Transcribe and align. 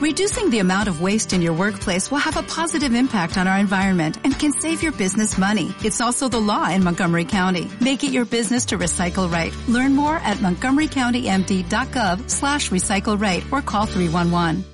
Reducing 0.00 0.48
the 0.48 0.60
amount 0.60 0.88
of 0.88 1.02
waste 1.02 1.34
in 1.34 1.42
your 1.42 1.52
workplace 1.52 2.10
will 2.10 2.24
have 2.24 2.38
a 2.38 2.42
positive 2.42 2.94
impact 2.94 3.36
on 3.36 3.46
our 3.46 3.58
environment 3.58 4.16
and 4.24 4.32
can 4.32 4.50
save 4.50 4.82
your 4.82 4.92
business 4.92 5.36
money. 5.36 5.74
It's 5.84 6.00
also 6.00 6.26
the 6.26 6.40
law 6.40 6.70
in 6.70 6.82
Montgomery 6.82 7.26
County. 7.26 7.70
Make 7.82 8.02
it 8.02 8.10
your 8.10 8.24
business 8.24 8.64
to 8.66 8.78
recycle 8.78 9.30
right. 9.30 9.54
Learn 9.68 9.94
more 9.94 10.16
at 10.16 10.38
montgomerycountymd.gov 10.38 12.30
slash 12.30 12.70
recycle 12.70 13.20
right 13.20 13.44
or 13.52 13.60
call 13.60 13.84
311. 13.84 14.64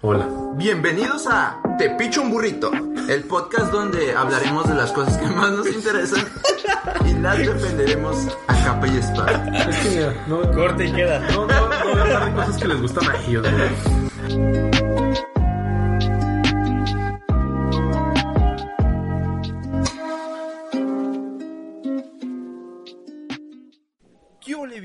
Hola. 0.00 0.54
Bienvenidos 0.56 1.26
a 1.26 1.60
Te 1.76 1.90
Picho 1.96 2.22
un 2.22 2.30
Burrito, 2.30 2.70
el 3.08 3.24
podcast 3.24 3.72
donde 3.72 4.14
hablaremos 4.14 4.68
de 4.68 4.74
las 4.74 4.92
cosas 4.92 5.18
que 5.18 5.26
más 5.26 5.50
nos 5.52 5.66
interesan 5.66 6.24
las 7.22 7.38
defenderemos 7.38 8.28
a 8.48 8.64
capa 8.64 8.88
y 8.88 8.96
espada. 8.96 9.68
Es 9.70 9.76
que 9.78 9.88
mira, 9.90 10.24
no, 10.26 10.50
Corte 10.50 10.86
y 10.86 10.92
queda. 10.92 11.20
no, 11.30 11.46
no, 11.46 11.68
no 11.68 11.90
voy 11.90 11.98
a 11.98 12.02
hablar 12.02 12.24
de 12.26 12.32
cosas 12.32 12.58
que 12.60 12.68
les 12.68 12.80
gustan 12.80 13.08
a 13.10 13.26
ellos, 13.26 13.46
güey. 13.50 14.72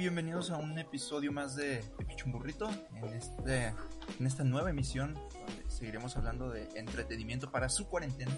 Bienvenidos 0.08 0.52
a 0.52 0.58
un 0.58 0.80
episodio 0.80 1.32
más 1.32 1.56
de 1.56 1.84
Te 1.98 2.06
Picho 2.06 2.26
un 2.26 2.32
Burrito, 2.32 2.70
en, 2.96 3.14
este, 3.14 3.74
en 4.20 4.26
esta 4.26 4.44
nueva 4.44 4.70
emisión 4.70 5.14
donde 5.14 5.70
seguiremos 5.70 6.16
hablando 6.18 6.50
de 6.50 6.68
entretenimiento 6.76 7.52
para 7.52 7.68
su 7.68 7.88
cuarentena. 7.88 8.32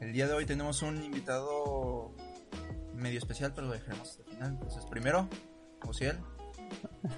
El 0.00 0.12
día 0.12 0.26
de 0.26 0.34
hoy 0.34 0.46
tenemos 0.46 0.82
un 0.82 1.02
invitado 1.02 2.14
medio 2.94 3.18
especial, 3.18 3.52
pero 3.54 3.66
lo 3.68 3.72
dejaremos 3.72 4.10
hasta 4.10 4.22
el 4.22 4.28
final. 4.28 4.52
Entonces, 4.52 4.84
primero, 4.86 5.28
Ociel, 5.86 6.18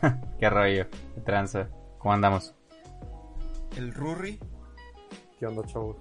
Qué 0.38 0.50
rollo, 0.50 0.86
qué 1.14 1.20
tranza. 1.20 1.68
¿Cómo 1.98 2.14
andamos? 2.14 2.54
el 3.76 3.92
Rurri, 3.92 4.40
¿Qué 5.38 5.46
onda, 5.46 5.62
chavos? 5.66 5.98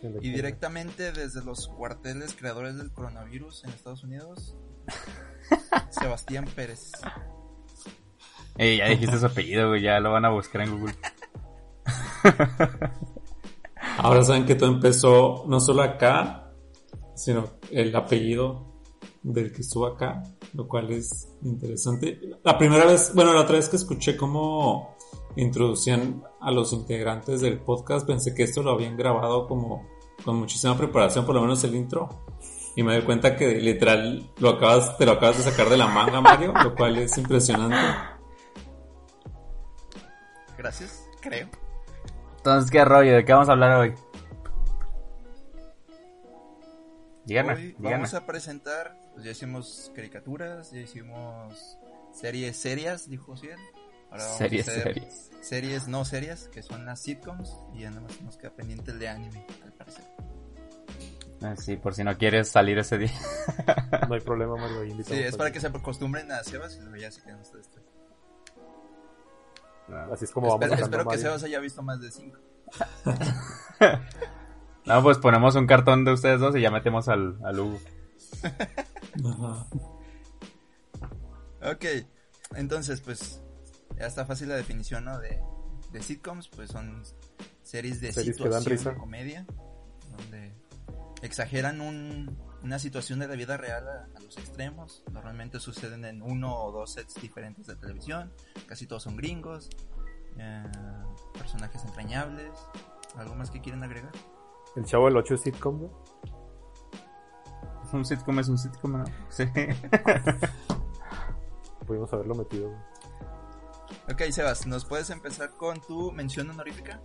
¿Qué 0.00 0.08
onda, 0.08 0.18
y 0.18 0.22
qué 0.22 0.28
onda? 0.28 0.36
directamente 0.36 1.12
desde 1.12 1.44
los 1.44 1.68
cuarteles 1.68 2.34
creadores 2.34 2.76
del 2.76 2.90
coronavirus 2.90 3.64
en 3.64 3.70
Estados 3.70 4.02
Unidos, 4.02 4.56
Sebastián 5.90 6.46
Pérez. 6.56 6.90
Ey, 8.56 8.78
ya 8.78 8.88
dijiste 8.88 9.18
su 9.18 9.26
apellido, 9.26 9.68
güey, 9.68 9.82
ya 9.82 10.00
lo 10.00 10.12
van 10.12 10.24
a 10.24 10.30
buscar 10.30 10.62
en 10.62 10.78
Google. 10.78 10.94
Ahora 13.98 14.24
saben 14.24 14.46
que 14.46 14.56
todo 14.56 14.70
empezó 14.70 15.44
no 15.46 15.60
solo 15.60 15.82
acá, 15.82 16.43
sino 17.14 17.44
el 17.70 17.94
apellido 17.94 18.74
del 19.22 19.52
que 19.52 19.62
estuvo 19.62 19.86
acá, 19.86 20.22
lo 20.52 20.68
cual 20.68 20.92
es 20.92 21.28
interesante. 21.42 22.20
La 22.42 22.58
primera 22.58 22.84
vez, 22.84 23.12
bueno, 23.14 23.32
la 23.32 23.40
otra 23.40 23.56
vez 23.56 23.68
que 23.68 23.76
escuché 23.76 24.16
cómo 24.16 24.96
introducían 25.36 26.22
a 26.40 26.50
los 26.50 26.72
integrantes 26.72 27.40
del 27.40 27.58
podcast, 27.58 28.06
pensé 28.06 28.34
que 28.34 28.42
esto 28.42 28.62
lo 28.62 28.72
habían 28.72 28.96
grabado 28.96 29.48
como 29.48 29.88
con 30.24 30.36
muchísima 30.36 30.76
preparación, 30.76 31.26
por 31.26 31.34
lo 31.34 31.40
menos 31.40 31.64
el 31.64 31.74
intro. 31.74 32.08
Y 32.76 32.82
me 32.82 32.94
doy 32.94 33.04
cuenta 33.04 33.36
que 33.36 33.60
literal 33.60 34.30
lo 34.38 34.50
acabas, 34.50 34.96
te 34.98 35.06
lo 35.06 35.12
acabas 35.12 35.38
de 35.38 35.50
sacar 35.50 35.68
de 35.68 35.76
la 35.76 35.86
manga, 35.86 36.20
Mario, 36.20 36.52
lo 36.62 36.74
cual 36.74 36.98
es 36.98 37.16
impresionante. 37.16 37.76
Gracias, 40.58 41.06
creo. 41.20 41.48
Entonces, 42.38 42.70
¿qué 42.70 42.84
rollo? 42.84 43.14
¿De 43.14 43.24
qué 43.24 43.32
vamos 43.32 43.48
a 43.48 43.52
hablar 43.52 43.78
hoy? 43.78 43.94
Hoy 47.24 47.28
díganme. 47.28 47.74
vamos 47.78 48.14
a 48.14 48.26
presentar, 48.26 48.96
pues 49.14 49.24
ya 49.24 49.30
hicimos 49.32 49.90
caricaturas, 49.94 50.70
ya 50.72 50.80
hicimos 50.80 51.78
series 52.12 52.56
serias, 52.56 53.08
dijo 53.08 53.32
Ociel. 53.32 53.58
Ahora 54.10 54.24
vamos 54.24 54.38
Series, 54.38 54.68
a 54.68 54.70
hacer 54.72 54.82
series. 54.94 55.30
series 55.40 55.88
no 55.88 56.04
serias, 56.04 56.48
que 56.48 56.62
son 56.62 56.84
las 56.84 57.00
sitcoms, 57.00 57.56
y 57.74 57.80
ya 57.80 57.90
nada 57.90 58.02
más 58.02 58.20
nos 58.22 58.36
queda 58.36 58.50
pendiente 58.50 58.90
el 58.92 58.98
de 58.98 59.08
anime, 59.08 59.46
al 59.64 59.72
parecer. 59.72 60.04
Ah, 61.42 61.56
Sí, 61.56 61.76
por 61.76 61.94
si 61.94 62.04
no 62.04 62.16
quieres 62.16 62.48
salir 62.48 62.78
ese 62.78 62.96
día. 62.98 63.12
No 64.08 64.14
hay 64.14 64.20
problema, 64.20 64.56
Mario. 64.56 65.02
Sí, 65.04 65.14
es 65.14 65.36
para 65.36 65.50
que 65.50 65.60
se 65.60 65.66
acostumbren 65.66 66.30
a 66.30 66.42
Sebas 66.44 66.76
y 66.76 66.80
luego 66.80 66.96
ya 66.96 67.10
se 67.10 67.22
quedan 67.22 67.40
ustedes 67.40 67.68
tres. 67.70 67.84
Así 70.12 70.24
es 70.26 70.30
como 70.30 70.46
vamos 70.48 70.62
Espero, 70.64 70.82
espero 70.84 71.02
que 71.02 71.06
Mario. 71.06 71.22
Sebas 71.22 71.42
haya 71.44 71.58
visto 71.60 71.82
más 71.82 72.00
de 72.00 72.10
cinco. 72.10 72.38
No, 74.86 75.02
pues 75.02 75.18
ponemos 75.18 75.54
un 75.56 75.66
cartón 75.66 76.04
de 76.04 76.12
ustedes 76.12 76.40
dos 76.40 76.54
y 76.56 76.60
ya 76.60 76.70
metemos 76.70 77.08
al, 77.08 77.38
al 77.44 77.58
Hugo. 77.60 77.78
Ok, 81.62 81.84
entonces 82.56 83.00
pues 83.00 83.40
ya 83.98 84.06
está 84.06 84.26
fácil 84.26 84.48
la 84.50 84.56
definición, 84.56 85.04
¿no? 85.06 85.18
De, 85.18 85.40
de 85.92 86.02
sitcoms, 86.02 86.48
pues 86.48 86.70
son 86.70 87.02
series 87.62 88.00
de 88.02 88.12
Series 88.12 88.36
que 88.36 88.48
dan 88.48 88.60
situación 88.62 88.78
risa. 88.78 88.90
de 88.90 88.96
comedia, 88.98 89.46
donde 90.18 90.52
exageran 91.22 91.80
un- 91.80 92.38
una 92.62 92.78
situación 92.78 93.18
de 93.18 93.28
la 93.28 93.34
vida 93.34 93.56
real 93.56 93.86
a, 93.88 94.08
a 94.14 94.20
los 94.20 94.36
extremos. 94.36 95.02
Normalmente 95.10 95.58
suceden 95.60 96.04
en 96.04 96.20
uno 96.22 96.54
o 96.54 96.70
dos 96.72 96.92
sets 96.92 97.14
diferentes 97.20 97.66
de 97.66 97.76
televisión, 97.76 98.30
casi 98.66 98.86
todos 98.86 99.02
son 99.02 99.16
gringos, 99.16 99.70
eh, 100.38 100.62
personajes 101.32 101.82
entrañables. 101.84 102.50
¿Algo 103.16 103.34
más 103.36 103.50
que 103.50 103.60
quieren 103.62 103.82
agregar? 103.84 104.12
El 104.76 104.84
chavo 104.84 105.06
del 105.06 105.16
8 105.16 105.34
es 105.34 105.40
sitcom, 105.42 105.78
güey. 105.78 105.90
Un 107.92 108.04
sitcom 108.04 108.38
es 108.40 108.48
un 108.48 108.58
sitcom, 108.58 108.98
¿no? 108.98 109.04
Sí. 109.28 109.44
Pudimos 111.86 112.12
haberlo 112.12 112.34
metido, 112.34 112.68
güey. 112.70 112.80
Ok, 114.12 114.22
Sebas, 114.32 114.66
¿nos 114.66 114.84
puedes 114.84 115.10
empezar 115.10 115.50
con 115.50 115.80
tu 115.80 116.10
mención 116.12 116.50
honorífica? 116.50 117.00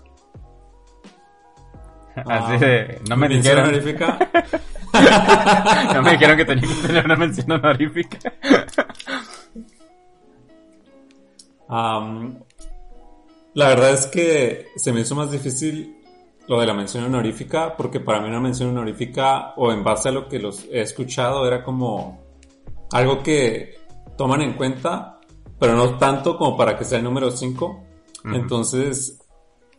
Así 2.15 2.57
de... 2.57 2.99
No 3.07 3.15
me 3.15 3.29
Mención 3.29 3.55
dijeron... 3.55 3.69
honorífica. 3.69 4.17
No 5.93 6.01
me 6.01 6.13
dijeron 6.13 6.35
que 6.35 6.45
tenía 6.45 6.67
que 6.67 6.87
tener 6.87 7.05
una 7.05 7.15
mención 7.15 7.51
honorífica. 7.51 8.17
Am, 11.67 12.39
la 13.53 13.67
verdad 13.69 13.91
es 13.91 14.07
que 14.07 14.69
se 14.75 14.91
me 14.91 15.01
hizo 15.01 15.13
más 15.15 15.29
difícil 15.29 15.98
lo 16.49 16.59
de 16.59 16.65
la 16.65 16.73
mención 16.73 17.03
honorífica, 17.03 17.77
porque 17.77 17.99
para 17.99 18.19
mí 18.19 18.27
una 18.27 18.39
mención 18.39 18.69
honorífica, 18.69 19.53
o 19.55 19.71
en 19.71 19.83
base 19.83 20.09
a 20.09 20.11
lo 20.11 20.27
que 20.27 20.39
los 20.39 20.65
he 20.71 20.81
escuchado, 20.81 21.45
era 21.45 21.63
como 21.63 22.19
algo 22.91 23.21
que 23.21 23.75
toman 24.17 24.41
en 24.41 24.53
cuenta, 24.53 25.19
pero 25.59 25.75
no 25.75 25.99
tanto 25.99 26.39
como 26.39 26.57
para 26.57 26.75
que 26.75 26.85
sea 26.85 26.97
el 26.97 27.03
número 27.03 27.29
5. 27.29 27.65
Ujú. 28.25 28.35
Entonces, 28.35 29.19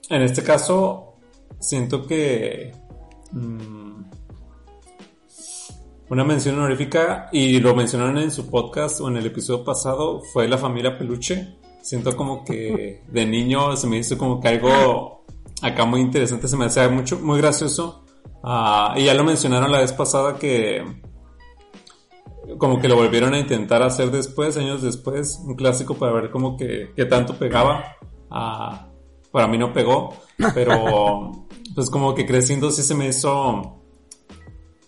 en 0.09 0.23
este 0.23 0.45
caso, 0.45 1.17
siento 1.59 2.07
que... 2.07 2.73
mm, 3.33 4.05
una 6.09 6.25
mención 6.25 6.57
honorífica, 6.57 7.29
y 7.33 7.59
lo 7.59 7.75
mencionaron 7.75 8.19
en 8.19 8.31
su 8.31 8.49
podcast 8.49 9.01
o 9.01 9.09
en 9.09 9.17
el 9.17 9.27
episodio 9.27 9.65
pasado, 9.65 10.23
fue 10.33 10.47
la 10.47 10.57
familia 10.57 10.97
Peluche. 10.97 11.57
Siento 11.83 12.17
como 12.17 12.45
que 12.45 13.03
de 13.09 13.27
niño 13.27 13.77
se 13.77 13.89
me 13.89 13.99
hizo 13.99 14.17
como 14.17 14.39
que 14.39 14.49
algo 14.49 15.21
acá 15.63 15.85
muy 15.85 16.01
interesante, 16.01 16.49
se 16.49 16.57
me 16.57 16.67
hacía 16.67 16.89
mucho, 16.89 17.19
muy 17.19 17.39
gracioso. 17.39 18.05
Ah, 18.43 18.95
y 18.97 19.05
ya 19.05 19.15
lo 19.15 19.25
mencionaron 19.25 19.71
la 19.71 19.81
vez 19.81 19.93
pasada 19.93 20.37
que 20.37 20.85
como 22.59 22.81
que 22.81 22.89
lo 22.89 22.97
volvieron 22.97 23.35
a 23.35 23.39
intentar 23.39 23.83
hacer 23.83 24.11
después, 24.11 24.57
años 24.57 24.83
después, 24.83 25.41
un 25.45 25.55
clásico 25.55 25.95
para 25.95 26.13
ver 26.13 26.31
como 26.31 26.57
que, 26.57 26.93
que 26.97 27.05
tanto 27.05 27.35
pegaba. 27.35 27.97
Ah, 28.31 28.89
para 29.31 29.47
mí 29.47 29.59
no 29.59 29.73
pegó, 29.73 30.15
pero 30.55 31.47
pues 31.75 31.91
como 31.91 32.15
que 32.15 32.27
creciendo 32.27 32.71
sí 32.71 32.83
se 32.83 32.95
me 32.95 33.09
hizo 33.09 33.77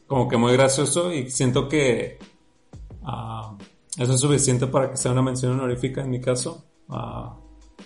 como 0.06 0.28
que 0.28 0.36
muy 0.36 0.52
gracioso 0.52 1.12
y 1.12 1.30
siento 1.30 1.68
que 1.68 2.18
ah, 3.04 3.56
eso 3.96 4.14
es 4.14 4.20
suficiente 4.20 4.66
para 4.66 4.90
que 4.90 4.96
sea 4.96 5.12
una 5.12 5.22
mención 5.22 5.52
honorífica 5.52 6.02
en 6.02 6.10
mi 6.10 6.20
caso. 6.20 6.64
Ah, 6.88 7.36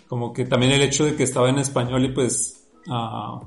como 0.09 0.32
que 0.32 0.44
también 0.44 0.73
el 0.73 0.82
hecho 0.82 1.05
de 1.05 1.17
que 1.17 1.25
estaba 1.25 1.50
en 1.50 1.59
español 1.59 2.05
y 2.05 2.12
pues 2.12 2.56
ah, 2.91 3.41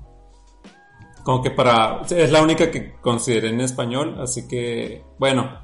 como 1.23 1.41
que 1.41 1.51
para 1.51 2.01
es 2.09 2.31
la 2.31 2.41
única 2.41 2.71
que 2.71 2.95
consideré 3.01 3.49
en 3.49 3.61
español, 3.61 4.17
así 4.21 4.47
que 4.47 5.03
bueno, 5.17 5.59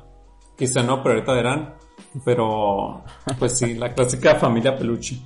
quizá 0.57 0.83
no, 0.83 1.01
pero 1.01 1.16
ahorita 1.16 1.33
verán. 1.33 1.75
Pero 2.24 3.04
pues 3.38 3.57
sí, 3.57 3.74
la 3.74 3.94
clásica 3.94 4.36
familia 4.36 4.77
peluche. 4.77 5.19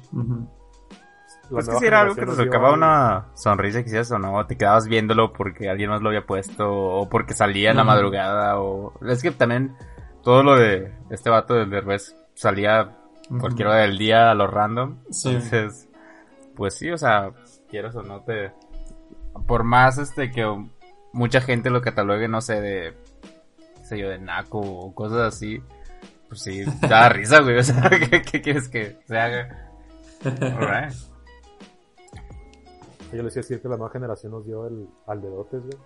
Pues 1.50 1.68
que 1.68 1.78
si 1.78 1.86
era 1.86 2.02
algo 2.02 2.16
que 2.16 2.26
te 2.26 2.36
sacaba 2.36 2.68
algo. 2.70 2.78
una 2.78 3.28
sonrisa 3.36 3.84
quizás 3.84 4.12
o 4.12 4.20
no, 4.20 4.46
te 4.46 4.58
quedabas 4.58 4.88
viéndolo 4.88 5.34
porque 5.34 5.70
alguien 5.70 5.90
más 5.90 6.02
lo 6.02 6.10
había 6.10 6.26
puesto 6.26 6.72
o 6.72 7.10
porque 7.10 7.34
salía 7.34 7.72
en 7.72 7.78
la 7.78 7.84
madrugada 7.84 8.60
o... 8.60 8.94
Es 9.08 9.22
que 9.22 9.32
también 9.32 9.76
todo 10.24 10.44
lo 10.44 10.56
de 10.56 10.94
este 11.10 11.30
vato 11.30 11.56
del 11.56 11.70
Derbez 11.70 12.16
salía 12.36 12.98
cualquier 13.40 13.68
hora 13.68 13.82
del 13.82 13.98
día 13.98 14.32
a 14.32 14.36
lo 14.36 14.48
random. 14.48 14.98
Sí. 15.10 15.30
Entonces, 15.30 15.90
pues 16.56 16.76
sí, 16.76 16.90
o 16.92 16.98
sea, 16.98 17.32
quieras 17.70 17.96
o 17.96 18.04
no 18.04 18.22
te... 18.22 18.52
Por 19.48 19.64
más 19.64 19.98
este 19.98 20.32
que 20.32 20.46
mucha 21.14 21.42
gente 21.42 21.70
lo 21.70 21.82
catalogue, 21.82 22.28
no 22.28 22.42
sé, 22.42 22.62
de 22.62 22.94
sé 23.90 23.98
yo, 23.98 24.10
de 24.10 24.20
naco 24.20 24.60
o 24.60 24.94
cosas 24.94 25.34
así, 25.34 25.62
pues 26.28 26.42
sí, 26.42 26.64
da 26.88 27.10
risa, 27.10 27.42
güey. 27.42 27.58
O 27.58 27.64
sea, 27.64 27.90
¿qué, 28.10 28.22
qué 28.22 28.42
quieres 28.42 28.70
que 28.70 28.98
se 29.06 29.18
haga? 29.18 29.72
Alright. 30.24 30.94
Yo 33.12 33.24
les 33.24 33.36
iba 33.36 33.42
a 33.42 33.44
decir 33.44 33.62
que 33.62 33.68
la 33.68 33.78
nueva 33.78 33.92
generación 33.92 34.32
nos 34.32 34.46
dio 34.46 34.68
el, 34.68 34.88
al 35.08 35.22
de 35.22 35.30
Dotes, 35.30 35.62
güey. 35.64 35.78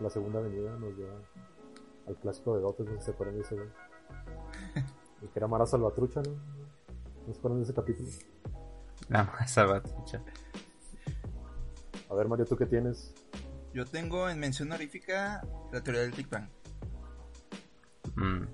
La 0.00 0.10
segunda 0.10 0.38
avenida 0.38 0.70
nos 0.78 0.96
dio 0.96 1.06
al 2.06 2.16
clásico 2.16 2.54
de 2.54 2.60
Dotes, 2.60 2.86
no 2.86 2.92
sé 2.92 2.98
si 2.98 3.04
se 3.06 3.10
acuerdan 3.12 3.36
de 3.36 3.42
ese, 3.42 3.54
güey. 3.54 3.68
El 5.22 5.28
que 5.30 5.38
era 5.38 5.48
Mara 5.48 5.66
Salvatrucha, 5.66 6.20
¿no? 6.22 6.30
¿No 7.26 7.32
se 7.32 7.38
acuerdan 7.38 7.58
de 7.58 7.64
ese 7.64 7.74
capítulo? 7.74 8.08
La 9.08 9.24
más 9.24 9.50
salvatrucha. 9.50 10.22
A 12.10 12.14
ver, 12.14 12.28
Mario, 12.28 12.44
¿tú 12.46 12.56
qué 12.56 12.66
tienes? 12.66 13.12
Yo 13.74 13.84
tengo 13.84 14.28
en 14.28 14.38
mención 14.40 14.68
honorífica 14.70 15.42
la 15.72 15.82
teoría 15.82 16.02
del 16.02 16.12
Big 16.12 16.28
Bang. 16.28 16.48
Mm. 18.16 18.44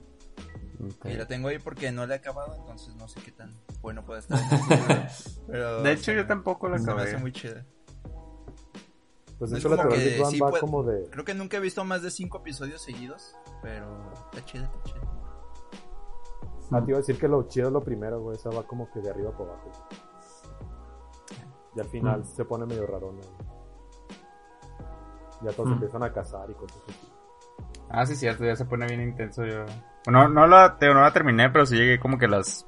Y 1.05 1.13
la 1.15 1.27
tengo 1.27 1.49
ahí 1.49 1.59
porque 1.59 1.91
no 1.93 2.07
la 2.07 2.15
he 2.15 2.19
acabado, 2.19 2.57
entonces 2.57 2.95
no 2.97 3.09
sé 3.09 3.21
qué 3.23 3.31
tan 3.33 3.55
bueno 3.81 4.05
puede 4.05 4.21
estar. 4.21 4.39
Pero, 5.47 5.83
De 5.83 5.93
hecho, 5.93 6.13
yo 6.13 6.27
tampoco 6.27 6.69
la 6.69 6.79
se 6.79 6.87
me 6.87 6.93
hace 6.93 7.03
acabé. 7.03 7.19
muy 7.23 7.33
chida. 7.33 7.65
Pues 9.39 9.51
de 9.51 9.59
hecho 9.59 9.69
la 9.69 9.77
teoría 9.77 9.99
del 9.99 10.09
Big 10.15 10.21
Bang 10.23 10.31
sí 10.33 10.41
va 10.41 10.49
puede- 10.51 10.61
como 10.61 10.83
de... 10.83 11.09
Creo 11.11 11.25
que 11.25 11.35
nunca 11.35 11.57
he 11.57 11.61
visto 11.61 11.85
más 11.85 12.03
de 12.03 12.11
cinco 12.11 12.39
episodios 12.39 12.83
seguidos, 12.83 13.35
pero 13.63 14.13
está 14.25 14.45
chida, 14.45 14.65
está 14.65 14.83
chida. 14.85 15.01
Ah, 16.71 16.83
te 16.85 16.91
iba 16.91 16.99
a 16.99 17.01
decir 17.01 17.19
que 17.19 17.29
lo 17.29 17.47
chido 17.49 17.69
es 17.69 17.73
lo 17.73 17.83
primero, 17.83 18.21
güey. 18.21 18.37
Esa 18.37 18.51
va 18.51 18.65
como 18.67 18.91
que 18.91 19.01
de 19.01 19.11
arriba 19.11 19.31
para 19.33 19.51
abajo. 19.53 19.71
Y 21.77 21.81
al 21.81 21.87
final 21.89 22.21
Mm. 22.21 22.25
se 22.25 22.45
pone 22.45 22.67
medio 22.67 22.87
rarona, 22.87 23.21
güey. 23.21 23.49
Ya 25.43 25.51
todos 25.53 25.71
Mm. 25.71 25.73
empiezan 25.75 26.03
a 26.05 26.13
cazar 26.13 26.49
y 26.51 26.55
cosas 26.55 26.79
así. 26.89 27.09
Ah, 27.91 28.07
sí, 28.07 28.17
cierto, 28.17 28.45
ya 28.45 28.57
se 28.57 28.65
pone 28.65 28.87
bien 28.87 29.03
intenso 29.03 29.45
yo. 29.45 29.65
Bueno, 30.07 30.29
no 30.29 30.47
la, 30.47 30.79
te- 30.79 30.93
no 30.93 31.01
la 31.03 31.13
terminé, 31.13 31.51
pero 31.51 31.67
sí 31.67 31.77
llegué 31.77 31.99
como 32.01 32.19
que 32.19 32.27
a 32.27 32.29
las 32.29 32.67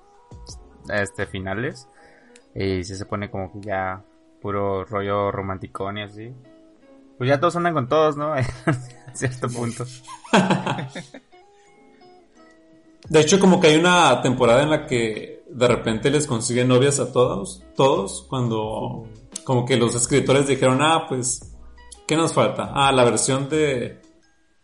este, 0.90 1.26
finales. 1.26 1.88
Y 2.54 2.84
sí 2.84 2.94
se 2.96 3.06
pone 3.06 3.30
como 3.30 3.52
que 3.52 3.60
ya 3.60 4.02
puro 4.40 4.84
rollo 4.84 5.30
romanticón 5.32 5.98
y 5.98 6.02
así. 6.02 6.34
Pues 7.18 7.28
ya 7.28 7.40
todos 7.40 7.56
andan 7.56 7.74
con 7.74 7.88
todos, 7.88 8.16
¿no? 8.16 8.32
a 8.34 8.42
cierto 9.14 9.48
punto. 9.48 9.84
De 13.08 13.20
hecho, 13.20 13.38
como 13.38 13.60
que 13.60 13.68
hay 13.68 13.76
una 13.76 14.20
temporada 14.20 14.62
en 14.62 14.70
la 14.70 14.86
que 14.86 15.35
de 15.56 15.68
repente 15.68 16.10
les 16.10 16.26
consiguen 16.26 16.68
novias 16.68 17.00
a 17.00 17.12
todos, 17.12 17.64
todos, 17.74 18.26
cuando 18.28 19.04
como 19.44 19.64
que 19.64 19.78
los 19.78 19.94
escritores 19.94 20.46
dijeron, 20.46 20.82
ah, 20.82 21.06
pues, 21.08 21.56
¿qué 22.06 22.14
nos 22.14 22.34
falta? 22.34 22.72
Ah, 22.74 22.92
la 22.92 23.04
versión 23.04 23.48
de 23.48 24.02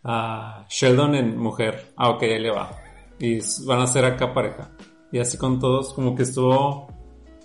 ah, 0.04 0.66
Sheldon 0.68 1.14
en 1.14 1.38
mujer. 1.38 1.94
Ah, 1.96 2.10
ok, 2.10 2.24
ahí 2.24 2.38
le 2.38 2.50
va. 2.50 2.76
Y 3.18 3.38
van 3.64 3.80
a 3.80 3.86
ser 3.86 4.04
acá 4.04 4.34
pareja. 4.34 4.72
Y 5.10 5.18
así 5.18 5.38
con 5.38 5.58
todos, 5.58 5.94
como 5.94 6.14
que 6.14 6.24
estuvo 6.24 6.88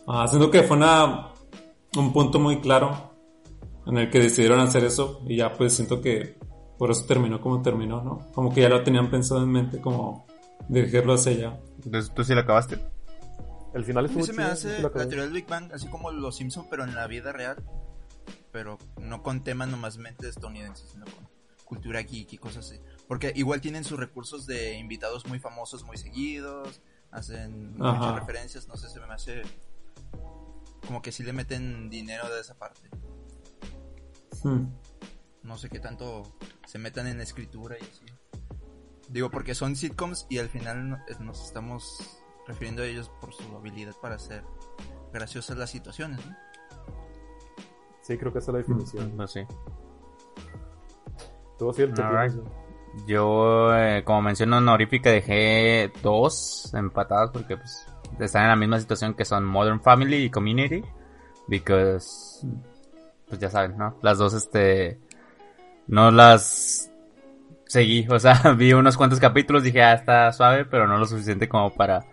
ah, 0.08 0.24
haciendo 0.24 0.52
que 0.52 0.64
fue 0.64 0.76
una, 0.76 1.30
un 1.96 2.12
punto 2.12 2.40
muy 2.40 2.60
claro 2.60 3.14
en 3.86 3.98
el 3.98 4.10
que 4.10 4.20
decidieron 4.20 4.60
hacer 4.60 4.84
eso. 4.84 5.22
Y 5.26 5.38
ya 5.38 5.54
pues 5.54 5.72
siento 5.74 6.02
que 6.02 6.38
por 6.78 6.92
eso 6.92 7.06
terminó 7.06 7.40
como 7.40 7.62
terminó, 7.62 8.02
¿no? 8.02 8.28
Como 8.34 8.54
que 8.54 8.60
ya 8.60 8.68
lo 8.68 8.84
tenían 8.84 9.10
pensado 9.10 9.42
en 9.42 9.52
mente, 9.54 9.80
como 9.80 10.26
dirigirlo 10.68 11.14
hacia 11.14 11.32
allá. 11.32 11.60
Entonces, 11.86 12.14
¿tú 12.14 12.26
sí 12.26 12.36
la 12.36 12.42
acabaste? 12.42 12.97
El 13.78 13.86
final 13.86 14.06
estuvo 14.06 14.26
se 14.26 14.34
me 14.34 14.44
hace 14.44 14.82
la 14.82 14.90
teoría 14.92 15.22
del 15.22 15.32
Big 15.34 15.48
Bang, 15.48 15.72
así 15.74 15.88
como 15.88 16.12
los 16.12 16.36
Simpson, 16.36 16.68
pero 16.70 16.84
en 16.84 16.96
la 16.96 17.08
vida 17.08 17.32
real. 17.32 17.64
Pero 18.52 18.78
no 19.00 19.22
con 19.24 19.44
temas 19.44 19.68
nomás 19.70 19.98
mente 19.98 20.28
estadounidenses, 20.28 20.90
sino 20.90 21.06
con 21.06 21.28
cultura 21.64 22.02
geek 22.02 22.34
y 22.34 22.38
cosas 22.38 22.66
así. 22.66 22.80
Porque 23.08 23.32
igual 23.36 23.62
tienen 23.62 23.84
sus 23.84 24.00
recursos 24.00 24.46
de 24.48 24.78
invitados 24.78 25.26
muy 25.28 25.40
famosos 25.40 25.84
muy 25.84 25.98
seguidos, 25.98 26.82
hacen 27.12 27.76
Ajá. 27.80 27.94
muchas 27.94 28.16
referencias, 28.16 28.68
no 28.68 28.76
sé, 28.78 28.90
se 28.90 29.00
me 29.00 29.14
hace 29.14 29.44
como 30.86 31.02
que 31.02 31.12
sí 31.12 31.24
le 31.24 31.34
meten 31.34 31.90
dinero 31.90 32.30
de 32.34 32.42
esa 32.42 32.56
parte. 32.58 32.90
Hmm. 34.44 34.68
No 35.44 35.58
sé 35.58 35.70
qué 35.70 35.80
tanto 35.80 36.24
se 36.66 36.80
metan 36.80 37.08
en 37.08 37.22
escritura 37.22 37.76
y 37.80 37.84
así. 37.84 38.06
Digo, 39.10 39.30
porque 39.30 39.54
son 39.56 39.76
sitcoms 39.76 40.26
y 40.30 40.40
al 40.40 40.50
final 40.50 40.90
no- 40.90 41.00
nos 41.20 41.46
estamos 41.46 42.00
refiriendo 42.48 42.82
a 42.82 42.86
ellos 42.86 43.10
por 43.22 43.34
su 43.34 43.44
habilidad 43.56 43.94
para 44.02 44.16
hacer 44.16 44.44
graciosas 45.14 45.58
las 45.58 45.70
situaciones, 45.70 46.26
¿no? 46.26 46.36
Sí, 48.02 48.18
creo 48.18 48.32
que 48.32 48.40
esa 48.40 48.52
es 48.52 48.54
la 48.54 48.60
definición. 48.60 49.18
No 49.18 49.28
sé. 49.28 49.46
Tú 51.60 51.72
güey. 51.74 52.32
Yo, 53.06 53.76
eh, 53.76 54.04
como 54.06 54.22
mención 54.22 54.54
honorífica, 54.54 55.10
dejé 55.12 55.92
dos 56.02 56.74
empatadas 56.74 57.32
porque 57.32 57.58
pues, 57.58 57.86
están 58.20 58.44
en 58.44 58.50
la 58.50 58.56
misma 58.56 58.80
situación 58.80 59.14
que 59.14 59.26
son 59.26 59.46
Modern 59.46 59.82
Family 59.82 60.24
y 60.24 60.30
Community. 60.30 60.84
Because, 61.48 62.46
pues 63.28 63.40
ya 63.40 63.50
saben, 63.50 63.78
¿no? 63.78 63.98
Las 64.02 64.18
dos, 64.18 64.34
este, 64.34 65.00
no 65.88 66.12
las 66.12 66.92
seguí. 67.66 68.08
O 68.10 68.20
sea, 68.20 68.42
vi 68.58 68.74
unos 68.74 68.98
cuantos 68.98 69.20
capítulos, 69.20 69.64
dije, 69.64 69.82
ah, 69.84 69.94
está 69.94 70.32
suave, 70.32 70.66
pero 70.66 70.88
no 70.88 70.98
lo 70.98 71.06
suficiente 71.06 71.48
como 71.48 71.74
para, 71.74 72.06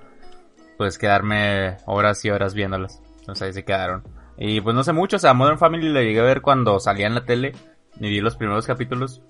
pues, 0.76 0.98
quedarme 0.98 1.76
horas 1.86 2.24
y 2.24 2.30
horas 2.30 2.54
viéndolas. 2.54 3.02
Entonces 3.20 3.42
ahí 3.42 3.52
se 3.52 3.64
quedaron. 3.64 4.02
Y 4.36 4.60
pues 4.60 4.74
no 4.74 4.82
sé 4.82 4.92
mucho, 4.92 5.16
o 5.16 5.20
sea, 5.20 5.32
Modern 5.32 5.58
Family 5.58 5.88
lo 5.88 6.00
llegué 6.00 6.20
a 6.20 6.24
ver 6.24 6.42
cuando 6.42 6.80
salía 6.80 7.06
en 7.06 7.14
la 7.14 7.24
tele. 7.24 7.52
Y 7.96 8.08
vi 8.08 8.20
los 8.20 8.36
primeros 8.36 8.66
capítulos. 8.66 9.22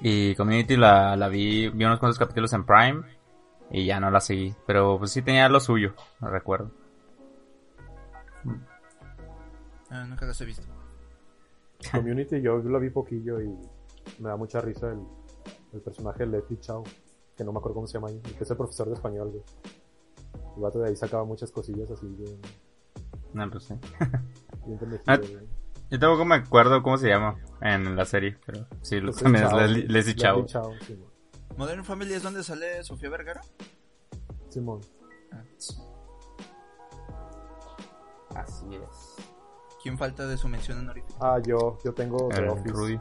Y 0.00 0.34
Community 0.34 0.76
la, 0.76 1.16
la 1.16 1.28
vi, 1.28 1.68
vi 1.68 1.84
unos 1.84 1.98
cuantos 1.98 2.18
capítulos 2.18 2.52
en 2.52 2.64
Prime 2.64 3.02
y 3.70 3.86
ya 3.86 4.00
no 4.00 4.10
la 4.10 4.20
seguí. 4.20 4.54
Pero 4.66 4.98
pues 4.98 5.12
sí 5.12 5.22
tenía 5.22 5.48
lo 5.48 5.60
suyo, 5.60 5.94
no 6.20 6.28
recuerdo. 6.28 6.70
Ah, 9.90 10.04
nunca 10.06 10.26
las 10.26 10.40
he 10.40 10.44
visto. 10.44 10.66
Community 11.90 12.40
yo 12.40 12.58
lo 12.58 12.78
vi 12.78 12.90
poquillo 12.90 13.40
y 13.40 13.48
me 14.18 14.28
da 14.28 14.36
mucha 14.36 14.60
risa 14.60 14.90
el, 14.90 15.00
el 15.72 15.80
personaje 15.80 16.20
de 16.20 16.26
Leslie 16.26 16.60
Chow, 16.60 16.84
que 17.36 17.44
no 17.44 17.52
me 17.52 17.58
acuerdo 17.58 17.74
cómo 17.74 17.86
se 17.86 17.94
llama 17.94 18.08
ahí, 18.08 18.20
que 18.20 18.44
es 18.44 18.50
el 18.50 18.56
profesor 18.56 18.88
de 18.88 18.94
español, 18.94 19.30
güey. 19.30 19.42
El 20.56 20.62
vato 20.62 20.78
de 20.80 20.88
ahí 20.88 20.96
sacaba 20.96 21.24
muchas 21.24 21.50
cosillas 21.50 21.90
así 21.90 22.06
bien, 22.06 22.40
No, 23.32 23.50
pues 23.50 23.64
sí. 23.64 23.74
bien 24.66 25.00
Ah. 25.06 25.18
Yo 25.90 25.98
tampoco 25.98 26.24
me 26.24 26.36
acuerdo 26.36 26.82
cómo 26.82 26.96
se 26.96 27.08
llama 27.08 27.36
en 27.60 27.94
la 27.96 28.04
serie, 28.06 28.38
pero 28.46 28.66
sí, 28.80 28.98
lo 29.00 29.12
Pues 29.12 29.16
es 29.18 29.22
también 29.24 29.44
es 29.44 29.52
Leslie, 29.52 29.86
Leslie 29.88 30.14
Simón. 30.18 30.46
Modern 31.56 31.84
Family 31.84 32.14
es 32.14 32.22
donde 32.22 32.42
sale 32.42 32.82
Sofía 32.82 33.10
Vergara. 33.10 33.42
Simón. 34.48 34.80
Ah, 35.32 35.42
Así 38.36 38.64
es. 38.74 39.16
¿Quién 39.82 39.98
falta 39.98 40.26
de 40.26 40.38
su 40.38 40.48
mención 40.48 40.78
honorífica? 40.78 41.14
Ah, 41.20 41.38
yo, 41.46 41.78
yo 41.84 41.92
tengo 41.92 42.28
The 42.28 42.38
El 42.40 42.48
Office. 42.48 42.72
Rudy. 42.72 43.00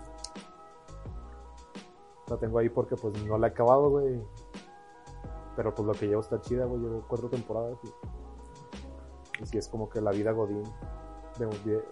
La 2.28 2.38
tengo 2.38 2.60
ahí 2.60 2.70
porque 2.70 2.96
pues 2.96 3.22
no 3.24 3.38
la 3.38 3.48
he 3.48 3.52
acabado, 3.52 3.90
güey. 3.90 4.20
Pero 5.56 5.74
pues 5.76 5.86
lo 5.88 5.94
que 5.94 6.08
llevo 6.08 6.22
está 6.22 6.40
chida, 6.42 6.66
güey. 6.66 6.82
Llevo 6.82 7.06
cuatro 7.08 7.30
temporadas. 7.30 7.78
Y, 7.84 9.44
y 9.44 9.46
sí 9.48 9.58
es 9.58 9.68
como 9.68 9.90
que 9.90 10.02
la 10.02 10.12
vida 10.12 10.32
Godín 10.32 10.64
de, 11.40 11.46
de- 11.66 11.84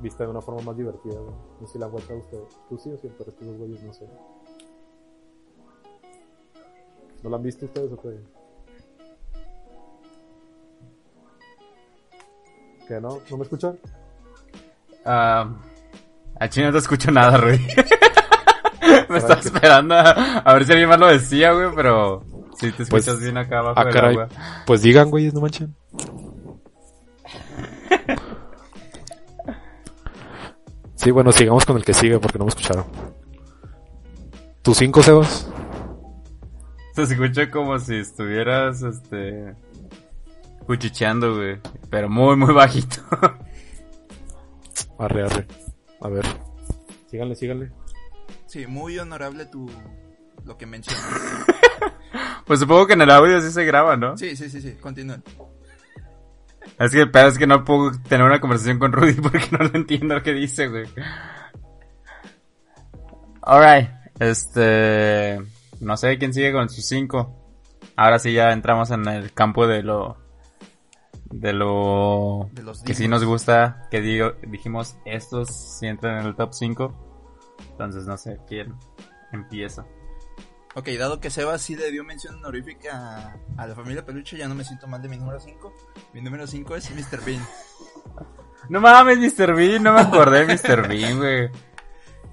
vista 0.00 0.24
de 0.24 0.30
una 0.30 0.40
forma 0.40 0.62
más 0.62 0.76
divertida, 0.76 1.18
güey. 1.18 1.34
No 1.60 1.66
sé 1.66 1.72
si 1.72 1.78
la 1.78 1.86
han 1.86 1.92
vuelto 1.92 2.12
a 2.12 2.16
ustedes. 2.16 2.58
Tú 2.68 2.78
sí 2.78 2.90
o 2.92 2.96
sí, 2.98 3.10
pero 3.18 3.30
estos 3.30 3.46
dos 3.46 3.56
güeyes 3.56 3.82
no 3.82 3.92
sé. 3.92 4.06
¿No 7.22 7.30
la 7.30 7.36
han 7.36 7.42
visto 7.42 7.64
ustedes 7.66 7.92
o 7.92 8.00
qué? 8.00 8.20
¿Qué 12.86 13.00
no? 13.00 13.18
¿No 13.30 13.36
me 13.36 13.42
escuchan? 13.42 13.78
Ah, 15.04 15.50
a 16.38 16.48
Chino 16.48 16.66
no 16.68 16.72
te 16.72 16.78
escucho 16.78 17.10
nada, 17.10 17.36
Rudy. 17.36 17.58
me 19.08 19.18
estaba 19.18 19.40
esperando 19.40 19.94
a, 19.94 20.10
a 20.38 20.54
ver 20.54 20.64
si 20.64 20.72
alguien 20.72 20.88
más 20.88 20.98
lo 21.00 21.06
decía, 21.08 21.52
güey, 21.52 21.70
pero 21.74 22.22
sí 22.60 22.72
te 22.72 22.82
escuchas 22.82 23.06
Pues, 23.06 23.20
bien 23.20 23.36
acá 23.36 23.58
abajo 23.60 23.80
ah, 23.80 23.84
del 23.84 23.94
caray. 23.94 24.10
agua. 24.12 24.28
Pues 24.66 24.82
digan, 24.82 25.10
güeyes, 25.10 25.34
no 25.34 25.40
manchen. 25.40 25.74
Sí, 30.94 31.10
bueno, 31.10 31.30
sigamos 31.32 31.64
con 31.64 31.76
el 31.76 31.84
que 31.84 31.94
sigue 31.94 32.18
porque 32.18 32.38
no 32.38 32.44
me 32.44 32.48
escucharon. 32.48 32.84
¿Tus 34.62 34.78
cinco, 34.78 35.02
Sebas? 35.02 35.48
Se 36.94 37.02
escucha 37.02 37.50
como 37.50 37.78
si 37.78 37.96
estuvieras, 37.96 38.82
este... 38.82 39.54
Cuchicheando, 40.66 41.36
güey. 41.36 41.58
Pero 41.88 42.10
muy, 42.10 42.36
muy 42.36 42.52
bajito. 42.52 43.00
Arre, 44.98 45.24
arre. 45.24 45.46
A 46.00 46.08
ver. 46.08 46.26
Síganle, 47.08 47.36
síganle. 47.36 47.70
Sí, 48.46 48.66
muy 48.66 48.98
honorable 48.98 49.46
tu 49.46 49.70
lo 50.44 50.58
que 50.58 50.66
mencionas. 50.66 51.04
pues 52.48 52.60
supongo 52.60 52.86
que 52.86 52.94
en 52.94 53.02
el 53.02 53.10
audio 53.10 53.40
sí 53.40 53.52
se 53.52 53.64
graba, 53.64 53.96
¿no? 53.96 54.16
Sí, 54.16 54.34
sí, 54.34 54.48
sí, 54.48 54.60
sí, 54.60 54.72
continúen. 54.80 55.22
Es 56.78 56.92
que 56.92 57.02
el 57.02 57.10
pedo 57.10 57.28
es 57.28 57.38
que 57.38 57.46
no 57.46 57.64
puedo 57.64 57.92
tener 58.08 58.26
una 58.26 58.40
conversación 58.40 58.78
con 58.78 58.92
Rudy 58.92 59.12
porque 59.22 59.46
no 59.52 59.58
lo 59.58 59.74
entiendo 59.74 60.14
lo 60.14 60.22
que 60.22 60.32
dice, 60.32 60.68
güey. 60.68 60.86
Alright, 63.42 63.90
este... 64.18 65.40
no 65.80 65.96
sé 65.96 66.18
quién 66.18 66.32
sigue 66.32 66.52
con 66.52 66.68
sus 66.68 66.86
cinco. 66.86 67.34
Ahora 67.96 68.18
sí 68.18 68.32
ya 68.32 68.52
entramos 68.52 68.90
en 68.90 69.06
el 69.08 69.32
campo 69.32 69.66
de 69.66 69.82
lo 69.82 70.16
de 71.30 71.52
lo 71.52 72.48
De 72.52 72.62
los 72.62 72.82
que 72.82 72.94
sí 72.94 73.06
nos 73.06 73.22
gusta, 73.24 73.86
que 73.90 74.00
digo, 74.00 74.32
dijimos 74.46 74.96
estos 75.04 75.48
sí 75.78 75.86
entran 75.86 76.20
en 76.20 76.26
el 76.26 76.34
top 76.34 76.52
5. 76.52 77.56
Entonces 77.72 78.06
no 78.06 78.16
sé 78.16 78.38
quién 78.46 78.74
empieza. 79.32 79.84
Ok, 80.78 80.88
dado 80.98 81.18
que 81.20 81.30
Sebas 81.30 81.60
sí 81.60 81.74
le 81.76 81.90
dio 81.90 82.04
mención 82.04 82.36
honorífica 82.36 82.96
a, 82.96 83.36
a 83.62 83.66
la 83.66 83.74
familia 83.74 84.04
Peluche, 84.04 84.36
ya 84.36 84.46
no 84.46 84.54
me 84.54 84.62
siento 84.64 84.86
mal 84.86 85.02
de 85.02 85.08
mi 85.08 85.16
número 85.16 85.40
5. 85.40 85.74
Mi 86.14 86.20
número 86.22 86.46
5 86.46 86.76
es 86.76 86.90
Mr. 86.92 87.24
Bean. 87.24 87.44
No 88.68 88.80
mames, 88.80 89.18
Mr. 89.18 89.54
Bean, 89.54 89.82
no 89.82 89.94
me 89.94 90.00
acordé 90.02 90.46
de 90.46 90.54
Mr. 90.54 90.86
Bean, 90.88 91.18
güey. 91.18 91.50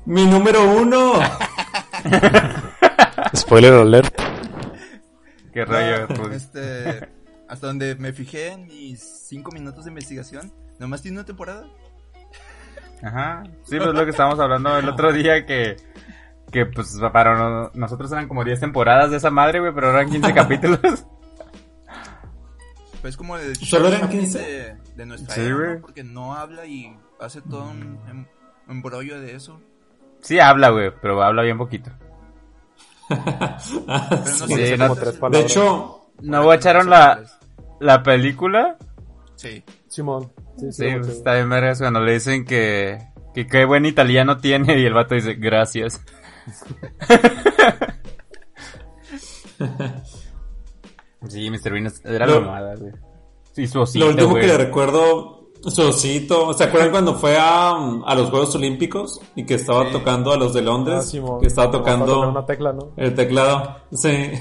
Mi 0.06 0.26
número 0.28 0.64
uno. 0.64 1.14
Spoiler 3.36 3.74
alert. 3.74 4.14
Qué 5.52 5.62
Ah, 5.62 6.06
Rudy. 6.08 6.36
este, 6.36 7.10
hasta 7.48 7.68
donde 7.68 7.96
me 7.96 8.12
fijé 8.14 8.50
en 8.50 8.68
mis 8.68 9.00
5 9.28 9.52
minutos 9.54 9.86
de 9.86 9.92
investigación, 9.92 10.54
nomás 10.78 11.02
tiene 11.02 11.18
una 11.18 11.26
temporada. 11.26 11.66
Ajá. 13.02 13.44
Sí, 13.64 13.78
pues 13.78 13.94
lo 13.94 14.04
que 14.04 14.12
estábamos 14.12 14.40
hablando 14.40 14.78
el 14.78 14.88
otro 14.90 15.12
día 15.14 15.46
que 15.46 15.78
que 16.56 16.66
pues 16.66 16.98
para 17.12 17.36
no- 17.38 17.70
nosotros 17.74 18.10
eran 18.14 18.30
como 18.30 18.46
10 18.46 18.62
temporadas 18.62 19.12
de 19.12 19.18
esa 19.18 19.30
madre, 19.30 19.60
güey, 19.60 19.74
pero 19.74 19.90
eran 19.90 20.10
15 20.10 20.34
capítulos. 20.34 21.06
Pues 23.02 23.18
como 23.18 23.38
el 23.38 23.56
¿Solo 23.58 23.90
eran 23.90 24.02
Chaplin 24.02 24.22
15? 24.22 24.40
de, 24.40 24.76
de 24.96 25.06
nuestra 25.06 25.36
Sí, 25.36 25.42
era, 25.42 25.74
¿no? 25.76 25.82
Porque 25.82 26.04
no 26.04 26.34
habla 26.34 26.66
y 26.66 26.96
hace 27.20 27.42
todo 27.42 27.66
un 27.70 28.00
em- 28.10 28.26
embrollo 28.70 29.20
de 29.20 29.36
eso. 29.36 29.60
Sí 30.22 30.40
habla, 30.40 30.70
güey, 30.70 30.92
pero 31.02 31.22
habla 31.22 31.44
bien 31.44 31.58
poquito. 31.58 31.92
Pero 33.10 33.22
no 33.28 33.60
sí. 34.48 34.56
sé 34.56 34.78
no- 34.78 34.96
De 35.30 35.40
hecho, 35.42 36.02
¿No 36.22 36.54
echaron 36.54 36.90
la, 36.90 37.22
la 37.82 38.02
película? 38.02 38.78
Sí. 39.36 39.62
Simón. 39.90 40.32
Sí, 40.58 40.72
sí, 40.72 40.84
Sí, 41.04 41.12
está 41.12 41.34
bien 41.36 41.50
vergas 41.50 41.80
cuando 41.80 42.00
le 42.00 42.14
dicen 42.14 42.46
que, 42.46 42.98
que 43.34 43.46
qué 43.46 43.66
buen 43.66 43.86
italiano 43.86 44.38
tiene 44.38 44.80
y 44.80 44.86
el 44.86 44.94
vato 44.94 45.14
dice 45.16 45.34
gracias. 45.34 46.02
sí, 51.28 51.50
Mr. 51.50 51.72
Bean 51.72 51.92
era 52.04 52.26
la 52.28 52.34
Lo- 52.36 52.42
mamada, 52.42 52.76
güey. 52.76 52.92
Sí, 53.52 53.68
su 53.68 53.80
osito, 53.82 54.06
lo 54.06 54.12
último 54.12 54.30
güey. 54.32 54.42
que 54.42 54.48
le 54.48 54.58
recuerdo, 54.58 55.50
su 55.66 55.82
osito. 55.82 56.54
¿Se 56.54 56.66
acuerdan 56.66 56.92
cuando 56.92 57.16
fue 57.16 57.38
a, 57.38 57.70
a 58.06 58.16
los 58.16 58.30
Juegos 58.30 58.54
Olímpicos 58.56 59.22
y 59.36 59.46
que 59.46 59.54
estaba 59.56 59.86
Sí. 59.86 59.92
tocando 59.94 60.34
a 60.34 60.38
los 60.38 60.54
de 60.54 60.60
Ah, 60.60 60.64
Londres? 60.64 61.06
Simón. 61.06 61.40
que 61.40 61.48
estaba 61.48 61.72
tocando 61.72 62.30
una 62.30 62.46
tecla, 62.46 62.74
¿no? 62.74 62.92
el 62.98 63.16
teclado. 63.16 63.78
Sí. 63.92 64.32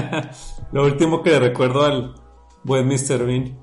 lo 0.72 0.84
último 0.84 1.22
que 1.22 1.30
le 1.30 1.40
recuerdo 1.40 1.84
al 1.84 2.14
buen 2.62 2.88
Mr. 2.88 3.24
Bean. 3.26 3.58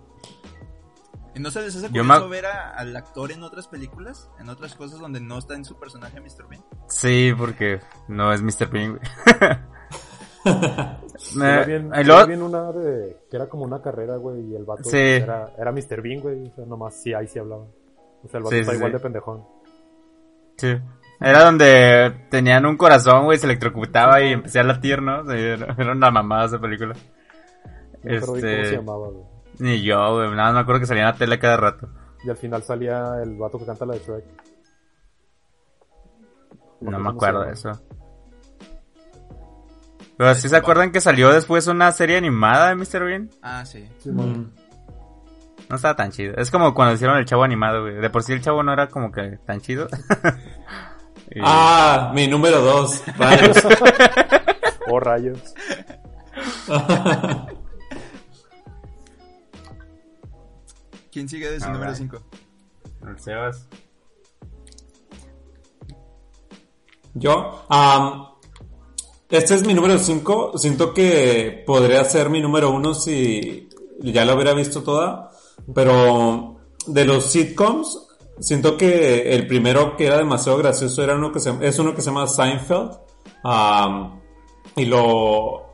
¿Y 1.34 1.40
no 1.40 1.50
se 1.50 1.62
les 1.62 1.76
hace 1.76 1.88
curioso 1.88 2.26
me- 2.28 2.30
ver 2.30 2.46
a- 2.46 2.72
al 2.72 2.96
actor 2.96 3.32
en 3.32 3.42
otras 3.44 3.68
películas? 3.68 4.30
En 4.40 4.50
otras 4.50 4.76
cosas 4.76 5.00
donde 5.00 5.20
no 5.22 5.38
está 5.38 5.56
en 5.56 5.64
su 5.66 5.78
personaje 5.80 6.20
Mr. 6.20 6.48
Bean. 6.50 6.64
Sí, 6.88 7.32
porque 7.38 7.80
no 8.10 8.34
es 8.34 8.42
Mr. 8.42 8.70
Bean, 8.70 9.00
Eh, 10.46 11.64
bien, 11.68 11.90
luego- 12.06 12.28
bien 12.28 12.42
una 12.42 12.72
de... 12.72 13.18
Que 13.30 13.38
era 13.38 13.48
como 13.48 13.64
una 13.64 13.82
carrera, 13.82 14.18
güey, 14.18 14.42
y 14.52 14.56
el 14.56 14.66
vato 14.66 14.84
Sí. 14.90 14.98
era, 14.98 15.52
era 15.58 15.72
Mr. 15.72 16.02
Bean, 16.02 16.20
güey. 16.22 16.48
O 16.50 16.56
sea, 16.56 16.66
nomás 16.66 16.96
sí, 17.02 17.14
ahí 17.14 17.28
sí 17.28 17.40
hablaba. 17.40 17.64
O 18.24 18.28
sea, 18.28 18.38
el 18.40 18.44
vato 18.44 18.56
Sí, 18.56 18.60
está 18.60 18.72
sí, 18.72 18.78
igual 18.78 18.92
sí. 18.92 18.98
de 18.98 19.04
pendejón. 19.04 19.46
Sí. 20.58 20.78
Era 21.20 21.44
donde 21.46 22.26
tenían 22.30 22.66
un 22.66 22.78
corazón, 22.78 23.26
güey, 23.26 23.38
se 23.38 23.46
electrocutaba 23.46 24.22
y 24.22 24.34
empecé 24.34 24.60
a 24.60 24.64
latir, 24.64 25.02
¿no? 25.02 25.32
Era 25.32 25.76
era 25.78 25.92
una 25.92 26.10
mamada 26.12 26.46
esa 26.48 26.60
película. 26.60 26.96
Me 28.04 28.20
cómo 28.20 28.36
se 28.38 28.62
Este... 28.64 28.76
llamaba, 28.78 29.08
güey. 29.10 29.31
Ni 29.62 29.82
yo, 29.84 30.16
güey, 30.16 30.30
nada 30.32 30.46
más 30.46 30.54
me 30.56 30.60
acuerdo 30.62 30.82
que 30.82 30.88
salía 30.88 31.04
en 31.04 31.10
la 31.10 31.16
tele 31.16 31.38
cada 31.40 31.58
rato. 31.58 31.88
Y 32.24 32.30
al 32.30 32.38
final 32.38 32.64
salía 32.64 33.22
el 33.24 33.36
vato 33.38 33.58
que 33.60 33.66
canta 33.66 33.86
la 33.86 33.94
de 33.94 34.00
Shrek. 34.00 34.26
No 36.82 36.92
¿Cómo 36.92 36.98
me 37.00 37.04
se 37.12 37.16
acuerdo 37.16 37.44
de 37.46 37.52
eso. 37.54 37.82
Pero 40.18 40.36
sí 40.36 40.50
se 40.50 40.58
acuerdan 40.58 40.92
que 40.92 41.00
salió 41.02 41.32
después 41.32 41.68
una 41.68 41.92
serie 41.92 42.18
animada 42.18 42.70
de 42.70 42.76
Mr. 42.76 43.04
Bean. 43.06 43.30
Ah, 43.42 43.66
sí. 43.66 43.88
Mm. 44.06 44.46
No 45.70 45.76
estaba 45.76 45.96
tan 45.96 46.12
chido. 46.12 46.34
Es 46.38 46.52
como 46.52 46.74
cuando 46.74 46.94
hicieron 46.96 47.18
el 47.18 47.26
chavo 47.26 47.44
animado, 47.44 47.82
güey. 47.82 47.96
De 47.96 48.10
por 48.10 48.24
sí 48.24 48.34
el 48.34 48.42
chavo 48.42 48.62
no 48.64 48.74
era 48.74 48.88
como 48.90 49.12
que 49.12 49.38
tan 49.46 49.62
chido. 49.62 49.88
Y- 51.34 51.40
Ah, 51.44 52.12
mi 52.14 52.28
número 52.28 52.60
dos. 52.62 53.04
Rayos. 53.18 53.58
Oh, 54.90 55.00
rayos. 55.00 55.54
¿Quién 61.12 61.28
sigue 61.28 61.52
de 61.52 61.60
su 61.60 61.66
Alright. 61.66 61.80
número 61.80 61.96
5? 61.96 62.22
El 63.08 63.20
Sebas. 63.20 63.68
Yo, 67.14 67.66
am, 67.68 68.28
este 69.30 69.56
es 69.56 69.66
mi 69.66 69.74
número 69.74 69.98
5. 69.98 70.58
Siento 70.58 70.94
que 70.94 71.64
podría 71.66 72.04
ser 72.06 72.30
mi 72.30 72.40
número 72.42 72.72
1 72.72 72.94
si 72.94 73.70
ya 74.00 74.24
lo 74.26 74.36
hubiera 74.36 74.54
visto 74.54 74.84
toda. 74.84 75.32
Pero 75.74 76.58
de 76.88 77.06
los 77.06 77.26
sitcoms, 77.26 78.08
siento 78.40 78.78
que 78.78 79.34
el 79.34 79.48
primero 79.48 79.98
que 79.98 80.06
era 80.08 80.18
demasiado 80.18 80.58
gracioso 80.58 81.04
era 81.04 81.16
uno 81.16 81.32
que 81.32 81.40
se, 81.40 81.54
es 81.62 81.78
uno 81.80 81.94
que 81.94 82.02
se 82.02 82.08
llama 82.10 82.28
Seinfeld. 82.28 82.92
Am, 83.44 84.22
y 84.76 84.86
lo, 84.86 85.66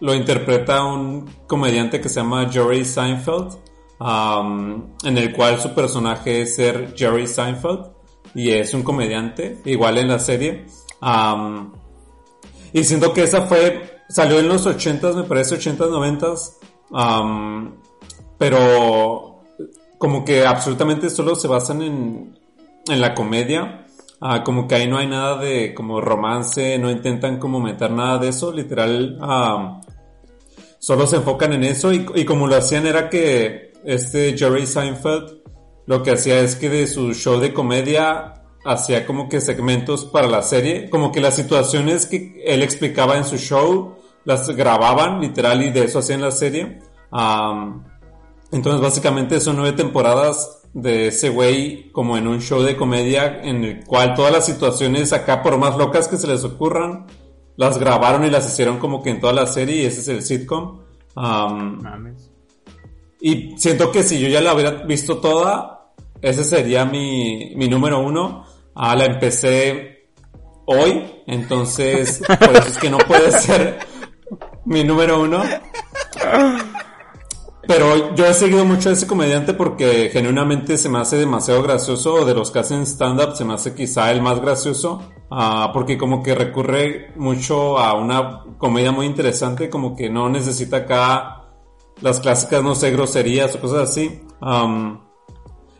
lo 0.00 0.14
interpreta 0.14 0.84
un 0.84 1.28
comediante 1.48 2.00
que 2.00 2.08
se 2.08 2.20
llama 2.20 2.48
Jerry 2.50 2.84
Seinfeld. 2.84 3.63
Am, 3.98 4.94
en 5.04 5.18
el 5.18 5.32
cual 5.32 5.60
su 5.60 5.74
personaje 5.74 6.42
es 6.42 6.56
ser 6.56 6.94
Jerry 6.96 7.26
Seinfeld. 7.26 7.92
Y 8.34 8.50
es 8.50 8.74
un 8.74 8.82
comediante, 8.82 9.60
igual 9.64 9.98
en 9.98 10.08
la 10.08 10.18
serie. 10.18 10.66
Am, 11.00 11.72
y 12.72 12.82
siento 12.82 13.12
que 13.12 13.22
esa 13.22 13.42
fue, 13.42 14.00
salió 14.08 14.40
en 14.40 14.48
los 14.48 14.66
80s, 14.66 15.14
me 15.14 15.22
parece 15.24 15.56
80s, 15.56 15.78
90s. 15.78 16.52
am, 16.92 17.76
pero 18.38 19.42
como 19.98 20.24
que 20.24 20.44
absolutamente 20.44 21.08
solo 21.08 21.36
se 21.36 21.48
basan 21.48 21.82
en, 21.82 22.38
en 22.88 23.00
la 23.00 23.14
comedia. 23.14 23.86
Ah, 24.20 24.42
como 24.42 24.66
que 24.66 24.74
ahí 24.74 24.88
no 24.88 24.96
hay 24.96 25.06
nada 25.06 25.36
de 25.38 25.74
como 25.74 26.00
romance, 26.00 26.78
no 26.78 26.90
intentan 26.90 27.38
como 27.38 27.60
meter 27.60 27.90
nada 27.90 28.18
de 28.18 28.28
eso, 28.28 28.52
literal. 28.52 29.18
solo 30.78 31.06
se 31.06 31.16
enfocan 31.16 31.52
en 31.52 31.64
eso 31.64 31.92
y 31.92 32.24
como 32.24 32.46
lo 32.46 32.56
hacían 32.56 32.86
era 32.86 33.10
que 33.10 33.73
este 33.84 34.36
Jerry 34.36 34.66
Seinfeld 34.66 35.44
lo 35.86 36.02
que 36.02 36.12
hacía 36.12 36.40
es 36.40 36.56
que 36.56 36.70
de 36.70 36.86
su 36.86 37.12
show 37.12 37.38
de 37.38 37.52
comedia 37.52 38.34
hacía 38.64 39.06
como 39.06 39.28
que 39.28 39.40
segmentos 39.40 40.06
para 40.06 40.26
la 40.26 40.42
serie, 40.42 40.88
como 40.88 41.12
que 41.12 41.20
las 41.20 41.36
situaciones 41.36 42.06
que 42.06 42.42
él 42.46 42.62
explicaba 42.62 43.18
en 43.18 43.24
su 43.24 43.36
show 43.36 43.96
las 44.24 44.48
grababan 44.48 45.20
literal 45.20 45.62
y 45.62 45.70
de 45.70 45.84
eso 45.84 45.98
hacían 45.98 46.22
la 46.22 46.30
serie. 46.30 46.78
Am, 47.10 47.84
entonces 48.50 48.80
básicamente 48.80 49.40
son 49.40 49.56
nueve 49.56 49.76
temporadas 49.76 50.62
de 50.72 51.08
ese 51.08 51.28
güey 51.28 51.92
como 51.92 52.16
en 52.16 52.26
un 52.26 52.40
show 52.40 52.62
de 52.62 52.76
comedia 52.76 53.42
en 53.42 53.64
el 53.64 53.84
cual 53.84 54.14
todas 54.14 54.32
las 54.32 54.46
situaciones 54.46 55.12
acá 55.12 55.42
por 55.42 55.58
más 55.58 55.76
locas 55.76 56.08
que 56.08 56.16
se 56.16 56.26
les 56.26 56.42
ocurran 56.42 57.06
las 57.56 57.78
grabaron 57.78 58.24
y 58.24 58.30
las 58.30 58.46
hicieron 58.48 58.78
como 58.78 59.02
que 59.02 59.10
en 59.10 59.20
toda 59.20 59.32
la 59.32 59.46
serie 59.46 59.82
y 59.82 59.86
ese 59.86 60.00
es 60.00 60.08
el 60.08 60.22
sitcom. 60.22 60.80
Mames. 61.14 62.33
Y 63.26 63.54
siento 63.56 63.90
que 63.90 64.02
si 64.02 64.20
yo 64.20 64.28
ya 64.28 64.42
la 64.42 64.52
hubiera 64.52 64.72
visto 64.84 65.16
toda, 65.16 65.92
ese 66.20 66.44
sería 66.44 66.84
mi, 66.84 67.54
mi 67.56 67.68
número 67.68 68.00
uno. 68.00 68.44
Ah, 68.74 68.94
la 68.94 69.06
empecé 69.06 70.10
hoy, 70.66 71.22
entonces 71.26 72.20
por 72.38 72.54
eso 72.54 72.68
es 72.68 72.76
que 72.76 72.90
no 72.90 72.98
puede 72.98 73.30
ser 73.40 73.78
mi 74.66 74.84
número 74.84 75.22
uno. 75.22 75.42
Pero 77.66 78.14
yo 78.14 78.26
he 78.26 78.34
seguido 78.34 78.66
mucho 78.66 78.90
ese 78.90 79.06
comediante 79.06 79.54
porque 79.54 80.10
genuinamente 80.12 80.76
se 80.76 80.90
me 80.90 80.98
hace 80.98 81.16
demasiado 81.16 81.62
gracioso. 81.62 82.26
De 82.26 82.34
los 82.34 82.50
que 82.50 82.58
hacen 82.58 82.82
stand-up 82.82 83.36
se 83.36 83.46
me 83.46 83.54
hace 83.54 83.74
quizá 83.74 84.10
el 84.10 84.20
más 84.20 84.38
gracioso. 84.38 85.00
ah, 85.30 85.70
porque 85.72 85.96
como 85.96 86.22
que 86.22 86.34
recurre 86.34 87.10
mucho 87.16 87.78
a 87.78 87.94
una 87.94 88.44
comedia 88.58 88.92
muy 88.92 89.06
interesante. 89.06 89.70
Como 89.70 89.96
que 89.96 90.10
no 90.10 90.28
necesita 90.28 90.76
acá 90.76 91.43
las 92.00 92.20
clásicas, 92.20 92.62
no 92.62 92.74
sé, 92.74 92.90
groserías 92.90 93.54
o 93.56 93.60
cosas 93.60 93.90
así. 93.90 94.20
Am, 94.40 95.00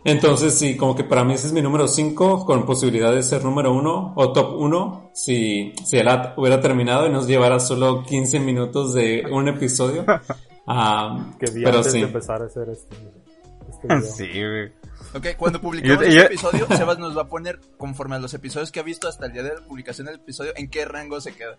entonces 0.05 0.55
sí, 0.55 0.77
como 0.77 0.95
que 0.95 1.03
para 1.05 1.25
mí 1.25 1.35
ese 1.35 1.47
es 1.47 1.53
mi 1.53 1.63
número 1.63 1.89
5 1.89 2.45
con 2.45 2.67
posibilidad 2.67 3.13
de 3.13 3.23
ser 3.23 3.43
número 3.45 3.73
1 3.73 4.13
o 4.17 4.33
top 4.33 4.55
1 4.59 5.11
si, 5.15 5.73
si 5.85 5.97
él 5.97 6.09
ha- 6.09 6.35
hubiera 6.37 6.61
terminado 6.61 7.07
y 7.07 7.11
nos 7.11 7.27
llevara 7.27 7.59
solo 7.59 8.03
15 8.03 8.39
minutos 8.41 8.93
de 8.95 9.25
un 9.31 9.49
episodio. 9.49 10.05
Am, 10.67 11.37
Que 11.39 11.51
vi 11.51 11.63
pero 11.65 11.79
antes 11.79 11.93
sí. 11.93 12.01
de 12.01 12.07
empezar 12.07 12.43
a 12.43 12.47
hacer 12.47 12.69
este, 12.71 12.97
este 13.71 13.87
video. 13.95 14.03
Sí, 14.03 14.29
güey. 14.33 14.73
Ok, 15.15 15.37
cuando 15.39 15.61
publiquemos 15.63 16.01
Yo- 16.01 16.07
este 16.23 16.27
episodio, 16.27 16.67
Sebas 16.77 16.99
nos 16.99 17.17
va 17.17 17.23
a 17.23 17.29
poner, 17.29 17.61
conforme 17.79 18.17
a 18.17 18.19
los 18.19 18.35
episodios 18.35 18.71
que 18.73 18.81
ha 18.81 18.83
visto 18.83 19.09
hasta 19.09 19.27
el 19.27 19.33
día 19.33 19.43
de 19.43 19.55
la 19.55 19.61
publicación 19.67 20.07
del 20.07 20.17
episodio, 20.17 20.53
en 20.57 20.69
qué 20.69 20.85
rango 20.85 21.21
se 21.21 21.35
queda. 21.35 21.57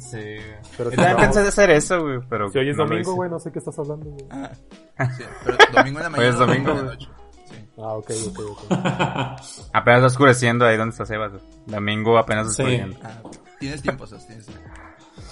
Sí. 0.00 0.36
Pero 0.76 0.90
Yo 0.90 0.90
si 0.90 0.96
también 0.96 1.12
no- 1.16 1.18
pensé 1.22 1.42
de 1.42 1.48
hacer 1.48 1.70
eso, 1.70 2.00
güey, 2.02 2.18
pero... 2.28 2.50
Si 2.50 2.58
hoy 2.58 2.70
es 2.70 2.76
no 2.76 2.84
domingo, 2.86 3.14
güey, 3.14 3.30
no 3.30 3.38
sé 3.38 3.50
qué 3.52 3.58
estás 3.58 3.78
hablando, 3.78 4.06
güey. 4.10 4.26
Ah, 4.30 5.10
sí, 5.16 5.24
pero 5.44 5.56
domingo 5.72 5.98
en 6.00 6.02
la 6.04 6.08
Hoy 6.08 6.10
mañana. 6.12 6.28
es 6.28 6.38
domingo, 6.38 6.70
en 6.70 6.76
la 6.76 6.82
güey. 6.82 6.96
noche. 6.96 7.08
Sí. 7.46 7.54
Ah, 7.78 7.92
ok, 7.94 8.10
ok, 8.28 8.38
ok. 8.50 8.60
Apenas 9.72 9.98
está 9.98 10.06
oscureciendo 10.06 10.66
ahí 10.66 10.76
donde 10.76 10.92
está 10.92 11.06
Sebas. 11.06 11.32
Domingo 11.66 12.16
apenas 12.18 12.46
Sí. 12.54 12.62
oscureciendo. 12.62 12.98
Ah, 13.02 13.20
tienes 13.58 13.82
tiempo, 13.82 14.06
Sos, 14.06 14.26
tienes 14.26 14.46
tiempo. 14.46 14.64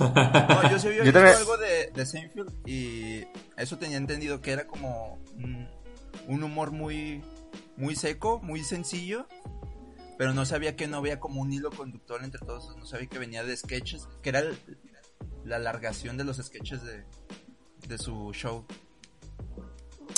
No, 0.01 0.71
yo 0.71 0.79
sí 0.79 0.87
había 0.89 0.99
Yo 0.99 1.05
visto 1.05 1.13
también- 1.13 1.37
algo 1.37 1.57
de, 1.59 1.91
de 1.95 2.07
Seinfeld 2.07 2.53
y 2.67 3.25
eso 3.57 3.79
tenía 3.79 3.97
entendido 3.99 4.41
que 4.41 4.53
era 4.53 4.67
como 4.67 5.19
un, 5.37 5.69
un 6.29 6.43
humor 6.43 6.71
muy, 6.73 7.23
muy 7.77 7.95
seco, 7.95 8.41
muy 8.43 8.63
sencillo, 8.65 9.27
pero 10.23 10.35
no 10.35 10.47
sabía 10.47 10.77
que 10.77 10.87
no 10.87 10.99
había 10.99 11.19
como 11.19 11.41
un 11.41 11.53
hilo 11.53 11.69
conductor 11.73 12.23
entre 12.23 12.39
todos, 12.47 12.77
no 12.77 12.87
sabía 12.87 13.09
que 13.09 13.19
venía 13.19 13.43
de 13.43 13.57
sketches, 13.57 14.09
que 14.23 14.29
era 14.29 14.45
la 15.45 15.57
alargación 15.57 16.17
de 16.17 16.23
los 16.23 16.37
sketches 16.37 16.81
de, 16.85 17.03
de 17.89 17.99
su 17.99 18.31
show. 18.33 18.65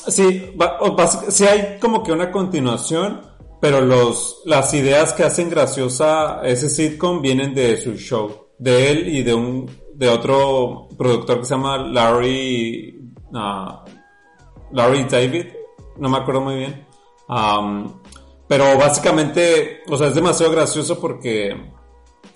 Sí, 0.06 0.52
va- 0.60 0.78
basi- 0.80 1.30
sí 1.30 1.44
hay 1.46 1.78
como 1.80 2.02
que 2.02 2.12
una 2.12 2.30
continuación, 2.30 3.22
pero 3.62 3.80
los, 3.80 4.42
las 4.44 4.74
ideas 4.74 5.14
que 5.14 5.22
hacen 5.22 5.48
graciosa 5.48 6.42
ese 6.44 6.68
sitcom 6.68 7.22
vienen 7.22 7.54
de 7.54 7.78
su 7.78 7.94
show, 7.96 8.48
de 8.58 8.90
él 8.90 9.08
y 9.08 9.22
de 9.22 9.32
un, 9.32 9.70
de 9.94 10.10
otro 10.10 10.86
productor 10.98 11.38
que 11.38 11.46
se 11.46 11.54
llama 11.54 11.78
Larry, 11.78 13.10
ah, 13.32 13.86
Larry 14.70 15.04
David, 15.04 15.46
no 15.96 16.10
me 16.10 16.18
acuerdo 16.18 16.42
muy 16.42 16.56
bien. 16.56 16.86
Pero 18.48 18.76
básicamente, 18.78 19.82
o 19.88 19.96
sea, 19.96 20.08
es 20.08 20.14
demasiado 20.14 20.52
gracioso 20.52 21.00
porque 21.00 21.72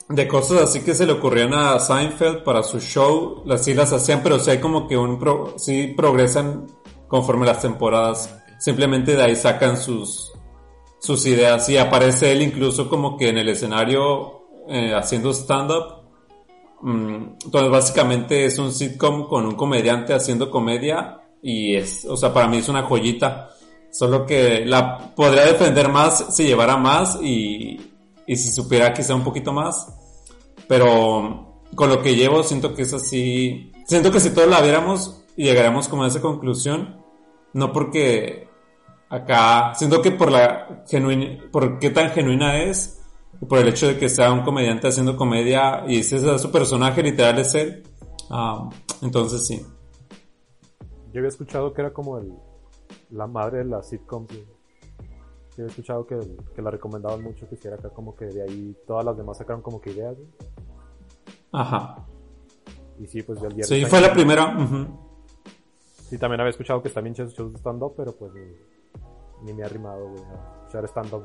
de 0.08 0.28
cosas 0.28 0.62
así 0.62 0.80
que 0.80 0.94
se 0.94 1.06
le 1.06 1.12
ocurrían 1.12 1.52
a 1.52 1.78
Seinfeld 1.78 2.42
para 2.42 2.62
su 2.62 2.80
show, 2.80 3.42
las 3.44 3.64
sí 3.64 3.74
las 3.74 3.92
hacían, 3.92 4.22
pero 4.22 4.38
sí 4.38 4.50
hay 4.50 4.58
como 4.58 4.88
que 4.88 4.96
un 4.96 5.18
pro, 5.18 5.54
sí 5.58 5.88
progresan 5.96 6.66
conforme 7.08 7.46
las 7.46 7.60
temporadas. 7.60 8.34
Simplemente 8.58 9.14
de 9.14 9.22
ahí 9.22 9.36
sacan 9.36 9.76
sus 9.76 10.32
sus 10.98 11.26
ideas 11.26 11.68
y 11.68 11.76
aparece 11.76 12.32
él 12.32 12.42
incluso 12.42 12.88
como 12.88 13.16
que 13.16 13.28
en 13.28 13.38
el 13.38 13.48
escenario 13.48 14.46
eh, 14.68 14.92
haciendo 14.94 15.30
stand 15.30 15.70
up. 15.70 16.02
entonces 16.82 17.70
básicamente 17.70 18.44
es 18.44 18.58
un 18.58 18.72
sitcom 18.72 19.28
con 19.28 19.46
un 19.46 19.54
comediante 19.54 20.12
haciendo 20.12 20.50
comedia 20.50 21.20
y 21.42 21.76
es, 21.76 22.04
o 22.04 22.16
sea, 22.16 22.32
para 22.32 22.48
mí 22.48 22.58
es 22.58 22.68
una 22.68 22.82
joyita. 22.82 23.50
Solo 23.90 24.26
que 24.26 24.64
la 24.66 25.14
podría 25.14 25.44
defender 25.44 25.88
más 25.88 26.34
si 26.34 26.44
llevara 26.44 26.76
más 26.76 27.18
y, 27.22 27.92
y 28.26 28.36
si 28.36 28.52
supiera 28.52 28.92
quizá 28.92 29.14
un 29.14 29.24
poquito 29.24 29.52
más. 29.52 29.88
Pero 30.68 31.62
con 31.74 31.88
lo 31.88 32.02
que 32.02 32.14
llevo 32.14 32.42
siento 32.42 32.74
que 32.74 32.82
es 32.82 32.92
así. 32.92 33.72
Siento 33.86 34.10
que 34.12 34.20
si 34.20 34.30
todos 34.30 34.48
la 34.48 34.60
viéramos 34.60 35.24
y 35.36 35.44
llegaremos 35.44 35.88
como 35.88 36.04
a 36.04 36.08
esa 36.08 36.20
conclusión. 36.20 37.02
No 37.54 37.72
porque 37.72 38.48
acá. 39.08 39.74
Siento 39.74 40.02
que 40.02 40.10
por 40.10 40.30
la 40.30 40.84
genuina. 40.88 41.38
por 41.50 41.78
qué 41.78 41.90
tan 41.90 42.10
genuina 42.10 42.62
es. 42.62 43.00
Y 43.40 43.46
por 43.46 43.58
el 43.58 43.68
hecho 43.68 43.86
de 43.86 43.98
que 43.98 44.08
sea 44.08 44.32
un 44.32 44.42
comediante 44.42 44.88
haciendo 44.88 45.16
comedia. 45.16 45.84
Y 45.88 46.00
ese 46.00 46.16
es 46.16 46.42
su 46.42 46.50
personaje 46.50 47.02
literal 47.02 47.38
es 47.38 47.54
él. 47.54 47.82
ah, 48.30 48.68
entonces 49.00 49.46
sí. 49.46 49.64
Yo 51.12 51.20
había 51.20 51.28
escuchado 51.28 51.72
que 51.72 51.80
era 51.80 51.92
como 51.92 52.18
el, 52.18 52.32
la 53.10 53.26
madre 53.26 53.58
de 53.58 53.64
las 53.64 53.88
sitcoms. 53.88 54.32
Yo 54.32 54.44
había 55.64 55.66
escuchado 55.66 56.06
que, 56.06 56.18
que 56.54 56.62
la 56.62 56.70
recomendaban 56.70 57.22
mucho, 57.22 57.48
que 57.48 57.56
hiciera 57.56 57.76
acá 57.76 57.90
como 57.90 58.14
que 58.14 58.26
de 58.26 58.42
ahí 58.42 58.76
todas 58.86 59.04
las 59.04 59.16
demás 59.16 59.38
sacaron 59.38 59.60
como 59.62 59.80
que 59.80 59.90
ideas. 59.90 60.16
güey. 60.16 60.28
Ajá. 61.52 62.06
Y 63.00 63.06
sí, 63.06 63.22
pues 63.22 63.40
yo 63.40 63.46
el 63.48 63.64
Sí, 63.64 63.84
fue 63.86 64.00
la 64.00 64.12
primera. 64.12 64.56
ujú. 64.56 64.86
Sí, 66.08 66.16
también 66.18 66.40
había 66.40 66.50
escuchado 66.50 66.82
que 66.82 66.88
también 66.90 67.14
shows 67.14 67.34
shows 67.34 67.52
de 67.52 67.58
stand-up, 67.58 67.94
pero 67.96 68.12
pues 68.12 68.32
ni, 68.34 69.44
ni 69.44 69.52
me 69.52 69.62
ha 69.62 69.66
arrimado, 69.66 70.08
güey, 70.08 70.22
a 70.24 70.58
escuchar 70.60 70.84
stand-up. 70.88 71.24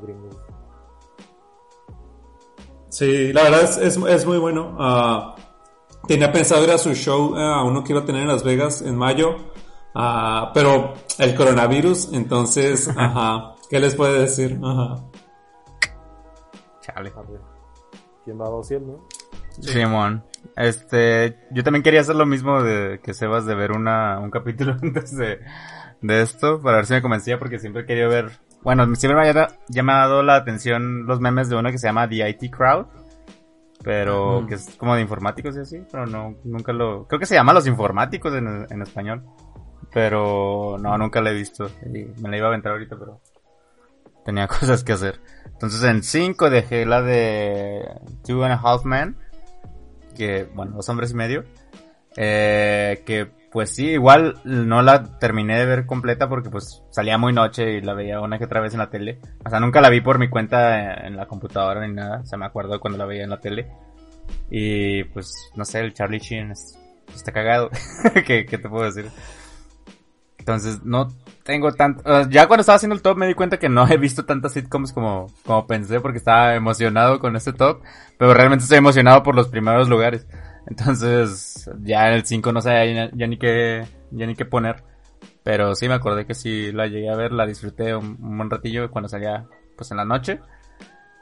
Sí, 2.90 3.34
la 3.34 3.44
verdad 3.44 3.64
es, 3.64 3.78
es, 3.78 3.98
es 3.98 4.26
muy 4.26 4.38
bueno. 4.38 4.76
Ah, 4.80 5.36
tenía 6.08 6.32
pensado 6.32 6.64
ir 6.64 6.72
a 6.72 6.78
su 6.78 6.94
show, 6.94 7.36
eh, 7.38 7.42
a 7.42 7.64
uno 7.64 7.84
que 7.84 7.94
iba 7.94 8.02
a 8.02 8.06
tener 8.06 8.22
en 8.22 8.28
Las 8.28 8.44
Vegas 8.44 8.82
en 8.82 8.96
mayo, 8.96 9.36
ah, 9.96 10.52
pero 10.54 10.94
el 11.20 11.36
coronavirus, 11.36 12.14
entonces, 12.14 12.90
ajá, 12.98 13.56
¿qué 13.70 13.80
les 13.80 13.96
puede 13.96 14.22
decir? 14.22 14.60
Ajá. 14.64 15.04
Chale. 16.82 17.14
¿quién 18.24 18.40
va 18.40 18.48
a 18.48 18.50
200, 18.50 18.88
no? 18.88 19.08
Simón. 19.62 20.24
Este, 20.56 21.38
yo 21.52 21.64
también 21.64 21.84
quería 21.84 22.02
hacer 22.02 22.16
lo 22.16 22.26
mismo 22.26 22.62
de 22.62 23.00
que 23.02 23.14
Sebas 23.14 23.46
de 23.46 23.56
ver 23.56 23.72
una, 23.72 24.20
un 24.20 24.32
capítulo 24.32 24.76
antes 24.82 25.16
de, 25.16 25.40
de 26.02 26.22
esto, 26.22 26.62
para 26.62 26.78
ver 26.78 26.86
si 26.86 26.94
me 26.94 27.02
convencía, 27.02 27.40
porque 27.40 27.60
siempre 27.60 27.86
quería 27.86 28.08
ver, 28.08 28.32
bueno, 28.62 28.84
siempre 28.96 29.22
me 29.22 29.30
ha 29.30 29.48
llamado 29.70 30.24
la 30.24 30.36
atención 30.36 31.06
los 31.06 31.20
memes 31.20 31.50
de 31.50 31.56
uno 31.56 31.72
que 31.72 31.78
se 31.78 31.88
llama 31.88 32.08
The 32.08 32.30
IT 32.30 32.52
Crowd, 32.52 32.88
pero 33.84 34.46
que 34.48 34.56
es 34.56 34.76
como 34.78 34.96
de 34.96 35.02
informáticos 35.02 35.56
y 35.58 35.60
así, 35.60 35.84
pero 35.92 36.06
no, 36.06 36.36
nunca 36.44 36.72
lo, 36.74 37.06
creo 37.08 37.20
que 37.20 37.26
se 37.26 37.36
llama 37.36 37.54
Los 37.54 37.68
Informáticos 37.68 38.34
en, 38.34 38.66
en 38.70 38.82
español, 38.82 39.24
pero 39.94 40.78
no, 40.80 40.98
nunca 40.98 41.22
lo 41.22 41.30
he 41.30 41.34
visto, 41.34 41.70
y 41.86 42.06
me 42.22 42.30
la 42.30 42.38
iba 42.38 42.48
a 42.48 42.50
aventar 42.50 42.72
ahorita, 42.74 42.96
pero 42.98 43.20
tenía 44.26 44.48
cosas 44.48 44.84
que 44.84 44.94
hacer. 44.94 45.20
Entonces 45.46 45.84
en 45.84 46.04
5 46.04 46.50
dejé 46.50 46.86
la 46.86 47.02
de 47.02 47.88
Two 48.26 48.44
and 48.44 48.54
a 48.54 48.62
Half 48.62 48.86
Men, 48.86 49.16
que, 50.16 50.46
bueno, 50.54 50.74
dos 50.76 50.90
hombres 50.90 51.12
y 51.12 51.16
medio. 51.16 51.44
Eh, 52.16 53.02
que 53.08 53.28
pues 53.52 53.72
sí, 53.76 53.88
igual 53.92 54.40
no 54.44 54.82
la 54.82 55.18
terminé 55.20 55.58
de 55.60 55.66
ver 55.66 55.86
completa 55.86 56.28
porque 56.30 56.50
pues 56.50 56.82
salía 56.92 57.18
muy 57.20 57.34
noche 57.34 57.74
y 57.74 57.82
la 57.82 57.94
veía 57.94 58.20
una 58.20 58.38
que 58.40 58.46
otra 58.46 58.62
vez 58.62 58.74
en 58.74 58.80
la 58.80 58.90
tele. 58.90 59.20
O 59.46 59.50
sea, 59.50 59.60
nunca 59.60 59.80
la 59.82 59.90
vi 59.90 60.02
por 60.02 60.18
mi 60.20 60.28
cuenta 60.30 60.94
en 61.06 61.16
la 61.16 61.28
computadora 61.28 61.86
ni 61.86 61.94
nada. 61.94 62.22
O 62.22 62.26
sea, 62.26 62.38
me 62.38 62.46
acuerdo 62.46 62.80
cuando 62.80 62.98
la 62.98 63.06
veía 63.06 63.24
en 63.24 63.30
la 63.30 63.40
tele. 63.40 63.68
Y 64.50 65.04
pues, 65.06 65.32
no 65.56 65.66
sé, 65.66 65.80
el 65.82 65.94
Charlie 65.94 66.20
Sheen 66.20 66.52
es- 66.52 66.78
está 67.16 67.32
cagado. 67.32 67.70
¿Qué, 68.26 68.46
qué 68.46 68.58
te 68.58 68.70
puedo 68.70 68.86
decir? 68.86 69.10
Entonces, 70.44 70.84
no 70.84 71.08
tengo 71.44 71.72
tanto... 71.72 72.04
ya 72.30 72.48
cuando 72.48 72.62
estaba 72.62 72.76
haciendo 72.76 72.96
el 72.96 73.02
top 73.02 73.16
me 73.18 73.28
di 73.28 73.34
cuenta 73.34 73.58
que 73.60 73.70
no 73.70 73.88
he 73.88 73.96
visto 73.96 74.26
tantas 74.26 74.52
sitcoms 74.52 74.92
como, 74.92 75.28
como 75.46 75.66
pensé 75.68 76.02
porque 76.02 76.18
estaba 76.18 76.54
emocionado 76.54 77.20
con 77.20 77.38
este 77.38 77.54
top. 77.54 77.82
Pero 78.18 78.34
realmente 78.34 78.64
estoy 78.64 78.80
emocionado 78.80 79.24
por 79.24 79.36
los 79.36 79.48
primeros 79.48 79.88
lugares. 79.88 80.28
Entonces, 80.68 81.70
ya 81.82 82.10
en 82.10 82.16
el 82.16 82.26
5 82.26 82.52
no 82.52 82.60
sé 82.60 82.94
ya, 82.94 83.10
ya 83.14 83.28
ni 83.28 83.38
qué, 83.38 83.86
ya 84.12 84.26
ni 84.26 84.36
qué 84.36 84.44
poner. 84.44 84.84
Pero 85.44 85.76
sí 85.76 85.88
me 85.88 85.94
acordé 85.94 86.26
que 86.26 86.34
sí 86.34 86.74
la 86.74 86.88
llegué 86.88 87.10
a 87.10 87.16
ver, 87.16 87.32
la 87.32 87.46
disfruté 87.46 87.96
un, 87.96 88.18
un 88.22 88.38
buen 88.38 88.50
ratillo 88.50 88.92
cuando 88.92 89.08
salía 89.08 89.46
pues 89.78 89.92
en 89.92 89.98
la 89.98 90.06
noche. 90.06 90.42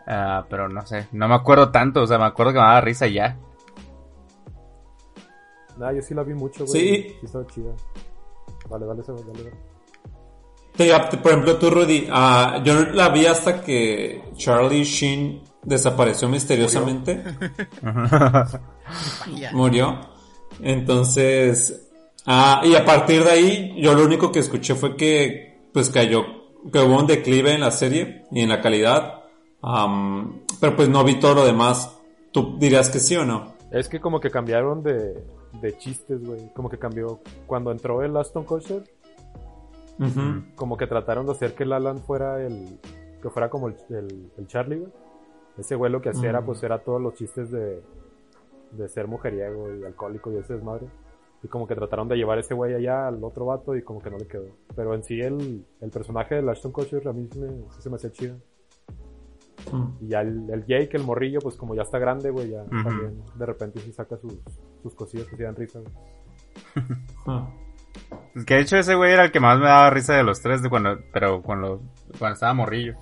Ah, 0.08 0.48
pero 0.50 0.68
no 0.68 0.84
sé, 0.88 1.08
no 1.12 1.28
me 1.28 1.36
acuerdo 1.36 1.70
tanto, 1.70 2.02
o 2.02 2.08
sea, 2.08 2.18
me 2.18 2.26
acuerdo 2.26 2.54
que 2.54 2.60
me 2.60 2.66
daba 2.66 2.82
risa 2.82 3.06
y 3.06 3.14
ya. 3.14 3.38
Nada, 5.78 5.94
yo 5.94 6.02
sí 6.02 6.16
la 6.16 6.24
vi 6.24 6.34
mucho, 6.34 6.66
güey. 6.66 6.82
Sí. 6.82 7.16
Sí, 7.20 7.26
estaba 7.26 7.46
chida. 7.46 7.72
Vale, 8.72 8.86
vale, 8.86 9.04
dale. 9.06 9.52
Te 10.76 10.86
digo, 10.86 10.98
por 11.22 11.32
ejemplo, 11.32 11.58
tú, 11.58 11.70
Rudy, 11.70 12.08
ah, 12.10 12.62
yo 12.64 12.86
la 12.94 13.10
vi 13.10 13.26
hasta 13.26 13.62
que 13.62 14.32
Charlie 14.38 14.86
Sheen 14.86 15.42
desapareció 15.62 16.30
misteriosamente. 16.30 17.22
Murió. 19.52 20.00
Entonces, 20.62 21.90
ah, 22.26 22.62
y 22.64 22.76
a 22.76 22.86
partir 22.86 23.26
de 23.26 23.32
ahí, 23.32 23.76
yo 23.78 23.94
lo 23.94 24.06
único 24.06 24.32
que 24.32 24.40
escuché 24.40 24.76
fue 24.76 24.96
que, 24.96 25.68
pues 25.74 25.90
cayó, 25.90 26.24
que 26.72 26.80
hubo 26.80 26.98
un 26.98 27.08
declive 27.08 27.54
en 27.54 27.62
la 27.62 27.72
serie 27.72 28.24
y 28.32 28.40
en 28.40 28.50
la 28.50 28.62
calidad. 28.62 29.24
Am, 29.62 30.44
pero 30.62 30.78
pues 30.78 30.88
no 30.88 31.04
vi 31.04 31.16
todo 31.20 31.36
lo 31.36 31.46
demás. 31.46 31.98
¿Tú 32.32 32.58
dirías 32.58 32.90
que 32.90 33.00
sí 33.00 33.18
o 33.18 33.26
no? 33.26 33.56
Es 33.72 33.88
que 33.90 34.00
como 34.02 34.20
que 34.20 34.30
cambiaron 34.30 34.84
de, 34.84 35.24
de 35.62 35.78
chistes, 35.78 36.24
güey. 36.26 36.50
Como 36.54 36.70
que 36.70 36.78
cambió. 36.78 37.20
Cuando 37.48 37.72
entró 37.72 38.02
el 38.04 38.16
Aston 38.18 38.44
Kutcher, 38.44 38.84
como 40.56 40.78
que 40.78 40.88
trataron 40.88 41.26
de 41.26 41.32
hacer 41.34 41.54
que 41.54 41.64
el 41.64 41.74
Alan 41.74 42.00
fuera 42.00 42.46
el. 42.46 42.80
Que 43.22 43.30
fuera 43.30 43.50
como 43.50 43.68
el, 43.68 43.76
el, 43.90 44.32
el 44.38 44.48
Charlie, 44.48 44.80
güey. 44.80 44.92
Ese 45.58 45.76
güey 45.76 45.92
lo 45.92 46.02
que 46.02 46.10
hacía 46.10 46.30
era, 46.30 46.42
Mm. 46.42 46.46
pues, 46.46 46.64
era 46.64 46.80
todos 46.80 47.02
los 47.02 47.14
chistes 47.16 47.52
de. 47.52 47.82
De 48.72 48.88
ser 48.88 49.08
mujeriego 49.08 49.74
y 49.76 49.84
alcohólico 49.84 50.32
y 50.32 50.38
ese 50.38 50.54
desmadre. 50.54 50.88
Y 51.44 51.48
como 51.48 51.68
que 51.68 51.76
trataron 51.76 52.08
de 52.08 52.16
llevar 52.16 52.40
ese 52.40 52.54
güey 52.54 52.74
allá 52.74 53.08
al 53.08 53.22
otro 53.24 53.46
vato 53.46 53.76
y 53.76 53.82
como 53.84 54.02
que 54.02 54.10
no 54.10 54.18
le 54.18 54.28
quedó. 54.28 54.46
Pero 54.76 54.94
en 54.94 55.04
sí 55.04 55.20
el, 55.20 55.66
el 55.82 55.90
personaje 55.92 56.36
del 56.36 56.48
Ashton 56.48 56.72
Kutcher 56.72 57.06
a 57.08 57.14
mí 57.14 57.28
me, 57.38 57.48
sí 57.72 57.82
se 57.82 57.90
me 57.90 57.96
hacía 57.98 58.12
chido. 58.12 58.36
Mm. 59.72 60.04
Y 60.06 60.08
ya 60.10 60.22
el, 60.22 60.50
el 60.50 60.66
Jake, 60.66 60.90
el 60.94 61.04
morrillo, 61.04 61.40
pues 61.40 61.56
como 61.56 61.76
ya 61.76 61.82
está 61.84 62.00
grande, 62.00 62.30
güey, 62.30 62.50
ya 62.52 62.64
también 62.66 63.22
de 63.36 63.46
repente 63.46 63.80
sí 63.80 63.92
saca 63.92 64.18
sus, 64.18 64.34
sus 64.82 64.96
cosillas 64.96 65.28
que 65.28 65.36
se 65.38 65.44
dan 65.44 65.56
risa, 65.56 65.80
güey. 65.80 65.94
Ah. 67.28 67.48
Es 68.36 68.46
que 68.46 68.56
de 68.56 68.62
hecho 68.62 68.78
ese 68.78 68.96
güey 68.96 69.12
era 69.12 69.26
el 69.26 69.32
que 69.32 69.40
más 69.40 69.60
me 69.60 69.66
daba 69.66 69.90
risa 69.90 70.14
de 70.16 70.24
los 70.24 70.42
tres 70.42 70.62
de 70.62 70.70
cuando, 70.70 70.98
pero 71.14 71.42
cuando, 71.42 71.82
cuando 72.18 72.34
estaba 72.34 72.54
morrillo. 72.54 72.96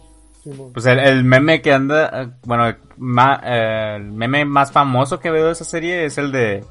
Pues 0.74 0.86
el, 0.86 1.00
el 1.00 1.24
meme 1.26 1.62
que 1.62 1.74
anda, 1.74 2.10
eh, 2.24 2.30
bueno, 2.46 2.74
ma- 2.98 3.42
eh, 3.44 3.96
el 3.98 4.12
meme 4.12 4.46
más 4.46 4.72
famoso 4.72 5.20
que 5.20 5.30
veo 5.32 5.46
de 5.48 5.52
esa 5.52 5.66
serie 5.66 6.06
es 6.06 6.18
el 6.18 6.32
de 6.32 6.64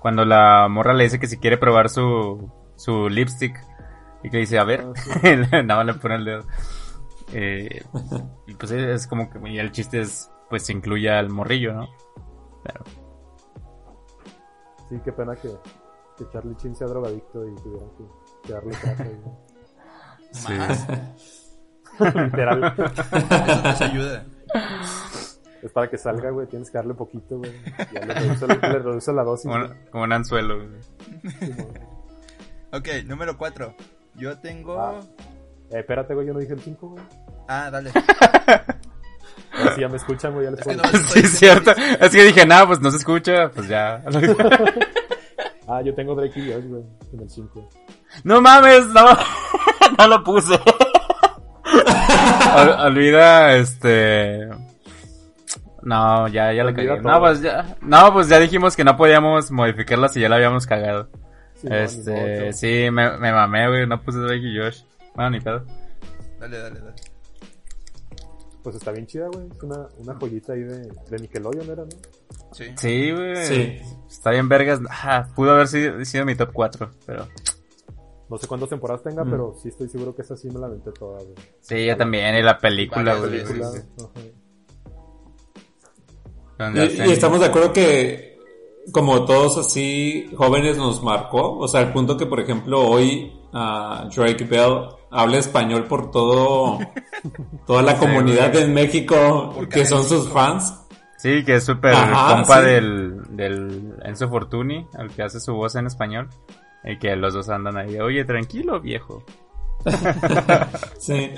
cuando 0.00 0.24
la 0.24 0.66
morra 0.68 0.94
le 0.94 1.04
dice 1.04 1.20
que 1.20 1.26
si 1.26 1.36
quiere 1.36 1.58
probar 1.58 1.90
su, 1.90 2.50
su 2.76 3.08
lipstick 3.10 3.54
y 4.22 4.30
que 4.30 4.38
dice, 4.38 4.58
a 4.58 4.64
ver, 4.64 4.86
nada 5.64 5.84
más 5.84 5.86
le 5.86 5.94
pone 5.94 6.14
el 6.16 6.24
dedo. 6.24 6.44
Eh, 7.32 7.82
y 8.46 8.54
pues 8.54 8.72
es 8.72 9.06
como 9.06 9.30
que, 9.30 9.38
y 9.48 9.58
el 9.58 9.72
chiste 9.72 10.00
es, 10.00 10.30
pues 10.48 10.64
se 10.64 10.72
incluye 10.72 11.10
al 11.10 11.30
morrillo, 11.30 11.74
¿no? 11.74 11.88
Pero, 12.64 12.84
Sí, 14.88 15.00
qué 15.04 15.12
pena 15.12 15.36
que, 15.36 15.48
que 16.18 16.28
Charlie 16.32 16.56
Chin 16.56 16.74
sea 16.74 16.88
drogadicto 16.88 17.46
y 17.48 17.54
tuvieran 17.54 17.90
que, 17.90 18.04
que 18.42 18.52
darle 18.52 18.72
traje. 18.72 19.18
¿no? 19.24 19.38
sí. 20.32 20.52
Más. 20.52 21.56
Literal. 22.24 22.74
Eso 23.72 23.84
ayuda. 23.84 24.26
Es 25.62 25.70
para 25.70 25.88
que 25.88 25.96
salga, 25.96 26.30
güey. 26.30 26.48
Tienes 26.48 26.70
que 26.70 26.78
darle 26.78 26.94
poquito, 26.94 27.38
güey. 27.38 27.52
Ya 27.92 28.00
le 28.00 28.14
reduce, 28.14 28.46
le 28.48 28.54
reduce 28.56 29.12
la 29.12 29.22
dosis. 29.22 29.50
Como, 29.90 30.04
un 30.04 30.12
anzuelo. 30.12 30.56
güey. 30.56 30.68
Ok, 32.72 32.88
número 33.06 33.36
4. 33.36 33.74
Yo 34.16 34.38
tengo. 34.38 34.80
Ah. 34.80 35.00
Eh, 35.70 35.78
espérate, 35.80 36.14
güey. 36.14 36.26
Yo 36.26 36.32
no 36.32 36.40
dije 36.40 36.52
el 36.54 36.60
5, 36.60 36.88
güey. 36.88 37.04
Ah, 37.48 37.70
dale. 37.70 37.90
Sí 39.74 39.80
ya 39.80 39.88
me 39.88 39.96
escuchan, 39.96 40.32
güey. 40.32 40.44
Ya 40.44 40.50
les 40.52 40.60
Es 40.60 40.66
que 40.66 40.74
puedo- 40.74 40.92
no- 40.92 40.98
Sí, 41.08 41.18
es 41.20 41.38
cierto. 41.38 41.72
Es 42.00 42.10
que 42.10 42.22
dije, 42.24 42.46
nada, 42.46 42.66
pues 42.68 42.80
no 42.80 42.90
se 42.90 42.96
escucha, 42.98 43.50
pues 43.54 43.68
ya. 43.68 44.02
Ah, 45.68 45.82
yo 45.82 45.94
tengo 45.94 46.14
Drake 46.16 46.40
y 46.40 46.52
Josh, 46.52 46.64
güey. 46.64 46.82
En 47.12 47.20
el 47.20 47.28
5. 47.30 47.68
No 48.24 48.40
mames, 48.40 48.86
no. 48.88 49.06
no 49.98 50.06
lo 50.08 50.24
puse. 50.24 50.54
Ol- 52.56 52.76
Olvida, 52.86 53.54
este. 53.54 54.48
No, 55.82 56.26
ya, 56.28 56.52
ya 56.52 56.64
la 56.64 56.74
cagué. 56.74 57.00
No, 57.00 57.20
pues 57.20 57.40
ya. 57.42 57.76
No, 57.82 58.12
pues 58.12 58.28
ya 58.28 58.38
dijimos 58.40 58.74
que 58.76 58.84
no 58.84 58.96
podíamos 58.96 59.50
modificarla 59.50 60.08
si 60.08 60.20
ya 60.20 60.28
la 60.28 60.36
habíamos 60.36 60.66
cagado. 60.66 61.08
Sí, 61.54 61.68
no, 61.68 61.76
ni 61.76 61.82
este, 61.82 62.52
sí, 62.52 62.90
me, 62.90 63.16
me 63.18 63.32
mamé, 63.32 63.68
güey. 63.68 63.86
No 63.86 64.00
puse 64.02 64.18
Drake 64.18 64.42
y 64.42 64.58
Josh. 64.58 64.82
Bueno, 65.14 65.30
ni 65.30 65.40
pedo. 65.40 65.64
Dale, 66.38 66.58
dale, 66.58 66.80
dale. 66.80 66.94
Pues 68.62 68.76
está 68.76 68.92
bien 68.92 69.06
chida, 69.06 69.28
güey. 69.32 69.46
Es 69.56 69.62
una, 69.62 69.88
una 69.98 70.14
joyita 70.16 70.52
ahí 70.52 70.60
de, 70.62 70.80
de 71.10 71.18
Nickelodeon, 71.18 71.66
era, 71.70 71.82
¿no? 71.84 71.88
Sí. 72.52 72.64
Sí, 72.76 73.10
güey. 73.12 73.36
Sí. 73.36 73.78
Está 74.08 74.30
bien, 74.30 74.48
vergas. 74.48 74.80
Ah, 74.90 75.26
pudo 75.34 75.52
haber 75.52 75.66
sido, 75.68 76.04
sido 76.04 76.24
mi 76.26 76.34
top 76.34 76.50
4, 76.52 76.90
pero. 77.06 77.26
No 78.28 78.38
sé 78.38 78.46
cuántas 78.46 78.68
temporadas 78.68 79.02
tenga, 79.02 79.24
Mm. 79.24 79.30
pero 79.30 79.54
sí 79.60 79.68
estoy 79.70 79.88
seguro 79.88 80.14
que 80.14 80.22
esa 80.22 80.36
sí 80.36 80.48
me 80.50 80.60
la 80.60 80.66
aventé 80.66 80.92
toda, 80.92 81.18
güey. 81.22 81.34
Sí, 81.60 81.84
yo 81.86 81.96
también. 81.96 82.36
Y 82.36 82.42
la 82.42 82.58
película, 82.58 83.14
güey. 83.16 83.40
sí, 83.44 83.54
sí. 86.94 87.02
y 87.06 87.10
estamos 87.12 87.40
de 87.40 87.46
acuerdo 87.46 87.72
que 87.72 88.38
como 88.92 89.24
todos 89.24 89.56
así 89.58 90.30
jóvenes 90.36 90.76
nos 90.76 91.02
marcó, 91.02 91.56
o 91.58 91.66
sea, 91.68 91.80
al 91.80 91.92
punto 91.92 92.16
que 92.16 92.26
por 92.26 92.40
ejemplo 92.40 92.86
hoy 92.86 93.32
ah, 93.52 94.08
Drake 94.14 94.44
Bell 94.44 94.88
habla 95.10 95.38
español 95.38 95.84
por 95.84 96.10
todo 96.10 96.78
toda 97.66 97.82
la 97.82 97.96
comunidad 97.98 98.54
en 98.56 98.72
México 98.72 99.54
que 99.70 99.84
son 99.84 100.04
sus 100.04 100.28
fans. 100.28 100.74
Sí, 101.18 101.44
que 101.44 101.56
es 101.56 101.64
súper 101.64 101.94
compa 101.94 102.60
sí. 102.60 102.66
del, 102.66 103.36
del 103.36 103.94
Enzo 104.04 104.28
Fortuni, 104.30 104.86
el 104.98 105.10
que 105.10 105.22
hace 105.22 105.38
su 105.38 105.52
voz 105.52 105.74
en 105.74 105.86
español. 105.86 106.30
Y 106.82 106.98
que 106.98 107.14
los 107.14 107.34
dos 107.34 107.50
andan 107.50 107.76
ahí, 107.76 107.92
de, 107.92 108.00
oye, 108.00 108.24
tranquilo, 108.24 108.80
viejo. 108.80 109.22
Sí. 110.98 111.30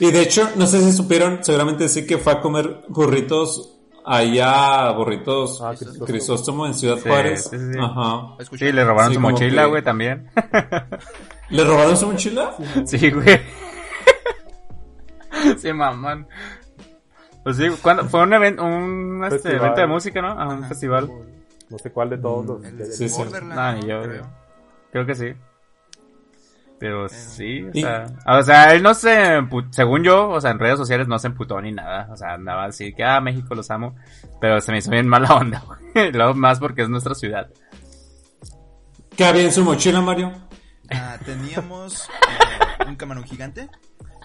Y 0.00 0.10
de 0.10 0.22
hecho, 0.22 0.50
no 0.56 0.66
sé 0.66 0.80
si 0.80 0.92
supieron, 0.92 1.42
seguramente 1.42 1.88
sí 1.88 2.06
que 2.06 2.18
fue 2.18 2.32
a 2.32 2.40
comer 2.40 2.82
burritos 2.88 3.77
allá, 4.08 4.90
burritos 4.92 5.60
Ah, 5.62 5.74
Crisóstomo. 5.76 6.06
Crisóstomo 6.06 6.66
en 6.66 6.74
Ciudad 6.74 6.96
Sí, 6.96 7.08
Juárez. 7.08 7.44
sí, 7.50 7.58
sí. 7.58 7.78
Ajá. 7.80 8.36
Sí, 8.56 8.72
le 8.72 8.84
robaron 8.84 9.08
Sí, 9.10 9.14
su 9.14 9.20
mochila, 9.20 9.62
que- 9.64 9.68
güey, 9.68 9.82
también. 9.82 10.30
¿Le 11.50 11.64
robaron 11.64 11.96
su 11.96 12.06
mochila? 12.06 12.54
sí, 12.86 13.10
güey. 13.10 13.40
sí, 15.58 15.72
mamón. 15.72 16.26
Pues 17.44 17.56
sí, 17.56 17.68
¿cuándo? 17.82 18.04
fue 18.04 18.22
un, 18.22 18.32
evento 18.32 18.64
un 18.64 19.22
este, 19.24 19.36
Festival. 19.38 19.56
evento 19.60 19.80
de 19.80 19.86
música, 19.86 20.22
¿no? 20.22 20.28
Ah, 20.38 20.48
un 20.48 20.64
festival. 20.64 21.10
No 21.70 21.78
sé 21.78 21.90
cuál 21.92 22.10
de 22.10 22.18
todos 22.18 22.46
los. 22.46 22.64
El 22.64 22.76
que- 22.76 22.84
Sí, 22.86 23.08
sí. 23.08 23.22
Ni 23.22 23.88
yo, 23.88 24.02
creo. 24.02 24.26
Creo 24.92 25.06
que 25.06 25.14
sí. 25.14 25.34
Pero 26.80 27.08
sí, 27.08 27.62
o 27.64 27.70
Y- 27.74 27.82
sea, 27.82 28.06
o 28.26 28.42
sea, 28.42 28.72
él 28.72 28.82
no 28.82 28.94
se, 28.94 29.40
según 29.70 30.04
yo, 30.04 30.28
o 30.30 30.40
sea, 30.40 30.52
en 30.52 30.58
redes 30.60 30.78
sociales 30.78 31.08
no 31.08 31.18
se 31.18 31.26
emputó 31.26 31.60
ni 31.60 31.72
nada, 31.72 32.08
o 32.12 32.16
sea, 32.16 32.34
andaba 32.34 32.64
así 32.66 32.94
que, 32.94 33.02
ah, 33.04 33.20
México 33.20 33.54
los 33.54 33.70
amo, 33.70 33.96
pero 34.40 34.60
se 34.60 34.70
me 34.70 34.78
hizo 34.78 34.90
bien 34.90 35.08
mala 35.08 35.34
onda, 35.34 35.62
güey, 35.66 36.10
luego 36.12 36.34
más 36.34 36.60
porque 36.60 36.82
es 36.82 36.88
nuestra 36.88 37.14
ciudad. 37.14 37.48
¿Qué 39.16 39.24
había 39.24 39.42
en 39.42 39.52
su 39.52 39.64
mochila, 39.64 40.00
Mario? 40.00 40.32
Ah, 40.90 41.16
teníamos 41.24 42.08
eh, 42.08 42.84
un 42.86 42.94
camarón 42.94 43.24
gigante. 43.24 43.68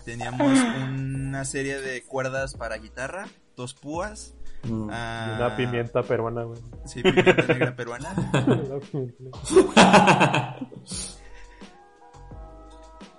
Teníamos 0.06 0.52
una 0.88 1.44
serie 1.46 1.82
de 1.82 2.04
cuerdas 2.04 2.54
para 2.56 2.78
guitarra, 2.78 3.26
dos 3.56 3.74
púas. 3.74 4.36
Mm. 4.64 4.90
ah, 4.92 5.34
una 5.38 5.56
pimienta 5.58 6.04
peruana, 6.04 6.44
güey. 6.44 6.60
Sí, 6.86 7.02
pimienta 7.02 7.42
negra 7.48 7.76
peruana. 7.76 8.14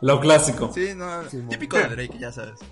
Lo 0.05 0.21
clásico. 0.21 0.71
Sí, 0.75 0.93
no, 0.95 1.25
Simón. 1.31 1.49
típico 1.49 1.79
de 1.79 1.87
Drake, 1.89 2.19
ya 2.19 2.31
sabes. 2.31 2.61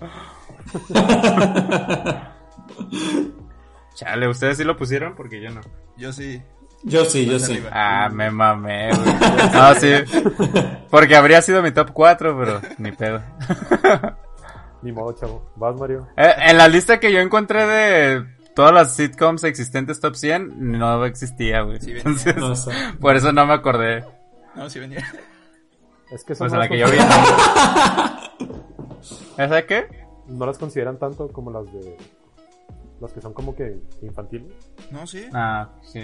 Chale, 3.95 4.27
¿ustedes 4.27 4.57
sí 4.57 4.63
lo 4.63 4.77
pusieron? 4.77 5.15
Porque 5.15 5.41
yo 5.41 5.49
no. 5.49 5.61
Yo 5.97 6.13
sí. 6.13 6.39
Yo 6.83 7.05
sí, 7.05 7.25
yo 7.25 7.39
sí. 7.39 7.59
Ah, 7.71 8.09
me 8.13 8.29
mamé, 8.29 8.91
güey. 8.91 9.15
No, 9.53 9.73
sí. 9.73 9.91
Porque 10.91 11.15
habría 11.15 11.41
sido 11.41 11.63
mi 11.63 11.71
top 11.71 11.89
4, 11.91 12.37
pero 12.37 12.61
ni 12.77 12.91
pedo. 12.91 13.23
Ni 14.83 14.91
modo, 14.91 15.13
chavo. 15.13 15.51
Vas, 15.55 15.75
Mario. 15.75 16.07
Eh, 16.17 16.33
en 16.49 16.57
la 16.57 16.67
lista 16.67 16.99
que 16.99 17.11
yo 17.11 17.17
encontré 17.19 17.65
de 17.65 18.25
todas 18.55 18.71
las 18.73 18.95
sitcoms 18.95 19.43
existentes 19.43 19.99
top 19.99 20.15
100, 20.15 20.77
no 20.77 21.03
existía, 21.05 21.61
güey. 21.61 21.79
Sí, 21.79 21.93
venía. 21.93 22.03
Entonces, 22.05 22.35
No 22.35 22.55
sé. 22.55 22.71
por 22.99 23.15
eso 23.15 23.31
no 23.31 23.45
me 23.47 23.53
acordé. 23.53 24.03
No, 24.55 24.69
sí 24.69 24.79
venía. 24.79 25.03
Es 26.13 26.23
que 26.23 26.35
son 26.35 26.45
Pues 26.49 26.53
a 26.53 26.57
la 26.57 26.65
no 26.65 26.71
que 26.71 26.77
las 26.77 26.89
yo 26.91 26.95
vi. 26.95 26.99
consideran- 28.97 29.45
¿Esa 29.45 29.65
qué? 29.65 29.87
No 30.27 30.45
las 30.45 30.57
consideran 30.57 30.97
tanto 30.99 31.27
como 31.29 31.51
las 31.51 31.65
de. 31.73 31.97
Las 33.01 33.11
que 33.11 33.19
son 33.21 33.33
como 33.33 33.55
que 33.55 33.81
infantiles. 34.01 34.53
No, 34.91 35.05
sí. 35.07 35.25
Ah, 35.33 35.69
sí. 35.81 36.01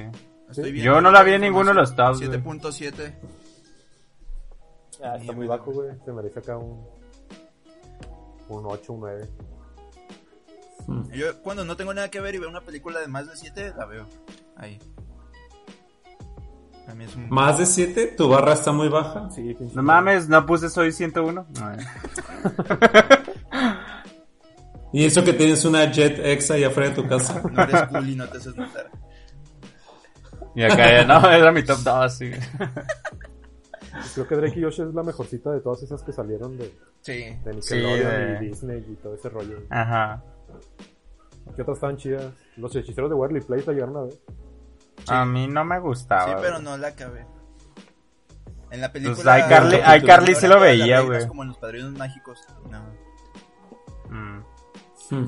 Estoy 0.49 0.71
Sí. 0.71 0.81
Yo 0.81 0.99
no 0.99 1.11
la 1.11 1.23
vi 1.23 1.33
en 1.33 1.41
ninguno 1.41 1.69
de 1.69 1.75
los 1.75 1.95
güey. 1.95 2.29
7.7. 2.29 3.13
Ah, 5.03 5.15
está 5.17 5.31
muy 5.31 5.47
bajo, 5.47 5.71
güey. 5.71 5.91
Se 6.03 6.11
merece 6.11 6.39
acá 6.39 6.57
un. 6.57 6.85
Un 8.49 8.65
8, 8.65 8.93
un 8.93 8.99
9. 9.01 9.29
Yo 11.13 11.39
cuando 11.43 11.63
no 11.63 11.77
tengo 11.77 11.93
nada 11.93 12.09
que 12.09 12.19
ver 12.19 12.33
y 12.33 12.39
veo 12.39 12.49
una 12.49 12.61
película 12.61 12.99
de 12.99 13.07
más 13.07 13.27
de 13.29 13.35
7, 13.37 13.73
la 13.77 13.85
veo. 13.85 14.07
Ahí. 14.55 14.79
A 16.89 16.95
mí 16.95 17.03
es 17.03 17.15
un... 17.15 17.29
Más 17.29 17.57
de 17.59 17.65
7, 17.65 18.07
tu 18.17 18.27
barra 18.29 18.53
está 18.53 18.71
muy 18.71 18.89
baja. 18.89 19.29
Sí, 19.31 19.55
No 19.73 19.83
mames, 19.83 20.27
no 20.27 20.45
puse 20.45 20.69
soy 20.69 20.91
101. 20.91 21.45
No, 21.59 21.71
eh. 21.73 21.77
Y 24.91 25.05
eso 25.05 25.23
que 25.23 25.33
tienes 25.33 25.63
una 25.65 25.91
Jet 25.91 26.17
X 26.19 26.49
allá 26.51 26.67
afuera 26.67 26.89
de 26.89 26.95
tu 26.95 27.07
casa. 27.07 27.41
No 27.51 27.61
eres 27.63 27.83
cool 27.89 28.09
y 28.09 28.15
no 28.15 28.27
te 28.27 28.37
haces 28.37 28.55
notar. 28.55 28.89
Y 30.55 30.63
acá 30.63 30.91
ya, 30.91 31.05
no, 31.05 31.29
era 31.31 31.51
mi 31.51 31.63
top 31.63 31.77
2, 31.83 32.13
sí. 32.17 32.31
Creo 34.15 34.27
que 34.27 34.35
Drake 34.35 34.59
y 34.59 34.63
Josh 34.63 34.81
es 34.81 34.93
la 34.95 35.03
mejorcita 35.03 35.51
de 35.51 35.59
todas 35.61 35.83
esas 35.83 36.01
que 36.01 36.11
salieron 36.11 36.57
de, 36.57 36.73
Sí. 37.01 37.13
de 37.45 37.53
Nickelodeon 37.53 38.11
de- 38.11 38.37
y 38.45 38.47
Disney 38.49 38.83
y 38.89 38.95
todo 38.95 39.13
ese 39.13 39.29
rollo. 39.29 39.59
Ajá. 39.69 40.23
¿Qué 41.55 41.61
otras 41.61 41.77
estaban 41.77 41.97
chidas? 41.97 42.25
Los 42.57 42.75
hechiceros 42.75 43.09
de 43.11 43.15
Waverly 43.15 43.41
Place 43.41 43.65
la 43.67 43.73
llegaron 43.73 43.97
a 43.97 44.01
ver. 44.01 44.13
A 45.07 45.25
mí 45.25 45.47
no 45.47 45.63
me 45.65 45.79
gustaba. 45.79 46.25
Sí, 46.25 46.31
pero 46.41 46.53
güey. 46.53 46.63
no 46.63 46.77
la 46.77 46.87
acabé. 46.89 47.25
En 48.71 48.81
la 48.81 48.91
película... 48.91 49.15
Pues 49.15 49.45
iCarly- 49.45 49.97
iCarly 50.03 50.35
sí 50.35 50.47
lo 50.47 50.59
veía, 50.59 50.99
güey. 51.01 51.27
como 51.27 51.41
en 51.43 51.49
los 51.49 51.57
padrinos 51.57 51.91
mágicos. 51.93 52.39
No. 52.69 52.83
Mm. 54.09 54.43
Hmm. 55.09 55.25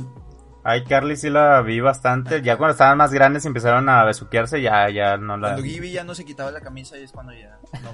Ay, 0.64 0.84
Carly 0.84 1.16
sí 1.18 1.30
la 1.32 1.60
vi 1.62 1.80
bastante. 1.80 2.42
Ya 2.44 2.56
cuando 2.58 2.74
estaban 2.74 2.98
más 2.98 3.12
grandes 3.12 3.44
y 3.46 3.48
empezaron 3.48 3.90
a 3.90 4.04
besuquearse, 4.06 4.62
ya, 4.62 4.88
ya 4.92 5.18
no 5.18 5.36
la. 5.38 5.50
Cuando 5.54 5.64
Gibby 5.64 5.92
ya 5.92 6.04
no 6.04 6.14
se 6.14 6.24
quitaba 6.24 6.52
la 6.52 6.62
camisa 6.62 6.98
y 7.00 7.04
es 7.04 7.12
cuando 7.12 7.34
ya 7.34 7.58
no. 7.82 7.92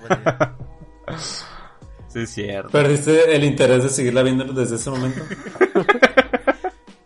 Sí, 2.09 2.19
es 2.23 2.29
cierto. 2.29 2.69
¿Perdiste 2.69 3.35
el 3.35 3.43
interés 3.43 3.83
de 3.83 3.89
seguirla 3.89 4.21
viendo 4.23 4.43
desde 4.53 4.75
ese 4.75 4.89
momento? 4.89 5.21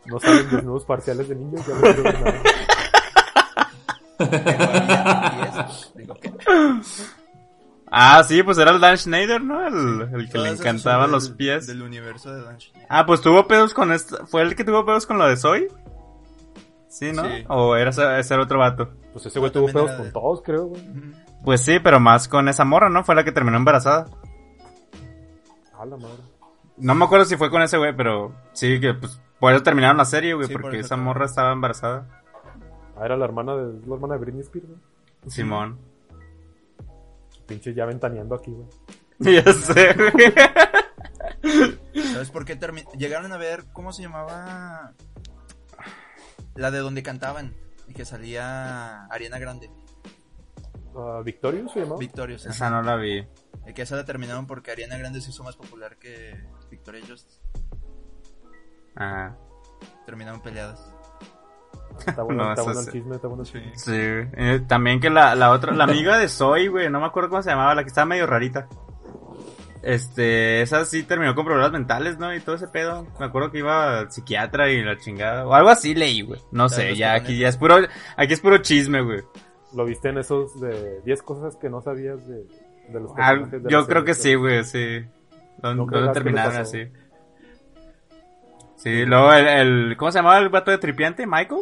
No 0.06 0.20
salen 0.20 0.50
desnudos 0.50 0.84
parciales 0.84 1.30
de 1.30 1.36
niños. 1.36 1.66
Ya 1.66 1.74
no 1.74 1.82
Ah, 7.94 8.24
sí, 8.26 8.42
pues 8.44 8.58
era 8.58 8.72
el 8.72 8.80
Dan 8.80 8.98
Schneider, 8.98 9.44
¿no? 9.44 9.68
El, 9.68 10.02
el 10.14 10.26
que 10.28 10.34
Todas 10.34 10.52
le 10.52 10.58
encantaban 10.58 11.12
los 11.12 11.28
del- 11.28 11.36
pies. 11.38 11.68
Del 11.68 11.82
universo 11.82 12.34
de 12.34 12.42
Dan 12.44 12.60
Schneider. 12.60 12.88
Ah, 12.90 13.06
pues 13.06 13.20
tuvo 13.22 13.48
pedos 13.48 13.74
con 13.74 13.92
esto. 13.92 14.26
¿Fue 14.28 14.42
el 14.44 14.56
que 14.56 14.64
tuvo 14.64 14.86
pedos 14.86 15.06
con 15.06 15.18
lo 15.18 15.28
de 15.28 15.36
Soy? 15.36 15.68
Sí, 16.88 17.12
¿no? 17.12 17.24
Sí. 17.26 17.44
O 17.50 17.76
era 17.76 17.90
ese, 18.20 18.36
otro 18.36 18.60
vato. 18.60 18.90
Pues 19.14 19.26
ese 19.26 19.40
güey 19.40 19.52
tuvo 19.52 19.66
pedos 19.68 19.92
con 19.92 20.12
todos, 20.12 20.42
creo, 20.42 20.66
güey. 20.68 20.82
Pues 21.44 21.62
sí, 21.66 21.80
pero 21.84 22.00
más 22.00 22.28
con 22.30 22.48
esa 22.48 22.64
morra, 22.64 22.90
¿no? 22.90 23.04
Fue 23.04 23.16
la 23.16 23.24
que 23.26 23.32
terminó 23.34 23.58
embarazada. 23.58 24.06
A 25.78 25.86
la 25.86 25.98
madre. 25.98 26.24
No 26.78 26.96
me 26.96 27.06
acuerdo 27.06 27.26
si 27.26 27.36
fue 27.36 27.50
con 27.50 27.62
ese 27.62 27.78
güey, 27.78 27.94
pero 27.96 28.34
sí, 28.54 28.80
que 28.80 28.94
pues 28.94 29.20
por 29.40 29.54
eso 29.54 29.64
terminaron 29.64 29.98
la 29.98 30.06
serie, 30.06 30.34
güey, 30.34 30.48
Sí, 30.48 30.54
porque 30.54 30.80
esa 30.80 30.96
morra 30.96 31.26
estaba 31.26 31.52
embarazada. 31.52 32.08
Ah, 32.98 33.06
era 33.06 33.18
la 33.18 33.26
hermana 33.26 33.56
de, 33.56 33.86
la 33.88 33.96
hermana 33.96 34.14
de 34.16 34.20
Britney 34.20 34.42
Spears, 34.42 34.68
güey. 34.68 34.80
Simón. 35.28 35.78
Pinche 37.48 37.74
ya 37.74 37.86
ventaneando 37.86 38.36
aquí, 38.36 38.52
güey. 38.52 38.68
ya 39.44 39.54
sé, 39.54 39.94
güey. 39.94 40.34
¿Sabes 42.14 42.30
por 42.32 42.46
qué 42.46 42.60
termi- 42.60 42.90
llegaron 42.98 43.32
a 43.32 43.38
ver 43.38 43.66
cómo 43.74 43.92
se 43.94 44.02
llamaba 44.04 44.94
la 46.56 46.72
de 46.72 46.80
donde 46.80 47.04
cantaban 47.04 47.54
y 47.88 47.94
que 47.94 48.06
salía 48.06 49.06
Ariana 49.06 49.40
Grande, 49.40 49.70
Ah, 50.96 51.22
¿Victorious 51.24 51.72
se 51.72 51.80
llamaba? 51.82 52.00
Victorious? 52.00 52.46
Esa 52.46 52.70
no 52.70 52.82
la 52.82 52.98
vi. 52.98 53.26
Y 53.66 53.74
que 53.74 53.84
esa 53.84 53.96
la 53.96 54.04
terminaron 54.06 54.46
porque 54.48 54.72
Ariana 54.72 54.98
Grande 54.98 55.22
se 55.22 55.30
hizo 55.30 55.44
más 55.44 55.56
popular 55.56 55.98
que 55.98 56.38
Victoria 56.70 57.02
Justice. 57.08 57.40
Ah, 58.96 59.34
Terminaron 60.06 60.42
peleadas. 60.42 60.91
Está 62.08 62.24
bueno, 62.24 62.44
No, 62.44 62.50
está 62.52 62.64
bueno 62.64 62.80
el 62.82 62.92
chisme, 62.92 63.16
está 63.16 63.28
bueno 63.28 63.44
el 63.44 63.50
chisme. 63.50 63.72
sí. 63.76 63.92
Eh, 63.94 64.62
también 64.68 65.00
que 65.00 65.10
la, 65.10 65.36
la 65.36 65.52
otra, 65.52 65.74
la 65.74 65.84
amiga 65.86 66.18
de 66.18 66.28
Soy, 66.28 66.68
güey, 66.68 66.90
no 66.90 67.00
me 67.00 67.06
acuerdo 67.08 67.30
cómo 67.30 67.42
se 67.42 67.50
llamaba, 67.52 67.76
la 67.76 67.84
que 67.84 67.90
estaba 67.90 68.06
medio 68.06 68.26
rarita. 68.28 68.68
Este, 69.84 70.62
esa 70.62 70.86
sí 70.86 71.02
terminó 71.04 71.34
con 71.34 71.44
problemas 71.46 71.72
mentales, 71.72 72.20
¿no? 72.20 72.34
Y 72.36 72.40
todo 72.40 72.56
ese 72.56 72.68
pedo. 72.68 73.08
Me 73.20 73.26
acuerdo 73.26 73.52
que 73.52 73.58
iba 73.60 74.00
al 74.00 74.12
psiquiatra 74.12 74.70
y 74.70 74.84
la 74.84 74.98
chingada. 74.98 75.48
O 75.48 75.54
algo 75.56 75.70
así 75.70 75.96
leí, 75.96 76.22
güey. 76.22 76.40
No 76.52 76.70
sé, 76.70 76.96
ya 76.96 77.14
aquí 77.14 77.38
ya 77.40 77.48
es 77.48 77.58
puro, 77.58 77.78
aquí 78.16 78.34
es 78.34 78.40
puro 78.42 78.60
chisme, 78.60 79.02
güey. 79.02 79.22
¿Lo 79.74 79.86
viste 79.86 80.10
en 80.10 80.20
esos 80.20 80.60
de 80.62 81.02
10 81.06 81.22
cosas 81.24 81.56
que 81.56 81.70
no 81.70 81.82
sabías 81.82 82.28
de, 82.28 82.44
de 82.90 83.00
los 83.00 83.12
Ah, 83.18 83.34
de 83.36 83.62
yo 83.72 83.88
creo 83.88 84.04
que 84.06 84.14
sí, 84.14 84.36
güey, 84.36 84.64
sí. 84.66 85.04
¿Dónde, 85.58 85.86
No 85.86 85.92
dónde 85.92 86.14
terminaron 86.14 86.58
así? 86.58 86.88
Sí, 88.76 89.06
luego 89.06 89.32
el, 89.34 89.48
el- 89.48 89.98
¿cómo 89.98 90.12
se 90.12 90.20
llamaba 90.20 90.40
el 90.40 90.50
vato 90.50 90.72
de 90.72 90.78
tripiante? 90.78 91.26
¿Michael? 91.26 91.62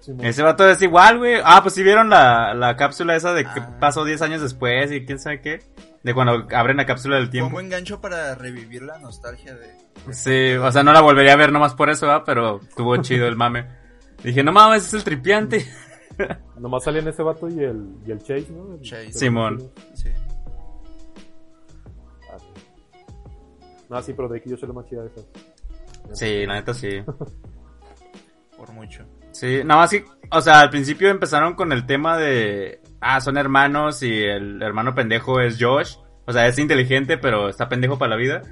Sí, 0.00 0.12
Ese 0.22 0.42
vato 0.42 0.68
es 0.68 0.80
igual, 0.82 1.18
güey. 1.18 1.34
Ah, 1.44 1.60
pues 1.62 1.74
sí 1.74 1.82
vieron 1.82 2.08
la, 2.08 2.54
la 2.54 2.74
cápsula 2.76 3.16
esa 3.16 3.34
de 3.34 3.44
que 3.44 3.60
Ah. 3.60 3.76
pasó 3.78 4.04
10 4.04 4.22
años 4.22 4.40
después 4.40 4.90
y 4.92 5.04
quién 5.04 5.18
sabe 5.18 5.40
qué. 5.42 5.60
De 6.02 6.14
cuando 6.14 6.46
abren 6.56 6.78
la 6.78 6.86
cápsula 6.86 7.16
del 7.16 7.24
Fue 7.26 7.28
un 7.28 7.32
tiempo. 7.32 7.50
buen 7.52 7.68
gancho 7.68 8.00
para 8.00 8.34
revivir 8.34 8.82
la 8.82 8.98
nostalgia 8.98 9.54
de... 9.54 9.76
Sí, 10.12 10.54
o 10.54 10.72
sea, 10.72 10.82
no 10.82 10.94
la 10.94 11.02
volvería 11.02 11.34
a 11.34 11.36
ver 11.36 11.52
nomás 11.52 11.74
por 11.74 11.90
eso. 11.90 12.06
Pero 12.24 12.60
estuvo 12.62 12.96
chido 12.98 13.26
el 13.26 13.36
mame. 13.36 13.66
Dije, 14.24 14.42
no 14.42 14.52
mames, 14.52 14.86
es 14.86 14.94
el 14.94 15.04
tripiante. 15.04 15.66
Nomás 16.58 16.84
salían 16.84 17.08
ese 17.08 17.22
vato 17.22 17.48
y 17.48 17.58
el, 17.64 17.94
y 18.06 18.10
el 18.10 18.18
Chase, 18.18 18.48
¿no? 18.50 18.74
El- 18.74 18.80
Chase. 18.82 19.12
Simón. 19.12 19.70
Sí. 19.94 20.10
Ah, 22.32 22.38
sí. 22.38 22.46
No, 23.88 24.02
sí, 24.02 24.12
pero 24.14 24.28
Drake 24.28 24.44
y 24.46 24.50
yo 24.50 24.56
soy 24.56 24.68
la 24.68 24.74
más 24.74 24.86
chida 24.86 25.02
de 25.02 25.08
esas. 25.08 25.24
Sí, 26.12 26.46
la 26.46 26.54
neta 26.54 26.74
sí. 26.74 27.02
Por 28.56 28.70
mucho. 28.72 29.04
Sí, 29.32 29.60
nada 29.64 29.80
más 29.82 29.90
que, 29.90 30.04
o 30.30 30.40
sea, 30.40 30.60
al 30.60 30.70
principio 30.70 31.08
empezaron 31.08 31.54
con 31.54 31.72
el 31.72 31.86
tema 31.86 32.16
de, 32.18 32.80
ah, 33.00 33.20
son 33.20 33.36
hermanos 33.38 34.02
y 34.02 34.22
el 34.22 34.60
hermano 34.62 34.94
pendejo 34.94 35.40
es 35.40 35.56
Josh. 35.60 35.96
O 36.26 36.32
sea, 36.32 36.46
es 36.46 36.58
inteligente, 36.58 37.18
pero 37.18 37.48
está 37.48 37.68
pendejo 37.68 37.98
para 37.98 38.10
la 38.10 38.16
vida. 38.16 38.42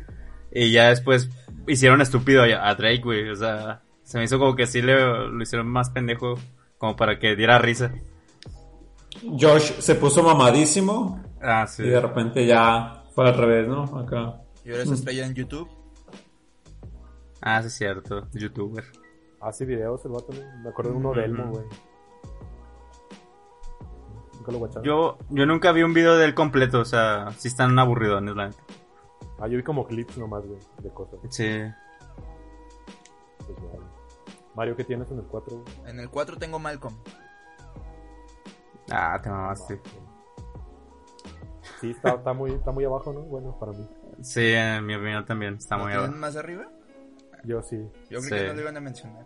Y 0.52 0.72
ya 0.72 0.88
después 0.88 1.28
hicieron 1.66 2.00
estúpido 2.00 2.42
a, 2.42 2.68
a 2.68 2.74
Drake, 2.74 3.02
güey. 3.02 3.28
O 3.28 3.36
sea, 3.36 3.82
se 4.02 4.18
me 4.18 4.24
hizo 4.24 4.38
como 4.38 4.56
que 4.56 4.66
sí 4.66 4.82
le, 4.82 4.96
lo 4.96 5.42
hicieron 5.42 5.68
más 5.68 5.90
pendejo, 5.90 6.34
como 6.78 6.96
para 6.96 7.18
que 7.18 7.36
diera 7.36 7.58
risa. 7.58 7.92
Josh 9.38 9.72
se 9.80 9.94
puso 9.96 10.22
mamadísimo 10.22 11.22
Ah, 11.40 11.66
sí. 11.66 11.82
y 11.82 11.88
de 11.88 12.00
repente 12.00 12.46
ya 12.46 13.04
fue 13.14 13.28
al 13.28 13.36
revés, 13.36 13.68
¿no? 13.68 13.84
Acá. 13.98 14.40
Y 14.64 14.70
ahora 14.70 14.82
es 14.82 14.90
estrella 14.90 15.26
en 15.26 15.34
YouTube. 15.34 15.68
Ah, 17.40 17.60
sí, 17.62 17.68
es 17.68 17.74
cierto. 17.74 18.28
YouTuber. 18.32 18.84
Hace 19.40 19.64
videos 19.64 20.04
el 20.04 20.12
vato, 20.12 20.32
¿no? 20.32 20.62
Me 20.62 20.68
acuerdo 20.70 20.92
de 20.92 20.96
uno 20.96 21.12
de 21.14 21.24
Elmo, 21.24 21.50
güey. 21.50 21.64
Nunca 24.36 24.52
lo 24.52 24.58
guacharon. 24.58 24.84
Yo, 24.84 25.18
yo 25.30 25.46
nunca 25.46 25.72
vi 25.72 25.82
un 25.82 25.94
video 25.94 26.16
de 26.16 26.24
él 26.24 26.34
completo, 26.34 26.80
o 26.80 26.84
sea, 26.84 27.30
sí 27.36 27.48
están 27.48 27.78
aburridones, 27.78 28.34
la 28.34 28.48
neta. 28.48 28.62
Ah, 29.38 29.46
yo 29.46 29.56
vi 29.56 29.62
como 29.62 29.86
clips 29.86 30.18
nomás, 30.18 30.44
güey, 30.44 30.58
de 30.78 30.90
cosas. 30.90 31.20
Sí. 31.30 31.60
Pues. 33.38 33.58
Mario, 34.56 34.74
¿qué 34.74 34.84
tienes 34.84 35.08
en 35.12 35.18
el 35.18 35.24
4? 35.24 35.56
güey? 35.56 35.90
En 35.90 36.00
el 36.00 36.10
4 36.10 36.36
tengo 36.36 36.58
Malcolm. 36.58 36.96
Ah, 38.90 39.20
te 39.22 39.30
mamaste. 39.30 39.80
Sí, 41.80 41.90
está, 41.92 42.14
está, 42.14 42.32
muy, 42.32 42.50
está 42.52 42.72
muy 42.72 42.84
abajo, 42.84 43.12
¿no? 43.12 43.20
Bueno, 43.20 43.56
para 43.60 43.70
mí. 43.70 43.88
Sí, 44.20 44.50
en 44.52 44.84
mi 44.84 44.96
opinión 44.96 45.24
también, 45.24 45.54
está 45.54 45.76
¿Lo 45.76 45.84
muy 45.84 45.92
tienen 45.92 46.06
abajo. 46.06 46.20
más 46.20 46.34
arriba? 46.36 46.66
Yo 47.48 47.62
sí. 47.62 47.76
Yo 48.10 48.20
creo 48.20 48.22
Sí. 48.22 48.28
que 48.30 48.46
no 48.48 48.54
lo 48.54 48.60
iban 48.60 48.76
a 48.76 48.80
mencionar. 48.80 49.24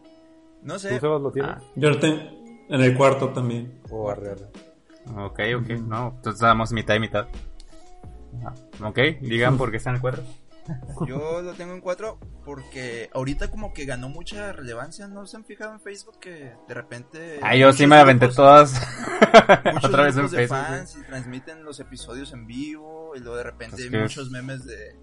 No 0.63 0.75
¿Tú, 0.75 0.81
sé. 0.81 1.01
Sebas, 1.01 1.21
lo 1.21 1.33
tienes? 1.33 1.51
Ah. 1.57 1.61
Yo 1.75 1.91
lo 1.91 1.99
tengo 1.99 2.19
en 2.69 2.81
el 2.81 2.97
cuarto 2.97 3.31
también. 3.31 3.81
O 3.91 4.09
arre, 4.11 4.31
arre. 4.31 4.47
Ok, 5.25 5.41
ok, 5.61 5.69
no, 5.81 6.13
entonces 6.17 6.41
damos 6.41 6.71
mitad 6.73 6.95
y 6.95 7.01
mitad. 7.01 7.27
Ah, 8.45 8.55
Ok, 8.87 8.99
digan 9.21 9.59
por 9.59 9.71
qué 9.71 9.79
está 9.79 9.91
en 9.91 9.97
el 9.97 10.01
cuadro. 10.03 10.23
Yo 11.09 11.43
lo 11.43 11.55
tengo 11.55 11.73
en 11.75 11.81
4 11.81 12.19
porque 12.45 13.11
ahorita 13.13 13.51
como 13.51 13.73
que 13.75 13.85
ganó 13.85 14.09
mucha 14.09 14.53
relevancia. 14.53 15.09
¿No 15.09 15.27
se 15.27 15.37
han 15.37 15.45
fijado 15.45 15.73
en 15.73 15.81
Facebook 15.81 16.21
que 16.21 16.53
de 16.69 16.75
repente... 16.75 17.41
Ah, 17.43 17.57
yo 17.57 17.73
sí 17.73 17.85
me 17.89 17.97
aventé 17.97 18.27
grupos- 18.27 18.37
todas 18.37 18.73
Muchos 19.65 19.85
otra 19.87 20.05
vez 20.05 20.17
en 20.17 20.23
de 20.23 20.29
Facebook. 20.29 20.57
fans 20.59 20.97
y 21.01 21.03
transmiten 21.05 21.65
los 21.65 21.81
episodios 21.81 22.33
en 22.33 22.47
vivo 22.47 23.13
y 23.17 23.19
luego 23.19 23.37
de 23.39 23.43
repente 23.43 23.89
que- 23.91 23.99
muchos 23.99 24.31
memes 24.31 24.65
de. 24.65 24.95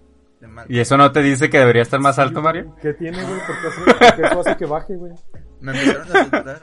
¿Y 0.68 0.78
eso 0.80 0.96
no 0.96 1.12
te 1.12 1.20
dice 1.22 1.50
que 1.50 1.58
debería 1.58 1.82
estar 1.82 2.00
más 2.00 2.18
alto, 2.18 2.40
Mario? 2.42 2.74
¿Qué 2.80 2.94
tiene, 2.94 3.22
güey? 3.22 3.38
¿Por 3.46 3.60
qué, 3.60 3.66
hace- 3.68 3.84
por 4.10 4.16
qué 4.16 4.22
eso 4.26 4.40
hace 4.40 4.56
que 4.56 4.64
baje, 4.66 4.96
güey? 4.96 5.12
Me 5.60 5.72
empezaron 5.72 6.48
a. 6.48 6.60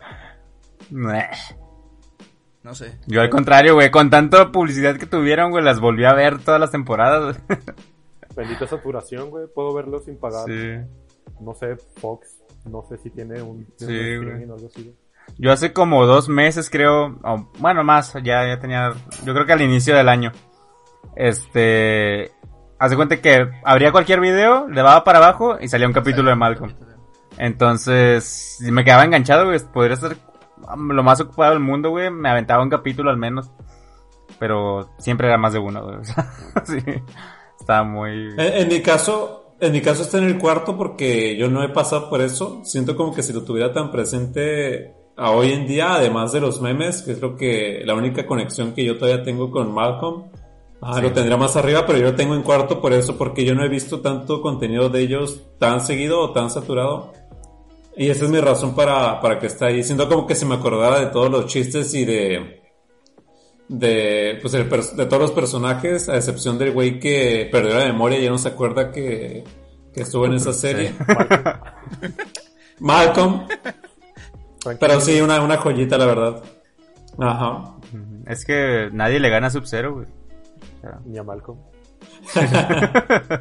Meh. 0.90 1.30
No 2.64 2.74
sé. 2.76 2.98
Yo 3.08 3.22
al 3.22 3.30
contrario, 3.30 3.76
güey, 3.76 3.92
con 3.92 4.10
tanta 4.10 4.52
publicidad 4.52 4.98
que 4.98 5.06
tuvieron, 5.06 5.52
güey, 5.52 5.64
las 5.64 5.80
volví 5.80 6.06
a 6.06 6.14
ver 6.14 6.40
todas 6.40 6.60
las 6.60 6.72
temporadas. 6.72 7.40
Bendita 8.36 8.68
saturación, 8.68 9.30
güey. 9.30 9.48
Puedo 9.54 9.74
verlo 9.74 10.00
sin 10.00 10.18
pagar. 10.18 10.46
sí. 10.48 10.78
No 11.40 11.54
sé, 11.54 11.76
Fox. 12.00 12.36
No 12.66 12.84
sé 12.90 12.98
si 12.98 13.10
tiene 13.12 13.42
un, 13.42 13.66
tiene 13.78 13.94
Sí, 13.94 14.00
un 14.00 14.18
güey. 14.18 14.18
streaming 14.34 14.50
o 14.50 14.54
algo 14.56 14.68
así. 14.68 14.84
güey. 14.84 14.96
Yo 15.38 15.52
hace 15.52 15.74
como 15.74 16.06
dos 16.06 16.30
meses 16.30 16.70
creo, 16.70 17.20
o, 17.24 17.52
bueno 17.60 17.84
más, 17.84 18.14
ya, 18.24 18.48
ya 18.48 18.60
tenía, 18.60 18.94
yo 19.26 19.34
creo 19.34 19.46
que 19.46 19.54
al 19.54 19.62
inicio 19.62 19.94
del 19.96 20.08
año, 20.10 20.32
este, 21.16 22.32
hace 22.80 22.96
cuenta 22.96 23.22
que 23.22 23.50
abría 23.64 23.92
cualquier 23.92 24.20
video, 24.20 24.68
le 24.68 24.82
daba 24.82 25.04
para 25.04 25.20
abajo 25.20 25.58
y 25.60 25.68
salía 25.68 25.88
un 25.88 25.94
capítulo 25.94 26.30
de 26.30 26.36
Malcolm. 26.36 26.74
Entonces, 27.38 28.58
si 28.60 28.72
me 28.72 28.84
quedaba 28.84 29.06
enganchado, 29.06 29.46
güey, 29.46 29.60
podría 29.72 29.96
ser 29.96 30.18
lo 30.78 31.04
más 31.04 31.22
ocupado 31.22 31.54
del 31.54 31.62
mundo, 31.62 31.90
güey, 31.90 32.10
me 32.10 32.30
aventaba 32.30 32.64
un 32.64 32.70
capítulo 32.70 33.10
al 33.10 33.18
menos. 33.18 33.52
Pero 34.40 34.90
siempre 35.00 35.28
era 35.28 35.38
más 35.38 35.54
de 35.54 35.60
uno, 35.60 35.84
güey. 35.84 35.98
o 35.98 36.04
sea, 36.04 36.32
sí, 36.66 36.78
estaba 37.60 37.84
muy... 37.84 38.34
En, 38.38 38.40
en 38.40 38.68
mi 38.68 38.82
caso, 38.82 39.56
en 39.60 39.72
mi 39.72 39.82
caso 39.82 40.04
está 40.04 40.18
en 40.20 40.26
el 40.26 40.38
cuarto 40.38 40.78
porque 40.78 41.36
yo 41.38 41.50
no 41.50 41.64
he 41.64 41.70
pasado 41.70 42.10
por 42.10 42.22
eso. 42.22 42.62
Siento 42.64 42.96
como 42.96 43.14
que 43.14 43.24
si 43.24 43.34
lo 43.34 43.44
tuviera 43.44 43.74
tan 43.74 43.92
presente 43.92 44.94
a 45.16 45.32
hoy 45.32 45.52
en 45.52 45.66
día, 45.66 45.96
además 45.96 46.32
de 46.32 46.42
los 46.42 46.62
memes, 46.62 47.02
que 47.02 47.14
es 47.14 47.22
lo 47.22 47.36
que 47.36 47.82
la 47.84 47.96
única 47.96 48.26
conexión 48.26 48.74
que 48.74 48.86
yo 48.86 48.98
todavía 48.98 49.24
tengo 49.24 49.50
con 49.50 49.74
Malcolm. 49.74 50.30
Ah, 50.82 51.02
lo 51.02 51.12
tendría 51.12 51.38
más 51.38 51.56
arriba, 51.56 51.86
pero 51.86 51.98
yo 51.98 52.06
lo 52.06 52.16
tengo 52.16 52.36
en 52.36 52.44
cuarto 52.44 52.80
por 52.80 52.94
eso, 52.94 53.18
porque 53.18 53.44
yo 53.44 53.56
no 53.56 53.64
he 53.64 53.70
visto 53.70 54.02
tanto 54.02 54.42
contenido 54.42 54.90
de 54.90 55.02
ellos 55.02 55.42
tan 55.58 55.82
seguido 55.82 56.20
o 56.20 56.32
tan 56.32 56.50
saturado. 56.52 57.14
Y 57.96 58.10
esa 58.10 58.26
es 58.26 58.32
mi 58.32 58.40
razón 58.40 58.76
para, 58.76 59.20
para 59.20 59.40
que 59.40 59.48
esté 59.48 59.66
ahí. 59.66 59.84
Siento 59.84 60.08
como 60.08 60.28
que 60.28 60.36
se 60.36 60.46
me 60.46 60.56
acordara 60.56 61.00
de 61.00 61.08
todos 61.08 61.32
los 61.32 61.48
chistes 61.48 61.94
y 61.96 62.06
de, 62.06 62.62
de, 63.68 64.38
pues 64.40 64.54
el 64.54 64.70
de 64.70 65.06
todos 65.08 65.22
los 65.22 65.32
personajes, 65.32 66.08
a 66.10 66.16
excepción 66.16 66.60
del 66.60 66.74
güey 66.74 67.00
que 67.00 67.50
perdió 67.52 67.80
la 67.80 67.86
memoria 67.86 68.20
y 68.20 68.24
ya 68.24 68.30
no 68.30 68.38
se 68.38 68.50
acuerda 68.50 68.92
que, 68.92 69.44
que 69.94 70.02
estuvo 70.02 70.28
en 70.28 70.34
esa 70.34 70.54
serie. 70.54 70.94
Malcolm. 72.80 73.48
Pero 74.80 75.02
sí, 75.02 75.20
una, 75.22 75.42
una 75.42 75.58
joyita, 75.58 75.98
la 75.98 76.06
verdad. 76.06 76.44
Ajá. 77.18 77.76
Es 78.28 78.46
que 78.46 78.90
nadie 78.92 79.20
le 79.20 79.30
gana 79.30 79.48
a 79.48 79.50
Sub-Zero, 79.50 79.96
güey. 79.96 80.08
O 80.78 80.82
sea, 80.82 81.00
Ni 81.06 81.18
a 81.18 81.24
Malcolm. 81.24 81.60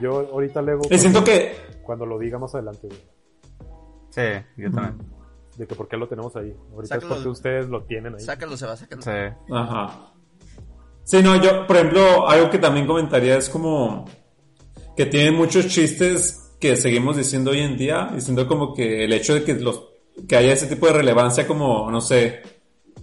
Yo 0.00 0.18
ahorita 0.32 0.62
leo 0.62 0.80
Y 0.90 0.98
siento 0.98 1.22
que, 1.22 1.54
cuando 1.82 2.06
lo 2.06 2.18
diga 2.18 2.38
más 2.38 2.54
adelante, 2.54 2.88
güey. 2.88 3.00
sí, 4.10 4.44
yo 4.56 4.70
también. 4.70 4.98
De 5.56 5.66
que 5.66 5.74
por 5.74 5.88
qué 5.88 5.96
lo 5.96 6.08
tenemos 6.08 6.34
ahí. 6.36 6.54
Ahorita 6.72 6.94
Sácalo. 6.94 7.12
es 7.12 7.16
porque 7.16 7.28
ustedes 7.30 7.68
lo 7.68 7.82
tienen 7.84 8.14
ahí. 8.14 8.20
Sácalo, 8.20 8.56
se 8.56 8.66
va, 8.66 8.76
sácalo. 8.76 9.02
Sí. 9.02 9.10
ajá. 9.52 10.12
Sí, 11.04 11.22
no, 11.22 11.36
yo, 11.42 11.66
por 11.66 11.76
ejemplo, 11.76 12.28
algo 12.28 12.50
que 12.50 12.58
también 12.58 12.86
comentaría 12.86 13.36
es 13.36 13.48
como 13.48 14.04
que 14.96 15.06
tiene 15.06 15.30
muchos 15.30 15.66
chistes 15.68 16.54
que 16.60 16.76
seguimos 16.76 17.16
diciendo 17.16 17.50
hoy 17.52 17.60
en 17.60 17.76
día, 17.76 18.10
diciendo 18.14 18.46
como 18.46 18.74
que 18.74 19.04
el 19.04 19.12
hecho 19.12 19.34
de 19.34 19.44
que 19.44 19.54
los 19.54 19.88
que 20.28 20.36
haya 20.36 20.52
ese 20.52 20.66
tipo 20.66 20.86
de 20.86 20.92
relevancia 20.92 21.46
como, 21.46 21.90
no 21.90 22.00
sé, 22.00 22.42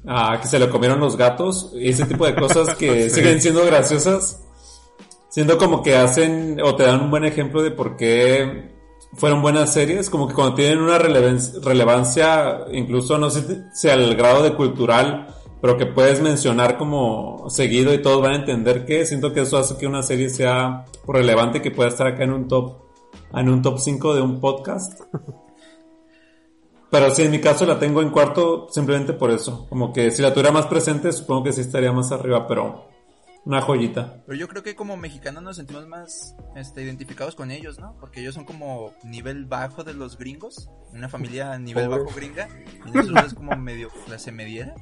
ah, 0.07 0.37
que 0.41 0.47
se 0.47 0.59
lo 0.59 0.69
comieron 0.69 0.99
los 0.99 1.17
gatos, 1.17 1.71
y 1.75 1.89
ese 1.89 2.05
tipo 2.05 2.25
de 2.25 2.35
cosas 2.35 2.75
que 2.75 3.09
siguen 3.11 3.41
siendo 3.41 3.65
graciosas, 3.65 4.43
siendo 5.29 5.57
como 5.57 5.81
que 5.83 5.95
hacen 5.95 6.59
o 6.63 6.75
te 6.75 6.83
dan 6.83 7.01
un 7.01 7.11
buen 7.11 7.25
ejemplo 7.25 7.61
de 7.61 7.71
por 7.71 7.95
qué 7.97 8.73
fueron 9.13 9.41
buenas 9.41 9.71
series, 9.73 10.09
como 10.09 10.27
que 10.27 10.33
cuando 10.33 10.55
tienen 10.55 10.79
una 10.79 10.97
relevan- 10.97 11.63
relevancia, 11.63 12.65
incluso 12.71 13.17
no 13.17 13.29
sé 13.29 13.65
si 13.73 13.89
al 13.89 14.15
grado 14.15 14.43
de 14.43 14.53
cultural, 14.55 15.27
pero 15.61 15.77
que 15.77 15.85
puedes 15.85 16.21
mencionar 16.21 16.77
como 16.77 17.49
seguido 17.49 17.93
y 17.93 18.01
todos 18.01 18.21
van 18.21 18.33
a 18.33 18.35
entender 18.37 18.85
que 18.85 19.05
siento 19.05 19.33
que 19.33 19.41
eso 19.41 19.57
hace 19.57 19.77
que 19.77 19.87
una 19.87 20.03
serie 20.03 20.29
sea 20.29 20.85
relevante 21.07 21.61
que 21.61 21.71
pueda 21.71 21.89
estar 21.89 22.07
acá 22.07 22.23
en 22.23 22.33
un 22.33 22.47
top 22.47 22.83
en 23.33 23.49
un 23.49 23.61
top 23.61 23.79
5 23.79 24.15
de 24.15 24.21
un 24.21 24.39
podcast. 24.39 25.01
Pero 26.97 27.13
sí, 27.13 27.23
en 27.23 27.31
mi 27.31 27.41
caso 27.41 27.65
la 27.65 27.77
tengo 27.77 28.01
en 28.01 28.09
cuarto 28.09 28.69
simplemente 28.71 29.11
por 29.11 29.29
eso. 29.29 29.67
Como 29.67 29.91
que 29.91 30.11
si 30.11 30.21
la 30.21 30.31
tuviera 30.31 30.51
más 30.53 30.65
presente, 30.67 31.11
supongo 31.11 31.43
que 31.43 31.51
sí 31.51 31.59
estaría 31.59 31.91
más 31.91 32.09
arriba, 32.13 32.47
pero 32.47 32.87
una 33.43 33.61
joyita. 33.61 34.23
Pero 34.25 34.37
yo 34.37 34.47
creo 34.47 34.63
que 34.63 34.77
como 34.77 34.95
mexicanos 34.95 35.43
nos 35.43 35.57
sentimos 35.57 35.85
más 35.87 36.37
este, 36.55 36.83
identificados 36.83 37.35
con 37.35 37.51
ellos, 37.51 37.79
¿no? 37.79 37.97
Porque 37.99 38.21
ellos 38.21 38.33
son 38.33 38.45
como 38.45 38.93
nivel 39.03 39.43
bajo 39.43 39.83
de 39.83 39.93
los 39.93 40.17
gringos, 40.17 40.69
una 40.93 41.09
familia 41.09 41.57
nivel 41.59 41.87
Pobre. 41.89 42.03
bajo 42.03 42.15
gringa, 42.15 42.47
y 42.85 42.91
nosotros 42.91 43.25
es 43.25 43.33
como 43.33 43.57
medio 43.57 43.89
clase 44.05 44.31
mediera. 44.31 44.73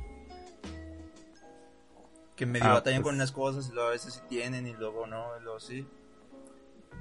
Que 2.35 2.45
medio 2.45 2.67
Ah, 2.67 2.73
batallan 2.73 3.01
pues. 3.01 3.09
con 3.09 3.15
unas 3.15 3.31
cosas 3.31 3.67
y 3.69 3.73
luego 3.73 3.89
a 3.89 3.91
veces 3.93 4.13
sí 4.13 4.21
tienen 4.29 4.67
y 4.67 4.73
luego 4.73 5.07
no, 5.07 5.25
y 5.39 5.43
luego 5.43 5.59
sí. 5.59 5.87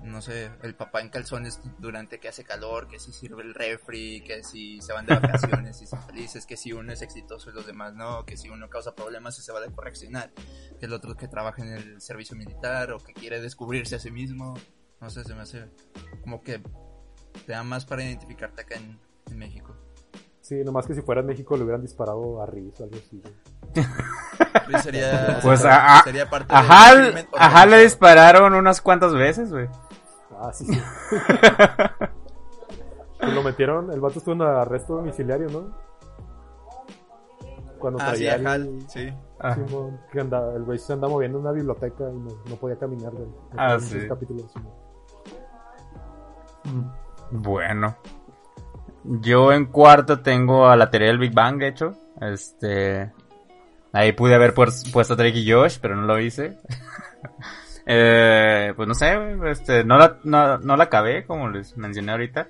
No 0.02 0.20
sé, 0.20 0.50
el 0.62 0.74
papá 0.74 1.00
en 1.00 1.10
calzones 1.10 1.60
durante 1.78 2.18
que 2.18 2.28
hace 2.28 2.42
calor, 2.44 2.88
que 2.88 2.98
si 2.98 3.12
sirve 3.12 3.42
el 3.42 3.54
refri, 3.54 4.20
que 4.22 4.42
si 4.42 4.80
se 4.82 4.92
van 4.92 5.06
de 5.06 5.14
vacaciones 5.14 5.80
y 5.80 5.86
son 5.86 6.02
felices, 6.02 6.44
que 6.44 6.56
si 6.56 6.72
uno 6.72 6.92
es 6.92 7.02
exitoso 7.02 7.50
y 7.50 7.52
los 7.52 7.66
demás 7.66 7.94
no, 7.94 8.24
que 8.24 8.36
si 8.36 8.48
uno 8.48 8.68
causa 8.68 8.94
problemas 8.96 9.38
y 9.38 9.42
se 9.42 9.52
va 9.52 9.60
de 9.60 9.70
correccionar, 9.70 10.32
que 10.80 10.86
el 10.86 10.92
otro 10.92 11.14
que 11.16 11.28
trabaja 11.28 11.62
en 11.62 11.72
el 11.72 12.00
servicio 12.00 12.36
militar 12.36 12.90
o 12.92 12.98
que 12.98 13.12
quiere 13.14 13.40
descubrirse 13.40 13.94
a 13.96 14.00
sí 14.00 14.10
mismo. 14.10 14.54
No 15.00 15.10
sé, 15.10 15.24
se 15.24 15.34
me 15.34 15.42
hace 15.42 15.66
como 16.22 16.42
que 16.42 16.60
te 17.46 17.52
da 17.52 17.62
más 17.62 17.84
para 17.86 18.02
identificarte 18.04 18.62
acá 18.62 18.76
en, 18.76 18.98
en 19.30 19.38
México. 19.38 19.76
Sí, 20.40 20.56
nomás 20.64 20.86
que 20.86 20.94
si 20.94 21.02
fuera 21.02 21.20
en 21.20 21.28
México 21.28 21.56
le 21.56 21.62
hubieran 21.62 21.82
disparado 21.82 22.42
a 22.42 22.46
Riz 22.46 22.80
o 22.80 22.84
algo 22.84 22.96
así. 22.96 23.20
güey. 23.22 23.86
Pues 24.70 24.82
sería, 24.82 25.38
Pues 25.42 25.64
a, 25.64 25.98
a, 25.98 26.02
sería 26.04 26.28
parte 26.28 26.54
a 26.54 26.62
del 26.62 26.70
Hal, 26.70 27.28
a 27.36 27.60
Hal 27.62 27.70
le 27.70 27.82
dispararon 27.82 28.54
unas 28.54 28.80
cuantas 28.80 29.12
veces, 29.14 29.50
güey. 29.50 29.68
Ah, 30.44 30.52
sí, 30.52 30.64
sí. 30.66 30.80
Pues 33.20 33.32
lo 33.34 33.42
metieron, 33.44 33.92
el 33.92 34.00
vato 34.00 34.18
estuvo 34.18 34.34
en 34.34 34.42
arresto 34.42 34.96
domiciliario, 34.96 35.48
¿no? 35.48 35.70
Cuando 37.78 38.00
Ah, 38.02 38.14
sí, 38.16 38.24
traía 38.26 38.50
a 38.50 38.54
el- 38.56 38.80
sí. 38.88 39.12
Ah. 39.38 39.56
Que 40.10 40.20
andaba- 40.20 40.54
el 40.56 40.64
güey 40.64 40.78
se 40.80 40.92
andaba 40.92 41.12
moviendo 41.12 41.38
en 41.38 41.44
una 41.44 41.52
biblioteca 41.52 42.02
y 42.10 42.16
no, 42.18 42.30
no 42.48 42.56
podía 42.56 42.76
caminar. 42.76 43.12
güey. 43.12 43.28
Ah, 43.56 43.74
En 43.74 43.80
sí. 43.80 44.08
capítulos, 44.08 44.50
Simón. 44.52 44.72
Bueno. 47.30 47.96
Yo 49.04 49.52
en 49.52 49.66
cuarto 49.66 50.20
tengo 50.20 50.66
a 50.68 50.76
la 50.76 50.90
teoría 50.90 51.08
del 51.08 51.18
Big 51.18 51.32
Bang, 51.34 51.58
de 51.58 51.68
hecho. 51.68 51.92
Este. 52.20 53.12
Ahí 53.92 54.12
pude 54.12 54.34
haber 54.34 54.52
pues- 54.54 54.82
puesto 54.92 55.14
a 55.14 55.16
Drake 55.16 55.38
y 55.38 55.50
Josh, 55.52 55.78
pero 55.80 55.94
no 55.94 56.02
lo 56.06 56.18
hice. 56.18 56.58
eh, 57.86 58.72
pues 58.76 58.88
no 58.88 58.94
sé, 58.94 59.16
este, 59.46 59.84
no 59.84 59.98
la, 59.98 60.18
no, 60.24 60.58
no 60.58 60.76
la 60.76 60.84
acabé, 60.84 61.24
como 61.24 61.48
les 61.48 61.76
mencioné 61.76 62.12
ahorita. 62.12 62.48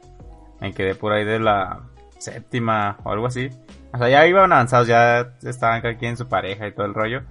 Me 0.61 0.73
quedé 0.73 0.95
por 0.95 1.13
ahí 1.13 1.25
de 1.25 1.41
la 1.41 1.81
séptima 2.19 2.99
o 3.05 3.11
algo 3.11 3.27
así. 3.27 3.51
O 3.93 3.99
sea, 3.99 4.09
ya 4.09 4.27
iban 4.27 4.53
avanzados, 4.53 4.87
ya 4.87 5.35
estaban 5.43 5.81
quien 5.81 6.13
en 6.13 6.17
su 6.17 6.29
pareja 6.29 6.67
y 6.67 6.73
todo 6.73 6.87
el 6.87 6.95
rollo. 6.95 7.23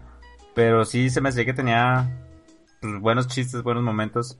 Pero 0.53 0.83
sí 0.85 1.09
se 1.09 1.21
me 1.21 1.29
hacía 1.29 1.45
que 1.45 1.53
tenía 1.53 2.09
pues, 2.81 2.99
buenos 2.99 3.27
chistes, 3.27 3.63
buenos 3.63 3.83
momentos. 3.83 4.37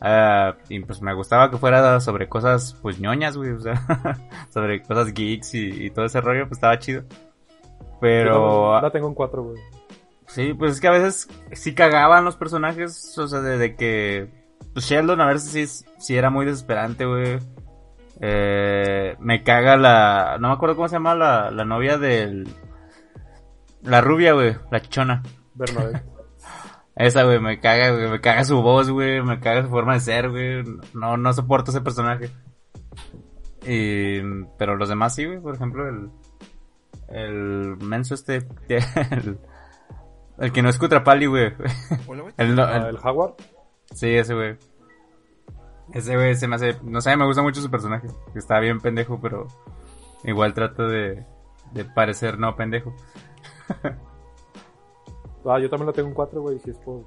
Ah, 0.00 0.56
y 0.68 0.80
pues 0.80 1.00
me 1.00 1.14
gustaba 1.14 1.50
que 1.50 1.56
fuera 1.56 2.00
sobre 2.00 2.28
cosas 2.28 2.76
pues 2.82 3.00
ñoñas, 3.00 3.36
güey, 3.36 3.52
o 3.52 3.60
sea, 3.60 3.80
sobre 4.50 4.82
cosas 4.82 5.14
geeks 5.14 5.54
y, 5.54 5.86
y 5.86 5.90
todo 5.90 6.04
ese 6.04 6.20
rollo, 6.20 6.46
pues 6.46 6.58
estaba 6.58 6.78
chido. 6.78 7.04
Pero 8.00 8.74
Yo 8.74 8.80
la 8.82 8.90
tengo 8.90 9.08
en 9.08 9.14
cuatro, 9.14 9.44
güey. 9.44 9.62
Sí, 10.34 10.52
pues 10.52 10.72
es 10.72 10.80
que 10.80 10.88
a 10.88 10.92
veces 10.92 11.28
sí 11.52 11.74
cagaban 11.74 12.24
los 12.24 12.36
personajes, 12.36 13.16
o 13.16 13.28
sea, 13.28 13.40
de, 13.40 13.56
de 13.56 13.76
que 13.76 14.28
pues 14.72 14.86
Sheldon 14.86 15.20
a 15.20 15.26
veces 15.26 15.50
sí, 15.50 15.86
sí 15.98 16.16
era 16.16 16.30
muy 16.30 16.44
desesperante, 16.44 17.06
güey. 17.06 17.38
Eh, 18.20 19.16
me 19.20 19.42
caga 19.44 19.76
la, 19.76 20.36
no 20.40 20.48
me 20.48 20.54
acuerdo 20.54 20.76
cómo 20.76 20.88
se 20.88 20.96
llama 20.96 21.14
la, 21.14 21.50
la 21.50 21.64
novia 21.64 21.98
del, 21.98 22.48
la 23.82 24.00
rubia, 24.00 24.32
güey, 24.32 24.56
la 24.70 24.80
chichona. 24.80 25.22
Bernadette. 25.54 26.02
Esa, 26.96 27.22
güey, 27.24 27.40
me 27.40 27.60
caga, 27.60 27.90
güey, 27.90 28.08
me 28.08 28.20
caga 28.20 28.44
su 28.44 28.60
voz, 28.60 28.90
güey, 28.90 29.22
me 29.22 29.40
caga 29.40 29.62
su 29.62 29.68
forma 29.68 29.94
de 29.94 30.00
ser, 30.00 30.30
güey, 30.30 30.64
no, 30.92 31.16
no 31.16 31.32
soporto 31.32 31.70
ese 31.70 31.80
personaje. 31.80 32.30
Y, 33.66 34.20
pero 34.58 34.76
los 34.76 34.88
demás 34.88 35.14
sí, 35.14 35.24
güey, 35.24 35.40
por 35.40 35.54
ejemplo, 35.54 35.88
el, 35.88 36.10
el 37.08 37.76
menso 37.78 38.14
este, 38.14 38.36
el, 39.10 39.38
el 40.38 40.52
que 40.52 40.62
no 40.62 40.68
es 40.68 40.78
Cutrapali, 40.78 41.26
güey. 41.26 41.52
El, 42.36 42.54
no- 42.54 42.64
Ah, 42.64 42.76
el- 42.88 42.96
el 42.96 42.98
Howard. 43.02 43.34
sí, 43.92 44.14
ese, 44.14 44.34
güey. 44.34 44.56
Ese, 45.92 46.14
güey, 46.16 46.34
se 46.34 46.48
me 46.48 46.56
hace, 46.56 46.76
no 46.82 47.00
sé, 47.00 47.16
me 47.16 47.26
gusta 47.26 47.42
mucho 47.42 47.60
su 47.60 47.70
personaje. 47.70 48.08
Está 48.34 48.58
bien 48.58 48.80
pendejo, 48.80 49.20
pero 49.20 49.46
igual 50.24 50.54
trato 50.54 50.88
de, 50.88 51.24
de 51.72 51.84
parecer 51.84 52.38
no 52.38 52.56
pendejo. 52.56 52.94
Ah, 55.46 55.58
yo 55.60 55.68
también 55.68 55.88
la 55.88 55.92
tengo 55.92 56.08
en 56.08 56.14
cuatro, 56.14 56.40
güey. 56.40 56.58
Si 56.58 56.70
es 56.70 56.78
por... 56.78 57.02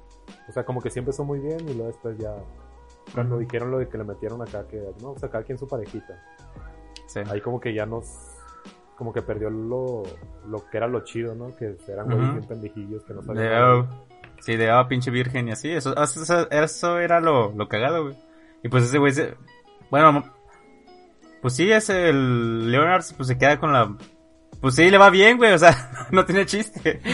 O 0.48 0.52
sea, 0.52 0.64
como 0.64 0.80
que 0.80 0.90
sí 0.90 1.00
empezó 1.00 1.24
muy 1.24 1.40
bien 1.40 1.58
y 1.68 1.74
luego 1.74 1.88
después 1.88 2.16
ya. 2.18 2.36
Cuando 3.12 3.36
dijeron 3.38 3.70
lo 3.72 3.78
de 3.78 3.88
que 3.88 3.98
le 3.98 4.04
metieron 4.04 4.40
acá, 4.42 4.64
que 4.68 4.80
no, 5.02 5.10
o 5.10 5.18
sea, 5.18 5.28
cada 5.28 5.42
quien 5.42 5.58
su 5.58 5.66
parejita. 5.66 6.14
Sí. 7.08 7.20
Ahí 7.30 7.40
como 7.40 7.58
que 7.58 7.74
ya 7.74 7.84
nos. 7.84 8.27
Como 8.98 9.12
que 9.12 9.22
perdió 9.22 9.48
lo, 9.48 10.02
lo 10.48 10.68
que 10.68 10.76
era 10.76 10.88
lo 10.88 11.04
chido, 11.04 11.34
¿no? 11.36 11.54
Que 11.56 11.76
eran 11.86 12.06
güeyes 12.06 12.24
Ujú. 12.24 12.32
bien 12.36 12.48
pendejillos 12.48 13.04
que 13.04 13.14
no 13.14 13.22
sabían. 13.22 13.88
Sí, 14.40 14.56
de 14.56 14.70
ah, 14.70 14.86
pinche 14.88 15.10
virgen 15.12 15.48
y 15.48 15.52
así. 15.52 15.70
Eso, 15.70 15.94
eso, 15.96 16.50
eso 16.50 16.98
era 16.98 17.20
lo, 17.20 17.52
lo 17.52 17.68
cagado, 17.68 18.04
güey. 18.04 18.16
Y 18.64 18.68
pues 18.68 18.84
ese 18.84 18.98
güey 18.98 19.12
se... 19.12 19.36
Bueno, 19.90 20.24
pues 21.40 21.54
sí, 21.54 21.70
ese, 21.70 22.08
el 22.08 22.70
Leonard, 22.72 23.04
pues 23.16 23.28
se 23.28 23.38
queda 23.38 23.60
con 23.60 23.72
la... 23.72 23.96
Pues 24.60 24.74
sí, 24.74 24.90
le 24.90 24.98
va 24.98 25.10
bien, 25.10 25.36
güey, 25.36 25.52
o 25.52 25.58
sea, 25.58 26.08
no 26.10 26.24
tiene 26.24 26.44
chiste. 26.44 27.00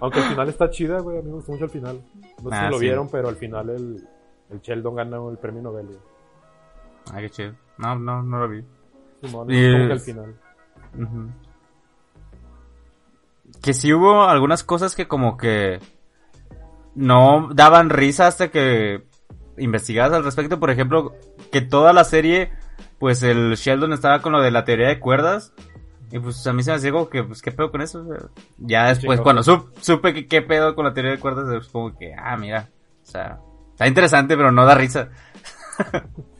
Aunque 0.00 0.20
al 0.20 0.30
final 0.30 0.48
está 0.48 0.68
chida, 0.68 0.98
güey. 1.00 1.18
A 1.18 1.22
mí 1.22 1.28
me 1.28 1.34
gustó 1.36 1.52
mucho 1.52 1.64
el 1.64 1.70
final. 1.70 2.00
No 2.42 2.50
sé 2.50 2.56
Ah, 2.56 2.64
si 2.66 2.72
lo 2.72 2.78
sí. 2.78 2.84
vieron, 2.84 3.08
pero 3.08 3.28
al 3.28 3.36
final 3.36 3.70
el, 3.70 4.08
el 4.50 4.60
Sheldon 4.60 4.96
gana 4.96 5.16
el 5.30 5.38
premio 5.38 5.62
Nobel, 5.62 5.86
güey. 5.86 5.98
Ay, 7.12 7.24
qué 7.24 7.30
chido. 7.30 7.52
No, 7.78 7.98
no, 7.98 8.22
no 8.22 8.40
lo 8.40 8.48
vi. 8.48 8.64
Simón, 9.26 9.46
Y 9.50 9.72
como 9.72 9.88
que 9.88 10.12
al. 10.12 10.34
Que 13.62 13.74
sí 13.74 13.92
hubo 13.92 14.24
algunas 14.24 14.64
cosas 14.64 14.94
que 14.94 15.08
como 15.08 15.36
que 15.36 15.80
no 16.94 17.48
daban 17.52 17.90
risa 17.90 18.26
hasta 18.26 18.48
que 18.50 19.04
investigabas 19.58 20.12
al 20.12 20.24
respecto. 20.24 20.60
Por 20.60 20.70
ejemplo, 20.70 21.14
que 21.50 21.60
toda 21.62 21.92
la 21.92 22.04
serie, 22.04 22.52
pues 22.98 23.22
el 23.22 23.54
Sheldon 23.56 23.92
estaba 23.92 24.20
con 24.22 24.32
lo 24.32 24.40
de 24.40 24.50
la 24.50 24.64
teoría 24.64 24.88
de 24.88 25.00
cuerdas. 25.00 25.52
Y 26.12 26.20
pues 26.20 26.46
a 26.46 26.52
mí 26.52 26.62
se 26.62 26.70
me 26.70 26.76
hacía 26.76 26.92
como 26.92 27.08
que, 27.08 27.24
pues 27.24 27.42
qué 27.42 27.50
pedo 27.50 27.70
con 27.72 27.82
eso. 27.82 28.06
Ya 28.58 28.86
después, 28.88 29.20
cuando 29.20 29.42
sup- 29.42 29.72
supe 29.80 30.14
que 30.14 30.26
qué 30.28 30.40
pedo 30.42 30.76
con 30.76 30.84
la 30.84 30.94
teoría 30.94 31.10
de 31.12 31.18
cuerdas, 31.18 31.52
es 31.52 31.68
como 31.68 31.96
que, 31.98 32.14
ah, 32.14 32.36
mira. 32.36 32.68
O 33.02 33.06
sea, 33.06 33.40
está 33.72 33.88
interesante, 33.88 34.36
pero 34.36 34.52
no 34.52 34.64
da 34.64 34.74
risa. 34.76 35.08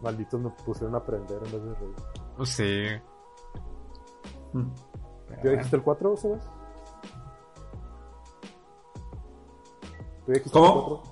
Malditos 0.00 0.40
me 0.40 0.50
pusieron 0.64 0.94
a 0.94 0.98
aprender 0.98 1.36
en 1.44 1.52
vez 1.52 1.62
de 1.64 1.74
reír. 1.74 1.94
Pues 2.36 2.48
sí. 2.50 2.84
¿Tú 4.52 4.64
ya 5.44 5.50
dijiste 5.50 5.76
el 5.76 5.82
4, 5.82 6.16
Sebas? 6.16 6.50
¿Tú 10.26 10.32
dijiste 10.32 10.50
¿Cómo? 10.50 10.66
el 10.68 10.82
4? 10.84 11.02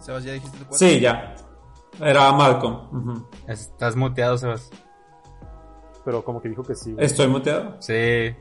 Sebas, 0.00 0.24
¿ya 0.24 0.32
dijiste 0.32 0.58
tu 0.58 0.64
cuatro? 0.64 0.78
Sí, 0.78 1.00
ya. 1.00 1.34
Era 2.00 2.32
Malcolm. 2.32 2.88
Ujú. 3.10 3.26
Estás 3.46 3.96
muteado, 3.96 4.38
Sebas. 4.38 4.70
Pero 6.04 6.24
como 6.24 6.40
que 6.40 6.48
dijo 6.48 6.62
que 6.62 6.74
sí. 6.74 6.92
güey. 6.92 7.04
¿Estoy 7.04 7.28
muteado? 7.28 7.76
Sí. 7.80 8.34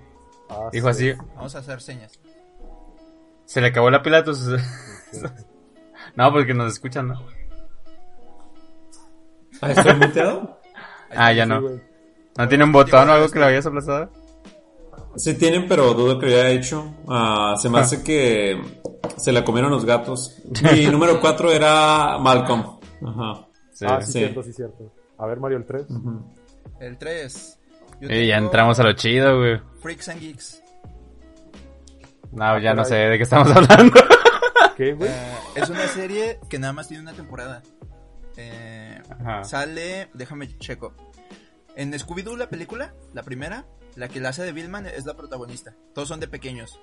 Ah, 0.50 0.70
Dijo 0.72 0.92
sí. 0.94 1.10
así. 1.12 1.22
Vamos 1.36 1.56
a 1.56 1.60
hacer 1.60 1.82
señas. 1.82 2.20
Se 3.46 3.60
le 3.62 3.68
acabó 3.68 3.90
la 3.90 4.02
pila 4.02 4.20
a 4.20 4.24
tus... 4.24 4.48
no, 6.16 6.32
porque 6.32 6.54
nos 6.54 6.72
escuchan, 6.74 7.08
¿no? 7.10 7.20
Ah, 9.62 9.72
¿Estoy 9.72 9.96
muteado? 9.96 10.58
Ah, 11.16 11.34
ya 11.34 11.44
Sí, 11.44 11.50
no. 11.50 11.62
¿No 12.38 12.48
tiene 12.48 12.64
un 12.64 12.72
botón 12.72 13.10
o 13.10 13.14
algo 13.14 13.30
que 13.30 13.40
le 13.40 13.46
habías 13.46 13.66
aplazado? 13.66 14.12
Sí 15.16 15.34
tienen, 15.34 15.68
pero 15.68 15.96
dudo 15.96 16.20
que 16.20 16.28
lo 16.28 16.34
haya 16.34 16.50
hecho. 16.52 16.94
Ah, 17.08 17.56
se 17.60 17.68
me 17.68 17.80
hace 17.80 18.04
que 18.04 18.62
se 19.18 19.32
la 19.32 19.44
comieron 19.44 19.72
los 19.72 19.86
gatos. 19.86 20.38
Mi 20.72 20.86
número 20.86 21.20
4 21.20 21.52
era 21.52 22.20
Malcolm. 22.20 22.78
Ajá. 23.04 23.48
Sí. 23.74 23.86
ah, 23.90 24.00
sí, 24.02 24.12
sí. 24.12 24.20
cierto, 24.20 24.44
sí, 24.44 24.54
cierto. 24.54 24.94
A 25.18 25.26
ver, 25.26 25.40
Mario, 25.40 25.58
el 25.58 25.66
3. 25.66 25.88
El 26.80 26.98
3. 26.98 27.60
Y 28.02 28.28
ya 28.28 28.38
entramos 28.38 28.80
a 28.80 28.84
lo 28.84 28.94
chido, 28.94 29.38
güey. 29.40 29.60
Freaks 29.82 30.10
and 30.10 30.20
Geeks. 30.22 30.64
No, 32.32 32.60
ya 32.60 32.70
por 32.72 32.78
no 32.78 32.86
sé 32.86 32.96
de 32.96 33.18
qué 33.18 33.24
estamos 33.24 33.50
hablando. 33.56 34.00
¿Qué, 34.78 34.94
güey? 34.94 35.10
Eh, 35.10 35.34
es 35.56 35.70
una 35.70 35.88
serie 35.88 36.40
que 36.50 36.60
nada 36.60 36.72
más 36.72 36.88
tiene 36.88 37.02
una 37.02 37.14
temporada. 37.14 37.64
Eh, 38.42 39.02
Ajá. 39.10 39.44
sale, 39.44 40.10
déjame 40.14 40.58
checo. 40.60 40.94
En 41.76 41.92
Scooby-Doo, 41.94 42.38
la 42.38 42.50
película, 42.50 42.94
la 43.14 43.24
primera, 43.24 43.66
la 43.96 44.08
que 44.08 44.20
la 44.22 44.30
hace 44.30 44.44
de 44.44 44.54
Billman 44.54 44.86
es 44.86 45.06
la 45.06 45.16
protagonista. 45.16 45.76
Todos 45.94 46.08
son 46.08 46.20
de 46.22 46.28
pequeños. 46.30 46.80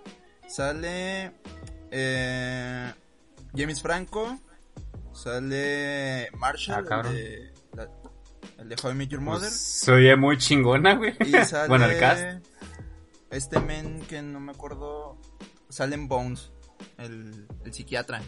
Sale 0.48 1.32
eh, 1.90 2.92
James 3.54 3.80
Franco, 3.80 4.38
sale 5.12 6.28
Marshall, 6.34 6.86
Ah, 6.90 7.02
el, 7.06 7.14
de, 7.14 7.52
la- 7.74 7.88
el 8.58 8.68
de 8.68 8.76
How 8.82 8.90
I 8.90 8.94
Met 8.94 9.08
Your 9.08 9.20
Mother. 9.20 9.40
Pues, 9.48 9.52
se 9.60 9.92
oye 9.92 10.14
muy 10.16 10.38
chingona, 10.38 10.94
güey. 10.94 11.14
y 11.20 11.32
sale 11.44 11.68
bueno, 11.68 11.86
el 11.86 11.98
cast. 11.98 12.22
este 13.30 13.60
men 13.60 14.00
que 14.08 14.22
no 14.22 14.40
me 14.40 14.52
acuerdo, 14.52 15.18
sale 15.68 15.94
en 15.94 16.08
Bones, 16.08 16.52
el, 16.98 17.46
el 17.64 17.72
psiquiatra. 17.74 18.20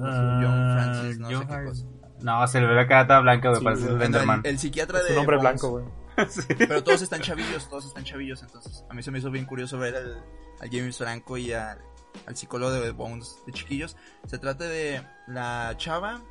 John 0.00 0.72
Francis, 0.74 1.18
no 1.18 1.28
sé 1.28 1.46
qué 1.46 1.64
cosa. 1.64 1.86
No, 2.20 2.46
se 2.46 2.60
le 2.60 2.66
ve 2.66 2.74
la 2.74 2.86
cara 2.86 3.06
toda 3.06 3.20
blanca, 3.20 3.50
güey, 3.50 3.58
Sí, 3.58 3.64
parece. 3.64 3.86
El, 3.88 4.40
el 4.44 4.58
psiquiatra 4.58 5.00
Es 5.00 5.06
de 5.06 5.12
un 5.12 5.18
hombre 5.20 5.38
blanco, 5.38 5.70
güey. 5.70 5.84
Pero 6.58 6.82
todos 6.82 7.02
están 7.02 7.20
chavillos, 7.20 7.68
todos 7.68 7.86
están 7.86 8.04
chavillos, 8.04 8.42
entonces 8.42 8.84
a 8.88 8.94
mí 8.94 9.02
se 9.02 9.10
me 9.10 9.18
hizo 9.18 9.30
bien 9.30 9.44
curioso 9.44 9.78
ver 9.78 9.96
al, 9.96 10.24
al 10.60 10.70
James 10.70 10.96
Franco 10.96 11.36
y 11.36 11.52
al, 11.52 11.78
al 12.26 12.36
psicólogo 12.36 12.72
de 12.72 12.90
Bones 12.90 13.36
de 13.46 13.52
chiquillos. 13.52 13.96
Se 14.26 14.38
trata 14.38 14.64
de 14.64 15.02
la 15.26 15.74
chava, 15.76 16.22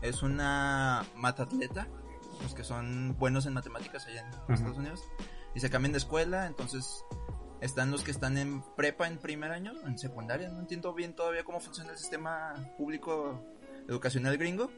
es 0.00 0.22
una 0.22 1.04
matatleta, 1.14 1.86
los 2.42 2.54
que 2.54 2.64
son 2.64 3.16
buenos 3.18 3.44
en 3.44 3.52
matemáticas 3.52 4.06
allá 4.06 4.26
en 4.48 4.54
Estados 4.54 4.78
Unidos, 4.78 5.02
y 5.54 5.60
se 5.60 5.68
cambian 5.68 5.92
de 5.92 5.98
escuela, 5.98 6.46
entonces 6.46 7.04
están 7.60 7.90
los 7.90 8.02
que 8.02 8.10
están 8.10 8.36
en 8.38 8.62
prepa 8.76 9.06
en 9.06 9.18
primer 9.18 9.50
año, 9.52 9.72
en 9.86 9.98
secundaria, 9.98 10.48
no 10.50 10.60
entiendo 10.60 10.92
bien 10.94 11.14
todavía 11.14 11.44
cómo 11.44 11.60
funciona 11.60 11.92
el 11.92 11.98
sistema 11.98 12.54
público 12.76 13.42
educacional 13.88 14.36
gringo. 14.36 14.70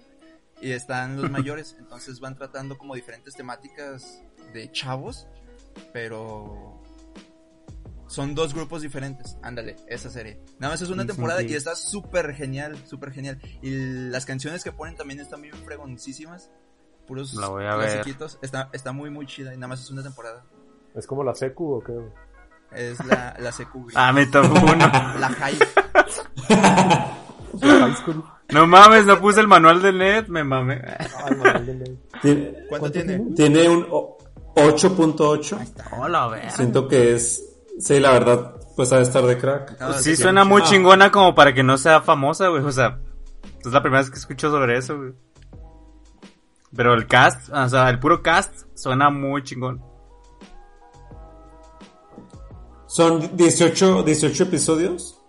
Y 0.60 0.70
están 0.72 1.20
los 1.20 1.30
mayores, 1.30 1.76
entonces 1.78 2.18
van 2.20 2.34
tratando 2.36 2.78
como 2.78 2.94
diferentes 2.94 3.34
temáticas 3.34 4.22
de 4.54 4.70
chavos, 4.72 5.26
pero 5.92 6.80
son 8.06 8.34
dos 8.34 8.54
grupos 8.54 8.82
diferentes. 8.82 9.36
Ándale, 9.42 9.76
esa 9.88 10.08
serie. 10.08 10.40
Nada 10.58 10.72
más 10.72 10.80
es 10.80 10.88
una 10.88 11.02
Sí, 11.02 11.08
temporada 11.08 11.40
sí. 11.40 11.48
y 11.48 11.54
está 11.54 11.74
súper 11.74 12.34
genial, 12.34 12.76
súper 12.86 13.12
genial. 13.12 13.38
Y 13.60 13.70
las 14.10 14.24
canciones 14.24 14.64
que 14.64 14.72
ponen 14.72 14.96
también 14.96 15.20
están 15.20 15.42
bien 15.42 15.54
fregoncísimas. 15.54 16.50
Puros 17.06 17.34
clasiquitos. 17.38 18.38
Está, 18.42 18.70
está 18.72 18.92
muy, 18.92 19.10
muy 19.10 19.26
chida 19.26 19.52
y 19.52 19.56
nada 19.56 19.68
más 19.68 19.80
es 19.80 19.90
una 19.90 20.02
temporada. 20.02 20.44
¿Es 20.94 21.06
como 21.06 21.22
la 21.22 21.34
secu 21.34 21.74
o 21.74 21.80
qué? 21.84 21.92
Es 22.72 23.04
la, 23.06 23.34
la 23.38 23.52
secu. 23.52 23.86
Ah, 23.94 24.12
me 24.12 24.26
tocó 24.26 24.48
uno. 24.60 24.76
La 25.18 25.28
high. 25.38 25.58
High 27.60 27.94
school. 27.96 28.24
No 28.50 28.66
mames, 28.66 29.06
no 29.06 29.18
puse 29.20 29.40
el 29.40 29.48
manual 29.48 29.82
de 29.82 29.92
net, 29.92 30.28
me 30.28 30.44
mame. 30.44 30.80
Ay, 30.98 31.36
manual 31.36 31.66
de 31.66 31.74
ley. 31.74 31.98
Tiene, 32.22 32.54
¿Cuánto 32.68 32.90
tiene? 32.92 33.18
tiene 33.34 33.68
un 33.68 33.86
o- 33.90 34.18
8.8. 34.54 35.58
Hola, 35.98 36.28
ver. 36.28 36.50
Siento 36.50 36.86
que 36.88 37.14
es. 37.14 37.42
Sí, 37.78 37.98
la 38.00 38.12
verdad, 38.12 38.54
pues 38.76 38.92
ha 38.92 38.96
de 38.98 39.02
estar 39.02 39.24
de 39.24 39.36
crack. 39.38 39.80
No, 39.80 39.92
Sí 39.94 40.16
suena 40.16 40.44
muy 40.44 40.62
Ah. 40.62 40.64
chingona 40.66 41.10
como 41.10 41.34
para 41.34 41.52
que 41.54 41.62
no 41.62 41.76
sea 41.78 42.00
famosa, 42.02 42.48
güey. 42.48 42.62
O 42.62 42.72
sea, 42.72 42.98
es 43.64 43.72
la 43.72 43.82
primera 43.82 44.00
vez 44.02 44.10
que 44.10 44.18
escucho 44.18 44.50
sobre 44.50 44.78
eso, 44.78 44.96
güey. 44.96 45.12
Pero 46.74 46.94
el 46.94 47.06
cast, 47.06 47.50
o 47.52 47.68
sea, 47.68 47.88
el 47.90 47.98
puro 47.98 48.22
cast 48.22 48.64
suena 48.74 49.08
muy 49.10 49.42
chingón. 49.42 49.82
Son 52.96 53.36
18, 53.36 54.04
18 54.04 54.42
episodios, 54.44 55.22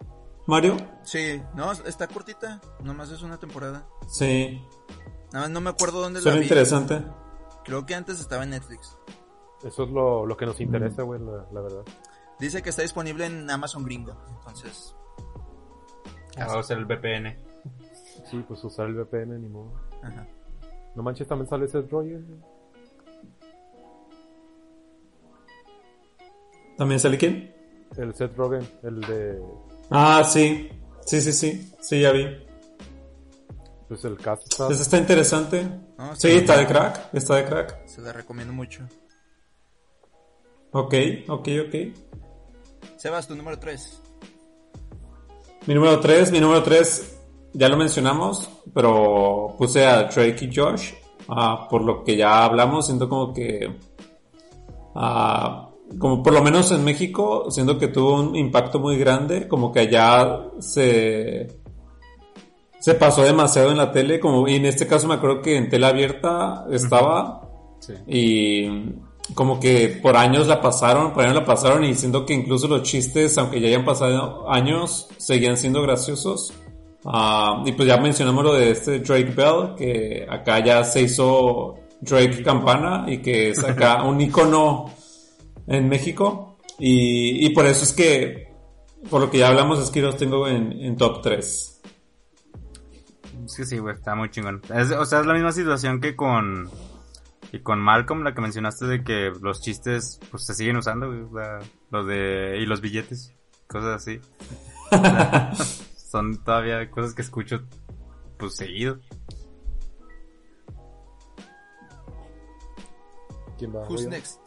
Mario. 0.46 0.78
Sí, 1.04 1.42
no, 1.54 1.74
está 1.74 2.08
cortita. 2.08 2.62
Nomás 2.82 3.12
es 3.12 3.22
una 3.24 3.38
temporada. 3.38 3.86
Sí, 4.08 4.62
Nada 5.34 5.48
más 5.48 5.50
no 5.50 5.60
me 5.60 5.70
acuerdo 5.72 6.00
dónde 6.00 6.20
la 6.20 6.24
suena 6.24 6.38
vi. 6.38 6.44
interesante. 6.46 7.04
Creo 7.66 7.86
que 7.86 7.94
antes 7.94 8.22
estaba 8.22 8.44
en 8.46 8.52
Netflix. 8.52 8.98
Eso 9.66 9.84
es 9.84 9.90
lo, 9.90 10.26
lo 10.26 10.38
que 10.38 10.46
nos 10.46 10.62
interesa, 10.62 11.04
güey, 11.04 11.20
la, 11.20 11.46
la 11.52 11.60
verdad. 11.60 11.84
Dice 12.40 12.62
que 12.62 12.70
está 12.70 12.84
disponible 12.84 13.26
en 13.26 13.52
Amazon 13.52 13.84
Gringo. 13.84 14.16
Entonces, 14.38 14.96
Vamos 16.38 16.54
a 16.56 16.60
usar 16.60 16.78
el 16.78 16.86
VPN. 16.86 17.38
Sí, 18.32 18.46
pues 18.48 18.64
usar 18.64 18.88
el 18.88 18.94
VPN 18.96 19.42
ni 19.42 19.50
modo. 19.50 19.74
ajá. 20.02 20.26
No 20.96 21.04
manches, 21.04 21.28
también 21.28 21.50
sale 21.50 21.68
Seth 21.68 21.92
Rogen. 21.92 22.26
güey. 22.26 22.40
¿También 26.78 27.00
sale 27.02 27.18
quién? 27.18 27.57
El 27.96 28.14
Seth 28.14 28.36
Rogen, 28.36 28.68
el 28.84 29.02
de. 29.02 29.42
Ah, 29.90 30.24
sí. 30.24 30.70
Sí, 31.06 31.22
sí, 31.22 31.32
sí. 31.32 31.72
Sí, 31.80 32.02
ya 32.02 32.12
vi. 32.12 32.26
Pues 33.88 34.04
el 34.04 34.18
cast 34.18 34.44
está. 34.52 34.68
Pues 34.68 34.80
está 34.82 34.98
interesante. 34.98 35.66
No, 35.98 36.16
Sí, 36.16 36.30
está 36.32 36.58
de 36.58 36.68
crack. 36.68 37.10
Está 37.14 37.36
de 37.36 37.46
crack. 37.46 37.88
Se 37.88 38.02
la 38.02 38.12
recomiendo 38.12 38.54
mucho. 38.54 38.84
Ok, 40.72 40.94
ok, 41.30 41.48
ok. 41.68 41.76
Sebas, 42.98 43.28
tu 43.28 43.36
número 43.36 43.58
3. 43.58 44.02
Mi 45.66 45.74
número 45.74 46.00
3, 46.00 46.32
mi 46.32 46.40
número 46.40 46.64
3, 46.64 47.18
ya 47.54 47.68
lo 47.70 47.78
mencionamos, 47.78 48.50
pero 48.74 49.56
puse 49.58 49.86
a 49.86 50.04
Drake 50.04 50.46
y 50.46 50.56
Josh. 50.56 50.94
ah, 51.30 51.68
por 51.70 51.82
lo 51.84 52.04
que 52.04 52.16
ya 52.18 52.44
hablamos, 52.46 52.86
siento 52.86 53.08
como 53.10 53.34
que. 53.34 53.76
ah, 54.96 55.70
como 56.00 56.22
por 56.22 56.34
lo 56.34 56.44
menos 56.44 56.72
en 56.72 56.84
México, 56.84 57.50
siento 57.50 57.78
que 57.78 57.88
tuvo 57.88 58.20
un 58.22 58.36
impacto 58.36 58.80
muy 58.80 58.98
grande, 58.98 59.48
como 59.48 59.72
que 59.72 59.82
allá 59.82 60.42
se. 60.60 61.48
Se 62.80 62.94
pasó 62.94 63.24
demasiado 63.24 63.72
en 63.72 63.78
la 63.78 63.92
tele, 63.92 64.20
como, 64.20 64.48
y 64.48 64.56
en 64.56 64.66
este 64.66 64.86
caso 64.86 65.08
me 65.08 65.16
acuerdo 65.16 65.42
que 65.42 65.58
en 65.58 65.68
tela 65.70 65.88
abierta 65.88 66.66
estaba, 66.72 67.42
Sí. 67.80 67.94
y 68.08 68.70
como 69.34 69.60
que 69.60 70.00
por 70.02 70.16
años 70.16 70.48
la 70.48 70.62
pasaron, 70.62 71.12
por 71.12 71.24
años 71.24 71.36
la 71.36 71.46
pasaron 71.46 71.84
y 71.84 71.94
siento 71.96 72.26
que 72.26 72.34
incluso 72.34 72.68
los 72.68 72.84
chistes, 72.84 73.38
aunque 73.38 73.60
ya 73.60 73.68
hayan 73.68 73.84
pasado 73.84 74.50
años, 74.50 75.08
seguían 75.18 75.58
siendo 75.58 75.82
graciosos. 75.82 76.54
Ah, 77.06 77.64
y 77.66 77.72
pues 77.74 77.88
ya 77.88 77.98
mencionamos 77.98 78.44
lo 78.44 78.54
de 78.54 78.72
este 78.72 79.00
Drake 79.00 79.34
Bell, 79.36 79.76
que 79.78 80.26
acá 80.30 80.64
ya 80.64 80.84
se 80.84 81.02
hizo 81.02 81.76
Drake 82.02 82.44
Campana 82.44 83.06
y 83.08 83.18
que 83.20 83.50
es 83.50 83.64
acá 83.64 84.04
un 84.08 84.22
icono 84.22 84.92
en 85.68 85.88
México. 85.90 86.58
Y, 86.80 87.46
y 87.46 87.50
por 87.52 87.66
eso 87.66 87.84
es 87.84 87.94
que, 87.94 88.52
por 89.10 89.22
lo 89.22 89.30
que 89.32 89.40
ya 89.40 89.50
hablamos, 89.50 89.80
es 89.80 89.90
que 89.90 90.02
los 90.02 90.18
tengo 90.18 90.48
en, 90.48 90.72
en 90.74 90.96
top 90.98 91.22
3. 91.22 91.82
Es 93.46 93.56
que 93.56 93.66
sí, 93.66 93.78
güey, 93.78 93.96
está 93.96 94.14
muy 94.16 94.30
chingón. 94.30 94.62
Es- 94.74 94.92
o 94.92 95.06
sea, 95.06 95.22
es 95.22 95.26
la 95.26 95.34
misma 95.34 95.52
situación 95.52 96.02
que 96.02 96.16
con. 96.16 96.70
Y 97.54 97.60
con 97.60 97.80
Malcolm, 97.80 98.24
la 98.24 98.34
que 98.36 98.42
mencionaste 98.42 98.86
de 98.88 99.04
que 99.06 99.32
los 99.42 99.62
chistes, 99.62 100.20
pues 100.30 100.46
se 100.46 100.54
siguen 100.54 100.76
usando, 100.78 101.08
güey. 101.30 101.44
los 101.92 102.06
de. 102.08 102.58
Y 102.60 102.66
los 102.66 102.82
billetes, 102.82 103.34
cosas 103.68 103.96
así. 104.02 104.20
O 104.92 104.98
sea, 105.02 105.54
son 105.96 106.44
todavía 106.44 106.92
cosas 106.92 107.14
que 107.14 107.22
escucho, 107.22 107.62
pues 108.38 108.56
seguido. 108.56 109.00
¿Quién 113.58 113.76
va? 113.76 113.88
Who's 113.88 114.06
next? 114.08 114.40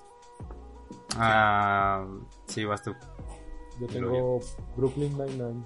Ah, 1.16 2.06
sí, 2.46 2.64
vas 2.64 2.82
tú. 2.82 2.94
Yo 3.80 3.86
tengo 3.86 4.40
Brooklyn 4.76 5.12
Nine-Nine. 5.16 5.64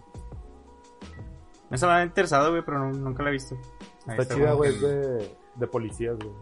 Esa 1.70 1.86
me 1.86 1.92
ha 1.94 2.04
interesado, 2.04 2.50
güey, 2.50 2.64
pero 2.64 2.78
no- 2.78 2.92
nunca 2.92 3.22
la 3.22 3.30
he 3.30 3.32
visto. 3.32 3.56
Ahí 4.06 4.18
Está 4.18 4.34
chida, 4.34 4.52
güey, 4.52 4.70
es 4.74 4.80
de, 4.80 5.36
de 5.56 5.66
policías, 5.66 6.16
güey. 6.18 6.32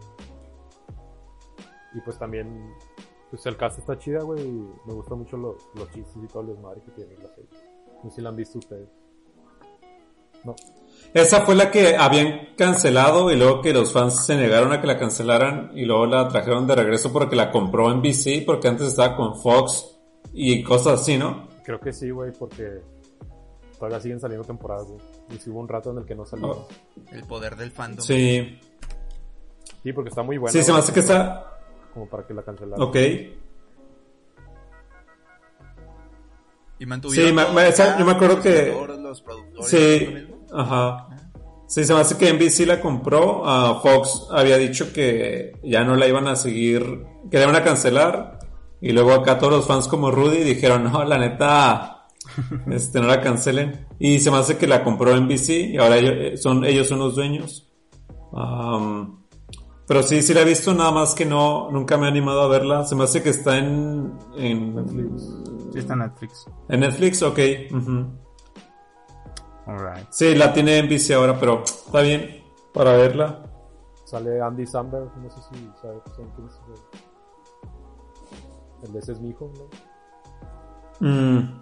Y 1.95 2.01
pues 2.01 2.17
también, 2.19 2.73
pues 3.29 3.45
el 3.45 3.57
cast 3.57 3.79
está 3.79 3.97
chida, 3.97 4.21
güey, 4.23 4.41
y 4.45 4.73
me 4.85 4.93
gustan 4.93 5.19
mucho 5.19 5.37
los, 5.37 5.55
los 5.75 5.89
chistes 5.91 6.15
y 6.23 6.27
todo 6.27 6.41
el 6.41 6.47
desmadre 6.49 6.81
que 6.81 6.91
tiene 6.91 7.13
la 7.17 7.29
serie. 7.29 7.49
No 8.03 8.09
sé 8.09 8.15
si 8.17 8.21
la 8.21 8.29
han 8.29 8.35
visto 8.35 8.59
ustedes. 8.59 8.89
No. 10.43 10.55
Esa 11.13 11.41
fue 11.41 11.53
la 11.53 11.69
que 11.69 11.95
habían 11.95 12.55
cancelado 12.57 13.31
y 13.31 13.35
luego 13.35 13.61
que 13.61 13.71
los 13.71 13.93
fans 13.93 14.25
se 14.25 14.35
negaron 14.35 14.71
a 14.73 14.81
que 14.81 14.87
la 14.87 14.97
cancelaran 14.97 15.71
y 15.75 15.85
luego 15.85 16.07
la 16.07 16.27
trajeron 16.27 16.65
de 16.65 16.75
regreso 16.75 17.13
porque 17.13 17.35
la 17.35 17.51
compró 17.51 17.91
en 17.91 18.01
BC 18.01 18.43
porque 18.45 18.67
antes 18.67 18.87
estaba 18.87 19.15
con 19.15 19.39
Fox 19.39 19.95
y 20.33 20.63
cosas 20.63 21.01
así, 21.01 21.17
¿no? 21.17 21.47
Creo 21.63 21.79
que 21.79 21.93
sí, 21.93 22.09
güey, 22.09 22.31
porque 22.31 22.81
todavía 23.77 23.99
siguen 23.99 24.19
saliendo 24.19 24.45
temporadas, 24.45 24.87
güey. 24.87 24.99
Y 25.29 25.37
si 25.37 25.51
hubo 25.51 25.59
un 25.59 25.67
rato 25.67 25.91
en 25.91 25.99
el 25.99 26.05
que 26.05 26.15
no 26.15 26.25
salió. 26.25 26.47
Oh. 26.49 26.67
El 27.11 27.23
poder 27.25 27.55
del 27.55 27.69
fandom. 27.69 28.03
Sí. 28.03 28.59
Sí, 29.83 29.93
porque 29.93 30.09
está 30.09 30.23
muy 30.23 30.37
buena. 30.37 30.51
Sí, 30.51 30.63
se 30.63 30.71
me 30.71 30.79
hace 30.79 30.93
que 30.93 31.01
está... 31.01 31.59
Como 31.93 32.07
para 32.07 32.25
que 32.25 32.33
la 32.33 32.41
cancelaran. 32.41 32.81
Ok. 32.81 32.97
Y 36.79 36.85
mantuvieron... 36.87 37.29
Sí, 37.29 37.35
me, 37.35 37.99
yo 37.99 38.05
me 38.05 38.11
acuerdo 38.11 38.41
que... 38.41 38.73
Sí 39.67 40.27
ajá. 40.53 41.07
Sí, 41.67 41.83
se 41.85 41.93
me 41.93 42.01
hace 42.01 42.17
que 42.17 42.31
NBC 42.31 42.67
la 42.67 42.79
compró. 42.79 43.41
ah, 43.45 43.79
Fox 43.81 44.27
había 44.31 44.57
dicho 44.57 44.93
que 44.93 45.53
ya 45.63 45.83
no 45.83 45.95
la 45.95 46.07
iban 46.07 46.27
a 46.27 46.35
seguir, 46.35 47.03
que 47.31 47.37
la 47.37 47.43
iban 47.43 47.55
a 47.55 47.63
cancelar. 47.63 48.39
Y 48.81 48.91
luego 48.91 49.13
acá 49.13 49.39
todos 49.39 49.53
los 49.53 49.65
fans 49.65 49.87
como 49.87 50.11
Rudy 50.11 50.43
dijeron, 50.43 50.83
no, 50.83 51.03
la 51.05 51.17
neta, 51.17 52.07
este, 52.71 52.99
no 52.99 53.07
la 53.07 53.21
cancelen. 53.21 53.87
Y 53.97 54.19
se 54.19 54.29
me 54.29 54.37
hace 54.37 54.57
que 54.57 54.67
la 54.67 54.83
compró 54.83 55.15
NBC 55.15 55.49
y 55.71 55.77
ahora 55.77 55.97
ellos 55.97 56.13
eh, 56.17 56.37
son, 56.37 56.65
ellos 56.65 56.87
son 56.87 56.99
los 56.99 57.15
dueños. 57.15 57.71
Am, 58.33 59.23
pero 59.87 60.03
sí, 60.03 60.21
sí 60.21 60.33
la 60.33 60.41
he 60.41 60.45
visto, 60.45 60.73
nada 60.73 60.91
más 60.91 61.15
que 61.15 61.25
no, 61.25 61.69
nunca 61.71 61.97
me 61.97 62.05
he 62.05 62.09
animado 62.09 62.41
a 62.41 62.47
verla. 62.47 62.85
Se 62.85 62.95
me 62.95 63.03
hace 63.05 63.23
que 63.23 63.29
está 63.29 63.57
en, 63.57 64.13
en, 64.37 65.15
Sí, 65.71 65.79
está 65.79 65.93
en 65.93 65.99
Netflix. 65.99 66.45
en 66.69 66.79
Netflix, 66.81 67.21
ok. 67.23 67.39
Alright. 69.65 70.07
Sí, 70.11 70.35
la 70.35 70.53
tiene 70.53 70.79
NBC 70.83 71.11
ahora, 71.13 71.39
pero 71.39 71.63
está 71.63 72.01
bien 72.01 72.43
para 72.73 72.93
verla. 72.97 73.43
Sale 74.05 74.41
Andy 74.41 74.65
Samberg, 74.67 75.15
no 75.17 75.29
sé 75.29 75.39
si 75.41 75.69
sabe- 75.81 76.01
quién 76.15 76.27
es. 76.47 76.59
El 78.83 78.93
de 78.93 78.99
ese 78.99 79.13
es 79.13 79.21
mi 79.21 79.29
hijo, 79.29 79.51
¿no? 80.99 81.07
Mm, 81.07 81.61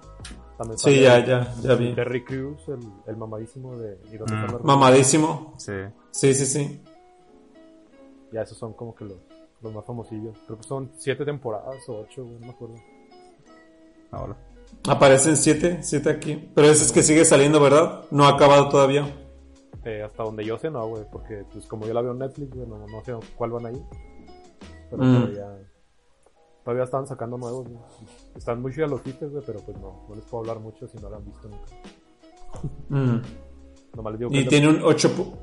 También 0.58 0.78
sí, 0.78 0.84
sale 0.84 1.02
ya, 1.02 1.26
ya, 1.26 1.54
ya 1.62 1.76
vi. 1.76 1.94
Terry 1.94 2.24
Crews, 2.26 2.68
el, 2.68 2.80
el 3.08 3.18
mamadísimo 3.18 3.78
de 3.78 4.00
¿Y 4.12 4.18
dónde 4.18 4.36
Mm. 4.36 4.66
Mamadísimo. 4.66 5.54
Sí. 5.58 5.74
Sí, 6.12 6.34
sí, 6.34 6.46
sí. 6.46 6.82
Ya 8.32 8.42
esos 8.42 8.58
son 8.58 8.74
como 8.74 8.96
que 8.96 9.06
los, 9.06 9.18
los 9.62 9.74
más 9.74 9.86
famosillos. 9.86 10.36
Creo 10.46 10.58
que 10.58 10.64
son 10.68 10.92
siete 10.98 11.24
temporadas 11.26 11.88
o 11.90 12.00
ocho, 12.02 12.24
no 12.24 12.40
me 12.48 12.50
acuerdo. 12.50 12.76
Ahora. 14.12 14.36
Aparecen 14.88 15.38
siete, 15.38 15.80
siete 15.84 16.10
aquí. 16.10 16.50
Pero 16.56 16.68
ese 16.68 16.86
es 16.86 16.92
que 16.92 17.04
sigue 17.04 17.24
saliendo, 17.26 17.60
¿verdad? 17.60 18.06
No 18.12 18.26
ha 18.26 18.30
acabado 18.30 18.70
todavía. 18.70 19.06
Eh, 19.86 20.04
hasta 20.04 20.24
donde 20.24 20.46
yo 20.46 20.58
sé, 20.58 20.70
no, 20.70 20.88
güey, 20.88 21.04
porque 21.12 21.44
pues 21.52 21.66
como 21.68 21.86
yo 21.88 21.94
la 21.94 22.02
veo 22.02 22.12
en 22.12 22.20
Netflix, 22.20 22.56
no, 22.56 22.66
no 22.88 23.04
sé 23.04 23.14
cuál 23.36 23.52
van 23.52 23.66
ahí. 23.68 23.84
Pero 24.90 25.04
Mm. 25.04 25.16
todavía, 25.16 25.48
todavía 26.64 26.84
están 26.84 27.08
sacando 27.08 27.38
nuevos, 27.38 27.68
güey. 27.68 27.80
Están 28.36 28.62
muy 28.62 28.74
chidas 28.74 28.90
los 28.92 29.04
chistes, 29.04 29.32
güey, 29.32 29.44
pero 29.46 29.60
pues 29.62 29.78
no, 29.80 30.06
no 30.10 30.16
les 30.16 30.24
puedo 30.26 30.42
hablar 30.42 30.60
mucho 30.60 30.88
si 30.88 30.98
no 31.00 31.10
lo 31.10 31.16
han 31.18 31.26
visto 31.26 31.48
nunca. 31.48 31.66
Mm. 32.90 33.22
Nomás 33.96 34.14
les 34.14 34.20
digo 34.20 34.32
Y 34.34 34.48
tiene 34.48 34.68
un 34.70 34.82
8 34.84 35.10
pu- 35.16 35.34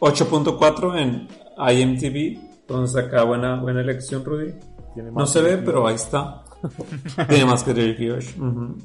8.4 0.00 0.96
en 0.98 1.28
IMTV. 1.56 2.38
Entonces 2.60 3.04
acá 3.04 3.24
buena, 3.24 3.60
buena 3.60 3.80
elección, 3.80 4.24
Rudy. 4.24 4.54
tiene 4.94 5.10
No 5.10 5.26
se 5.26 5.40
ve, 5.40 5.58
pero 5.58 5.86
ahí 5.86 5.94
está. 5.94 6.44
tiene 7.28 7.44
más 7.44 7.62
que 7.62 7.74
Derek 7.74 7.98
Josh. 7.98 8.38
Ujú. 8.38 8.76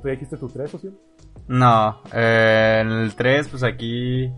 ¿Tú 0.00 0.02
ya 0.04 0.10
dijiste 0.12 0.36
tu 0.36 0.48
3 0.48 0.74
o 0.74 0.78
sí? 0.78 0.90
No, 1.48 2.02
eh, 2.12 2.78
en 2.82 2.90
el 2.90 3.14
3, 3.14 3.48
pues 3.48 3.62
aquí. 3.62 4.30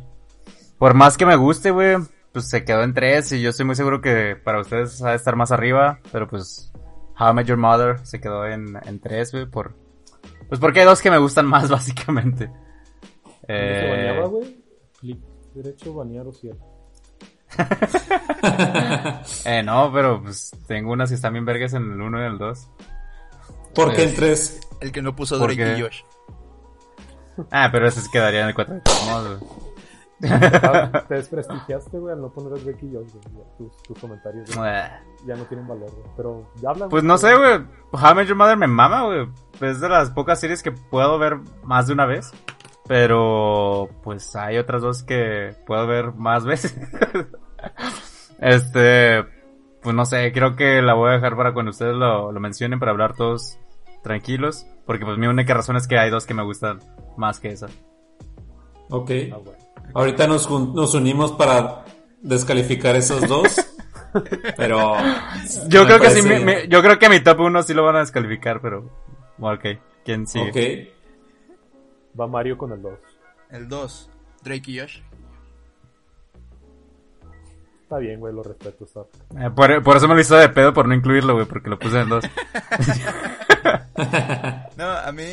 Por 0.78 0.94
más 0.94 1.16
que 1.16 1.26
me 1.26 1.36
guste, 1.36 1.70
güey, 1.70 1.96
pues 2.32 2.48
se 2.48 2.64
quedó 2.64 2.82
en 2.82 2.94
3 2.94 3.32
y 3.32 3.42
yo 3.42 3.50
estoy 3.50 3.66
muy 3.66 3.74
seguro 3.76 4.00
que 4.00 4.36
para 4.36 4.60
ustedes 4.60 5.02
va 5.04 5.10
a 5.10 5.14
estar 5.14 5.36
más 5.36 5.52
arriba, 5.52 6.00
pero 6.12 6.28
pues. 6.28 6.72
How 7.18 7.32
I 7.32 7.34
Met 7.34 7.46
Your 7.46 7.58
Mother 7.58 7.98
se 8.06 8.18
quedó 8.18 8.46
en, 8.46 8.78
en 8.86 8.98
3, 9.00 9.32
güey, 9.32 9.46
por. 9.46 9.74
Pues 10.48 10.58
porque 10.58 10.80
hay 10.80 10.86
dos 10.86 11.02
que 11.02 11.10
me 11.10 11.18
gustan 11.18 11.46
más, 11.46 11.68
básicamente. 11.70 12.50
¿Se 13.46 13.46
Eh, 13.48 13.90
baneaba, 13.90 14.26
güey? 14.28 14.56
Clic 14.98 15.18
derecho, 15.54 15.92
banear 15.94 16.26
o 16.26 16.32
cierto. 16.32 16.64
eh, 19.44 19.62
no, 19.62 19.90
pero 19.92 20.22
pues 20.22 20.50
tengo 20.66 20.92
unas 20.92 21.08
que 21.10 21.14
están 21.16 21.32
bien 21.32 21.44
vergas 21.44 21.72
en 21.74 21.92
el 21.92 22.00
1 22.00 22.18
y 22.18 22.20
en 22.26 22.32
el 22.32 22.38
2. 22.38 22.68
¿Por 23.74 23.94
qué 23.94 24.04
en 24.04 24.14
3? 24.14 24.60
El 24.80 24.92
que 24.92 25.02
no 25.02 25.14
puso 25.14 25.38
¿Por 25.38 25.54
Drake 25.54 25.74
qué? 25.74 25.78
y 25.78 25.82
Josh. 25.82 26.02
Ah, 27.50 27.68
pero 27.72 27.86
ese 27.88 28.00
se 28.00 28.10
quedaría 28.10 28.42
en 28.42 28.48
el 28.48 28.54
4 28.54 28.74
de 28.74 28.80
todos 28.80 29.06
modos, 29.06 29.40
güey. 29.40 29.50
Ah, 30.22 31.04
Te 31.08 31.14
desprestigiaste, 31.14 31.98
güey, 31.98 32.12
al 32.12 32.20
no 32.20 32.28
poner 32.30 32.52
a 32.52 32.62
Drake 32.62 32.84
y 32.84 32.94
Josh, 32.94 33.12
güey. 33.32 33.46
Tus, 33.56 33.82
tus 33.82 33.98
comentarios 33.98 34.54
güey, 34.54 34.70
Eh. 34.70 34.90
ya 35.26 35.34
no 35.36 35.44
tienen 35.44 35.66
valor, 35.66 35.90
güey. 35.90 36.04
Pero 36.16 36.50
ya 36.60 36.70
hablan. 36.70 36.88
Pues 36.90 37.02
no 37.04 37.16
sé, 37.16 37.34
güey. 37.34 37.60
How 37.92 38.10
I 38.12 38.14
Met 38.14 38.26
Your 38.28 38.36
Mother 38.36 38.56
me 38.56 38.66
mama, 38.66 39.04
güey. 39.04 39.28
Es 39.60 39.80
de 39.80 39.88
las 39.88 40.10
pocas 40.10 40.38
series 40.40 40.62
que 40.62 40.72
puedo 40.72 41.18
ver 41.18 41.38
más 41.62 41.86
de 41.86 41.94
una 41.94 42.04
vez. 42.06 42.32
Pero, 42.86 43.88
pues 44.02 44.34
hay 44.34 44.58
otras 44.58 44.82
dos 44.82 45.04
que 45.04 45.54
puedo 45.66 45.86
ver 45.86 46.12
más 46.14 46.44
veces. 46.44 46.76
este, 48.40 49.24
pues 49.82 49.94
no 49.94 50.04
sé, 50.04 50.32
creo 50.32 50.56
que 50.56 50.82
la 50.82 50.94
voy 50.94 51.10
a 51.10 51.14
dejar 51.14 51.36
para 51.36 51.52
cuando 51.52 51.70
ustedes 51.70 51.94
lo, 51.94 52.32
lo 52.32 52.40
mencionen 52.40 52.78
para 52.78 52.92
hablar 52.92 53.14
todos 53.14 53.58
tranquilos. 54.02 54.66
Porque 54.86 55.04
pues 55.04 55.18
mi 55.18 55.26
única 55.26 55.54
razón 55.54 55.76
es 55.76 55.86
que 55.86 55.98
hay 55.98 56.10
dos 56.10 56.26
que 56.26 56.34
me 56.34 56.42
gustan 56.42 56.80
más 57.16 57.38
que 57.38 57.48
esa. 57.48 57.66
Ok. 58.90 59.10
Ah. 59.32 59.38
Ahorita 59.94 60.26
nos, 60.26 60.50
nos 60.50 60.94
unimos 60.94 61.32
para 61.32 61.84
descalificar 62.22 62.96
esos 62.96 63.26
dos. 63.28 63.54
pero. 64.56 64.94
Yo 65.68 65.84
creo 65.86 66.00
que 66.00 66.10
sí, 66.10 66.22
mi- 66.22 66.68
yo 66.68 66.82
creo 66.82 66.98
que 66.98 67.08
mi 67.08 67.20
top 67.20 67.40
1 67.40 67.62
sí 67.62 67.74
lo 67.74 67.84
van 67.84 67.96
a 67.96 68.00
descalificar, 68.00 68.60
pero... 68.60 68.90
bueno, 69.38 69.58
Ok, 69.58 69.80
¿quién 70.04 70.26
sigue? 70.26 70.90
Ok. 72.12 72.18
Va 72.18 72.26
Mario 72.26 72.58
con 72.58 72.72
el 72.72 72.82
2. 72.82 72.92
El 73.50 73.68
2, 73.68 74.10
Drake 74.42 74.70
y 74.72 74.80
Josh. 74.80 75.00
Está 77.90 77.98
bien, 77.98 78.20
güey, 78.20 78.32
lo 78.32 78.44
respeto. 78.44 78.86
Eh, 79.36 79.50
por, 79.50 79.82
por 79.82 79.96
eso 79.96 80.06
me 80.06 80.14
lo 80.14 80.20
hizo 80.20 80.36
de 80.36 80.48
pedo 80.48 80.72
por 80.72 80.86
no 80.86 80.94
incluirlo, 80.94 81.34
güey, 81.34 81.44
porque 81.44 81.68
lo 81.68 81.76
puse 81.76 81.98
en 81.98 82.08
dos. 82.08 82.24
No, 84.76 84.86
a 84.88 85.10
mí, 85.12 85.24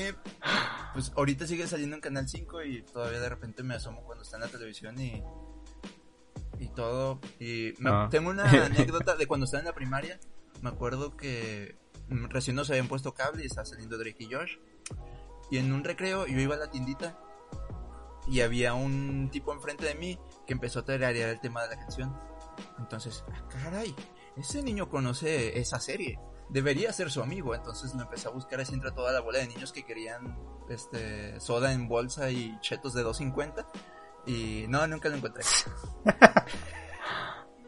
pues 0.94 1.12
ahorita 1.16 1.46
sigue 1.48 1.68
saliendo 1.68 1.96
en 1.96 2.02
Canal 2.02 2.28
5 2.28 2.64
y 2.64 2.82
todavía 2.82 3.20
de 3.20 3.30
repente 3.30 3.62
me 3.64 3.76
asomo 3.76 4.02
cuando 4.04 4.24
está 4.24 4.38
en 4.38 4.42
la 4.42 4.48
televisión 4.50 5.00
y. 5.00 5.24
Y 6.60 6.68
todo. 6.70 7.20
Y 7.40 7.74
me- 7.78 7.92
Ah. 7.92 8.08
tengo 8.10 8.32
una 8.32 8.44
anécdota 8.66 9.16
de 9.16 9.28
cuando 9.28 9.46
estaba 9.46 9.60
en 9.62 9.68
la 9.68 9.74
primaria. 9.76 10.20
Me 10.62 10.70
acuerdo 10.70 11.16
que 11.16 11.78
recién 12.10 12.56
nos 12.56 12.70
habían 12.72 12.88
puesto 12.88 13.14
cable 13.14 13.44
y 13.44 13.46
estaba 13.46 13.66
saliendo 13.66 13.98
Drake 14.00 14.18
y 14.24 14.34
Josh. 14.34 14.58
Y 15.52 15.58
en 15.60 15.72
un 15.72 15.84
recreo 15.84 16.26
yo 16.26 16.40
iba 16.40 16.56
a 16.56 16.58
la 16.58 16.72
tiendita 16.72 17.18
y 18.28 18.42
había 18.42 18.74
un 18.74 19.30
tipo 19.32 19.54
enfrente 19.54 19.86
de 19.86 19.96
mí 19.96 20.20
que 20.46 20.54
empezó 20.54 20.80
a 20.80 20.86
tararear 20.86 21.30
el 21.30 21.40
tema 21.40 21.62
de 21.64 21.70
la 21.76 21.80
canción. 21.80 22.14
Entonces, 22.80 23.24
ah, 23.34 23.44
caray, 23.50 23.94
ese 24.36 24.62
niño 24.64 24.90
conoce 24.90 25.60
esa 25.60 25.80
serie. 25.80 26.20
Debería 26.50 26.92
ser 26.94 27.12
su 27.12 27.22
amigo. 27.22 27.54
Entonces 27.56 27.94
lo 27.96 28.02
empecé 28.04 28.28
a 28.28 28.32
buscar 28.32 28.60
así 28.62 28.74
entre 28.74 28.92
toda 28.92 29.12
la 29.12 29.20
bola 29.22 29.40
de 29.40 29.48
niños 29.48 29.72
que 29.74 29.84
querían 29.86 30.38
este 30.70 31.40
soda 31.40 31.74
en 31.74 31.88
bolsa 31.88 32.30
y 32.32 32.58
chetos 32.62 32.94
de 32.94 33.04
2.50. 33.04 33.66
Y 34.26 34.66
no, 34.70 34.86
nunca 34.88 35.10
lo 35.10 35.16
encontré. 35.18 35.44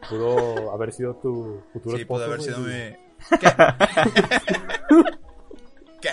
Pudo 0.08 0.72
haber 0.72 0.92
sido 0.92 1.14
tu 1.16 1.62
futuro 1.72 1.96
Sí, 1.96 2.02
esposo. 2.02 2.24
pudo 2.24 2.32
haber 2.32 2.42
sido 2.42 2.60
y 2.60 2.64
mi... 2.64 2.96
¿Qué? 6.00 6.10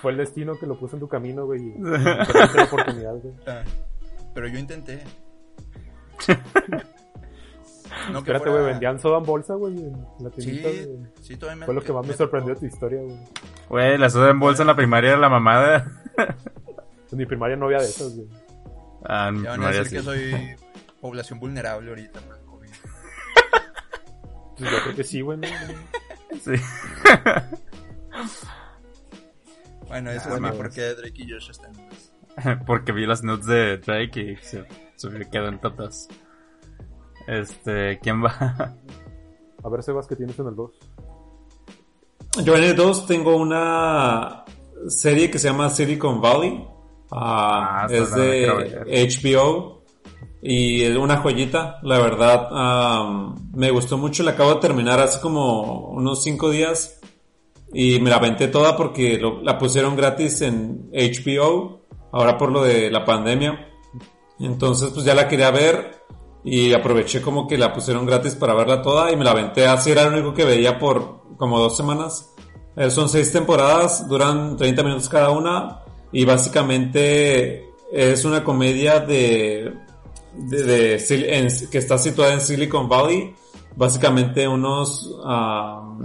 Fue 0.00 0.12
el 0.12 0.18
destino 0.18 0.58
que 0.58 0.66
lo 0.66 0.78
puso 0.78 0.96
en 0.96 1.00
tu 1.00 1.08
camino, 1.08 1.44
güey. 1.46 1.68
Y 1.68 1.72
perdiste 1.82 2.56
la 2.58 2.64
oportunidad, 2.64 3.14
güey. 3.16 3.34
Ah, 3.46 3.62
Pero 4.34 4.48
yo 4.48 4.58
intenté. 4.58 5.02
No, 8.06 8.12
que 8.12 8.18
Espérate, 8.30 8.44
fuera- 8.44 8.60
güey, 8.60 8.64
vendían 8.72 8.98
soda 8.98 9.18
en 9.18 9.24
bolsa, 9.24 9.54
güey, 9.54 9.76
en 9.76 10.06
la 10.20 10.30
tiendita. 10.30 10.68
Sí, 11.20 11.36
todavía 11.36 11.60
me 11.60 11.66
Fue 11.66 11.74
lo 11.74 11.82
que 11.82 11.92
más 11.92 12.06
me 12.06 12.14
sorprendió 12.14 12.54
de 12.54 12.60
tu 12.60 12.66
historia, 12.66 13.00
güey. 13.02 13.16
Güey, 13.68 13.98
la 13.98 14.08
soda 14.10 14.30
en 14.30 14.40
bolsa 14.40 14.62
en 14.62 14.68
la 14.68 14.76
primaria 14.76 15.10
era 15.10 15.18
la 15.18 15.28
mamada. 15.28 15.90
En 17.12 17.18
mi 17.18 17.26
primaria 17.26 17.54
no 17.56 17.66
había 17.66 17.78
de 17.78 17.84
esas, 17.84 18.16
güey. 18.16 18.26
Ah, 19.04 19.28
en 19.28 19.44
Ya 19.44 19.50
van 19.50 19.62
a 19.62 19.68
decir 19.68 19.86
sí. 19.86 19.96
que 19.96 20.02
soy 20.02 20.56
población 21.00 21.38
vulnerable 21.38 21.90
ahorita 21.90 22.20
por 22.20 22.36
el 22.36 22.44
COVID. 22.44 22.68
Pues 24.58 24.70
yo 24.70 24.76
creo 24.82 24.96
que 24.96 25.04
sí, 25.04 25.20
güey. 25.20 25.38
¿no? 25.38 25.46
Sí. 26.42 26.52
Bueno, 29.86 30.10
ese 30.10 30.28
Ah, 30.28 30.34
es 30.34 30.40
mi 30.40 30.50
porqué 30.50 30.80
de 30.80 30.94
Drake 30.96 31.22
y 31.22 31.30
Josh 31.30 31.50
están 31.50 31.72
en 32.44 32.64
Porque 32.64 32.90
vi 32.92 33.06
las 33.06 33.22
nudes 33.22 33.46
de 33.46 33.78
Drake 33.78 34.20
y 34.20 34.36
se, 34.44 34.64
se 34.96 35.08
top 35.60 35.76
2. 35.76 36.08
Este, 37.26 37.98
¿quién 38.00 38.22
va? 38.24 38.76
A 39.62 39.68
ver, 39.68 39.82
Sebas, 39.82 40.06
¿qué 40.06 40.16
tienes 40.16 40.38
en 40.38 40.48
el 40.48 40.54
2? 40.56 40.70
Yo 42.44 42.56
en 42.56 42.64
el 42.64 42.76
2 42.76 43.06
tengo 43.06 43.36
una 43.36 44.44
serie 44.88 45.30
que 45.30 45.38
se 45.38 45.48
llama 45.48 45.70
Silicon 45.70 46.20
Valley. 46.20 46.66
Ah, 47.10 47.82
Ah, 47.82 47.86
es 47.90 48.14
de. 48.14 49.08
HBO. 49.08 49.82
Y 50.42 50.82
es 50.82 50.94
una 50.96 51.18
joyita, 51.18 51.78
la 51.82 51.98
verdad. 52.00 52.48
me 53.54 53.70
gustó 53.70 53.96
mucho, 53.96 54.22
la 54.22 54.32
acabo 54.32 54.54
de 54.54 54.60
terminar 54.60 55.00
hace 55.00 55.20
como 55.20 55.88
unos 55.90 56.22
5 56.22 56.50
días. 56.50 57.00
Y 57.72 57.98
me 58.00 58.10
la 58.10 58.16
aventé 58.16 58.48
toda 58.48 58.76
porque 58.76 59.18
lo- 59.18 59.40
la 59.42 59.58
pusieron 59.58 59.96
gratis 59.96 60.42
en 60.42 60.90
HBO. 60.92 61.80
Ahora 62.12 62.36
por 62.36 62.52
lo 62.52 62.62
de 62.62 62.90
la 62.90 63.04
pandemia. 63.04 63.68
Entonces 64.38 64.90
pues 64.92 65.04
ya 65.06 65.14
la 65.14 65.26
quería 65.28 65.50
ver. 65.50 66.02
Y 66.44 66.72
aproveché 66.74 67.22
como 67.22 67.46
que 67.48 67.56
la 67.56 67.72
pusieron 67.72 68.04
gratis 68.04 68.34
para 68.34 68.54
verla 68.54 68.82
toda. 68.82 69.10
Y 69.10 69.16
me 69.16 69.24
la 69.24 69.30
aventé 69.30 69.66
así, 69.66 69.90
era 69.90 70.04
lo 70.04 70.16
único 70.18 70.34
que 70.34 70.44
veía 70.44 70.78
por 70.78 71.22
como 71.36 71.58
dos 71.58 71.76
semanas. 71.76 72.30
Eh, 72.76 72.90
son 72.90 73.08
seis 73.08 73.32
temporadas, 73.32 74.06
duran 74.08 74.56
30 74.56 74.82
minutos 74.82 75.08
cada 75.08 75.30
una 75.30 75.80
y 76.12 76.24
básicamente 76.24 77.68
es 77.92 78.24
una 78.24 78.42
comedia 78.42 79.00
de, 79.00 79.72
de, 80.34 80.62
de 80.64 81.38
en- 81.38 81.70
que 81.70 81.78
está 81.78 81.96
situada 81.98 82.34
en 82.34 82.40
Silicon 82.40 82.88
Valley. 82.88 83.32
Básicamente 83.76 84.46
unos, 84.46 85.16
ah, 85.24 85.96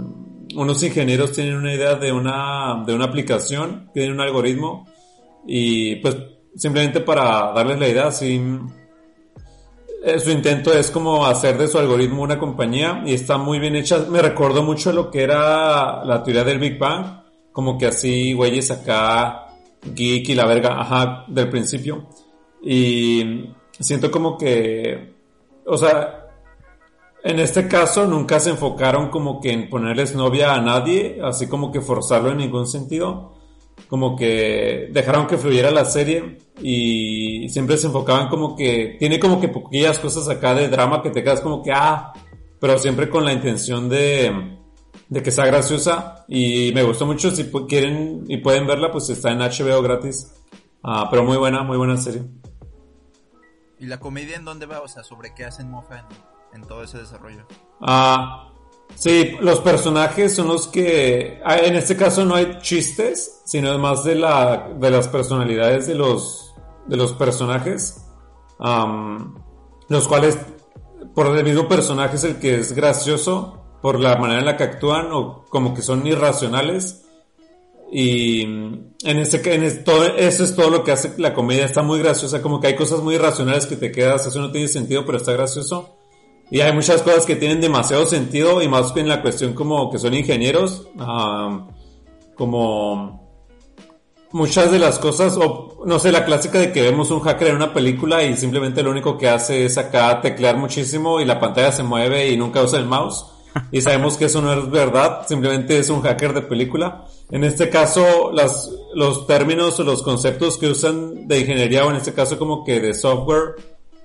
unos 0.56 0.82
ingenieros 0.82 1.32
tienen 1.32 1.56
una 1.56 1.74
idea 1.74 1.94
de 1.96 2.12
una, 2.12 2.82
de 2.86 2.94
una 2.94 3.04
aplicación, 3.06 3.90
tienen 3.92 4.12
un 4.12 4.20
algoritmo 4.20 4.86
y 5.46 5.96
pues 5.96 6.16
simplemente 6.56 7.00
para 7.00 7.52
darles 7.52 7.78
la 7.78 7.88
idea, 7.88 8.10
eh, 8.22 8.60
su 10.18 10.30
intento 10.30 10.72
es 10.72 10.90
como 10.90 11.26
hacer 11.26 11.58
de 11.58 11.68
su 11.68 11.78
algoritmo 11.78 12.22
una 12.22 12.38
compañía 12.38 13.02
y 13.04 13.14
está 13.14 13.36
muy 13.36 13.58
bien 13.58 13.76
hecha. 13.76 14.06
Me 14.08 14.22
recordó 14.22 14.62
mucho 14.62 14.92
lo 14.92 15.10
que 15.10 15.22
era 15.22 16.04
la 16.04 16.22
teoría 16.22 16.44
del 16.44 16.58
Big 16.58 16.78
Bang, 16.78 17.22
como 17.52 17.76
que 17.76 17.86
así, 17.86 18.32
güeyes 18.32 18.70
acá, 18.70 19.48
geek 19.82 20.28
y 20.30 20.34
la 20.34 20.46
verga, 20.46 20.80
ajá, 20.80 21.24
del 21.28 21.48
principio. 21.50 22.06
Y 22.62 23.50
siento 23.78 24.10
como 24.10 24.38
que, 24.38 25.14
o 25.66 25.76
sea, 25.76 26.28
en 27.22 27.38
este 27.38 27.68
caso 27.68 28.06
nunca 28.06 28.40
se 28.40 28.50
enfocaron 28.50 29.08
como 29.10 29.40
que 29.40 29.52
en 29.52 29.68
ponerles 29.68 30.14
novia 30.14 30.54
a 30.54 30.60
nadie, 30.60 31.20
así 31.22 31.46
como 31.46 31.70
que 31.70 31.82
forzarlo 31.82 32.30
en 32.30 32.38
ningún 32.38 32.66
sentido. 32.66 33.39
Como 33.90 34.16
que 34.16 34.88
dejaron 34.92 35.26
que 35.26 35.36
fluyera 35.36 35.70
la 35.70 35.84
serie 35.84 36.38
y 36.62 37.48
siempre 37.50 37.76
se 37.76 37.88
enfocaban 37.88 38.28
como 38.28 38.56
que 38.56 38.96
tiene 38.98 39.18
como 39.18 39.40
que 39.40 39.48
poquillas 39.48 39.98
cosas 39.98 40.28
acá 40.28 40.54
de 40.54 40.68
drama 40.68 41.02
que 41.02 41.10
te 41.10 41.24
quedas 41.24 41.40
como 41.40 41.60
que 41.60 41.72
ah, 41.72 42.12
pero 42.60 42.78
siempre 42.78 43.10
con 43.10 43.24
la 43.24 43.32
intención 43.32 43.88
de 43.88 44.58
de 45.10 45.22
que 45.24 45.32
sea 45.32 45.44
graciosa 45.44 46.24
y 46.28 46.70
me 46.72 46.84
gustó 46.84 47.04
mucho 47.04 47.32
si 47.32 47.50
quieren 47.68 48.24
y 48.28 48.38
pueden 48.38 48.66
verla 48.66 48.92
pues 48.92 49.10
está 49.10 49.32
en 49.32 49.40
HBO 49.40 49.82
gratis. 49.82 50.32
Ah, 50.82 51.08
pero 51.10 51.24
muy 51.24 51.36
buena, 51.36 51.62
muy 51.62 51.76
buena 51.76 51.96
serie. 51.96 52.22
¿Y 53.80 53.86
la 53.86 53.98
comedia 53.98 54.36
en 54.36 54.44
dónde 54.44 54.66
va? 54.66 54.80
O 54.80 54.88
sea, 54.88 55.02
¿sobre 55.02 55.34
qué 55.34 55.44
hacen 55.44 55.70
mofa 55.70 55.98
en, 55.98 56.06
en 56.60 56.66
todo 56.66 56.84
ese 56.84 56.98
desarrollo? 56.98 57.46
Ah, 57.80 58.49
sí, 58.94 59.36
los 59.40 59.60
personajes 59.60 60.34
son 60.34 60.48
los 60.48 60.66
que. 60.68 61.40
ah, 61.44 61.58
En 61.58 61.74
este 61.74 61.96
caso 61.96 62.24
no 62.24 62.34
hay 62.34 62.58
chistes, 62.60 63.42
sino 63.44 63.76
más 63.78 64.04
de, 64.04 64.14
la, 64.14 64.70
de 64.78 64.90
las 64.90 65.08
personalidades 65.08 65.86
de 65.86 65.94
los, 65.94 66.54
de 66.86 66.96
los 66.96 67.12
personajes. 67.12 68.04
Am, 68.58 69.34
los 69.88 70.06
cuales, 70.06 70.38
por 71.14 71.26
el 71.36 71.44
mismo 71.44 71.66
personaje 71.66 72.16
es 72.16 72.24
el 72.24 72.38
que 72.38 72.56
es 72.56 72.72
gracioso, 72.72 73.78
por 73.82 73.98
la 73.98 74.16
manera 74.16 74.40
en 74.40 74.46
la 74.46 74.56
que 74.56 74.64
actúan, 74.64 75.12
o 75.12 75.44
como 75.48 75.74
que 75.74 75.82
son 75.82 76.06
irracionales. 76.06 77.06
Y 77.92 78.42
en 78.42 78.94
ese, 79.02 79.42
en 79.52 79.82
todo, 79.82 80.04
eso 80.04 80.44
es 80.44 80.54
todo 80.54 80.70
lo 80.70 80.84
que 80.84 80.92
hace 80.92 81.12
la 81.18 81.34
comedia. 81.34 81.64
Está 81.64 81.82
muy 81.82 81.98
graciosa, 81.98 82.40
como 82.40 82.60
que 82.60 82.68
hay 82.68 82.76
cosas 82.76 83.00
muy 83.00 83.16
irracionales 83.16 83.66
que 83.66 83.76
te 83.76 83.90
quedas, 83.90 84.26
eso 84.26 84.38
no 84.40 84.52
tiene 84.52 84.68
sentido, 84.68 85.04
pero 85.04 85.18
está 85.18 85.32
gracioso. 85.32 85.99
Y 86.50 86.60
hay 86.60 86.72
muchas 86.72 87.02
cosas 87.02 87.26
que 87.26 87.36
tienen 87.36 87.60
demasiado 87.60 88.06
sentido 88.06 88.60
y 88.60 88.68
más 88.68 88.92
que 88.92 89.00
en 89.00 89.08
la 89.08 89.22
cuestión 89.22 89.54
como 89.54 89.90
que 89.90 89.98
son 89.98 90.14
ingenieros, 90.14 90.88
como 92.34 93.20
muchas 94.32 94.70
de 94.70 94.78
las 94.78 94.98
cosas, 94.98 95.36
o 95.36 95.82
no 95.86 95.98
sé, 95.98 96.12
la 96.12 96.24
clásica 96.24 96.58
de 96.58 96.72
que 96.72 96.82
vemos 96.82 97.10
un 97.10 97.20
hacker 97.20 97.48
en 97.48 97.56
una 97.56 97.72
película 97.72 98.22
y 98.22 98.36
simplemente 98.36 98.82
lo 98.82 98.90
único 98.90 99.16
que 99.16 99.28
hace 99.28 99.64
es 99.64 99.78
acá 99.78 100.20
teclear 100.20 100.56
muchísimo 100.56 101.20
y 101.20 101.24
la 101.24 101.40
pantalla 101.40 101.72
se 101.72 101.82
mueve 101.82 102.30
y 102.30 102.36
nunca 102.36 102.62
usa 102.62 102.78
el 102.78 102.86
mouse. 102.86 103.26
Y 103.72 103.80
sabemos 103.80 104.16
que 104.16 104.26
eso 104.26 104.40
no 104.40 104.52
es 104.52 104.70
verdad, 104.70 105.26
simplemente 105.26 105.78
es 105.78 105.90
un 105.90 106.02
hacker 106.02 106.32
de 106.32 106.42
película. 106.42 107.04
En 107.30 107.42
este 107.42 107.68
caso, 107.68 108.30
las, 108.32 108.70
los 108.94 109.26
términos 109.26 109.78
o 109.80 109.84
los 109.84 110.02
conceptos 110.02 110.56
que 110.56 110.68
usan 110.68 111.26
de 111.26 111.40
ingeniería 111.40 111.84
o 111.84 111.90
en 111.90 111.96
este 111.96 112.12
caso 112.12 112.38
como 112.38 112.64
que 112.64 112.80
de 112.80 112.94
software, 112.94 113.56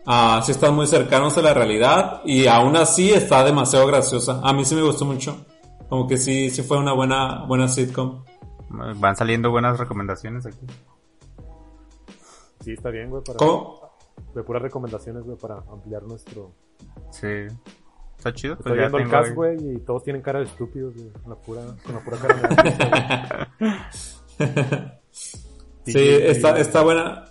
Ah, 0.05 0.41
sí 0.45 0.51
están 0.51 0.75
muy 0.75 0.85
cercanos 0.85 1.37
a 1.37 1.41
la 1.41 1.53
realidad 1.53 2.21
y 2.25 2.45
aún 2.47 2.75
así 2.75 3.11
está 3.11 3.43
demasiado 3.43 3.87
graciosa. 3.87 4.39
A 4.43 4.53
mí 4.53 4.63
sí 4.63 4.75
me 4.75 4.83
gustó 4.83 5.05
mucho. 5.05 5.45
Como 5.89 6.07
que 6.07 6.17
sí, 6.17 6.49
sí 6.49 6.61
fue 6.61 6.77
una 6.77 6.93
buena, 6.93 7.45
buena 7.45 7.67
sitcom. 7.67 8.23
Van 8.69 9.15
saliendo 9.15 9.51
buenas 9.51 9.79
recomendaciones 9.79 10.45
aquí. 10.45 10.65
Sí, 12.61 12.73
está 12.73 12.89
bien, 12.89 13.09
güey, 13.09 13.23
para... 13.23 13.37
¿Cómo? 13.37 13.79
De 14.33 14.43
puras 14.43 14.61
recomendaciones, 14.61 15.23
güey, 15.23 15.37
para 15.37 15.63
ampliar 15.71 16.03
nuestro... 16.03 16.51
Sí. 17.11 17.47
Está 18.17 18.33
chido. 18.33 18.53
Estoy 18.53 18.71
Pues 18.71 18.75
ya 18.75 18.81
viendo 18.89 18.97
el 18.97 19.09
cast, 19.09 19.35
güey, 19.35 19.75
y 19.75 19.77
todos 19.79 20.03
tienen 20.03 20.21
cara 20.21 20.39
de 20.39 20.45
estúpidos, 20.45 20.93
güey. 20.95 21.09
Con 21.11 21.29
la 21.29 21.35
pura, 21.35 21.61
con 21.83 21.95
la 21.95 22.01
pura 22.01 22.17
cara 22.17 22.35
de 24.37 25.05
Sí, 25.85 25.99
está, 25.99 26.57
está 26.57 26.81
buena. 26.81 27.25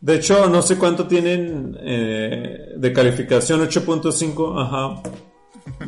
De 0.00 0.14
hecho, 0.16 0.48
no 0.48 0.62
sé 0.62 0.78
cuánto 0.78 1.06
tienen 1.08 1.76
eh, 1.80 2.74
de 2.76 2.92
calificación, 2.92 3.60
8.5, 3.60 4.62
ajá. 4.62 5.02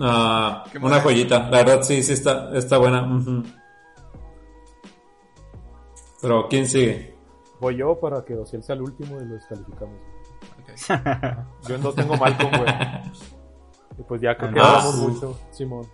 Ah, 0.01 0.65
Qué 0.71 0.77
una 0.79 1.01
joyita, 1.01 1.49
la 1.49 1.59
verdad 1.65 1.83
sí, 1.83 2.03
sí 2.03 2.13
está, 2.13 2.55
está 2.57 2.77
buena. 2.77 3.03
ujú. 3.03 3.43
Pero, 6.21 6.47
¿quién 6.49 6.67
sigue? 6.67 7.15
Voy 7.61 7.77
yo 7.77 7.99
para 7.99 8.23
que 8.25 8.35
Ociel 8.37 8.63
sea 8.63 8.75
el 8.75 8.83
último 8.83 9.19
y 9.21 9.25
lo 9.25 9.35
descalificamos. 9.35 9.97
Yo 11.69 11.79
dos 11.79 11.95
tengo 11.95 12.17
Malcolm, 12.17 12.51
güey. 12.51 12.75
Y 13.99 14.03
pues 14.03 14.21
ya 14.21 14.37
creo 14.37 14.53
que 14.53 14.61
Ah, 14.61 14.77
hablamos 14.79 14.97
mucho, 14.97 15.39
Simón. 15.51 15.87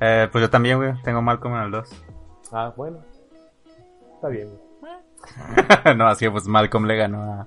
Eh, 0.00 0.28
pues 0.30 0.42
yo 0.42 0.48
también, 0.50 0.78
güey. 0.78 0.92
Tengo 1.02 1.20
Malcolm 1.20 1.56
en 1.56 1.62
el 1.62 1.70
2. 1.72 1.88
Ah, 2.52 2.72
bueno. 2.76 2.98
Está 4.14 4.28
bien, 4.28 4.48
güey. 4.48 4.60
no, 5.96 6.06
así 6.06 6.28
pues 6.28 6.46
Malcolm 6.46 6.86
le 6.86 6.96
ganó 6.96 7.46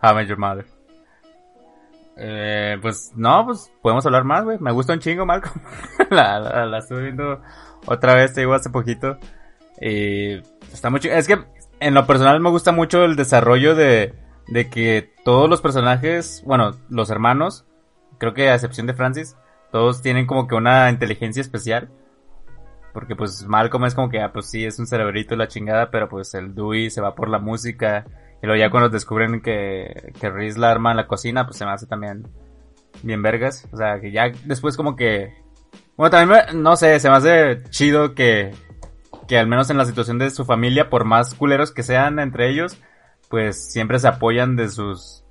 a 0.00 0.12
How 0.12 0.20
Your 0.22 0.38
Mother. 0.38 0.66
Eh, 2.20 2.78
pues 2.82 3.12
no, 3.14 3.46
pues 3.46 3.70
podemos 3.80 4.04
hablar 4.04 4.24
más, 4.24 4.44
güey. 4.44 4.58
Me 4.58 4.72
gusta 4.72 4.92
un 4.92 4.98
chingo 4.98 5.24
Malcolm. 5.24 5.60
la, 6.10 6.40
la, 6.40 6.84
viendo 6.90 7.40
otra 7.86 8.14
vez, 8.14 8.34
te 8.34 8.40
digo, 8.40 8.54
hace 8.54 8.70
poquito. 8.70 9.18
Y 9.80 10.34
está 10.72 10.90
mucho. 10.90 11.08
Es 11.08 11.28
que 11.28 11.44
en 11.80 11.94
lo 11.94 12.06
personal 12.06 12.40
me 12.40 12.50
gusta 12.50 12.72
mucho 12.72 13.04
el 13.04 13.14
desarrollo 13.14 13.76
de, 13.76 14.14
de 14.48 14.68
que 14.68 15.12
todos 15.24 15.48
los 15.48 15.60
personajes, 15.60 16.42
bueno, 16.44 16.72
los 16.88 17.10
hermanos, 17.10 17.64
creo 18.18 18.34
que 18.34 18.48
a 18.48 18.54
excepción 18.54 18.88
de 18.88 18.94
Francis, 18.94 19.36
todos 19.70 20.02
tienen 20.02 20.26
como 20.26 20.48
que 20.48 20.56
una 20.56 20.90
inteligencia 20.90 21.40
especial. 21.40 21.88
Porque 22.92 23.14
pues 23.16 23.46
Malcolm 23.46 23.84
es 23.84 23.94
como 23.94 24.08
que, 24.08 24.20
ah, 24.20 24.32
pues 24.32 24.46
sí, 24.50 24.64
es 24.64 24.78
un 24.78 24.86
cerebrito 24.86 25.36
la 25.36 25.48
chingada, 25.48 25.90
pero 25.90 26.08
pues 26.08 26.34
el 26.34 26.54
Dewey 26.54 26.90
se 26.90 27.00
va 27.00 27.14
por 27.14 27.28
la 27.28 27.38
música. 27.38 28.06
Y 28.42 28.46
luego 28.46 28.58
ya 28.58 28.70
cuando 28.70 28.88
descubren 28.88 29.40
que, 29.40 30.12
que 30.20 30.30
Reese 30.30 30.58
la 30.58 30.70
arma 30.70 30.90
en 30.92 30.96
la 30.96 31.06
cocina, 31.06 31.44
pues 31.46 31.58
se 31.58 31.64
me 31.64 31.72
hace 31.72 31.86
también 31.86 32.26
bien 33.02 33.22
vergas. 33.22 33.68
O 33.72 33.76
sea, 33.76 34.00
que 34.00 34.10
ya 34.10 34.30
después 34.44 34.76
como 34.76 34.96
que... 34.96 35.34
Bueno, 35.96 36.10
también, 36.10 36.44
me- 36.46 36.60
no 36.60 36.76
sé, 36.76 36.98
se 37.00 37.10
me 37.10 37.16
hace 37.16 37.62
chido 37.70 38.14
que, 38.14 38.52
que 39.26 39.38
al 39.38 39.48
menos 39.48 39.68
en 39.70 39.76
la 39.78 39.84
situación 39.84 40.18
de 40.18 40.30
su 40.30 40.44
familia, 40.44 40.88
por 40.90 41.04
más 41.04 41.34
culeros 41.34 41.72
que 41.72 41.82
sean 41.82 42.18
entre 42.20 42.48
ellos, 42.48 42.80
pues 43.28 43.70
siempre 43.72 43.98
se 43.98 44.08
apoyan 44.08 44.54
de 44.56 44.68
sus, 44.68 45.24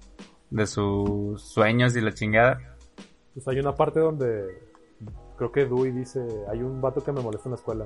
de 0.49 0.67
sus 0.67 1.41
sueños 1.41 1.95
y 1.95 2.01
la 2.01 2.13
chingada. 2.13 2.59
Pues 3.33 3.47
hay 3.47 3.59
una 3.59 3.75
parte 3.75 3.99
donde 4.01 4.66
creo 5.37 5.51
que 5.51 5.65
Dewey 5.65 5.91
dice, 5.91 6.19
hay 6.51 6.61
un 6.61 6.81
vato 6.81 7.03
que 7.03 7.11
me 7.11 7.21
molesta 7.21 7.47
en 7.47 7.51
la 7.51 7.57
escuela. 7.57 7.85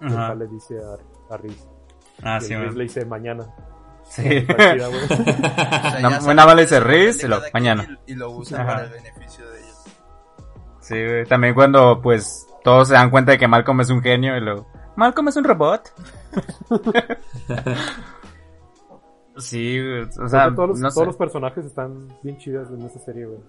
Y 0.00 0.06
el 0.06 0.38
le 0.38 0.46
dice 0.46 0.78
a, 0.78 1.34
a 1.34 1.36
Reese. 1.36 1.68
Ah, 2.22 2.38
y 2.40 2.44
sí, 2.44 2.54
man. 2.54 2.74
le 2.76 2.82
dice 2.84 3.04
mañana. 3.04 3.46
Sí. 4.04 4.22
Güey. 4.46 4.80
O 4.80 4.86
sea, 4.86 6.20
buena 6.20 6.20
saben 6.20 6.36
bala 6.46 6.60
dice 6.62 6.80
Riz, 6.80 7.22
y 7.22 7.28
lo- 7.28 7.40
mañana. 7.52 7.98
Y, 8.06 8.12
y 8.12 8.14
lo 8.16 8.30
usan 8.30 8.60
Ajá. 8.62 8.70
para 8.74 8.84
el 8.86 8.90
beneficio 8.92 9.48
de 9.50 9.58
ellos. 9.60 9.84
Sí, 10.80 10.94
güey. 11.04 11.24
También 11.26 11.54
cuando, 11.54 12.00
pues, 12.02 12.46
todos 12.64 12.88
se 12.88 12.94
dan 12.94 13.10
cuenta 13.10 13.32
de 13.32 13.38
que 13.38 13.46
Malcolm 13.48 13.80
es 13.82 13.90
un 13.90 14.00
genio 14.02 14.36
y 14.36 14.40
luego, 14.40 14.66
Malcolm 14.96 15.28
es 15.28 15.36
un 15.36 15.44
robot. 15.44 15.92
sí, 19.36 19.78
güey. 19.80 20.02
O 20.22 20.28
sea, 20.28 20.54
todos, 20.54 20.70
los, 20.70 20.80
no 20.80 20.90
todos 20.90 21.06
los 21.08 21.16
personajes 21.16 21.64
están 21.64 22.08
bien 22.22 22.38
chidas 22.38 22.68
en 22.70 22.82
esta 22.82 22.98
serie, 23.00 23.26
güey. 23.26 23.40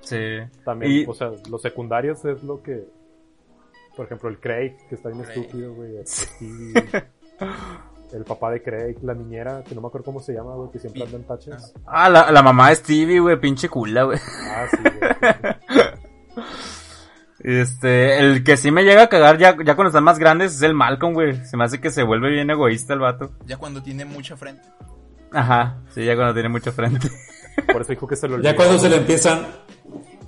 Sí. 0.00 0.16
También, 0.64 0.92
Y- 0.92 1.04
o 1.06 1.14
sea, 1.14 1.30
los 1.50 1.60
secundarios 1.62 2.24
es 2.24 2.42
lo 2.42 2.62
que... 2.62 2.84
Por 3.96 4.06
ejemplo, 4.06 4.28
el 4.28 4.38
Craig, 4.38 4.76
que 4.88 4.94
está 4.94 5.08
bien 5.08 5.22
Craig. 5.24 5.38
estúpido, 5.40 5.74
güey. 5.74 5.96
El, 5.96 6.06
Stevie, 6.06 6.74
el 8.12 8.24
papá 8.24 8.52
de 8.52 8.62
Craig, 8.62 8.96
la 9.02 9.12
niñera, 9.14 9.64
que 9.68 9.74
no 9.74 9.80
me 9.80 9.88
acuerdo 9.88 10.04
cómo 10.04 10.20
se 10.20 10.32
llama, 10.32 10.54
güey, 10.54 10.70
que 10.70 10.78
siempre 10.78 11.02
anda 11.02 11.16
en 11.16 11.24
taches. 11.24 11.74
Ah, 11.84 12.08
la, 12.08 12.30
la 12.30 12.42
mamá 12.42 12.68
de 12.68 12.76
Stevie, 12.76 13.18
güey, 13.18 13.40
pinche 13.40 13.68
cula, 13.68 14.04
güey. 14.04 14.18
Ah, 14.50 14.66
sí, 14.70 14.76
güey. 14.82 15.54
Este, 17.40 18.18
el 18.18 18.42
que 18.42 18.56
sí 18.56 18.70
me 18.72 18.82
llega 18.82 19.04
a 19.04 19.08
cagar 19.08 19.38
ya, 19.38 19.56
ya 19.64 19.76
cuando 19.76 19.88
están 19.88 20.02
más 20.02 20.18
grandes 20.18 20.54
es 20.56 20.62
el 20.62 20.74
Malcolm, 20.74 21.14
güey. 21.14 21.44
Se 21.44 21.56
me 21.56 21.64
hace 21.64 21.80
que 21.80 21.90
se 21.90 22.02
vuelve 22.02 22.30
bien 22.30 22.50
egoísta 22.50 22.94
el 22.94 22.98
vato. 23.00 23.30
Ya 23.46 23.56
cuando 23.56 23.80
tiene 23.82 24.04
mucha 24.04 24.36
frente. 24.36 24.62
Ajá, 25.32 25.78
sí, 25.90 26.04
ya 26.04 26.16
cuando 26.16 26.34
tiene 26.34 26.48
mucho 26.48 26.72
frente. 26.72 27.08
Por 27.72 27.82
eso 27.82 27.90
dijo 27.92 28.08
que 28.08 28.16
se 28.16 28.26
lo 28.28 28.34
olvidó. 28.34 28.50
Ya 28.50 28.56
cuando 28.56 28.78
se 28.78 28.88
le 28.88 28.96
empiezan, 28.96 29.46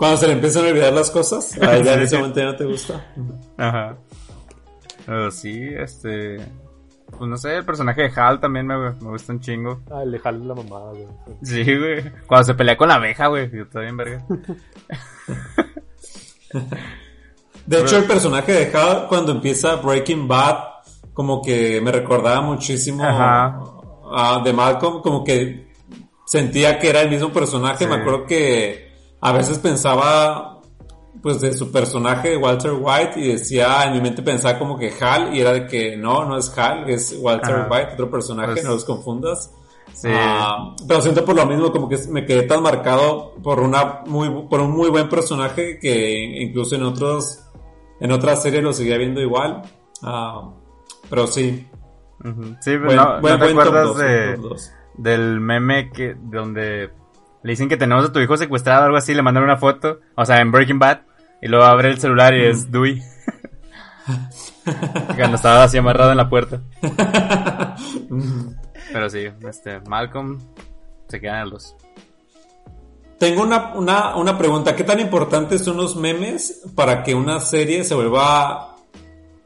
cuando 0.00 0.16
se 0.16 0.28
le 0.28 0.32
empiezan 0.32 0.64
a 0.64 0.68
olvidar 0.68 0.94
las 0.94 1.10
cosas, 1.10 1.60
ahí 1.60 1.84
ya 1.84 1.92
en 1.92 2.00
ese 2.00 2.16
momento 2.16 2.40
ya 2.40 2.46
no 2.46 2.56
te 2.56 2.64
gusta. 2.64 3.06
Ajá. 3.58 3.98
Pero 5.04 5.30
sí, 5.30 5.68
este. 5.76 6.38
Pues 7.10 7.28
no 7.28 7.36
sé, 7.36 7.56
el 7.56 7.66
personaje 7.66 8.04
de 8.04 8.12
Hal 8.18 8.40
también 8.40 8.66
me, 8.66 8.78
me 8.78 9.10
gusta 9.10 9.34
un 9.34 9.40
chingo. 9.40 9.82
Ah, 9.90 10.02
el 10.02 10.12
de 10.12 10.20
Hal 10.24 10.48
la 10.48 10.54
mamada, 10.54 10.92
güey. 10.92 11.06
Sí, 11.42 11.62
güey. 11.64 12.02
Cuando 12.26 12.44
se 12.44 12.54
pelea 12.54 12.78
con 12.78 12.88
la 12.88 12.94
abeja, 12.94 13.26
güey. 13.26 13.50
Está 13.52 13.80
bien, 13.80 13.98
verga. 13.98 14.24
De 17.66 17.80
hecho, 17.82 17.98
el 17.98 18.04
personaje 18.04 18.52
de 18.52 18.74
Hal, 18.74 19.06
cuando 19.06 19.32
empieza 19.32 19.76
Breaking 19.76 20.26
Bad, 20.26 20.64
como 21.12 21.42
que 21.42 21.78
me 21.82 21.92
recordaba 21.92 22.40
muchísimo 22.40 23.04
Ajá. 23.04 23.60
a 24.14 24.40
de 24.42 24.52
Malcolm, 24.54 25.02
como 25.02 25.22
que 25.22 25.74
sentía 26.24 26.78
que 26.78 26.88
era 26.88 27.02
el 27.02 27.10
mismo 27.10 27.28
personaje. 27.34 27.84
Sí. 27.84 27.90
Me 27.90 27.96
acuerdo 27.96 28.24
que 28.24 28.89
a 29.20 29.32
veces 29.32 29.58
pensaba, 29.58 30.60
pues, 31.22 31.40
de 31.40 31.52
su 31.52 31.70
personaje 31.70 32.30
de 32.30 32.36
Walter 32.36 32.72
White 32.80 33.12
y 33.20 33.28
decía, 33.32 33.84
en 33.84 33.92
mi 33.94 34.00
mente 34.00 34.22
pensaba 34.22 34.58
como 34.58 34.78
que 34.78 34.92
Hal, 35.00 35.34
y 35.34 35.40
era 35.40 35.52
de 35.52 35.66
que 35.66 35.96
no, 35.96 36.24
no 36.24 36.36
es 36.38 36.56
Hal, 36.56 36.88
es 36.88 37.16
Walter 37.20 37.54
Ajá. 37.54 37.68
White, 37.70 37.92
otro 37.94 38.10
personaje, 38.10 38.52
Pues- 38.52 38.64
no 38.64 38.70
los 38.72 38.84
confundas. 38.84 39.52
Sí. 39.92 40.08
Ah, 40.10 40.74
pero 40.86 41.00
siento 41.02 41.24
por 41.24 41.34
lo 41.34 41.44
mismo 41.46 41.72
como 41.72 41.88
que 41.88 41.98
me 42.08 42.24
quedé 42.24 42.44
tan 42.44 42.62
marcado 42.62 43.34
por 43.42 43.58
una 43.60 44.02
muy 44.06 44.46
por 44.48 44.60
un 44.60 44.70
muy 44.70 44.88
buen 44.88 45.08
personaje 45.08 45.78
que 45.80 46.12
incluso 46.42 46.76
en 46.76 46.84
otros 46.84 47.42
en 47.98 48.12
otras 48.12 48.40
series 48.40 48.62
lo 48.62 48.72
seguía 48.72 48.96
viendo 48.96 49.20
igual. 49.20 49.62
Ah, 50.02 50.48
pero 51.10 51.26
sí. 51.26 51.66
Sí, 52.22 52.70
pero 52.70 52.84
Buen, 52.84 52.96
no, 52.96 53.20
buen- 53.20 53.38
¿no 53.40 53.46
te 53.46 53.52
buen 53.52 53.66
acuerdas 53.68 53.96
de, 53.96 54.38
del 54.96 55.40
meme 55.40 55.90
que 55.90 56.14
donde 56.18 56.90
le 57.42 57.52
dicen 57.52 57.68
que 57.68 57.76
tenemos 57.76 58.04
a 58.04 58.12
tu 58.12 58.20
hijo 58.20 58.36
secuestrado 58.36 58.82
o 58.82 58.84
algo 58.86 58.96
así, 58.98 59.14
le 59.14 59.22
mandan 59.22 59.44
una 59.44 59.56
foto, 59.56 60.00
o 60.14 60.24
sea, 60.24 60.40
en 60.40 60.52
Breaking 60.52 60.78
Bad, 60.78 61.00
y 61.40 61.48
luego 61.48 61.64
abre 61.64 61.88
el 61.88 61.98
celular 61.98 62.34
y 62.34 62.44
es 62.44 62.70
Dewey. 62.70 63.02
Cuando 65.16 65.36
estaba 65.36 65.64
así 65.64 65.78
amarrado 65.78 66.10
en 66.10 66.18
la 66.18 66.28
puerta. 66.28 66.60
Pero 68.92 69.08
sí, 69.08 69.26
este, 69.48 69.80
Malcolm 69.80 70.38
se 71.08 71.20
queda 71.20 71.38
en 71.38 71.44
el 71.44 71.50
2. 71.50 71.76
Tengo 73.18 73.42
una, 73.42 73.74
una, 73.74 74.16
una 74.16 74.36
pregunta. 74.38 74.76
¿Qué 74.76 74.84
tan 74.84 75.00
importantes 75.00 75.64
son 75.64 75.76
los 75.76 75.96
memes 75.96 76.62
para 76.74 77.02
que 77.02 77.14
una 77.14 77.40
serie 77.40 77.84
se 77.84 77.94
vuelva 77.94 78.76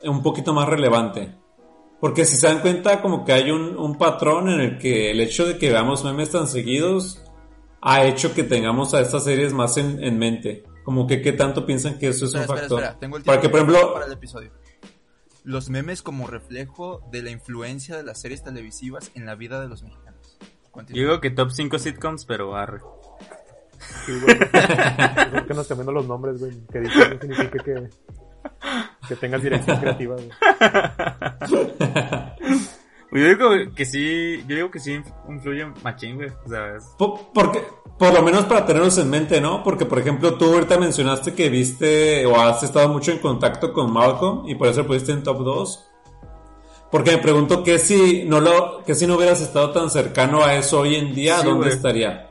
un 0.03 0.23
poquito 0.23 0.53
más 0.53 0.69
relevante? 0.69 1.35
Porque 2.01 2.25
si 2.25 2.37
se 2.37 2.47
dan 2.49 2.61
cuenta, 2.61 3.01
como 3.01 3.25
que 3.25 3.33
hay 3.33 3.51
un, 3.51 3.77
un 3.77 3.97
patrón 3.97 4.49
en 4.49 4.61
el 4.61 4.79
que 4.79 5.11
el 5.11 5.21
hecho 5.21 5.47
de 5.47 5.59
que 5.59 5.71
veamos 5.71 6.05
memes 6.05 6.31
tan 6.31 6.47
seguidos 6.47 7.24
ha 7.87 8.05
hecho 8.05 8.33
que 8.35 8.45
tengamos 8.45 8.95
a 8.95 9.01
estas 9.01 9.25
series 9.25 9.53
más 9.53 9.77
en, 9.77 10.03
en 10.03 10.19
mente. 10.19 10.65
Como 10.85 11.07
que 11.07 11.21
qué 11.21 11.33
tanto 11.33 11.67
piensan 11.67 11.99
que 11.99 12.09
eso 12.09 12.25
es 12.25 12.35
Espera, 12.35 12.41
un 12.41 12.45
espera, 12.45 12.61
factor. 12.61 12.83
espera. 12.83 12.99
Tengo 12.99 13.17
el 13.19 13.23
para 13.25 13.41
que, 13.41 13.49
por 13.51 13.61
tiempo 13.61 13.73
ejemplo, 13.75 13.93
para 13.95 14.07
el 14.07 14.13
episodio. 14.13 14.51
Los 15.45 15.69
memes 15.69 16.01
como 16.01 16.27
reflejo 16.27 17.03
de 17.13 17.23
la 17.23 17.31
influencia 17.31 17.97
de 17.97 18.03
las 18.03 18.19
series 18.21 18.43
televisivas 18.43 19.11
en 19.15 19.27
la 19.27 19.35
vida 19.35 19.61
de 19.61 19.69
los 19.69 19.83
mexicanos. 19.83 20.39
Continúa. 20.71 20.99
Yo 21.01 21.09
digo 21.09 21.21
que 21.21 21.31
top 21.31 21.51
5 21.51 21.79
sitcoms, 21.79 22.25
pero 22.25 22.57
arre. 22.57 22.81
Sí, 24.07 24.19
güey. 24.19 24.39
Yo 24.39 25.31
creo 25.31 25.47
que 25.47 25.55
nos 25.55 25.69
cambiando 25.69 25.93
los 25.93 26.07
nombres, 26.07 26.41
güey. 26.41 26.53
Que 26.73 26.81
no 26.81 26.91
significa 27.21 27.63
que, 27.63 27.89
que 29.09 29.17
tengas 29.17 29.43
dirección 29.43 29.77
creativa, 29.79 30.17
güey. 30.17 30.31
Yo 33.15 33.29
digo 33.29 33.75
que 33.75 33.85
sí, 33.85 34.45
yo 34.49 34.57
digo 34.57 34.71
que 34.71 34.81
sí 34.81 35.01
influye 35.29 35.67
machín, 35.83 36.17
güey. 36.17 36.31
O 36.45 36.49
sea, 36.49 36.75
es- 36.77 36.85
Po- 36.99 37.31
Porque, 37.33 37.63
por 37.99 38.13
lo 38.13 38.23
menos 38.23 38.45
para 38.45 38.67
tenerlos 38.67 38.99
en 38.99 39.09
mente, 39.09 39.41
¿no? 39.41 39.63
Porque, 39.63 39.87
por 39.87 39.99
ejemplo, 40.01 40.35
tú 40.35 40.53
ahorita 40.53 40.79
mencionaste 40.79 41.33
que 41.35 41.49
viste 41.49 42.27
o 42.27 42.41
has 42.41 42.63
estado 42.65 42.89
mucho 42.89 43.13
en 43.13 43.19
contacto 43.19 43.73
con 43.73 43.93
Malcolm 43.93 44.49
y 44.49 44.57
por 44.57 44.67
eso 44.69 44.81
lo 44.83 44.89
pusiste 44.89 45.13
en 45.13 45.23
top 45.23 45.45
2. 45.45 45.91
Porque 46.91 47.13
me 47.13 47.19
pregunto 47.19 47.63
que 47.65 47.79
si 47.79 48.25
no 48.25 48.41
lo, 48.41 48.83
que 48.85 48.95
si 48.95 49.07
no 49.07 49.17
hubieras 49.17 49.41
estado 49.41 49.71
tan 49.71 49.91
cercano 49.91 50.45
a 50.45 50.55
eso 50.55 50.81
hoy 50.81 50.95
en 50.97 51.15
día, 51.15 51.39
Sí, 51.39 51.47
¿dónde 51.47 51.69
estaría? 51.71 52.31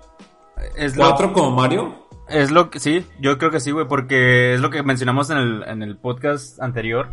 es 0.77 0.95
lo, 0.95 1.03
¿Cuatro 1.05 1.33
como 1.33 1.51
Mario? 1.51 2.07
Es 2.29 2.51
lo 2.51 2.69
que, 2.69 2.79
sí, 2.79 3.05
yo 3.19 3.37
creo 3.37 3.51
que 3.51 3.59
sí, 3.59 3.71
güey, 3.71 3.87
porque 3.87 4.53
es 4.53 4.59
lo 4.61 4.69
que 4.69 4.81
mencionamos 4.83 5.29
en 5.29 5.37
el, 5.37 5.63
en 5.63 5.83
el 5.83 5.97
podcast 5.97 6.61
anterior, 6.61 7.09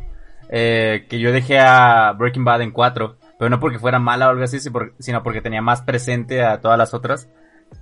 eh, 0.49 1.07
que 1.11 1.19
yo 1.19 1.33
dejé 1.33 1.59
a 1.59 2.13
Breaking 2.17 2.45
Bad 2.45 2.63
en 2.63 2.71
4, 2.71 3.17
pero 3.41 3.49
no 3.49 3.59
porque 3.59 3.79
fuera 3.79 3.99
mala 3.99 4.27
o 4.27 4.31
algo 4.33 4.45
así, 4.45 4.59
sino 4.99 5.23
porque 5.23 5.41
tenía 5.41 5.63
más 5.63 5.81
presente 5.81 6.45
a 6.45 6.61
todas 6.61 6.77
las 6.77 6.93
otras 6.93 7.27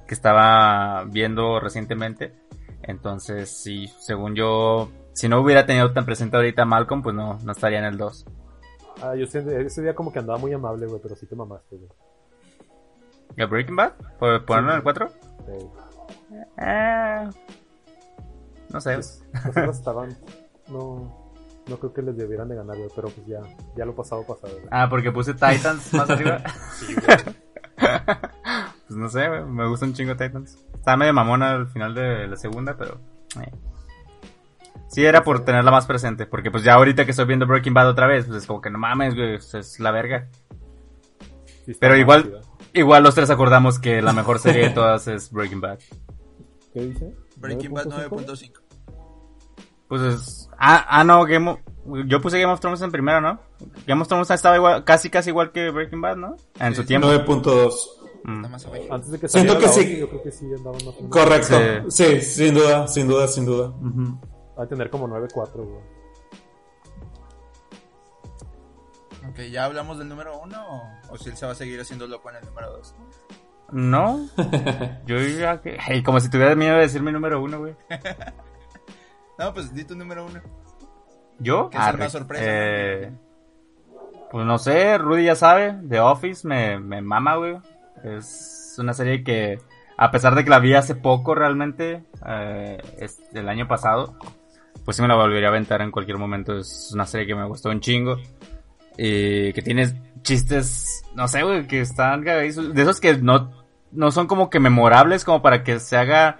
que 0.07 0.15
estaba 0.15 1.03
viendo 1.05 1.59
recientemente. 1.59 2.33
Entonces, 2.83 3.51
sí, 3.61 3.89
según 3.99 4.37
yo, 4.37 4.89
si 5.15 5.29
no 5.29 5.41
hubiera 5.41 5.67
tenido 5.67 5.93
tan 5.93 6.05
presente 6.05 6.37
ahorita 6.37 6.63
a 6.63 6.65
Malcolm, 6.65 7.03
pues 7.03 7.17
no, 7.17 7.41
no 7.43 7.51
estaría 7.51 7.81
en 7.81 7.87
el 7.87 7.99
2. 7.99 8.25
Ah, 9.03 9.17
yo 9.17 9.27
sé- 9.27 9.63
ese 9.67 9.83
día 9.83 9.97
como 9.97 10.13
que 10.13 10.21
andaba 10.21 10.39
muy 10.39 10.53
amable, 10.53 10.87
güey, 10.87 11.01
pero 11.03 11.17
sí 11.17 11.27
te 11.27 11.35
mamaste, 11.35 11.77
güey. 11.77 11.89
¿Y 13.37 13.43
a 13.43 13.47
Breaking 13.47 13.75
Bad? 13.75 13.95
¿Por 14.21 14.45
ponerlo 14.45 14.71
en 14.71 14.77
el 14.77 14.83
4? 14.85 15.09
Sí. 15.09 15.67
Eh, 16.59 17.29
no 18.71 18.81
sé. 18.81 18.95
Pues, 18.95 19.25
las 19.33 19.47
otras 19.49 19.77
estaban... 19.79 20.17
No, 20.69 21.28
no 21.69 21.77
creo 21.79 21.93
que 21.93 22.03
les 22.03 22.17
debieran 22.17 22.49
de 22.49 22.57
ganar, 22.57 22.77
güey, 22.77 22.91
pero 22.95 23.09
pues 23.09 23.27
ya, 23.27 23.41
ya 23.77 23.85
lo 23.85 23.95
pasado, 23.95 24.25
pasado, 24.27 24.53
güey. 24.55 24.67
Ah, 24.71 24.89
porque 24.89 25.13
puse 25.13 25.35
Titans 25.35 25.93
más 25.95 26.09
arriba. 26.11 26.43
Sí, 26.75 26.95
güey. 26.95 27.17
Pues 28.89 28.99
no 28.99 29.09
sé, 29.11 29.29
güey, 29.29 29.45
me 29.45 29.69
gusta 29.69 29.85
un 29.85 29.93
chingo 29.93 30.17
Titans. 30.17 30.59
Estaba 30.75 30.97
medio 30.97 31.13
mamona 31.13 31.51
al 31.53 31.69
final 31.69 31.95
de 31.95 32.27
la 32.27 32.37
segunda, 32.37 32.75
pero... 32.77 32.99
eh. 33.41 33.53
Sí, 34.89 35.05
era 35.05 35.23
por 35.23 35.45
tenerla 35.45 35.71
más 35.71 35.85
presente, 35.87 36.25
porque 36.25 36.51
pues 36.51 36.65
ya 36.65 36.73
ahorita 36.75 37.05
que 37.05 37.11
estoy 37.11 37.27
viendo 37.27 37.47
Breaking 37.47 37.75
Bad 37.75 37.91
otra 37.91 38.07
vez, 38.07 38.25
pues 38.25 38.39
es 38.39 38.47
como 38.47 38.63
que 38.63 38.71
no 38.71 38.79
mames, 38.79 39.15
güey, 39.15 39.35
es- 39.35 39.79
la 39.79 39.91
verga. 39.91 40.29
Sí 41.67 41.75
Pero 41.79 41.97
igual, 41.99 42.41
igual 42.73 43.03
los 43.03 43.15
tres 43.15 43.29
acordamos 43.29 43.79
que 43.79 44.01
la 44.01 44.15
mejor 44.15 44.39
serie 44.39 44.63
de 44.69 44.71
todas 44.71 45.07
es 45.07 45.31
Breaking 45.31 45.61
Bad. 45.61 45.79
¿Qué 46.73 46.81
dice? 46.81 47.15
Breaking 47.37 47.75
Bad 47.75 47.87
9.5? 47.89 48.53
9.5. 49.89 49.91
Pues 49.91 50.03
es... 50.03 50.51
Ah, 50.59 50.87
ah, 50.89 51.05
no, 51.05 51.25
Game 51.25 51.51
of... 51.51 51.59
Yo 52.07 52.21
puse 52.21 52.39
Game 52.39 52.53
of 52.53 52.61
Thrones 52.61 52.83
en 52.83 52.91
primero, 52.91 53.21
¿no? 53.21 53.41
Game 53.87 54.03
of 54.03 54.09
Thrones 54.09 54.31
estaba 54.31 54.57
igual, 54.57 54.85
casi 54.85 55.09
casi 55.09 55.31
igual 55.31 55.53
que 55.53 55.71
Breaking 55.71 56.03
Bad, 56.03 56.17
¿no? 56.17 56.37
En 56.61 56.75
su 56.75 56.85
tiempo. 56.85 57.09
9.2. 57.09 57.99
Mm. 58.25 58.45
Antes 58.91 59.11
de 59.11 59.19
que 59.19 59.29
Siento 59.29 59.59
que 59.59 59.67
la 59.67 59.73
sí. 59.73 59.97
yo 59.99 60.09
creo 60.09 60.23
que 60.23 60.31
sí 60.31 60.45
menos. 60.45 60.95
Correcto. 61.09 61.91
Sí. 61.91 62.21
sin 62.21 62.55
duda, 62.55 62.87
sin 62.87 63.09
duda, 63.09 63.27
sin 63.27 63.47
duda. 63.47 63.69
Ujú. 63.69 64.21
Va 64.59 64.65
a 64.65 64.67
tener 64.67 64.91
como 64.91 65.09
9.4, 65.09 65.53
güey. 65.55 65.99
Ok, 69.31 69.39
¿ya 69.51 69.65
hablamos 69.65 69.99
del 69.99 70.09
número 70.09 70.39
1 70.41 70.57
o, 70.69 70.83
o 71.11 71.17
si 71.17 71.31
él 71.31 71.37
se 71.37 71.47
va 71.47 71.53
a 71.53 71.55
seguir 71.55 71.81
haciendo 71.81 72.07
loco 72.07 72.29
en 72.31 72.37
el 72.37 72.45
número 72.45 72.71
2? 72.73 72.95
No. 73.73 74.29
Yo 75.07 75.19
ya 75.21 75.61
que... 75.61 75.79
Hey, 75.81 76.03
como 76.03 76.21
si 76.21 76.29
tuviera 76.29 76.55
miedo 76.55 76.75
de 76.75 76.83
decir 76.83 77.03
mi 77.03 77.13
número 77.13 77.43
uno, 77.43 77.59
güey. 77.61 77.77
No, 79.39 79.55
pues 79.55 79.73
di 79.75 79.85
tu 79.85 79.95
número 79.95 80.25
1. 80.27 80.41
¿Yo? 81.39 81.71
Que 81.71 81.79
es 81.79 81.95
una 81.95 82.09
sorpresa, 82.11 82.45
Eh, 82.45 83.13
Pues 84.31 84.45
no 84.47 84.59
sé, 84.59 84.99
Rudy 84.99 85.25
ya 85.25 85.35
sabe. 85.37 85.77
The 85.89 86.01
Office 86.01 86.47
me, 86.47 86.79
me 86.81 87.01
mama, 87.01 87.37
güey. 87.37 87.57
Es 88.05 88.75
una 88.79 88.93
serie 88.93 89.23
que, 89.25 89.59
a 89.97 90.11
pesar 90.11 90.35
de 90.35 90.45
que 90.45 90.51
la 90.51 90.59
vi 90.59 90.75
hace 90.75 90.95
poco 90.95 91.35
realmente, 91.35 92.05
eh, 92.27 92.79
es 92.99 93.21
el 93.33 93.49
año 93.49 93.67
pasado, 93.69 94.17
pues 94.85 94.97
sí 94.97 95.03
me 95.03 95.09
la 95.09 95.15
volvería 95.15 95.49
a 95.49 95.51
aventar 95.51 95.81
en 95.83 95.91
cualquier 95.91 96.19
momento. 96.19 96.59
Es 96.59 96.91
una 96.93 97.07
serie 97.07 97.27
que 97.27 97.35
me 97.35 97.47
gustó 97.47 97.71
un 97.71 97.81
chingo. 97.81 98.17
Y 98.97 99.53
que 99.53 99.63
tiene 99.63 99.87
chistes, 100.23 101.05
no 101.15 101.29
sé, 101.29 101.45
güey, 101.45 101.67
que 101.69 101.81
están 101.81 102.25
cagadizos. 102.25 102.75
De 102.75 102.83
esos 102.83 103.01
que 103.01 103.17
no, 103.19 103.53
no 103.93 104.11
son 104.11 104.27
como 104.27 104.51
que 104.51 104.59
memorables 104.59 105.25
como 105.25 105.41
para 105.41 105.63
que 105.63 105.79
se 105.79 105.97
haga 105.97 106.39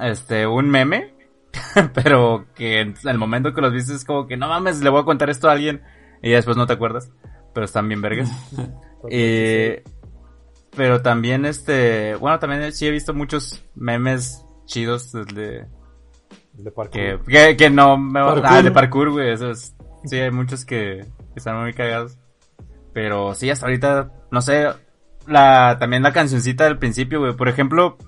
este 0.00 0.46
un 0.46 0.70
meme. 0.70 1.14
pero 1.94 2.46
que 2.54 2.80
en 2.80 2.94
el 3.04 3.18
momento 3.18 3.54
que 3.54 3.60
los 3.60 3.72
viste 3.72 3.94
es 3.94 4.04
como 4.04 4.26
que 4.26 4.36
no 4.36 4.48
mames, 4.48 4.80
le 4.80 4.90
voy 4.90 5.00
a 5.00 5.04
contar 5.04 5.30
esto 5.30 5.48
a 5.48 5.52
alguien 5.52 5.82
y 6.22 6.30
después 6.30 6.56
no 6.56 6.66
te 6.66 6.72
acuerdas. 6.74 7.12
Pero 7.54 7.64
están 7.64 7.88
bien 7.88 8.02
vergas. 8.02 8.30
Eh, 9.08 9.84
pero 10.74 11.00
también 11.00 11.44
este, 11.44 12.16
bueno, 12.16 12.40
también 12.40 12.72
sí 12.72 12.88
he 12.88 12.90
visto 12.90 13.14
muchos 13.14 13.62
memes 13.76 14.44
chidos 14.64 15.12
desde 15.12 15.66
De 16.54 16.72
parkour. 16.72 16.90
que, 16.90 17.20
que, 17.28 17.56
que 17.56 17.70
no 17.70 17.96
me 17.96 18.20
Parkour. 18.20 18.42
ah, 18.46 18.62
de 18.62 18.70
parkour, 18.72 19.10
güey, 19.10 19.30
esos 19.30 19.74
sí 20.04 20.16
hay 20.16 20.32
muchos 20.32 20.64
que, 20.64 21.04
que 21.04 21.36
están 21.36 21.60
muy 21.60 21.72
cagados. 21.72 22.18
Pero 22.92 23.34
sí, 23.34 23.48
hasta 23.50 23.66
ahorita, 23.66 24.10
no 24.30 24.40
sé, 24.40 24.68
la, 25.26 25.76
también 25.78 26.02
la 26.02 26.12
cancioncita 26.12 26.64
del 26.64 26.78
principio, 26.78 27.20
güey, 27.20 27.34
por 27.34 27.48
ejemplo, 27.48 27.98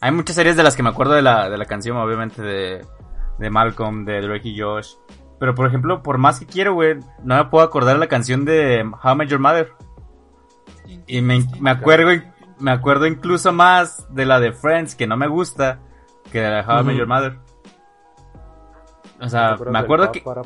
hay 0.00 0.12
muchas 0.12 0.36
series 0.36 0.56
de 0.56 0.62
las 0.62 0.76
que 0.76 0.82
me 0.82 0.88
acuerdo 0.88 1.12
de 1.12 1.22
la, 1.22 1.50
de 1.50 1.58
la 1.58 1.66
canción, 1.66 1.96
obviamente, 1.96 2.42
de, 2.42 2.84
de 3.38 3.50
Malcolm, 3.50 4.04
de 4.04 4.20
Drake 4.20 4.48
y 4.48 4.60
Josh. 4.60 4.94
Pero, 5.38 5.54
por 5.54 5.66
ejemplo, 5.66 6.02
por 6.02 6.18
más 6.18 6.40
que 6.40 6.46
quiero, 6.46 6.74
güey, 6.74 6.98
no 7.22 7.36
me 7.36 7.44
puedo 7.46 7.64
acordar 7.64 7.94
de 7.94 8.00
la 8.00 8.08
canción 8.08 8.44
de 8.44 8.82
How 9.02 9.12
I 9.12 9.16
Met 9.16 9.28
Your 9.28 9.40
Mother. 9.40 9.72
Y 11.06 11.20
me, 11.22 11.44
me 11.60 11.70
acuerdo, 11.70 12.22
me 12.58 12.70
acuerdo 12.70 13.06
incluso 13.06 13.52
más 13.52 14.06
de 14.14 14.26
la 14.26 14.40
de 14.40 14.52
Friends, 14.52 14.94
que 14.94 15.06
no 15.06 15.16
me 15.16 15.28
gusta, 15.28 15.80
que 16.30 16.40
de 16.40 16.50
la 16.50 16.60
How 16.60 16.82
I 16.82 16.84
Met. 16.84 16.96
Your 16.96 17.06
Mother. 17.06 17.38
O 19.20 19.28
sea, 19.28 19.48
¿Te 19.48 19.54
acuerdas 19.54 19.72
me 19.72 19.78
acuerdo 19.78 20.12
que... 20.12 20.20
Para? 20.20 20.42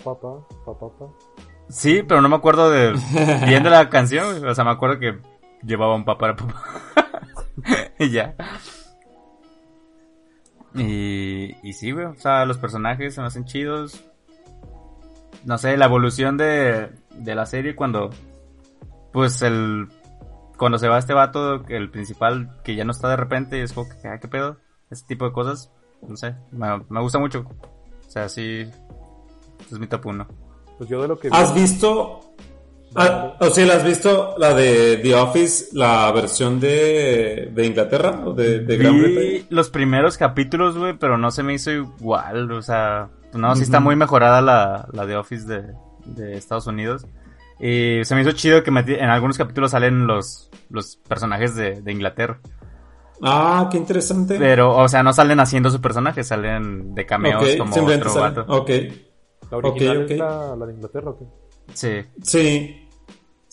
Sí, 1.68 2.02
pero 2.06 2.20
no 2.20 2.28
me 2.28 2.36
acuerdo 2.36 2.70
de 2.70 2.92
bien 3.46 3.62
de 3.62 3.70
la 3.70 3.88
canción. 3.88 4.46
O 4.46 4.54
sea, 4.54 4.64
me 4.64 4.70
acuerdo 4.70 4.98
que 4.98 5.18
llevaba 5.62 5.94
un 5.94 6.04
papá 6.04 6.34
papá. 6.34 6.54
y 7.98 8.10
ya. 8.10 8.34
Y, 10.74 11.56
y 11.62 11.72
sí, 11.72 11.92
güey. 11.92 12.06
O 12.06 12.14
sea, 12.16 12.44
los 12.44 12.58
personajes 12.58 13.14
se 13.14 13.20
me 13.20 13.26
hacen 13.28 13.44
chidos. 13.44 14.04
No 15.44 15.58
sé, 15.58 15.76
la 15.76 15.84
evolución 15.86 16.36
de, 16.36 16.90
de 17.16 17.34
la 17.34 17.46
serie 17.46 17.74
cuando... 17.76 18.10
Pues 19.12 19.42
el... 19.42 19.88
Cuando 20.56 20.78
se 20.78 20.88
va 20.88 20.98
este 20.98 21.14
vato, 21.14 21.64
el 21.68 21.90
principal, 21.90 22.60
que 22.64 22.74
ya 22.76 22.84
no 22.84 22.92
está 22.92 23.08
de 23.08 23.16
repente, 23.16 23.62
es 23.62 23.72
como 23.72 23.88
que, 23.88 24.08
ah, 24.08 24.18
¿qué 24.20 24.28
pedo? 24.28 24.58
Ese 24.90 25.04
tipo 25.06 25.24
de 25.24 25.32
cosas. 25.32 25.70
No 26.08 26.16
sé, 26.16 26.34
me, 26.52 26.68
me 26.88 27.00
gusta 27.00 27.18
mucho. 27.18 27.40
O 28.06 28.10
sea, 28.10 28.28
sí... 28.28 28.66
Es 29.70 29.78
mi 29.78 29.86
top 29.86 30.06
uno. 30.06 30.26
Pues 30.78 30.88
yo 30.90 31.00
de 31.02 31.08
lo 31.08 31.18
que 31.18 31.28
vi- 31.28 31.36
¿Has 31.36 31.54
visto? 31.54 32.20
Ah, 32.94 33.36
o 33.40 33.50
sea, 33.50 33.66
¿la 33.66 33.74
¿has 33.74 33.84
visto 33.84 34.34
la 34.38 34.54
de 34.54 34.98
The 34.98 35.14
Office, 35.14 35.66
la 35.72 36.10
versión 36.12 36.60
de, 36.60 37.50
de 37.52 37.66
Inglaterra 37.66 38.22
o 38.24 38.32
de, 38.32 38.60
de 38.60 38.76
Gran 38.76 38.98
Bretaña? 38.98 39.20
Vi 39.20 39.46
los 39.50 39.70
primeros 39.70 40.16
capítulos, 40.16 40.76
güey, 40.76 40.96
pero 40.98 41.18
no 41.18 41.30
se 41.30 41.42
me 41.42 41.54
hizo 41.54 41.70
igual, 41.70 42.50
o 42.52 42.62
sea, 42.62 43.10
no, 43.32 43.54
sí 43.56 43.62
está 43.62 43.80
muy 43.80 43.96
mejorada 43.96 44.40
la, 44.40 44.88
la 44.92 45.06
de 45.06 45.16
Office 45.16 45.46
de, 45.46 45.62
de 46.06 46.36
Estados 46.36 46.66
Unidos. 46.66 47.06
Y 47.60 48.00
se 48.04 48.14
me 48.14 48.22
hizo 48.22 48.32
chido 48.32 48.62
que 48.62 48.70
en 48.70 49.10
algunos 49.10 49.38
capítulos 49.38 49.70
salen 49.70 50.06
los, 50.06 50.50
los 50.70 50.96
personajes 50.96 51.54
de, 51.54 51.80
de 51.80 51.92
Inglaterra. 51.92 52.40
Ah, 53.22 53.68
qué 53.70 53.78
interesante. 53.78 54.36
Pero, 54.38 54.76
o 54.76 54.88
sea, 54.88 55.02
no 55.02 55.12
salen 55.12 55.40
haciendo 55.40 55.70
su 55.70 55.80
personaje, 55.80 56.24
salen 56.24 56.94
de 56.94 57.06
cameos 57.06 57.44
como 57.56 57.74
otro 57.74 58.14
vato. 58.14 58.44
Ok, 58.48 58.70
la 59.50 59.56
original 59.56 59.96
ok, 59.98 60.04
ok. 60.04 60.10
es 60.10 60.18
la, 60.18 60.56
la 60.56 60.66
de 60.66 60.72
Inglaterra, 60.74 61.10
¿o 61.10 61.18
qué? 61.18 61.24
Sí. 61.72 62.04
sí. 62.22 62.83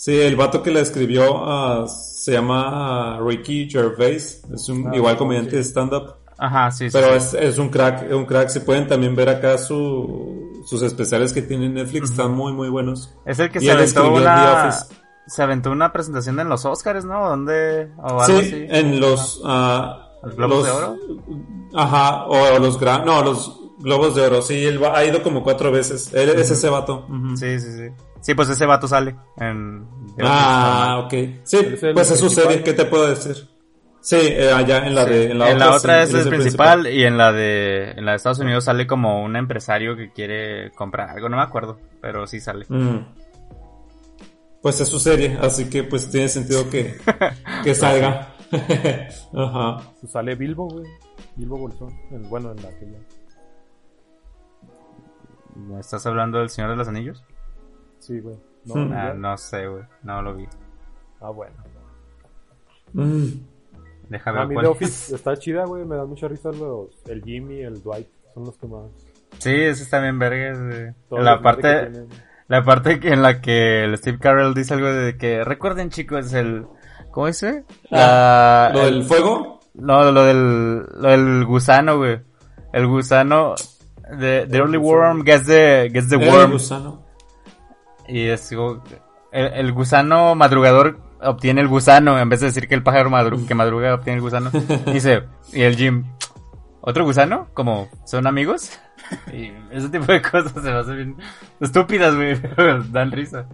Sí, 0.03 0.19
el 0.19 0.35
vato 0.35 0.63
que 0.63 0.71
la 0.71 0.79
escribió 0.79 1.43
ah, 1.45 1.85
se 1.87 2.31
llama 2.31 3.19
Ricky 3.23 3.69
Gervais. 3.69 4.41
Es 4.51 4.67
un 4.67 4.87
Ah, 4.87 4.95
igual 4.95 5.13
sí. 5.13 5.19
comediante 5.19 5.55
de 5.57 5.63
stand-up. 5.63 6.15
Ajá, 6.39 6.71
sí, 6.71 6.89
sí. 6.89 6.97
Pero 6.97 7.09
sí. 7.19 7.37
es, 7.37 7.51
es 7.51 7.57
un 7.59 7.69
crack, 7.69 8.11
un 8.11 8.25
crack. 8.25 8.49
Si 8.49 8.61
pueden 8.61 8.87
también 8.87 9.15
ver 9.15 9.29
acá 9.29 9.59
su, 9.59 10.63
sus 10.65 10.81
especiales 10.81 11.33
que 11.33 11.43
tiene 11.43 11.67
en 11.67 11.75
Netflix, 11.75 12.09
están 12.09 12.31
muy, 12.33 12.51
muy 12.51 12.69
buenos. 12.69 13.13
Es 13.27 13.37
el 13.37 13.51
que 13.51 13.59
y 13.59 13.61
se 13.65 13.71
aventó 13.71 14.11
una... 14.11 14.71
Se 15.27 15.43
aventó 15.43 15.69
una 15.69 15.93
presentación 15.93 16.39
en 16.39 16.49
los 16.49 16.65
Oscars, 16.65 17.05
¿no? 17.05 17.29
¿Dónde? 17.29 17.91
O 18.01 18.23
Sí, 18.25 18.33
así. 18.39 18.65
en 18.69 18.99
los... 18.99 19.39
ah, 19.45 20.07
¿Los 20.23 20.35
Globos 20.35 20.57
los- 20.57 20.65
de 20.65 20.71
Oro? 20.71 20.97
Ajá, 21.75 22.25
o 22.25 22.57
los 22.57 22.79
gran... 22.79 23.05
No, 23.05 23.21
los 23.21 23.55
Globos 23.81 24.15
de 24.15 24.21
Oro. 24.21 24.41
Sí, 24.41 24.65
él 24.65 24.81
va- 24.83 24.97
ha 24.97 25.03
ido 25.05 25.21
como 25.23 25.43
cuatro 25.43 25.71
veces. 25.71 26.13
Él 26.13 26.29
es 26.29 26.51
ese 26.51 26.69
vato. 26.69 27.07
Sí, 27.35 27.59
sí, 27.59 27.71
sí. 27.71 27.87
Sí, 28.21 28.35
pues 28.35 28.49
ese 28.49 28.65
vato 28.67 28.87
sale 28.87 29.15
en... 29.37 29.85
Ah, 30.21 31.01
ok. 31.05 31.11
Sí, 31.43 31.57
es 31.57 31.79
pues 31.93 32.11
es 32.11 32.19
su 32.19 32.29
serie. 32.29 32.61
¿qué 32.63 32.73
te 32.73 32.85
puedo 32.85 33.07
decir? 33.07 33.47
Sí, 33.99 34.17
eh, 34.19 34.51
allá 34.51 34.85
en 34.85 34.95
la 34.95 35.05
de... 35.05 35.31
en 35.31 35.37
la 35.39 35.75
otra 35.75 36.03
es 36.03 36.13
él 36.13 36.21
el 36.21 36.29
principal 36.29 36.87
y 36.87 37.03
en 37.03 37.17
la 37.17 37.31
de 37.31 37.91
en 37.91 38.03
la 38.05 38.11
de 38.11 38.17
Estados 38.17 38.39
Unidos 38.39 38.63
sale 38.63 38.87
como 38.87 39.23
un 39.23 39.35
empresario 39.35 39.95
que 39.95 40.11
quiere 40.11 40.71
comprar 40.71 41.09
algo, 41.09 41.29
no 41.29 41.37
me 41.37 41.43
acuerdo, 41.43 41.79
pero 42.01 42.25
sí 42.25 42.39
sale. 42.39 42.65
Mm. 42.67 42.97
Pues 44.61 44.79
es 44.81 44.87
su 44.87 44.99
serie, 44.99 45.37
así 45.41 45.69
que 45.69 45.83
pues 45.83 46.09
tiene 46.09 46.27
sentido 46.29 46.69
que, 46.69 46.97
que 47.63 47.73
salga. 47.75 48.35
Ajá. 49.33 49.77
Pues 49.99 50.11
sale 50.11 50.35
Bilbo, 50.35 50.67
güey. 50.67 50.85
Bilbo 51.35 51.57
Bolsón. 51.57 51.89
El, 52.11 52.21
bueno, 52.23 52.51
en 52.51 52.57
la 52.61 52.69
que 52.77 52.85
ya. 52.91 52.97
¿Estás 55.79 56.05
hablando 56.05 56.39
del 56.39 56.49
Señor 56.49 56.69
de 56.71 56.75
los 56.77 56.87
Anillos? 56.87 57.23
Sí, 57.99 58.19
güey. 58.19 58.35
No, 58.65 58.75
Hmm. 58.75 58.93
Ah, 58.93 59.13
no 59.15 59.37
sé, 59.37 59.67
güey, 59.67 59.83
no 60.03 60.21
lo 60.21 60.35
vi. 60.35 60.47
Ah, 61.19 61.29
bueno. 61.31 61.55
Mm. 62.93 63.25
Deja 64.09 64.29
A 64.29 64.33
ver 64.33 64.47
mí 64.47 64.53
cuál. 64.55 64.65
The 64.65 64.71
Office 64.71 65.15
está 65.15 65.37
chida, 65.37 65.65
güey. 65.65 65.85
Me 65.85 65.95
da 65.95 66.05
mucha 66.05 66.27
risa 66.27 66.51
los... 66.51 66.89
El 67.07 67.23
Jimmy, 67.23 67.61
el 67.61 67.81
Dwight. 67.81 68.07
Son 68.33 68.43
los 68.45 68.57
que 68.57 68.67
más... 68.67 68.89
Sí, 69.39 69.49
ese 69.51 69.83
está 69.83 69.99
bien 70.01 70.19
vergas, 70.19 70.59
güey. 71.09 71.23
La 71.23 71.41
parte 71.41 71.61
tienen. 71.89 72.07
la 72.47 72.63
parte 72.63 72.99
que- 72.99 73.13
en 73.13 73.21
la 73.21 73.39
que 73.41 73.85
el 73.85 73.97
Steve 73.97 74.19
Carell 74.19 74.53
dice 74.53 74.73
algo 74.73 74.87
de 74.91 75.17
que 75.17 75.43
recuerden 75.45 75.89
chicos 75.89 76.33
el 76.33 76.67
¿cómo 77.11 77.27
dice? 77.27 77.63
La- 77.89 78.67
Ah, 78.67 78.71
¿Lo 78.73 78.81
el- 78.81 78.93
del 78.99 79.03
fuego? 79.05 79.59
No, 79.73 80.11
lo 80.11 80.23
del, 80.25 80.79
lo 80.85 81.09
del 81.09 81.45
gusano, 81.45 81.97
güey. 81.97 82.19
El 82.73 82.87
gusano. 82.87 83.55
The, 84.19 84.45
the 84.49 84.57
early 84.59 84.77
worm 84.77 85.23
gets 85.23 85.45
the, 85.45 85.89
gets 85.91 86.09
the 86.09 86.15
El 86.17 86.29
worm. 86.29 86.51
gusano. 86.51 87.05
Y 88.07 88.27
es 88.27 88.51
el, 88.51 88.81
el 89.31 89.71
gusano 89.71 90.35
madrugador 90.35 90.99
obtiene 91.21 91.61
el 91.61 91.67
gusano 91.67 92.19
en 92.19 92.27
vez 92.29 92.41
de 92.41 92.47
decir 92.47 92.67
que 92.67 92.75
el 92.75 92.83
pájaro 92.83 93.09
madru- 93.09 93.47
que 93.47 93.55
madruga 93.55 93.93
obtiene 93.95 94.17
el 94.17 94.21
gusano. 94.21 94.49
Dice, 94.91 95.23
y 95.53 95.61
el 95.61 95.75
Jim, 95.77 96.03
¿otro 96.81 97.05
gusano? 97.05 97.47
Como, 97.53 97.89
¿son 98.05 98.27
amigos? 98.27 98.77
Y 99.31 99.51
ese 99.71 99.89
tipo 99.89 100.05
de 100.11 100.21
cosas 100.21 100.51
se 100.51 100.59
me 100.61 100.71
hacen 100.71 100.95
bien 100.95 101.15
estúpidas, 101.59 102.15
güey, 102.15 102.35
pero 102.41 102.83
dan 102.83 103.11
risa. 103.11 103.45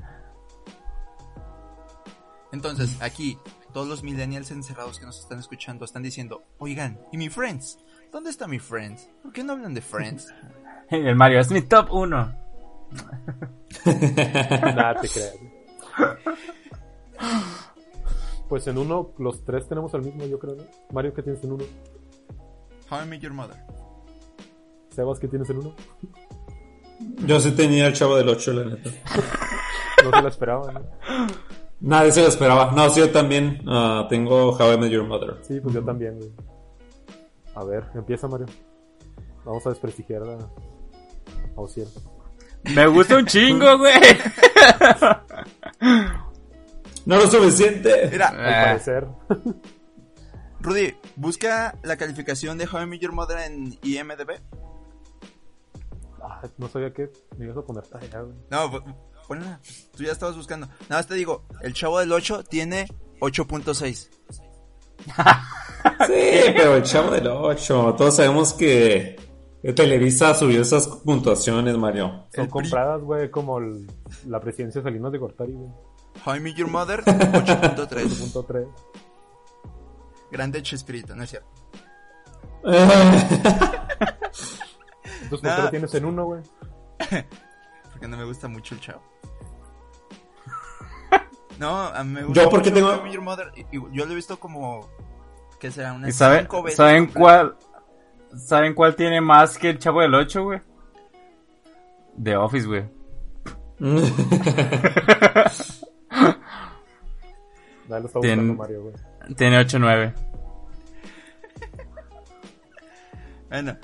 Entonces, 2.51 2.97
aquí, 3.01 3.37
todos 3.73 3.87
los 3.87 4.03
millennials 4.03 4.51
encerrados 4.51 4.99
que 4.99 5.05
nos 5.05 5.19
están 5.19 5.39
escuchando 5.39 5.85
están 5.85 6.01
diciendo, 6.03 6.43
oigan, 6.59 6.99
¿y 7.11 7.17
mi 7.17 7.29
Friends? 7.29 7.77
¿Dónde 8.11 8.29
está 8.29 8.47
mi 8.47 8.59
Friends? 8.59 9.09
¿Por 9.21 9.33
qué 9.33 9.43
no 9.43 9.53
hablan 9.53 9.73
de 9.73 9.81
Friends? 9.81 10.27
El 10.89 11.15
Mario, 11.15 11.39
es 11.39 11.51
mi 11.51 11.61
top 11.61 11.91
uno. 11.91 12.33
Nada, 13.85 15.01
te 15.01 15.09
creas. 15.13 15.35
Pues 18.47 18.67
en 18.67 18.77
uno, 18.77 19.11
los 19.17 19.43
tres 19.43 19.67
tenemos 19.67 19.93
el 19.93 20.03
mismo, 20.03 20.25
yo 20.25 20.39
creo, 20.39 20.55
¿no? 20.55 20.63
Mario, 20.93 21.13
¿qué 21.13 21.21
tienes 21.21 21.43
en 21.43 21.51
uno? 21.51 21.65
How 22.89 23.03
I 23.03 23.07
Met 23.07 23.19
Your 23.19 23.33
Mother. 23.33 23.57
Sebas, 24.95 25.19
¿qué 25.19 25.27
tienes 25.27 25.49
en 25.49 25.57
uno? 25.57 25.75
Yo 27.25 27.39
sí 27.41 27.51
tenía 27.51 27.87
el 27.87 27.93
chavo 27.93 28.15
del 28.15 28.29
8, 28.29 28.53
la 28.53 28.63
neta. 28.63 28.89
No 30.03 30.11
se 30.11 30.21
la 30.21 30.29
esperaba, 30.29 30.71
¿no? 30.71 30.81
Nadie 31.81 32.11
se 32.11 32.21
lo 32.21 32.27
esperaba. 32.29 32.71
No, 32.71 32.89
sí, 32.89 33.01
yo 33.01 33.11
también 33.11 33.61
ah, 33.67 34.07
tengo 34.09 34.51
How 34.51 34.73
I 34.73 34.77
Met 34.77 34.91
Your 34.91 35.03
Mother. 35.05 35.37
Sí, 35.41 35.59
pues 35.59 35.75
yo 35.75 35.83
también, 35.83 36.17
güey. 36.17 36.31
A 37.57 37.63
ver, 37.63 37.85
empieza, 37.95 38.27
Mario. 38.27 38.45
Vamos 39.43 39.65
a 39.65 39.69
desprestigiar 39.69 40.21
a, 40.23 40.33
a 41.55 41.59
Ociel. 41.61 41.87
Me 42.75 42.85
gusta 42.87 43.17
un 43.17 43.25
chingo, 43.25 43.77
güey. 43.79 43.93
No 47.05 47.15
lo 47.17 47.27
suficiente. 47.27 48.09
Mira, 48.11 48.27
Al 48.29 48.35
Ah. 48.53 48.63
parecer. 48.65 49.07
Rudy, 50.59 50.95
busca 51.15 51.75
la 51.83 51.95
calificación 51.97 52.57
de 52.57 52.67
How 52.67 52.81
I 52.81 52.85
Met 52.87 52.99
Your 53.01 53.13
Mother 53.13 53.39
en 53.39 53.77
IMDB. 53.83 54.39
Ah, 56.21 56.41
no 56.57 56.67
sabía 56.67 56.91
que 56.93 57.09
me 57.37 57.45
ibas 57.45 57.57
a 57.57 57.61
poner 57.61 57.83
tarea, 57.87 58.21
güey. 58.21 58.35
No, 58.49 58.69
po- 58.71 58.83
ponla. 59.27 59.59
Tú 59.95 60.03
ya 60.03 60.11
estabas 60.11 60.35
buscando. 60.35 60.67
Nada 60.89 60.99
más 60.99 61.07
te 61.07 61.15
digo, 61.15 61.45
el 61.61 61.73
Chavo 61.73 61.99
del 61.99 62.11
8 62.11 62.43
tiene 62.43 62.87
8.6. 63.21 64.09
Sí, 66.05 66.13
pero 66.55 66.75
el 66.75 66.83
chavo 66.83 67.11
del 67.11 67.27
8. 67.27 67.95
Todos 67.97 68.15
sabemos 68.17 68.53
que 68.53 69.15
Televisa 69.75 70.33
subió 70.35 70.61
esas 70.61 70.87
puntuaciones, 70.87 71.77
Mario. 71.77 72.25
Son 72.35 72.43
El 72.45 72.49
compradas, 72.49 73.01
güey, 73.01 73.31
como 73.31 73.57
el- 73.59 73.87
la 74.27 74.39
presidencia 74.39 74.81
de 74.81 74.89
Salinas 74.89 75.11
de 75.11 75.17
Gortari, 75.17 75.53
güey. 75.53 75.69
How 76.25 76.35
I 76.35 76.39
Met 76.41 76.55
Your 76.55 76.69
Mother, 76.69 77.03
8.3. 77.05 78.19
Punto 78.19 78.43
3. 78.43 78.67
Grande 80.31 80.61
Chespirito, 80.61 81.15
no 81.15 81.23
es 81.23 81.29
cierto. 81.29 81.47
Entonces, 85.23 85.29
¿por 85.29 85.39
qué 85.41 85.61
lo 85.63 85.69
tienes 85.69 85.93
en 85.95 86.05
uno, 86.05 86.25
güey? 86.25 86.41
Porque 87.91 88.07
no 88.07 88.17
me 88.17 88.25
gusta 88.25 88.47
mucho 88.47 88.75
el 88.75 88.81
Chavo. 88.81 89.01
No, 91.59 91.87
a 91.87 92.03
mí 92.03 92.11
me 92.13 92.23
gusta 92.23 92.43
Yo, 92.43 92.49
¿por 92.49 92.61
qué 92.61 92.69
mucho 92.71 92.99
tengo- 92.99 93.07
Your 93.11 93.21
Mother. 93.23 93.51
y- 93.55 93.61
y 93.77 93.81
Yo 93.91 94.05
lo 94.05 94.11
he 94.11 94.15
visto 94.15 94.39
como... 94.39 94.87
Que 95.59 95.71
será 95.71 95.93
¿Y 95.93 95.95
unas 95.97 96.15
sabe- 96.15 96.39
cinco 96.41 96.61
veces 96.63 96.77
saben 96.77 97.05
completa. 97.07 97.19
cuál? 97.19 97.57
¿Saben 98.39 98.73
cuál 98.75 98.95
tiene 98.95 99.21
más 99.21 99.57
que 99.57 99.69
el 99.71 99.79
Chavo 99.79 100.01
del 100.01 100.13
8, 100.13 100.43
güey? 100.43 100.61
The 102.21 102.35
Office, 102.35 102.67
güey. 102.67 102.83
Lo 103.79 103.97
está 107.97 108.09
Tien- 108.09 108.11
buscando, 108.13 108.53
Mario, 108.55 108.81
güey. 108.83 108.93
Tiene 109.35 109.59
8-9. 109.59 110.13
Bueno, 113.49 113.77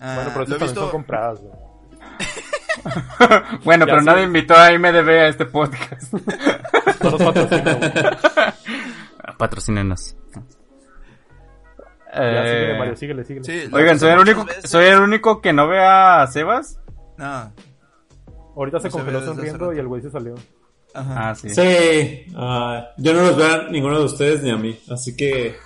ah, 0.00 0.14
Bueno, 0.16 0.30
pero 0.34 0.44
también 0.44 0.60
visto... 0.60 0.80
son 0.82 0.90
compradas, 0.90 1.40
güey. 1.40 1.52
Bueno, 3.64 3.86
Ya 3.86 3.92
pero 3.92 4.02
nadie 4.02 4.24
invitó 4.24 4.54
a 4.54 4.70
IMDB 4.72 5.08
a 5.08 5.28
este 5.28 5.46
podcast. 5.46 6.12
Güey. 7.00 9.34
Patrocínenos. 9.38 10.16
Ya, 12.14 12.42
síguele, 12.42 12.74
Eh, 12.74 12.78
Mario, 12.78 12.96
síguele, 12.96 13.24
síguele. 13.24 13.44
Sí, 13.44 13.68
lo 13.68 13.76
Oigan, 13.76 13.98
soy 13.98 14.10
el 14.10 14.18
único, 14.18 14.44
veces. 14.44 14.70
soy 14.70 14.86
el 14.86 15.00
único 15.00 15.40
que 15.40 15.52
no 15.52 15.68
ve 15.68 15.78
a 15.84 16.26
Sebas. 16.26 16.80
No. 17.16 17.52
Ahorita 18.56 18.80
se 18.80 18.88
No 18.88 18.90
se 18.90 18.90
congeló 18.90 19.06
ve 19.06 19.12
desde 19.12 19.18
hace 19.18 19.26
sonriendo 19.34 19.64
rato. 19.66 19.76
y 19.76 19.78
el 19.78 19.88
güey 19.88 20.02
se 20.02 20.10
salió. 20.10 20.34
Ajá. 20.94 21.30
Ah, 21.30 21.34
sí. 21.34 21.50
Sí, 21.50 22.26
ah, 22.34 22.88
yo 22.96 23.12
no 23.12 23.20
los 23.22 23.36
veo 23.36 23.54
a 23.54 23.68
ninguno 23.70 23.98
de 23.98 24.04
ustedes 24.06 24.42
ni 24.42 24.50
a 24.50 24.56
mí, 24.56 24.80
así 24.90 25.14
que 25.14 25.56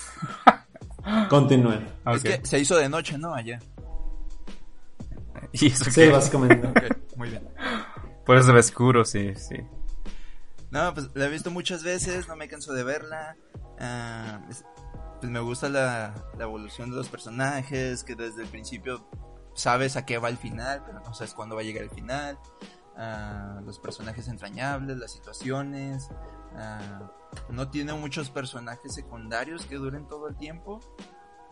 continúen. 1.31 1.87
Ok. 2.05 2.17
Es 2.17 2.23
que 2.23 2.41
se 2.45 2.59
hizo 2.59 2.77
de 2.77 2.89
noche, 2.89 3.17
¿no? 3.19 3.35
Allá. 3.35 3.59
Y 5.53 5.67
eso 5.67 5.85
Sí, 5.85 6.03
que- 6.03 6.09
básicamente. 6.11 6.67
Ok, 6.67 7.17
muy 7.17 7.29
bien. 7.31 7.43
Por 8.27 8.37
eso 8.37 8.47
se 8.47 8.53
ve 8.53 8.61
oscuro, 8.61 9.05
sí, 9.05 9.35
sí. 9.37 9.57
No, 10.73 10.95
pues 10.95 11.11
la 11.15 11.27
he 11.27 11.29
visto 11.29 11.51
muchas 11.51 11.85
veces, 11.85 12.29
no 12.29 12.35
me 12.35 12.49
canso 12.49 12.73
de 12.73 12.83
verla. 12.83 13.37
Ah, 13.79 14.41
es- 14.49 14.65
pues 15.21 15.31
me 15.31 15.39
gusta 15.39 15.69
la, 15.69 16.15
evolución 16.41 16.91
de 16.91 16.97
los 16.97 17.11
personajes, 17.11 18.03
que 18.03 18.17
desde 18.17 18.43
el 18.43 18.49
principio 18.49 19.07
sabes 19.55 19.97
a 19.97 20.07
qué 20.07 20.17
va 20.17 20.31
el 20.31 20.39
final, 20.39 20.83
pero 20.85 21.01
no 21.01 21.15
sabes 21.15 21.35
cuándo 21.35 21.55
va 21.57 21.61
a 21.61 21.65
llegar 21.65 21.85
el 21.85 21.91
final. 21.91 22.39
Ah, 22.97 23.61
los 23.67 23.79
personajes 23.79 24.29
entrañables, 24.29 24.97
las 24.97 25.13
situaciones. 25.13 26.09
Ah, 26.57 27.13
no 27.51 27.69
tiene 27.69 27.93
muchos 27.93 28.31
personajes 28.31 28.95
secundarios 28.95 29.67
que 29.67 29.77
duren 29.77 30.09
todo 30.09 30.27
el 30.27 30.37
tiempo. 30.37 30.81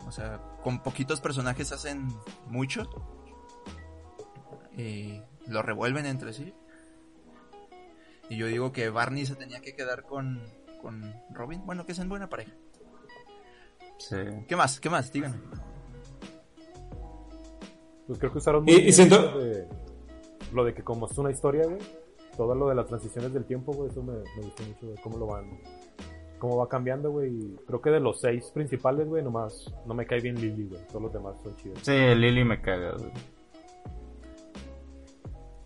O 0.07 0.11
sea, 0.11 0.41
con 0.63 0.81
poquitos 0.81 1.21
personajes 1.21 1.71
hacen 1.71 2.07
mucho. 2.47 2.89
Y 4.75 5.21
lo 5.45 5.61
revuelven 5.61 6.07
entre 6.07 6.33
sí. 6.33 6.55
Y 8.31 8.37
yo 8.37 8.47
digo 8.47 8.71
que 8.71 8.89
Barney 8.89 9.25
se 9.25 9.35
tenía 9.35 9.59
que 9.59 9.75
quedar 9.75 10.03
con, 10.03 10.41
con 10.81 11.13
Robin. 11.31 11.65
Bueno, 11.65 11.85
que 11.85 11.93
sean 11.93 12.07
buena 12.07 12.29
pareja. 12.29 12.53
Sí. 13.97 14.15
¿Qué 14.47 14.55
más? 14.55 14.79
¿Qué 14.79 14.89
más? 14.89 15.11
Díganme. 15.11 15.37
Pues 18.07 18.19
creo 18.19 18.31
que 18.31 18.37
usaron 18.37 18.63
muy 18.63 18.73
y 18.73 18.81
bien 18.81 18.93
siento- 18.93 19.21
lo 19.21 19.39
de, 19.39 19.67
lo 20.53 20.63
de 20.65 20.73
que 20.73 20.81
como 20.83 21.07
es 21.07 21.17
una 21.17 21.31
historia, 21.31 21.65
güey, 21.65 21.77
todo 22.35 22.55
lo 22.55 22.69
de 22.69 22.75
las 22.75 22.87
transiciones 22.87 23.33
del 23.33 23.45
tiempo, 23.45 23.73
güey, 23.73 23.89
eso 23.89 24.01
me, 24.01 24.13
me 24.13 24.41
gustó 24.43 24.63
mucho, 24.63 24.85
güey, 24.87 24.97
cómo 25.03 25.17
lo 25.17 25.27
van, 25.27 25.59
cómo 26.39 26.57
va 26.57 26.67
cambiando, 26.67 27.11
güey. 27.11 27.55
Creo 27.67 27.81
que 27.81 27.89
de 27.89 27.99
los 27.99 28.19
seis 28.21 28.49
principales, 28.53 29.07
güey, 29.07 29.23
nomás 29.23 29.73
no 29.85 29.93
me 29.93 30.05
cae 30.05 30.19
bien 30.21 30.35
Lily, 30.35 30.67
güey, 30.69 30.87
todos 30.87 31.01
los 31.03 31.13
demás 31.13 31.35
son 31.43 31.55
chidos. 31.57 31.79
Sí, 31.83 31.91
Lily 31.91 32.43
me 32.43 32.61
caga, 32.61 32.93
güey. 32.97 33.11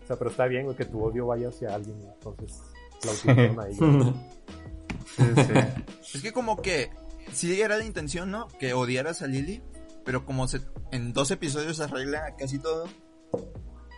O 0.06 0.08
sea, 0.08 0.16
pero 0.16 0.30
está 0.30 0.46
bien, 0.46 0.66
güey, 0.66 0.76
que 0.76 0.84
tu 0.84 1.02
odio 1.02 1.26
vaya 1.26 1.48
hacia 1.48 1.74
alguien, 1.74 2.00
entonces 2.00 2.62
la 3.04 3.10
utilizaron 3.10 3.60
ahí, 3.60 3.76
güey. 3.76 4.14
Sí, 5.16 5.24
sí. 5.36 5.52
Es 6.18 6.22
que 6.22 6.32
como 6.32 6.62
que 6.62 6.90
sí 7.32 7.60
era 7.60 7.76
la 7.76 7.84
intención, 7.84 8.30
¿no? 8.30 8.46
Que 8.60 8.72
odiaras 8.72 9.20
a 9.22 9.26
Lily, 9.26 9.62
pero 10.04 10.24
como 10.24 10.46
se, 10.46 10.60
en 10.92 11.12
dos 11.12 11.30
episodios 11.32 11.76
se 11.78 11.82
arregla 11.82 12.36
casi 12.36 12.58
todo, 12.60 12.84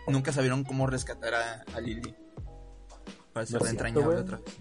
nunca 0.07 0.31
sabieron 0.33 0.63
cómo 0.63 0.87
rescatar 0.87 1.35
a, 1.35 1.63
a 1.75 1.79
Lily. 1.79 2.15
Para 3.31 3.43
No 3.43 3.47
ser 3.47 3.61
es 3.61 3.67
cierto, 3.69 3.69
entrañable 3.69 4.17
otra 4.17 4.37
vez. 4.37 4.57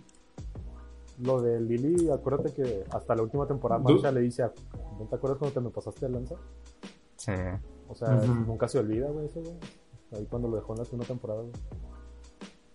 Lo 1.21 1.41
de 1.41 1.61
Lily, 1.61 2.11
acuérdate 2.11 2.53
que 2.53 2.85
hasta 2.91 3.17
la 3.17 3.23
última 3.23 3.47
temporada 3.47 3.81
Marcia 3.83 4.13
le 4.13 4.21
dice, 4.21 4.43
a- 4.43 4.53
¿no 4.99 5.07
te 5.07 5.17
acuerdas 5.17 5.39
cuando 5.39 5.55
te 5.55 5.61
me 5.61 5.71
pasaste 5.71 6.07
el 6.07 6.13
lanza? 6.13 6.35
Sí. 7.17 7.33
O 7.89 7.95
sea, 7.95 8.11
nunca 8.11 8.69
se 8.69 8.79
olvida, 8.79 9.09
güey, 9.09 9.27
eso, 9.27 9.41
güey. 9.41 9.55
Ahí 10.13 10.27
cuando 10.29 10.49
lo 10.49 10.57
dejó 10.57 10.73
en 10.75 10.79
la 10.79 10.85
segunda 10.85 11.07
temporada, 11.07 11.41
güey. 11.43 11.53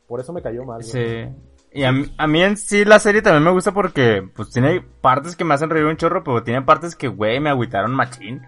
Por 0.08 0.20
eso 0.20 0.34
me 0.34 0.42
cayó 0.42 0.64
mal, 0.66 0.82
güey. 0.82 0.92
Sí. 0.92 1.30
Y 1.72 1.84
a 1.86 1.92
mí, 1.92 2.14
a 2.18 2.28
mí 2.28 2.42
en 2.44 2.56
sí 2.56 2.86
la 2.86 3.00
serie 3.00 3.22
también 3.24 3.44
me 3.44 3.52
gusta 3.52 3.72
porque 3.74 4.22
pues 4.36 4.52
tiene 4.52 4.82
partes 5.02 5.36
que 5.36 5.44
me 5.44 5.56
hacen 5.56 5.72
reír 5.72 5.86
un 5.86 5.98
chorro, 5.98 6.24
pero 6.24 6.44
tiene 6.44 6.62
partes 6.62 6.96
que, 6.96 7.08
güey, 7.08 7.40
me 7.40 7.50
agüitaron 7.50 7.96
machín. 7.96 8.42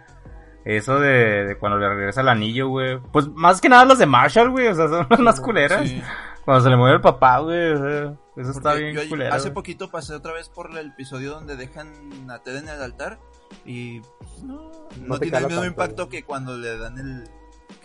Eso 0.64 1.00
de, 1.00 1.46
de 1.46 1.58
cuando 1.58 1.78
le 1.80 1.88
regresa 1.90 2.22
el 2.22 2.30
anillo, 2.30 2.68
güey. 2.70 3.00
Pues 3.12 3.28
más 3.30 3.62
que 3.62 3.70
nada 3.70 3.86
los 3.86 3.98
de 4.00 4.06
Marshall, 4.06 4.52
güey, 4.52 4.68
o 4.68 4.76
sea, 4.76 4.88
son 4.88 5.08
las 5.10 5.20
más 5.20 5.40
culeras. 5.42 5.88
Sí. 5.90 6.02
Cuando 6.44 6.64
se 6.64 6.70
le 6.70 6.78
mueve 6.78 6.98
el 6.98 7.02
papá, 7.02 7.40
güey, 7.40 7.72
o 7.72 7.78
sea, 7.78 8.14
eso 8.38 8.52
está 8.52 8.70
Porque 8.72 8.84
bien 8.84 8.96
yo 8.96 9.10
culero. 9.10 9.34
hace 9.34 9.46
güey. 9.46 9.54
poquito 9.56 9.90
pasé 9.90 10.14
otra 10.14 10.34
vez 10.34 10.50
por 10.50 10.70
el 10.78 10.88
episodio 10.90 11.32
donde 11.32 11.56
dejan 11.56 12.30
a 12.30 12.40
Ted 12.44 12.58
en 12.58 12.70
el 12.70 12.82
altar 12.82 13.18
y 13.64 14.02
pues, 14.02 14.44
no, 14.44 14.72
no, 15.02 15.16
te 15.18 15.22
tiene 15.22 15.38
el 15.40 15.46
mismo 15.46 15.62
tanto, 15.62 15.66
impacto 15.66 16.06
güey. 16.06 16.20
que 16.22 16.24
cuando 16.28 16.56
le 16.56 16.78
dan 16.78 17.00
el 17.00 17.24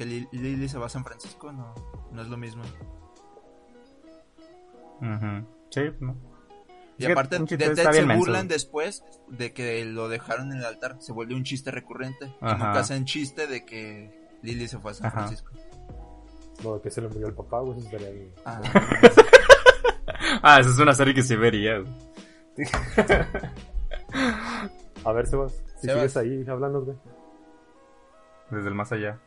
que 0.01 0.07
Li- 0.07 0.28
Lily 0.32 0.66
se 0.66 0.78
va 0.78 0.86
a 0.86 0.88
San 0.88 1.05
Francisco, 1.05 1.53
no, 1.53 1.74
no 2.11 2.22
es 2.22 2.28
lo 2.28 2.38
mismo. 2.38 2.62
Ujú. 5.03 5.46
Sí, 5.70 5.82
¿no? 6.01 6.16
Y 6.96 7.03
Es 7.03 7.07
que 7.07 7.12
aparte 7.12 7.38
de 7.38 7.44
Ted 7.44 7.74
se 7.76 8.03
menso. 8.07 8.18
burlan 8.18 8.48
después 8.48 9.05
de 9.28 9.53
que 9.53 9.84
lo 9.84 10.09
dejaron 10.09 10.53
en 10.53 10.59
el 10.59 10.64
altar, 10.64 10.96
se 11.01 11.12
vuelve 11.12 11.34
un 11.34 11.44
chiste 11.44 11.70
recurrente. 11.70 12.34
Ajá. 12.40 12.55
nunca 12.57 12.80
hacen 12.80 13.05
chiste 13.05 13.46
de 13.46 13.64
que 13.66 14.30
Lily 14.42 14.68
se 14.68 14.78
fue 14.78 14.92
a 14.92 14.94
San 14.94 15.07
Ajá. 15.09 15.18
Francisco. 15.18 15.53
Lo 16.64 16.76
de 16.76 16.80
que 16.82 16.90
se 16.90 17.03
le 17.03 17.09
murió 17.09 17.26
el 17.26 17.34
papá, 17.34 17.61
güey, 17.61 17.76
eso 17.78 17.84
estaría 17.86 18.11
bien. 18.11 18.32
Ah, 18.46 18.61
Ah, 20.42 20.61
esa 20.61 20.70
es 20.70 20.78
una 20.78 20.94
serie 20.94 21.12
que 21.14 21.22
sí 21.22 21.36
vería, 21.36 21.78
güey. 21.78 21.92
A 25.05 25.12
ver, 25.12 25.26
Sebas, 25.26 25.53
si 25.76 25.86
Sebas. 25.88 26.12
sigues 26.12 26.16
ahí, 26.16 26.44
háblanos, 26.48 26.84
güey. 26.86 26.96
Desde 28.51 28.68
el 28.68 28.74
más 28.74 28.90
allá. 28.92 29.18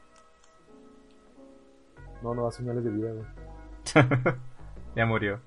No, 2.23 2.33
no 2.33 2.45
da 2.45 2.51
señales 2.51 2.83
de 2.83 2.89
vida, 2.89 3.11
güey. 3.11 3.25
Ya 4.95 5.05
murió. 5.05 5.39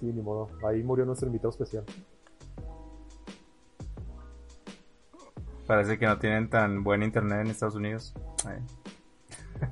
Sí, 0.00 0.06
ni 0.06 0.22
modo. 0.22 0.48
Ahí 0.66 0.82
murió 0.82 1.04
nuestro 1.04 1.26
invitado 1.26 1.50
especial. 1.50 1.84
Parece 5.66 5.98
que 5.98 6.06
no 6.06 6.18
tienen 6.18 6.48
tan 6.48 6.82
buen 6.82 7.02
internet 7.02 7.40
en 7.42 7.48
Estados 7.48 7.74
Unidos. 7.74 8.14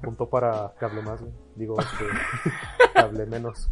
Punto 0.02 0.28
para 0.28 0.74
que 0.78 0.84
hable 0.84 1.02
más, 1.02 1.20
güey. 1.20 1.32
Digo, 1.56 1.76
este, 1.80 2.04
que 2.92 2.98
hable 2.98 3.26
menos. 3.26 3.70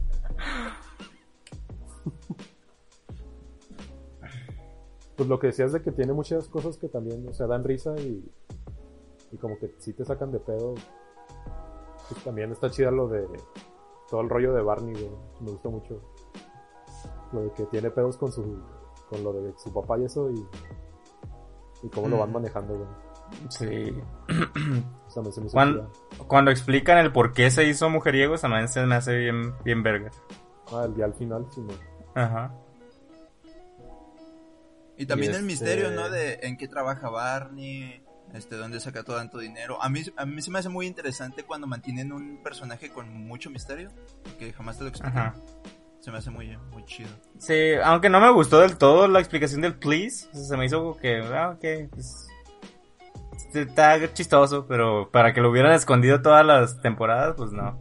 Pues 5.17 5.29
lo 5.29 5.39
que 5.39 5.49
decías 5.49 5.73
de 5.73 5.83
que 5.83 5.93
tiene 5.93 6.15
muchas 6.15 6.49
cosas 6.49 6.79
que 6.79 6.89
también, 6.89 7.29
o 7.29 7.35
sea, 7.35 7.47
dan 7.47 7.65
risa 7.65 7.95
y, 7.99 8.25
y 9.31 9.37
como 9.37 9.59
que 9.59 9.75
sí 9.79 9.93
te 9.93 10.05
sacan 10.05 10.33
de 10.33 10.39
pedo. 10.39 10.75
Pues 12.13 12.25
también 12.25 12.53
está 12.53 12.71
chida 12.71 12.91
lo 12.91 13.09
de 13.09 13.27
todo 14.11 14.21
el 14.21 14.29
rollo 14.29 14.53
de 14.53 14.63
Barney, 14.63 14.93
güey. 14.95 15.11
Me 15.41 15.51
gustó 15.53 15.71
mucho. 15.71 16.01
Lo 17.33 17.41
de 17.43 17.53
que 17.53 17.65
tiene 17.67 17.91
pedos 17.91 18.17
con 18.19 18.31
su, 18.31 18.63
con 19.09 19.25
lo 19.25 19.33
de 19.33 19.53
su 19.59 19.73
papá 19.73 19.99
y 19.99 20.05
eso 20.05 20.31
y, 20.31 20.47
y 21.83 21.89
cómo 21.89 22.09
lo 22.09 22.19
van 22.19 22.31
Mm. 22.31 22.35
manejando, 22.35 22.75
güey. 22.75 22.89
Sí. 23.49 24.01
O 25.07 25.11
sea, 25.15 25.23
me 25.23 25.31
se 25.33 25.41
me 25.43 25.51
Cuando, 25.51 26.51
explican 26.51 26.97
el 26.99 27.13
por 27.13 27.33
qué 27.35 27.51
se 27.51 27.65
hizo 27.65 27.91
mujeriego, 27.91 28.37
también 28.39 28.67
se 28.69 28.85
me 28.87 28.95
hace 28.95 29.15
bien, 29.17 29.55
bien 29.63 29.83
verga. 29.83 30.11
Ah, 30.73 30.85
el 30.87 30.95
día 30.95 31.05
al 31.05 31.13
final, 31.15 31.47
sí, 31.51 31.61
no. 31.61 31.73
Ajá. 32.15 32.55
Y 34.97 35.07
también 35.07 35.33
Y 35.33 35.35
el 35.37 35.41
este- 35.43 35.47
misterio, 35.47 35.91
¿no? 35.91 36.09
De 36.11 36.39
en 36.43 36.57
qué 36.57 36.69
trabaja 36.69 37.11
Barney, 37.11 38.02
este, 38.35 38.57
dónde 38.57 38.81
saca 38.81 39.03
todo 39.03 39.17
tanto 39.17 39.39
dinero. 39.39 39.83
A 39.83 39.89
mí, 39.89 40.03
a 40.17 40.25
mí 40.27 40.41
se 40.43 40.51
me 40.51 40.59
hace 40.59 40.69
muy 40.69 40.87
interesante 40.87 41.45
cuando 41.45 41.67
mantienen 41.67 42.13
un 42.13 42.43
personaje 42.43 42.91
con 42.91 43.13
mucho 43.13 43.51
misterio, 43.51 43.91
que 44.39 44.53
jamás 44.53 44.79
te 44.79 44.85
lo 44.85 44.89
explican. 44.91 45.19
Ajá. 45.19 45.35
Se 46.01 46.11
me 46.11 46.19
hace 46.19 46.31
muy, 46.31 46.57
muy 46.73 46.85
chido. 46.85 47.11
Sí, 47.39 47.75
aunque 47.85 48.09
no 48.11 48.21
me 48.21 48.31
gustó 48.33 48.59
del 48.61 48.77
todo 48.77 49.07
la 49.07 49.21
explicación 49.21 49.61
del 49.61 49.75
please, 49.75 50.27
o 50.33 50.35
sea, 50.35 50.45
se 50.45 50.57
me 50.57 50.65
hizo 50.67 50.81
como 50.81 50.97
que, 50.97 51.21
ah, 51.33 51.51
ok, 51.51 51.91
pues, 51.93 52.27
está 53.55 54.13
chistoso, 54.13 54.67
pero 54.67 55.11
para 55.11 55.33
que 55.33 55.41
lo 55.41 55.51
hubieran 55.51 55.73
escondido 55.73 56.21
todas 56.23 56.45
las 56.45 56.81
temporadas, 56.81 57.35
pues 57.37 57.53
no. 57.53 57.79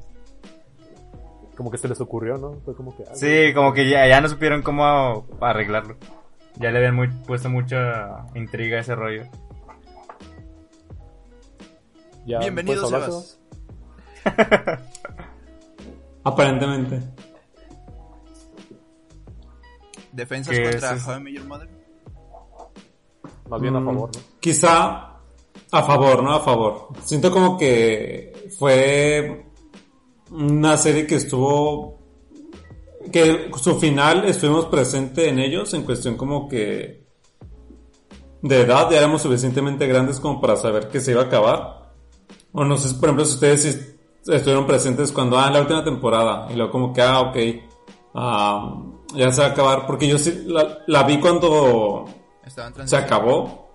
Como 1.56 1.72
que 1.72 1.78
se 1.78 1.88
les 1.88 2.00
ocurrió, 2.02 2.38
¿no? 2.38 2.60
Fue 2.66 2.76
como 2.76 2.96
que. 2.96 3.04
ah, 3.04 3.16
Sí, 3.16 3.54
como 3.54 3.74
que 3.74 3.89
ya, 3.89 4.08
ya 4.08 4.22
no 4.22 4.30
supieron 4.30 4.62
cómo 4.62 5.28
arreglarlo. 5.42 5.98
Ya 6.58 6.72
le 6.72 6.78
habían 6.80 6.96
muy- 6.96 7.08
puesto 7.08 7.50
mucha 7.50 8.26
intriga 8.36 8.78
a 8.78 8.82
ese 8.82 8.96
rollo. 8.96 9.24
Ya, 12.26 12.39
Bienvenido, 12.39 12.88
¿puedes 12.89 12.93
hablar, 12.93 13.09
Sebas. 13.09 13.39
Aparentemente. 16.24 16.99
Defensas 20.11 20.55
¿Qué 20.55 20.63
contra 20.63 20.93
es? 20.93 21.07
How 21.07 21.17
I 21.17 21.19
Met 21.22 21.34
Your 21.34 21.45
Mother. 21.45 21.69
Más 23.49 23.61
bien 23.61 23.76
a 23.76 23.80
Mm, 23.80 23.86
favor, 23.86 24.09
¿no? 24.13 24.22
Quizá 24.39 25.19
a 25.72 25.84
favor, 25.84 26.24
¿no? 26.24 26.34
A 26.34 26.39
favor. 26.41 26.88
Siento 27.03 27.32
como 27.32 27.57
que 27.57 28.49
fue 28.57 29.45
una 30.32 30.78
serie 30.78 31.07
que 31.07 31.15
estuvo... 31.15 31.99
Que 33.11 33.49
su 33.57 33.80
final 33.80 34.26
estuvimos 34.26 34.67
presente 34.67 35.28
en 35.28 35.39
ellos 35.39 35.74
en 35.74 35.84
cuestión 35.84 36.15
como 36.15 36.47
que 36.47 37.01
de 38.43 38.61
edad 38.61 38.89
ya 38.91 38.97
éramos 38.99 39.22
suficientemente 39.24 39.88
grandes 39.88 40.19
como 40.19 40.39
para 40.39 40.55
saber 40.55 40.88
que 40.88 41.01
se 41.01 41.11
iba 41.11 41.22
a 41.22 41.26
acabar. 41.26 41.81
O 42.54 42.66
no 42.66 42.78
sé, 42.78 42.93
por 42.95 43.10
ejemplo, 43.10 43.26
si 43.26 43.34
ustedes 43.36 43.95
estuvieron 44.28 44.68
presentes 44.68 45.12
cuando, 45.12 45.39
ah, 45.39 45.47
en 45.47 45.54
la 45.54 45.62
última 45.62 45.84
temporada. 45.84 46.47
Y 46.52 46.56
luego 46.56 46.72
como 46.72 46.93
que, 46.93 47.02
ah, 47.02 47.22
ok, 47.22 47.38
ah, 48.16 48.82
ya 49.16 49.32
se 49.32 49.41
va 49.41 49.47
a 49.47 49.52
acabar. 49.52 49.88
Porque 49.88 50.08
yo 50.08 50.18
sí 50.18 50.43
la, 50.45 50.80
la 50.88 51.04
vi 51.04 51.20
cuando 51.20 52.06
se 52.86 52.95
acabó. 52.95 53.70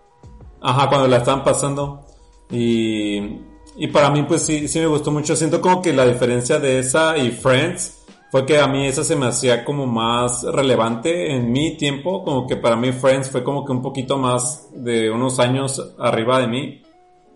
Ajá, 0.60 0.88
cuando 0.88 1.08
la 1.08 1.18
estaban 1.18 1.44
pasando. 1.44 2.06
Y 2.50 3.40
y 3.78 3.88
para 3.88 4.10
mí 4.10 4.22
pues 4.22 4.42
sí, 4.42 4.68
sí 4.68 4.80
me 4.80 4.86
gustó 4.86 5.10
mucho. 5.10 5.36
Siento 5.36 5.60
como 5.60 5.82
que 5.82 5.92
la 5.92 6.06
diferencia 6.06 6.58
de 6.58 6.78
esa 6.78 7.16
y 7.18 7.30
Friends 7.30 8.04
fue 8.30 8.46
que 8.46 8.58
a 8.58 8.66
mí 8.66 8.86
esa 8.86 9.04
se 9.04 9.16
me 9.16 9.26
hacía 9.26 9.64
como 9.64 9.86
más 9.86 10.42
relevante 10.42 11.30
en 11.30 11.52
mi 11.52 11.76
tiempo, 11.76 12.24
como 12.24 12.46
que 12.46 12.56
para 12.56 12.76
mí 12.76 12.92
Friends 12.92 13.30
fue 13.30 13.44
como 13.44 13.64
que 13.64 13.72
un 13.72 13.82
poquito 13.82 14.16
más 14.18 14.68
de 14.72 15.10
unos 15.10 15.38
años 15.38 15.94
arriba 15.98 16.40
de 16.40 16.46
mí 16.48 16.82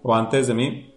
o 0.03 0.15
antes 0.15 0.47
de 0.47 0.55
mí. 0.55 0.90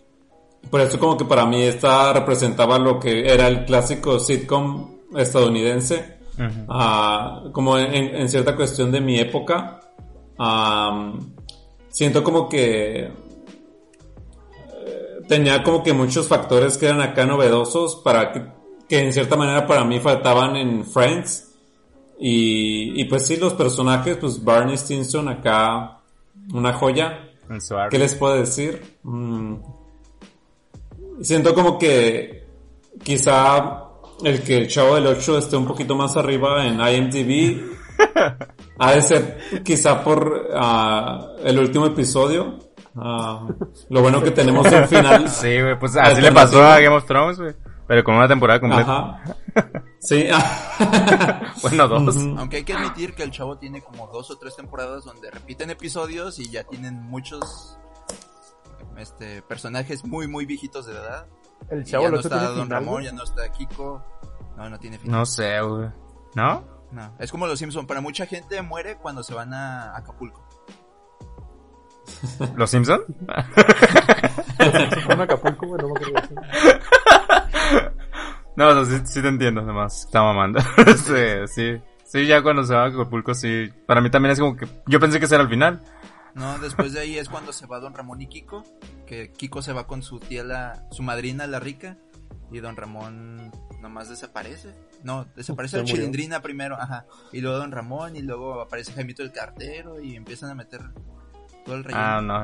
Por 0.70 0.82
eso 0.82 1.00
como 1.00 1.18
que 1.18 1.26
para 1.26 1.46
mí 1.46 1.62
esta 1.62 2.14
representaba 2.14 2.80
lo 2.80 3.00
que 3.00 3.32
era 3.32 3.48
el 3.48 3.66
clásico 3.66 4.20
sitcom 4.20 4.94
estadounidense, 5.16 6.18
ah, 6.68 7.44
como 7.52 7.78
en, 7.78 8.16
en 8.16 8.30
cierta 8.30 8.56
cuestión 8.56 8.92
de 8.92 9.02
mi 9.02 9.20
época. 9.20 9.80
Am, 10.38 11.34
siento 11.90 12.24
como 12.24 12.50
que 12.50 13.04
eh, 13.04 13.12
tenía 15.28 15.62
como 15.64 15.84
que 15.84 15.94
muchos 15.94 16.28
factores 16.28 16.78
que 16.78 16.88
eran 16.88 17.02
acá 17.02 17.26
novedosos 17.26 17.98
para 17.98 18.32
que, 18.32 18.44
que 18.90 19.00
en 19.00 19.14
cierta 19.14 19.36
manera 19.36 19.68
para 19.68 19.86
mí 19.86 20.00
faltaban 20.00 20.56
en 20.56 20.86
Friends. 20.86 21.52
Y, 22.20 23.00
y 23.00 23.06
pues 23.06 23.26
sí, 23.28 23.38
los 23.38 23.54
personajes, 23.54 24.18
pues 24.18 24.44
Barney 24.44 24.78
Stinson 24.78 25.28
acá, 25.30 26.00
una 26.54 26.74
joya. 26.74 27.30
¿Qué 27.90 28.00
les 28.00 28.16
puedo 28.16 28.36
decir? 28.36 28.98
Mm, 29.04 29.56
siento 31.24 31.54
como 31.56 31.80
que 31.80 32.46
quizá 33.04 33.84
el 34.24 34.42
que 34.44 34.58
el 34.58 34.68
Chavo 34.68 34.96
del 34.96 35.08
8 35.08 35.38
esté 35.38 35.58
un 35.58 35.66
poquito 35.66 35.96
más 35.96 36.16
arriba 36.16 36.66
en 36.66 36.80
IMDb 36.80 37.62
ha 38.80 38.92
de 38.92 39.02
ser 39.02 39.64
quizá 39.64 40.04
por 40.04 40.50
ah, 40.54 41.28
el 41.44 41.60
último 41.60 41.86
episodio. 41.88 42.60
Ah, 42.96 43.48
lo 43.90 44.02
bueno 44.02 44.22
que 44.22 44.32
tenemos 44.32 44.68
un 44.72 44.88
final. 44.88 45.28
Sí, 45.30 45.62
güey, 45.62 45.80
pues 45.80 45.96
así 45.98 46.22
le 46.22 46.32
pasó 46.32 46.64
a 46.64 46.80
Game 46.80 46.96
of 46.96 47.06
Thrones, 47.06 47.40
güey. 47.40 47.54
Pero 47.88 48.04
con 48.04 48.16
una 48.16 48.28
temporada 48.28 48.60
completa. 48.60 48.82
Ajá. 48.92 49.24
Sí. 50.00 50.28
Bueno, 51.62 51.88
dos. 51.88 52.18
Aunque 52.38 52.58
hay 52.58 52.64
que 52.66 52.74
admitir 52.74 53.14
que 53.14 53.24
el 53.24 53.32
chavo 53.32 53.58
tiene 53.58 53.82
como 53.82 54.08
dos 54.08 54.30
o 54.32 54.38
tres 54.38 54.54
temporadas 54.54 55.06
donde 55.06 55.32
repiten 55.32 55.70
episodios 55.70 56.40
y 56.40 56.50
ya 56.50 56.66
tienen 56.66 57.02
muchos 57.04 57.78
este 58.98 59.42
personajes 59.44 60.06
muy 60.06 60.28
muy 60.28 60.46
viejitos 60.46 60.86
de 60.86 60.94
edad. 60.94 61.28
El 61.70 61.84
chavo 61.86 62.04
ya 62.04 62.10
lo 62.10 62.16
no 62.16 62.22
está 62.22 62.44
Don 62.44 62.54
final, 62.66 62.70
Ramón, 62.70 63.04
ya 63.04 63.12
no 63.12 63.24
está 63.24 63.52
Kiko. 63.52 64.04
No, 64.58 64.70
no 64.70 64.80
tiene 64.80 64.98
final. 64.98 65.20
No 65.20 65.26
sé, 65.26 65.62
güey. 65.62 65.90
¿No? 66.36 66.64
No. 66.92 67.16
Es 67.20 67.32
como 67.32 67.48
los 67.48 67.58
Simpson, 67.58 67.88
para 67.88 68.02
mucha 68.02 68.26
gente 68.26 68.62
muere 68.62 68.98
cuando 68.98 69.24
se 69.24 69.34
van 69.34 69.54
a 69.54 69.96
Acapulco. 69.98 70.48
¿Los 72.56 72.70
Simpson? 72.70 73.02
Fue 75.04 75.14
en 75.14 75.22
Acapulco, 75.22 75.68
güey, 75.68 75.82
no 75.82 75.90
me 75.90 75.94
acuerdo. 76.00 76.42
No, 78.56 78.68
o 78.68 78.86
sea, 78.86 79.00
sí, 79.00 79.06
sí 79.06 79.22
te 79.22 79.30
entiendo, 79.30 79.64
nomás. 79.64 80.06
Está 80.06 80.22
mamando. 80.22 80.60
sí, 80.96 81.48
sí. 81.48 81.82
Sí, 82.06 82.28
ya 82.28 82.44
cuando 82.44 82.64
se 82.64 82.76
va 82.76 82.84
a 82.84 82.88
Acapulco, 82.88 83.34
sí. 83.34 83.68
Para 83.88 84.00
mí 84.00 84.12
también 84.12 84.34
es 84.34 84.40
como 84.40 84.56
que. 84.56 84.68
Yo 84.86 85.00
pensé 85.00 85.18
que 85.18 85.26
ese 85.26 85.34
era 85.34 85.44
el 85.44 85.50
final. 85.50 85.82
No, 86.36 86.58
después 86.60 86.94
de 86.94 87.00
ahí 87.02 87.18
es 87.18 87.30
cuando 87.30 87.54
se 87.54 87.68
va 87.68 87.80
Don 87.80 87.94
Ramón 87.94 88.22
y 88.22 88.28
Kiko, 88.28 88.64
que 89.06 89.32
Kiko 89.32 89.62
se 89.62 89.72
va 89.74 89.86
con 89.86 90.02
su 90.02 90.20
tía 90.20 90.44
la, 90.44 90.86
su 90.92 91.04
madrina 91.04 91.46
la 91.48 91.60
rica 91.60 91.98
y 92.52 92.60
Don 92.60 92.76
Ramón 92.76 93.52
nomás 93.82 94.10
desaparece. 94.10 94.74
No, 95.04 95.26
desaparece 95.36 95.78
la 95.78 95.84
chilindrina 95.84 96.42
primero, 96.42 96.76
ajá. 96.80 97.06
Y 97.32 97.42
luego 97.42 97.58
Don 97.60 97.72
Ramón 97.72 98.16
y 98.16 98.22
luego 98.22 98.62
aparece 98.62 98.94
Jaimito 98.94 99.22
el 99.22 99.32
cartero 99.32 100.00
y 100.02 100.16
empiezan 100.16 100.50
a 100.50 100.56
meter 100.56 100.82
todo 101.66 101.76
el 101.76 101.84
relleno. 101.84 102.04
Ah, 102.04 102.22
no. 102.22 102.40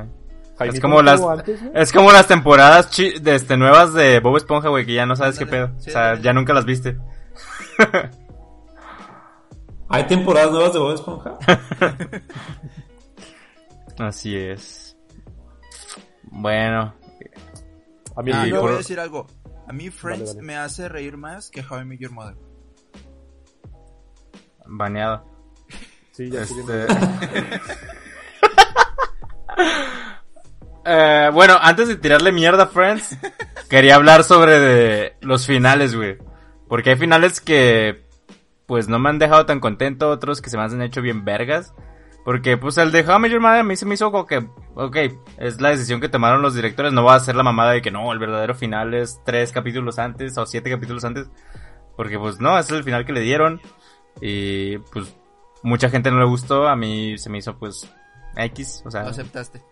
Jaimito 0.57 0.75
Es 0.75 0.81
como 0.81 1.01
las- 1.01 1.21
antes, 1.21 1.59
güey. 1.61 1.71
Es 1.81 1.91
como 1.93 2.11
las 2.11 2.27
temporadas 2.27 2.89
chi- 2.91 3.17
de 3.19 3.35
este, 3.35 3.55
nuevas 3.57 3.93
de 3.93 4.19
Bob 4.19 4.35
Esponja, 4.37 4.67
güey, 4.69 4.85
que 4.85 4.93
ya 4.93 5.05
no 5.05 5.15
sabes 5.15 5.39
qué 5.39 5.45
pedo. 5.45 5.71
Sí, 5.79 5.89
o 5.89 5.93
sea, 5.93 6.19
ya 6.19 6.33
nunca 6.33 6.53
las 6.53 6.65
viste. 6.65 6.97
¿Hay 9.87 10.03
temporadas 10.05 10.51
nuevas 10.51 10.73
de 10.73 10.79
Bob 10.79 10.93
Esponja? 10.93 11.37
Así 13.99 14.35
es. 14.35 14.97
Bueno, 16.23 16.93
A 18.15 18.21
mí 18.21 18.31
Ah, 18.33 18.37
yo 18.37 18.41
primero- 18.43 18.61
voy 18.63 18.73
a 18.73 18.77
decir 18.77 18.99
algo. 18.99 19.27
A 19.67 19.71
mí 19.73 19.89
Friends 19.89 20.35
me 20.37 20.55
hace 20.57 20.89
reír 20.89 21.15
más 21.17 21.49
que 21.49 21.61
How 21.61 21.81
I 21.81 21.85
Met 21.85 21.99
Your 21.99 22.11
Mother. 22.11 22.35
baneado. 24.65 25.25
Sí, 26.11 26.29
ya 26.29 26.41
Este... 26.41 26.85
Eh, 30.85 31.29
bueno, 31.33 31.55
antes 31.61 31.87
de 31.87 31.97
tirarle 31.97 32.31
mierda 32.31 32.63
a 32.63 32.67
Friends, 32.67 33.17
quería 33.69 33.95
hablar 33.95 34.23
sobre 34.23 34.59
de 34.59 35.15
los 35.21 35.45
finales, 35.45 35.95
güey. 35.95 36.17
Porque 36.67 36.91
hay 36.91 36.95
finales 36.95 37.41
que, 37.41 38.07
pues, 38.65 38.87
no 38.87 38.97
me 38.97 39.09
han 39.09 39.19
dejado 39.19 39.45
tan 39.45 39.59
contento, 39.59 40.09
otros 40.09 40.41
que 40.41 40.49
se 40.49 40.57
me 40.57 40.63
han 40.63 40.81
hecho 40.81 41.01
bien 41.01 41.25
vergas. 41.25 41.73
Porque, 42.29 42.57
pues, 42.57 42.77
el 42.77 42.91
de 42.91 43.01
How 43.01 43.25
Your 43.25 43.39
Mother 43.41 43.61
a 43.61 43.63
mí 43.63 43.75
se 43.75 43.87
me 43.87 43.95
hizo 43.95 44.11
como 44.11 44.27
que, 44.27 44.47
ok, 44.75 44.97
es 45.39 45.59
la 45.59 45.69
decisión 45.69 45.99
que 45.99 46.09
tomaron 46.09 46.43
los 46.43 46.53
directores, 46.53 46.93
no 46.93 47.03
va 47.03 47.15
a 47.15 47.19
ser 47.19 47.35
la 47.35 47.41
mamada 47.41 47.71
de 47.71 47.81
que 47.81 47.89
no, 47.89 48.13
el 48.13 48.19
verdadero 48.19 48.53
final 48.53 48.93
es 48.93 49.19
tres 49.25 49.51
capítulos 49.51 49.97
antes 49.97 50.37
o 50.37 50.45
siete 50.45 50.69
capítulos 50.69 51.03
antes. 51.05 51.27
Porque, 51.97 52.19
pues, 52.19 52.39
no, 52.39 52.55
ese 52.59 52.73
es 52.73 52.77
el 52.77 52.83
final 52.83 53.03
que 53.03 53.13
le 53.13 53.21
dieron. 53.21 53.59
Y, 54.21 54.77
pues, 54.77 55.11
mucha 55.63 55.89
gente 55.89 56.11
no 56.11 56.19
le 56.19 56.25
gustó, 56.25 56.67
a 56.67 56.75
mí 56.75 57.17
se 57.17 57.31
me 57.31 57.39
hizo, 57.39 57.57
pues, 57.57 57.91
X, 58.35 58.83
o 58.85 58.91
sea... 58.91 59.01
Lo 59.01 59.09
aceptaste. 59.09 59.63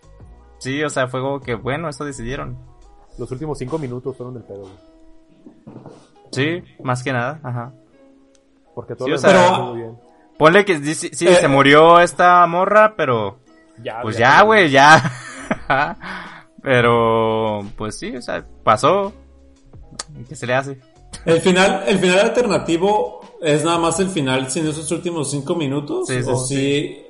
Sí, 0.58 0.84
o 0.84 0.89
sea, 0.89 1.08
fue 1.08 1.22
como 1.22 1.39
que, 1.39 1.53
bueno, 1.53 1.88
eso 1.89 2.05
decidieron. 2.05 2.58
Los 3.20 3.32
últimos 3.32 3.60
cinco 3.60 3.78
minutos 3.78 4.18
fueron 4.18 4.34
del 4.34 4.41
pedo, 4.45 4.62
güey. 4.62 5.78
Sí, 6.32 6.64
más 6.84 7.03
que 7.03 7.14
nada, 7.14 7.39
ajá. 7.43 7.72
Porque 8.74 8.95
todo 8.95 9.10
Sí, 9.10 9.14
o 9.14 9.18
sea, 9.20 9.30
demás 9.30 9.45
pero- 9.45 9.58
estuvo 9.62 9.74
bien. 9.76 10.07
Ponle 10.38 10.65
que 10.65 10.77
sí, 10.95 11.07
Eh, 11.25 11.35
se 11.35 11.47
murió 11.47 11.99
esta 11.99 12.45
morra, 12.47 12.93
pero 12.95 13.39
Ya, 13.83 14.01
pues 14.01 14.17
ya, 14.17 14.41
güey, 14.43 14.69
ya. 14.69 15.11
pero 16.61 17.61
pues 17.75 17.97
sí, 17.97 18.15
o 18.15 18.21
sea, 18.21 18.45
pasó. 18.63 19.13
¿Qué 20.27 20.35
se 20.35 20.47
le 20.47 20.53
hace? 20.53 20.77
El 21.25 21.41
final, 21.41 21.83
el 21.88 21.99
final 21.99 22.19
alternativo 22.19 23.21
es 23.41 23.63
nada 23.63 23.79
más 23.79 23.99
el 23.99 24.09
final 24.09 24.49
sin 24.49 24.67
esos 24.67 24.91
últimos 24.91 25.31
cinco 25.31 25.55
minutos. 25.55 26.07
Sí, 26.07 26.23
sí, 26.23 26.29
o 26.29 26.35
sí. 26.38 26.55
sí. 26.55 27.03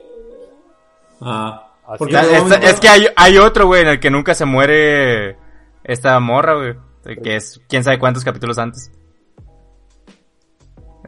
Ah. 1.22 1.64
Porque 1.98 2.18
momento- 2.18 2.56
es 2.68 2.80
que 2.80 2.90
hay, 2.90 3.08
hay 3.16 3.38
otro, 3.38 3.66
güey, 3.68 3.82
en 3.82 3.88
el 3.88 4.00
que 4.00 4.12
nunca 4.12 4.34
se 4.34 4.46
muere 4.46 5.38
esta 5.84 6.20
morra, 6.20 6.56
güey. 6.56 6.76
Que 7.24 7.38
es 7.38 7.62
quién 7.70 7.84
sabe 7.86 7.98
cuántos 8.00 8.26
capítulos 8.26 8.58
antes. 8.58 8.92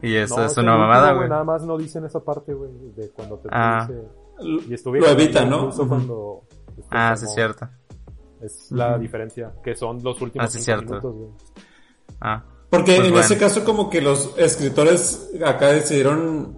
Y 0.02 0.16
eso 0.16 0.36
No, 0.38 0.44
es 0.46 0.56
una 0.56 0.76
mamada, 0.76 1.12
güey. 1.12 1.28
Nada 1.28 1.44
más 1.44 1.62
no 1.62 1.76
dicen 1.76 2.04
esa 2.04 2.20
parte, 2.20 2.52
güey, 2.54 2.70
de 2.96 3.10
cuando 3.10 3.36
te 3.38 3.48
Ah. 3.52 3.86
dice... 3.88 4.02
lo, 4.40 4.62
Y 4.62 4.74
estuve 4.74 5.00
lo 5.00 5.08
evitan, 5.08 5.50
¿no? 5.50 5.56
Incluso 5.58 5.82
Ujú. 5.82 5.88
cuando... 5.88 6.40
Ah, 6.90 7.14
sí, 7.16 7.26
es 7.26 7.34
cierto. 7.34 7.68
Es 8.40 8.70
la 8.72 8.96
diferencia, 8.98 9.52
que 9.62 9.74
son 9.76 10.02
los 10.02 10.20
últimos 10.22 10.46
Ah, 10.46 10.48
sí, 10.48 10.58
cinco 10.60 10.64
cierto. 10.64 10.84
minutos, 10.86 11.14
güey. 11.14 11.30
Ah. 12.22 12.42
Porque 12.70 12.94
Pues 12.94 13.06
en 13.06 13.10
bueno. 13.12 13.24
ese 13.26 13.36
caso 13.38 13.64
como 13.64 13.90
que 13.90 14.00
los 14.00 14.32
escritores 14.38 15.30
acá 15.44 15.68
decidieron 15.72 16.56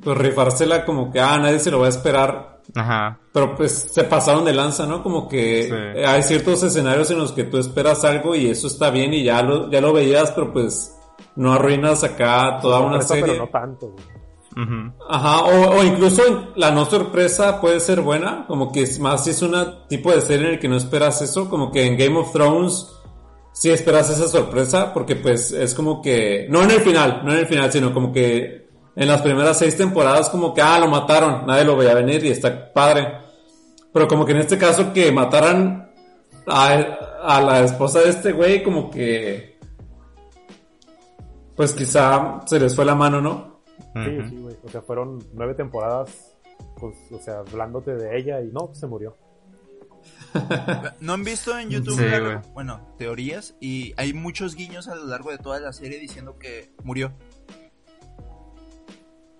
pues 0.00 0.16
rifársela 0.16 0.84
como 0.84 1.10
que 1.10 1.18
ah 1.20 1.36
nadie 1.38 1.58
se 1.58 1.72
lo 1.72 1.80
va 1.80 1.86
a 1.86 1.88
esperar 1.88 2.62
Ajá. 2.76 3.18
pero 3.32 3.56
pues 3.56 3.72
se 3.72 4.04
pasaron 4.04 4.44
de 4.44 4.52
lanza 4.52 4.86
no 4.86 5.02
como 5.02 5.28
que 5.28 5.64
Sí. 5.96 6.00
hay 6.04 6.22
ciertos 6.22 6.62
escenarios 6.62 7.10
en 7.10 7.18
los 7.18 7.32
que 7.32 7.42
tú 7.42 7.58
esperas 7.58 8.04
algo 8.04 8.36
y 8.36 8.46
eso 8.48 8.68
está 8.68 8.90
bien 8.90 9.12
y 9.12 9.24
ya 9.24 9.42
lo 9.42 9.68
ya 9.68 9.80
lo 9.80 9.92
veías 9.92 10.30
pero 10.30 10.52
pues 10.52 10.96
no 11.38 11.52
arruinas 11.52 12.04
acá 12.04 12.58
toda 12.60 12.80
una 12.80 13.00
Sorpresa, 13.00 13.14
serie 13.14 13.32
Pero 13.32 13.44
no 13.44 13.50
tanto, 13.50 13.86
güey. 13.88 14.18
Ajá, 15.08 15.44
o, 15.44 15.78
o 15.78 15.84
incluso 15.84 16.50
la 16.56 16.72
no 16.72 16.84
sorpresa 16.84 17.60
puede 17.60 17.78
ser 17.78 18.00
buena, 18.00 18.44
como 18.48 18.72
que 18.72 18.82
es 18.82 18.98
más 18.98 19.22
si 19.22 19.30
es 19.30 19.40
un 19.40 19.54
tipo 19.88 20.10
de 20.10 20.20
serie 20.20 20.48
en 20.48 20.54
el 20.54 20.58
que 20.58 20.68
no 20.68 20.76
esperas 20.76 21.22
eso, 21.22 21.48
como 21.48 21.70
que 21.70 21.86
en 21.86 21.96
Game 21.96 22.18
of 22.18 22.32
Thrones 22.32 22.88
sí 23.52 23.70
esperas 23.70 24.10
esa 24.10 24.26
sorpresa, 24.26 24.92
porque 24.92 25.14
pues 25.14 25.52
es 25.52 25.74
como 25.74 26.02
que, 26.02 26.48
no 26.50 26.62
en 26.64 26.72
el 26.72 26.80
final, 26.80 27.22
no 27.24 27.32
en 27.32 27.38
el 27.38 27.46
final, 27.46 27.70
sino 27.70 27.94
como 27.94 28.12
que 28.12 28.66
en 28.96 29.06
las 29.06 29.22
primeras 29.22 29.58
seis 29.58 29.76
temporadas 29.76 30.28
como 30.28 30.52
que, 30.52 30.60
ah, 30.60 30.80
lo 30.80 30.88
mataron, 30.88 31.46
nadie 31.46 31.64
lo 31.64 31.76
veía 31.76 31.94
venir 31.94 32.24
y 32.24 32.30
está 32.30 32.72
padre. 32.72 33.12
Pero 33.92 34.08
como 34.08 34.26
que 34.26 34.32
en 34.32 34.38
este 34.38 34.58
caso 34.58 34.92
que 34.92 35.12
mataran 35.12 35.88
a, 36.48 36.68
a 37.22 37.40
la 37.40 37.60
esposa 37.60 38.00
de 38.00 38.10
este 38.10 38.32
güey, 38.32 38.64
como 38.64 38.90
que, 38.90 39.57
pues 41.58 41.72
quizá 41.74 42.40
se 42.46 42.58
les 42.58 42.74
fue 42.74 42.86
la 42.86 42.94
mano, 42.94 43.20
¿no? 43.20 43.60
Sí, 43.94 44.18
sí, 44.30 44.36
güey. 44.36 44.56
O 44.64 44.68
sea, 44.70 44.80
fueron 44.80 45.18
nueve 45.34 45.52
temporadas, 45.54 46.34
pues, 46.78 46.96
o 47.12 47.18
sea, 47.20 47.40
hablándote 47.40 47.94
de 47.96 48.16
ella 48.18 48.40
y 48.40 48.46
no, 48.46 48.66
pues 48.68 48.78
se 48.78 48.86
murió. 48.86 49.14
¿No 51.00 51.12
han 51.14 51.24
visto 51.24 51.58
en 51.58 51.70
YouTube, 51.70 51.98
Sí, 51.98 52.04
la- 52.04 52.18
güey. 52.20 52.36
bueno, 52.54 52.80
teorías? 52.98 53.54
Y 53.60 53.92
hay 53.96 54.12
muchos 54.12 54.54
guiños 54.54 54.88
a 54.88 54.94
lo 54.94 55.04
largo 55.06 55.30
de 55.30 55.38
toda 55.38 55.58
la 55.60 55.72
serie 55.72 55.98
diciendo 55.98 56.38
que 56.38 56.72
murió. 56.84 57.12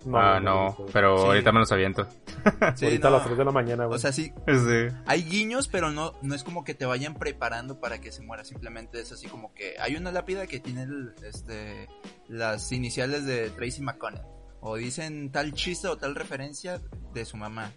Ah, 0.06 0.40
no, 0.40 0.40
no, 0.40 0.40
no, 0.40 0.76
no. 0.78 0.86
pero 0.92 1.18
Sí. 1.18 1.24
ahorita 1.26 1.52
me 1.52 1.58
los 1.60 1.72
aviento. 1.72 2.06
Sí, 2.76 2.84
Ahorita 2.86 3.08
a 3.08 3.10
no. 3.10 3.16
las 3.18 3.26
3 3.26 3.36
de 3.38 3.44
la 3.44 3.50
mañana, 3.52 3.84
güey. 3.86 3.96
O 3.96 3.98
sea, 3.98 4.12
sí, 4.12 4.32
Sí. 4.46 4.94
hay 5.06 5.22
guiños, 5.24 5.68
pero 5.68 5.90
no, 5.90 6.12
no 6.22 6.34
es 6.34 6.44
como 6.44 6.64
que 6.64 6.74
te 6.74 6.86
vayan 6.86 7.14
preparando 7.14 7.80
para 7.80 8.00
que 8.00 8.12
se 8.12 8.22
muera. 8.22 8.44
Simplemente 8.44 9.00
es 9.00 9.12
así 9.12 9.26
como 9.26 9.52
que 9.54 9.74
hay 9.80 9.96
una 9.96 10.12
lápida 10.12 10.46
que 10.46 10.60
tiene 10.60 10.84
el- 10.84 11.14
este, 11.24 11.88
las 12.28 12.70
iniciales 12.72 13.24
de 13.26 13.50
Tracy 13.50 13.82
McConnell. 13.82 14.22
O 14.60 14.76
dicen 14.76 15.30
tal 15.30 15.52
chiste 15.52 15.88
o 15.88 15.96
tal 15.98 16.14
referencia 16.14 16.80
de 17.12 17.24
su 17.24 17.36
mamá. 17.36 17.72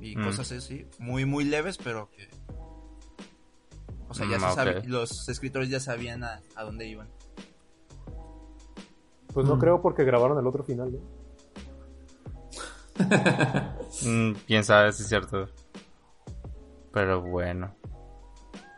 Y 0.00 0.16
Mm. 0.16 0.24
cosas 0.24 0.52
así, 0.52 0.86
muy, 0.98 1.24
muy 1.24 1.44
leves, 1.44 1.78
pero 1.78 2.10
que... 2.10 2.28
O 4.08 4.14
sea, 4.14 4.26
ya 4.30 4.36
Mm, 4.38 4.40
se 4.48 4.54
sabe, 4.54 4.82
los 4.86 5.28
escritores 5.28 5.68
ya 5.68 5.80
sabían 5.80 6.22
a, 6.24 6.40
a 6.54 6.62
dónde 6.64 6.86
iban. 6.86 7.08
Pues 9.34 9.46
no 9.46 9.58
creo 9.58 9.82
porque 9.82 10.04
grabaron 10.04 10.38
el 10.38 10.46
otro 10.46 10.64
final, 10.64 10.94
¿eh? 10.94 11.00
Mm, 14.04 14.32
quién 14.46 14.62
sabe 14.64 14.92
si 14.92 15.02
es 15.02 15.08
cierto. 15.08 15.46
Pero 16.92 17.22
bueno. 17.22 17.74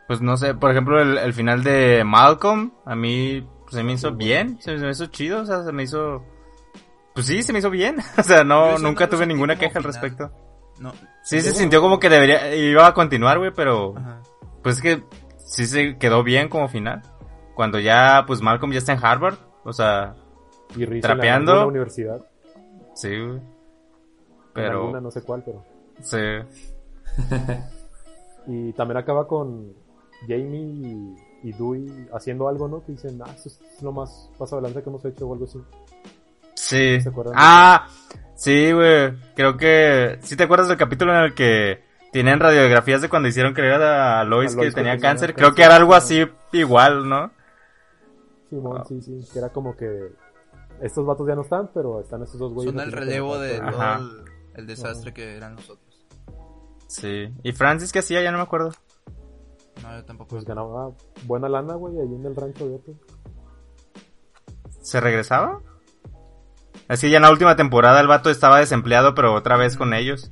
Pues 0.07 0.21
no 0.21 0.37
sé, 0.37 0.53
por 0.53 0.71
ejemplo, 0.71 1.01
el, 1.01 1.17
el 1.17 1.33
final 1.33 1.63
de 1.63 2.03
Malcolm, 2.05 2.71
a 2.85 2.95
mí 2.95 3.45
pues, 3.63 3.75
se 3.75 3.83
me 3.83 3.93
hizo 3.93 4.13
bien, 4.13 4.57
se 4.61 4.75
me 4.77 4.89
hizo 4.89 5.07
chido, 5.07 5.41
o 5.41 5.45
sea, 5.45 5.63
se 5.63 5.71
me 5.71 5.83
hizo... 5.83 6.23
Pues 7.13 7.25
sí, 7.25 7.43
se 7.43 7.53
me 7.53 7.59
hizo 7.59 7.69
bien. 7.69 7.97
O 8.17 8.23
sea, 8.23 8.43
no, 8.43 8.77
nunca 8.77 9.09
tuve 9.09 9.25
ninguna 9.25 9.57
queja 9.57 9.79
al 9.79 9.83
respecto. 9.83 10.31
No, 10.79 10.93
Sí, 11.23 11.41
se 11.41 11.53
sintió 11.53 11.81
como 11.81 11.99
que 11.99 12.09
debería, 12.09 12.55
iba 12.55 12.87
a 12.87 12.93
continuar, 12.93 13.37
güey, 13.39 13.51
pero 13.53 13.97
ajá. 13.97 14.21
pues 14.63 14.77
es 14.77 14.81
que 14.81 15.03
sí 15.37 15.65
se 15.65 15.97
quedó 15.97 16.23
bien 16.23 16.47
como 16.49 16.69
final. 16.69 17.01
Cuando 17.55 17.77
ya, 17.79 18.23
pues 18.25 18.41
Malcolm 18.41 18.71
ya 18.71 18.77
está 18.77 18.93
en 18.93 19.03
Harvard, 19.03 19.35
o 19.65 19.73
sea, 19.73 20.15
Y 20.75 21.01
Trapeando. 21.01 21.51
en 21.53 21.59
la 21.59 21.65
universidad. 21.65 22.25
sí, 22.95 23.09
güey. 23.19 23.41
Pero, 24.53 24.81
alguna, 24.81 25.01
no 25.01 25.11
sé 25.11 25.21
cuál, 25.21 25.43
pero. 25.45 25.63
sí. 26.01 26.17
Y 28.47 28.73
también 28.73 28.97
acaba 28.97 29.27
con 29.27 29.73
Jamie 30.27 30.59
y, 30.59 31.15
y 31.43 31.51
Dewey 31.53 32.07
haciendo 32.13 32.47
algo, 32.49 32.67
¿no? 32.67 32.83
Que 32.83 32.93
dicen, 32.93 33.19
ah, 33.23 33.29
esto 33.35 33.49
es 33.49 33.81
lo 33.83 33.91
más 33.91 34.29
paso 34.39 34.55
adelante 34.55 34.81
que 34.81 34.89
hemos 34.89 35.05
hecho 35.05 35.27
o 35.27 35.33
algo 35.33 35.45
así. 35.45 35.59
Sí. 36.55 36.99
¿Se 37.01 37.09
acuerdan 37.09 37.35
Ah, 37.37 37.87
sí, 38.35 38.71
güey. 38.71 39.13
Creo 39.35 39.55
que. 39.55 40.17
¿Sí 40.21 40.35
te 40.35 40.43
acuerdas 40.45 40.67
del 40.67 40.77
capítulo 40.77 41.13
en 41.15 41.25
el 41.25 41.33
que 41.35 41.83
tienen 42.11 42.39
radiografías 42.39 43.01
de 43.01 43.09
cuando 43.09 43.27
hicieron 43.27 43.53
creer 43.53 43.81
a 43.83 44.23
Lois, 44.23 44.51
A 44.53 44.55
que 44.55 44.61
Lois 44.61 44.73
que 44.73 44.81
tenía 44.81 44.93
tenía 44.93 45.09
cáncer? 45.09 45.29
cáncer, 45.29 45.35
Creo 45.35 45.53
que 45.53 45.63
era 45.63 45.75
algo 45.75 45.93
sí. 46.01 46.21
así 46.21 46.31
igual, 46.53 47.07
¿no? 47.07 47.31
Simón, 48.49 48.83
sí, 48.87 48.99
sí. 49.01 49.27
Que 49.31 49.39
era 49.39 49.49
como 49.49 49.75
que 49.75 50.11
estos 50.81 51.05
vatos 51.05 51.27
ya 51.27 51.35
no 51.35 51.43
están, 51.43 51.69
pero 51.71 51.99
están 52.01 52.23
estos 52.23 52.39
dos 52.39 52.51
güeyes. 52.53 52.73
Son 52.73 52.81
el 52.81 52.91
relevo 52.91 53.37
de 53.37 53.59
todo. 53.59 53.67
el, 53.69 54.28
el 54.59 54.67
desastre 54.67 55.13
que 55.13 55.35
eran 55.35 55.55
los 55.55 55.69
otros. 55.69 56.05
Sí. 56.87 57.33
¿Y 57.43 57.51
Francis 57.53 57.91
qué 57.91 57.99
hacía? 57.99 58.21
Ya 58.21 58.31
no 58.31 58.37
me 58.37 58.43
acuerdo. 58.43 58.71
No, 59.83 59.95
yo 59.97 60.05
tampoco. 60.05 60.29
Pues 60.31 60.45
ganaba 60.45 60.91
buena 61.25 61.47
lana, 61.49 61.75
güey, 61.75 61.95
ahí 61.99 62.13
en 62.15 62.25
el 62.25 62.35
rancho 62.35 62.67
de 62.67 62.75
otro. 62.75 62.93
¿Se 64.81 64.99
regresaba? 64.99 65.61
Así 66.87 67.09
ya 67.09 67.17
en 67.17 67.23
la 67.23 67.31
última 67.31 67.55
temporada 67.55 67.99
el 68.01 68.07
vato 68.07 68.29
estaba 68.29 68.59
desempleado, 68.59 69.13
pero 69.13 69.33
otra 69.33 69.57
vez 69.57 69.77
con 69.77 69.93
ellos. 69.93 70.31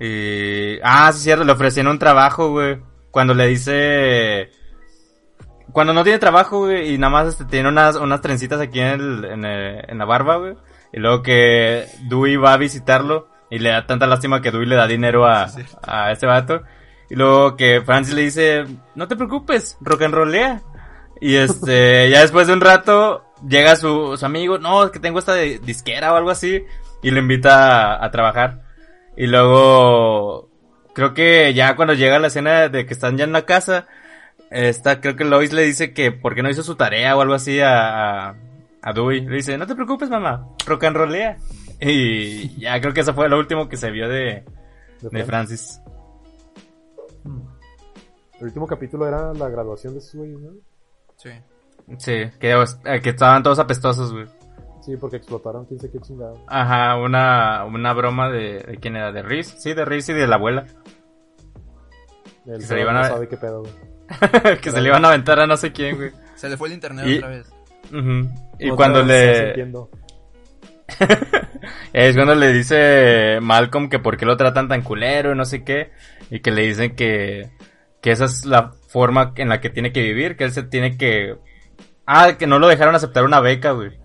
Y... 0.00 0.78
Ah, 0.82 1.10
sí, 1.12 1.20
cierto, 1.22 1.44
le 1.44 1.52
ofrecieron 1.52 1.92
un 1.92 1.98
trabajo, 1.98 2.50
güey. 2.50 2.80
Cuando 3.10 3.34
le 3.34 3.46
dice... 3.46 4.50
Cuando 5.72 5.92
no 5.92 6.02
tiene 6.02 6.18
trabajo, 6.18 6.60
güey, 6.60 6.94
y 6.94 6.98
nada 6.98 7.10
más 7.12 7.28
este, 7.28 7.44
tiene 7.44 7.68
unas, 7.68 7.96
unas 7.96 8.20
trencitas 8.20 8.60
aquí 8.60 8.80
en, 8.80 9.00
el, 9.00 9.24
en, 9.24 9.44
el- 9.44 9.84
en 9.90 9.98
la 9.98 10.04
barba, 10.04 10.36
güey. 10.36 10.54
Y 10.92 11.00
luego 11.00 11.22
que 11.22 11.86
Dewey 12.08 12.36
va 12.36 12.54
a 12.54 12.56
visitarlo 12.56 13.28
y 13.50 13.58
le 13.58 13.70
da 13.70 13.86
tanta 13.86 14.06
lástima 14.06 14.40
que 14.40 14.50
Dewey 14.50 14.66
le 14.66 14.76
da 14.76 14.86
dinero 14.86 15.26
a, 15.26 15.48
Sí, 15.48 15.62
a 15.82 16.12
ese 16.12 16.26
vato. 16.26 16.62
Y 17.10 17.14
luego 17.14 17.56
que 17.56 17.80
Francis 17.82 18.14
le 18.14 18.22
dice, 18.22 18.64
no 18.94 19.08
te 19.08 19.16
preocupes, 19.16 19.76
rock 19.80 20.02
and 20.02 20.14
rollea. 20.14 20.62
Y 21.20 21.36
este, 21.36 22.10
ya 22.12 22.20
después 22.20 22.46
de 22.46 22.52
un 22.52 22.60
rato, 22.60 23.24
llega 23.46 23.76
su, 23.76 24.16
su 24.16 24.26
amigo, 24.26 24.58
no, 24.58 24.84
es 24.84 24.90
que 24.90 25.00
tengo 25.00 25.18
esta 25.18 25.34
de- 25.34 25.58
disquera 25.58 26.12
o 26.12 26.16
algo 26.16 26.30
así, 26.30 26.64
y 27.02 27.10
lo 27.10 27.18
invita 27.18 27.94
a, 27.94 28.04
a 28.04 28.10
trabajar. 28.10 28.62
Y 29.16 29.26
luego, 29.26 30.50
creo 30.94 31.14
que 31.14 31.52
ya 31.54 31.76
cuando 31.76 31.94
llega 31.94 32.18
la 32.18 32.28
escena 32.28 32.68
de 32.68 32.86
que 32.86 32.92
están 32.94 33.16
ya 33.16 33.24
en 33.24 33.32
la 33.32 33.42
casa, 33.46 33.86
esta, 34.50 35.00
creo 35.00 35.16
que 35.16 35.24
Lois 35.24 35.52
le 35.52 35.62
dice 35.62 35.92
que 35.92 36.12
por 36.12 36.34
qué 36.34 36.42
no 36.42 36.50
hizo 36.50 36.62
su 36.62 36.76
tarea 36.76 37.16
o 37.16 37.20
algo 37.20 37.34
así 37.34 37.60
a, 37.60 38.28
a, 38.30 38.34
a 38.82 38.92
Dewey. 38.92 39.20
Le 39.26 39.36
dice, 39.36 39.56
no 39.58 39.66
te 39.66 39.74
preocupes 39.74 40.08
mamá, 40.10 40.46
rock 40.66 40.84
and 40.84 40.96
rollea. 40.96 41.36
Y 41.80 42.58
ya 42.60 42.80
creo 42.80 42.92
que 42.92 43.00
eso 43.00 43.14
fue 43.14 43.28
lo 43.28 43.38
último 43.38 43.68
que 43.68 43.76
se 43.76 43.90
vio 43.90 44.08
de, 44.08 44.44
De 45.00 45.08
de 45.10 45.10
Fran. 45.10 45.26
Francis. 45.26 45.80
El 48.40 48.44
último 48.46 48.66
capítulo 48.66 49.06
era 49.08 49.32
la 49.34 49.48
graduación 49.48 49.94
de 49.94 49.98
esos 49.98 50.14
güeyes, 50.14 50.38
¿no? 50.40 50.52
Sí. 51.16 51.30
Sí, 51.98 52.30
que, 52.38 52.64
que 53.02 53.08
estaban 53.10 53.42
todos 53.42 53.58
apestosos, 53.58 54.12
güey. 54.12 54.26
Sí, 54.80 54.96
porque 54.96 55.16
explotaron 55.16 55.64
quién 55.66 55.80
sé 55.80 55.90
qué 55.90 55.98
chingado. 56.00 56.42
Ajá, 56.46 56.96
una, 56.98 57.64
una 57.64 57.92
broma 57.92 58.30
de, 58.30 58.60
de 58.60 58.76
quién 58.78 58.96
era, 58.96 59.10
de 59.12 59.22
Reese, 59.22 59.58
sí, 59.58 59.74
de 59.74 59.84
Reese 59.84 60.12
y 60.12 60.14
de 60.16 60.26
la 60.26 60.36
abuela. 60.36 60.66
El 62.46 62.60
se 62.62 62.68
Seba 62.68 62.80
iban 62.80 62.94
no 62.94 63.00
a- 63.00 63.08
sabe 63.08 63.28
qué 63.28 63.36
pedo, 63.36 63.62
güey. 63.62 63.72
que 64.62 64.70
se 64.70 64.80
le 64.80 64.88
iban 64.88 65.04
a 65.04 65.08
aventar 65.08 65.38
a 65.40 65.46
no 65.46 65.56
sé 65.56 65.72
quién, 65.72 65.96
güey. 65.96 66.12
Se 66.36 66.48
le 66.48 66.56
fue 66.56 66.68
el 66.68 66.74
internet 66.74 67.06
Y- 67.06 67.16
otra 67.18 67.28
vez. 67.28 67.52
Y 68.58 68.70
Otra 68.70 68.76
cuando 68.76 69.02
le... 69.02 69.54
Es 71.92 72.14
cuando 72.16 72.34
le 72.34 72.52
dice 72.52 73.38
Malcolm 73.40 73.88
que 73.88 73.98
por 73.98 74.16
qué 74.16 74.24
lo 74.24 74.36
tratan 74.36 74.68
tan 74.68 74.82
culero 74.82 75.32
y 75.32 75.36
no 75.36 75.44
sé 75.44 75.64
qué. 75.64 75.90
Y 76.30 76.40
que 76.40 76.50
le 76.50 76.62
dicen 76.62 76.94
que, 76.94 77.50
que 78.00 78.10
esa 78.10 78.26
es 78.26 78.44
la 78.44 78.72
forma 78.88 79.32
en 79.36 79.48
la 79.48 79.60
que 79.60 79.70
tiene 79.70 79.92
que 79.92 80.02
vivir, 80.02 80.36
que 80.36 80.44
él 80.44 80.52
se 80.52 80.62
tiene 80.62 80.96
que... 80.96 81.36
Ah, 82.06 82.36
que 82.38 82.46
no 82.46 82.58
lo 82.58 82.68
dejaron 82.68 82.94
aceptar 82.94 83.24
una 83.24 83.40
beca, 83.40 83.72
güey. 83.72 83.98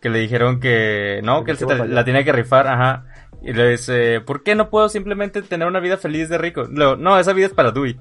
Que 0.00 0.08
le 0.08 0.18
dijeron 0.20 0.60
que 0.60 1.20
no, 1.24 1.40
Que 1.40 1.46
que 1.46 1.50
él 1.52 1.58
se 1.58 1.66
te- 1.66 1.88
la 1.88 2.04
tiene 2.04 2.24
que 2.24 2.32
rifar, 2.32 2.68
ajá. 2.68 3.06
Y 3.42 3.52
le 3.52 3.70
dice, 3.70 4.20
¿por 4.20 4.42
qué 4.42 4.54
no 4.54 4.70
puedo 4.70 4.88
simplemente 4.88 5.42
tener 5.42 5.68
una 5.68 5.80
vida 5.80 5.98
feliz 5.98 6.28
de 6.28 6.38
rico? 6.38 6.64
Luego, 6.70 6.96
no, 6.96 7.18
esa 7.18 7.32
vida 7.32 7.46
es 7.46 7.52
para 7.52 7.72
Dewey. 7.72 7.98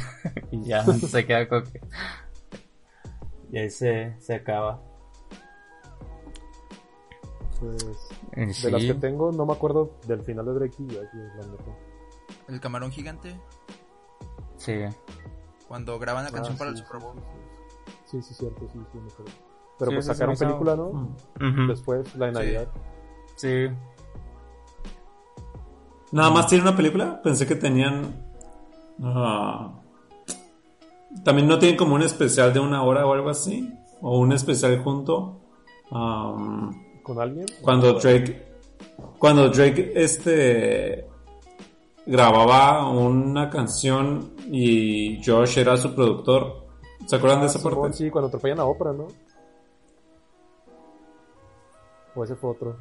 y 0.52 0.66
ya, 0.68 0.84
se 0.84 1.26
queda 1.26 1.46
con 1.48 1.64
que... 1.64 1.80
Y 3.50 3.58
ahí 3.58 3.70
se, 3.70 4.16
se 4.20 4.34
acaba. 4.34 4.82
Pues, 7.60 7.84
Eh, 8.32 8.52
de 8.62 8.70
las 8.70 8.82
que 8.84 8.94
tengo, 8.94 9.32
no 9.32 9.46
me 9.46 9.52
acuerdo 9.52 9.92
del 10.06 10.22
final 10.22 10.44
de 10.46 10.52
Drake 10.54 10.74
y 10.78 10.94
Josh. 10.94 11.06
El 12.48 12.60
camarón 12.60 12.90
gigante. 12.90 13.38
Sí. 14.58 14.74
Cuando 15.68 15.98
graban 15.98 16.24
la 16.24 16.30
canción 16.30 16.54
Ah, 16.56 16.58
para 16.58 16.70
sí, 16.72 16.78
el 16.78 16.84
Super 16.86 17.00
Bowl. 17.00 17.16
Sí, 18.04 18.22
sí, 18.22 18.34
cierto, 18.34 18.60
sí, 18.72 18.78
sí, 18.92 18.98
me 18.98 19.10
acuerdo. 19.10 19.32
Pero 19.78 19.90
Sí, 19.90 19.96
pues 19.96 20.06
sacaron 20.06 20.36
película, 20.36 20.76
¿no? 20.76 21.16
Después, 21.68 22.14
la 22.16 22.26
de 22.26 22.32
Sí. 22.32 22.38
Navidad. 22.38 22.68
Sí. 23.36 23.68
Nada 26.12 26.30
más 26.30 26.46
tiene 26.46 26.62
una 26.62 26.76
película. 26.76 27.20
Pensé 27.22 27.46
que 27.46 27.56
tenían. 27.56 28.24
ah, 29.02 29.80
también 31.24 31.48
no 31.48 31.58
tienen 31.58 31.76
como 31.76 31.94
un 31.94 32.02
especial 32.02 32.52
de 32.52 32.60
una 32.60 32.82
hora 32.82 33.06
o 33.06 33.12
algo 33.12 33.30
así. 33.30 33.72
O 34.00 34.18
un 34.18 34.32
especial 34.32 34.82
junto. 34.82 35.40
Am, 35.90 37.02
¿Con 37.02 37.20
alguien? 37.20 37.46
cuando 37.62 37.94
Drake. 37.94 38.44
Cuando 39.18 39.48
Drake 39.48 39.92
este. 39.94 41.06
grababa 42.04 42.88
una 42.90 43.48
canción 43.50 44.32
y 44.50 45.22
Josh 45.24 45.58
era 45.58 45.76
su 45.76 45.94
productor. 45.94 46.66
¿Se 47.06 47.16
acuerdan 47.16 47.40
de 47.40 47.46
esa 47.46 47.62
parte? 47.62 47.92
Sí, 47.92 48.10
cuando 48.10 48.28
atropellan 48.28 48.60
a 48.60 48.64
Oprah, 48.64 48.92
¿no? 48.92 49.06
O 52.14 52.24
ese 52.24 52.34
fue 52.34 52.50
otro. 52.50 52.76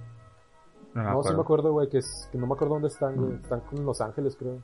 No, 0.94 1.02
sí 1.02 1.04
me 1.04 1.10
acuerdo. 1.10 1.42
acuerdo, 1.42 1.72
güey, 1.74 1.90
que, 1.90 1.98
es, 1.98 2.30
que 2.32 2.38
no 2.38 2.48
me 2.48 2.54
acuerdo 2.54 2.76
dónde 2.76 2.88
están, 2.88 3.16
güey. 3.18 3.36
Están 3.36 3.62
en 3.74 3.86
Los 3.86 4.00
Ángeles, 4.00 4.36
creo. 4.38 4.62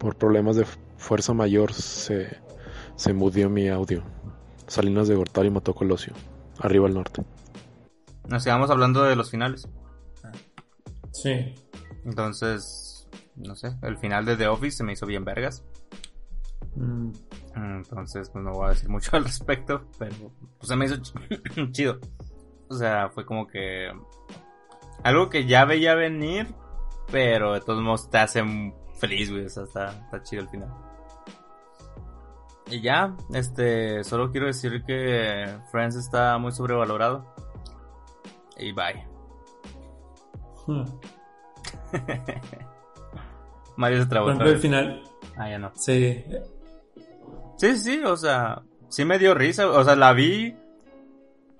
Por 0.00 0.16
problemas 0.16 0.56
de 0.56 0.64
fuerza 0.96 1.32
mayor 1.34 1.72
se, 1.72 2.36
se 2.96 3.12
mudió 3.12 3.48
mi 3.48 3.68
audio. 3.68 4.02
Salinas 4.66 5.06
de 5.06 5.14
Gortari 5.14 5.46
y 5.48 5.50
Mató 5.52 5.74
Colosio. 5.74 6.14
Arriba 6.58 6.88
al 6.88 6.94
norte. 6.94 7.22
Nos 8.28 8.42
quedamos 8.44 8.70
hablando 8.70 9.02
de 9.04 9.14
los 9.14 9.30
finales. 9.30 9.68
Sí. 11.12 11.54
Entonces, 12.04 13.08
no 13.36 13.54
sé, 13.54 13.76
el 13.82 13.98
final 13.98 14.24
de 14.24 14.36
The 14.36 14.48
Office 14.48 14.78
se 14.78 14.84
me 14.84 14.92
hizo 14.94 15.06
bien 15.06 15.24
vergas. 15.24 15.64
Mm. 16.76 17.10
Entonces, 17.56 18.30
pues 18.30 18.44
no 18.44 18.52
voy 18.52 18.66
a 18.66 18.70
decir 18.70 18.88
mucho 18.90 19.16
al 19.16 19.24
respecto, 19.24 19.82
pero 19.98 20.14
pues 20.58 20.68
se 20.68 20.76
me 20.76 20.86
hizo 20.86 20.96
ch- 20.96 21.70
chido. 21.72 21.98
O 22.68 22.74
sea, 22.74 23.10
fue 23.10 23.26
como 23.26 23.46
que 23.46 23.88
algo 25.02 25.28
que 25.28 25.46
ya 25.46 25.64
veía 25.66 25.94
venir, 25.94 26.46
pero 27.10 27.52
de 27.54 27.60
todos 27.60 27.82
modos 27.82 28.08
te 28.08 28.18
hace 28.18 28.42
feliz, 29.00 29.30
güey. 29.30 29.46
O 29.46 29.48
sea, 29.48 29.64
está, 29.64 29.88
está 29.88 30.22
chido 30.22 30.42
el 30.42 30.48
final. 30.48 30.72
Y 32.70 32.80
ya, 32.80 33.16
este, 33.34 34.04
solo 34.04 34.30
quiero 34.30 34.46
decir 34.46 34.84
que 34.84 35.46
Friends 35.72 35.96
está 35.96 36.38
muy 36.38 36.52
sobrevalorado. 36.52 37.34
Y 38.56 38.72
bye. 38.72 39.04
Hmm. 40.66 40.84
Mario 43.76 44.02
se 44.02 44.06
trabó 44.08 44.26
Por 44.26 44.34
ejemplo, 44.34 44.52
el 44.52 44.60
final. 44.60 45.02
Ah, 45.36 45.48
ya 45.48 45.58
no. 45.58 45.72
Sí. 45.74 46.22
Sí, 47.56 47.76
sí, 47.76 48.04
o 48.04 48.16
sea, 48.16 48.62
sí 48.88 49.04
me 49.04 49.18
dio 49.18 49.34
risa, 49.34 49.68
o 49.68 49.82
sea, 49.84 49.96
la 49.96 50.12
vi, 50.12 50.54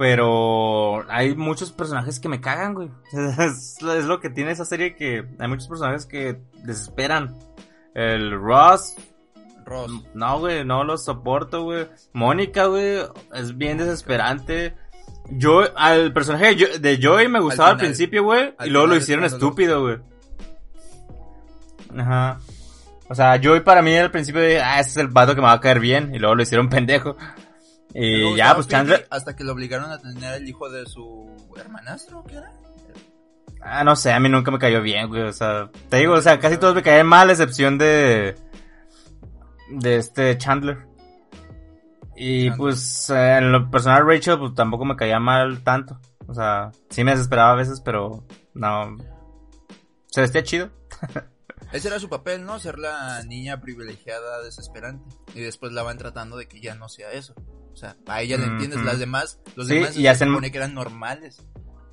pero 0.01 1.05
hay 1.11 1.35
muchos 1.37 1.73
personajes 1.73 2.19
que 2.21 2.31
me 2.31 2.41
cagan, 2.41 2.73
güey. 2.73 2.89
Es, 3.39 3.77
es 3.83 4.05
lo 4.07 4.19
que 4.19 4.31
tiene 4.31 4.51
esa 4.53 4.65
serie 4.65 4.97
que 4.97 5.27
hay 5.39 5.47
muchos 5.47 5.69
personajes 5.69 6.07
que 6.07 6.41
desesperan. 6.65 7.37
El 7.95 8.31
Ross, 8.33 8.95
Ross. 9.67 9.93
no, 10.15 10.39
güey, 10.39 10.65
no 10.65 10.85
lo 10.85 10.97
soporto, 10.97 11.65
güey. 11.65 11.87
Mónica, 12.15 12.65
güey, 12.65 13.01
es 13.35 13.59
bien 13.59 13.77
desesperante. 13.77 14.75
Yo, 15.33 15.65
al 15.77 16.15
personaje 16.15 16.55
de 16.55 16.65
Jo- 16.65 16.79
de 16.79 16.99
Joey 17.03 17.29
me 17.29 17.41
gustaba 17.41 17.69
al, 17.69 17.75
final. 17.77 17.87
principio, 17.89 18.25
güey, 18.25 18.55
Al 18.57 18.69
y 18.69 18.71
luego 18.71 18.87
lo 18.87 18.97
hicieron 18.97 19.27
estúpido, 19.27 19.83
güey. 19.83 19.99
Ajá. 21.95 22.41
O 23.11 23.15
sea, 23.15 23.39
Joey 23.43 23.61
para 23.61 23.83
mí 23.83 23.95
al 23.95 24.11
principio 24.11 24.41
de, 24.41 24.63
ah, 24.63 24.81
ese 24.81 24.91
es 24.93 24.97
el 24.97 25.09
vato 25.09 25.35
que 25.35 25.43
me 25.43 25.49
va 25.49 25.53
a 25.53 25.61
caer 25.61 25.79
bien, 25.79 26.15
y 26.15 26.19
luego 26.19 26.37
lo 26.37 26.43
hicieron 26.43 26.69
pendejo. 26.71 27.17
Y 27.95 28.37
ya, 28.37 28.55
pues 28.55 28.69
Chandler, 28.69 29.07
Hasta 29.11 29.35
que 29.35 29.45
lo 29.45 29.53
obligaron 29.53 29.91
a 29.91 29.99
tener 29.99 30.35
el 30.35 30.49
hijo 30.49 30.71
de 30.71 30.87
su 30.87 31.29
hermanastro, 31.57 32.25
¿qué 32.25 32.37
era? 32.37 32.53
ah, 33.63 33.85
no 33.85 33.97
sé, 33.97 34.13
a 34.13 34.21
mí 34.21 34.29
nunca 34.29 34.51
me 34.51 34.59
cayó 34.59 34.83
bien, 34.83 35.09
güey, 35.09 35.23
o 35.23 35.33
sea, 35.33 35.71
te 35.89 35.99
digo, 35.99 36.15
o 36.15 36.21
sea, 36.21 36.39
casi 36.39 36.57
todos 36.57 36.75
me 36.75 36.83
caían 36.83 37.07
mal, 37.07 37.29
a 37.29 37.33
excepción 37.33 37.79
de, 37.79 38.37
de 39.71 39.97
este 39.97 40.37
Chandler. 40.39 40.87
Y 42.17 42.47
Chandler. 42.47 42.59
pues, 42.59 43.11
eh, 43.11 43.37
en 43.39 43.53
lo 43.53 43.71
personal 43.71 44.07
Rachel, 44.07 44.39
pues 44.39 44.55
tampoco 44.55 44.85
me 44.85 44.97
caía 44.97 45.19
mal 45.19 45.63
tanto. 45.63 45.99
O 46.27 46.35
sea, 46.35 46.71
sí 46.91 47.03
me 47.03 47.13
desesperaba 47.13 47.53
a 47.53 47.57
veces, 47.57 47.81
pero 47.81 48.25
no. 48.55 48.97
Se 50.07 50.21
vestía 50.21 50.43
chido. 50.43 50.71
Ese 51.73 51.89
era 51.89 52.01
su 52.01 52.09
papel, 52.09 52.45
¿no? 52.45 52.59
Ser 52.59 52.79
la 52.79 53.23
niña 53.25 53.61
privilegiada, 53.61 54.43
desesperante. 54.43 55.05
Y 55.35 55.41
después 55.41 55.73
la 55.73 55.83
van 55.83 55.99
tratando 55.99 56.37
de 56.37 56.49
que 56.49 56.61
ya 56.61 56.75
no 56.75 56.89
sea 56.89 57.13
eso. 57.13 57.35
O 57.81 57.83
sea, 57.83 57.97
a 58.09 58.21
ella 58.21 58.37
le 58.37 58.45
entiendes, 58.45 58.83
las 58.85 58.99
demás, 58.99 59.41
los 59.57 59.67
Sí, 59.69 59.77
demás 59.77 59.97
y 59.97 60.03
se 60.03 60.09
hacen- 60.11 60.29
supone 60.29 60.51
que 60.53 60.59
eran 60.59 60.75
normales. 60.75 61.43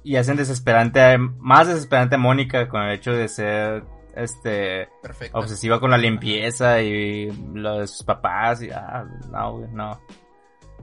Y 0.04 0.18
hacen 0.18 0.36
desesperante, 0.36 1.18
más 1.18 1.68
desesperante 1.70 2.16
a 2.16 2.18
Mónica 2.18 2.68
con 2.68 2.82
el 2.82 2.92
hecho 2.96 3.12
de 3.14 3.30
ser, 3.30 3.86
este, 4.14 4.90
Perfecto. 5.02 5.38
obsesiva 5.40 5.80
con 5.80 5.90
la 5.92 5.98
limpieza 5.98 6.82
y 6.82 7.32
lo 7.54 7.80
de 7.80 7.88
sus 7.88 8.04
papás 8.04 8.62
y, 8.64 8.70
ah, 8.70 9.06
no, 9.32 9.60
no. 9.72 10.02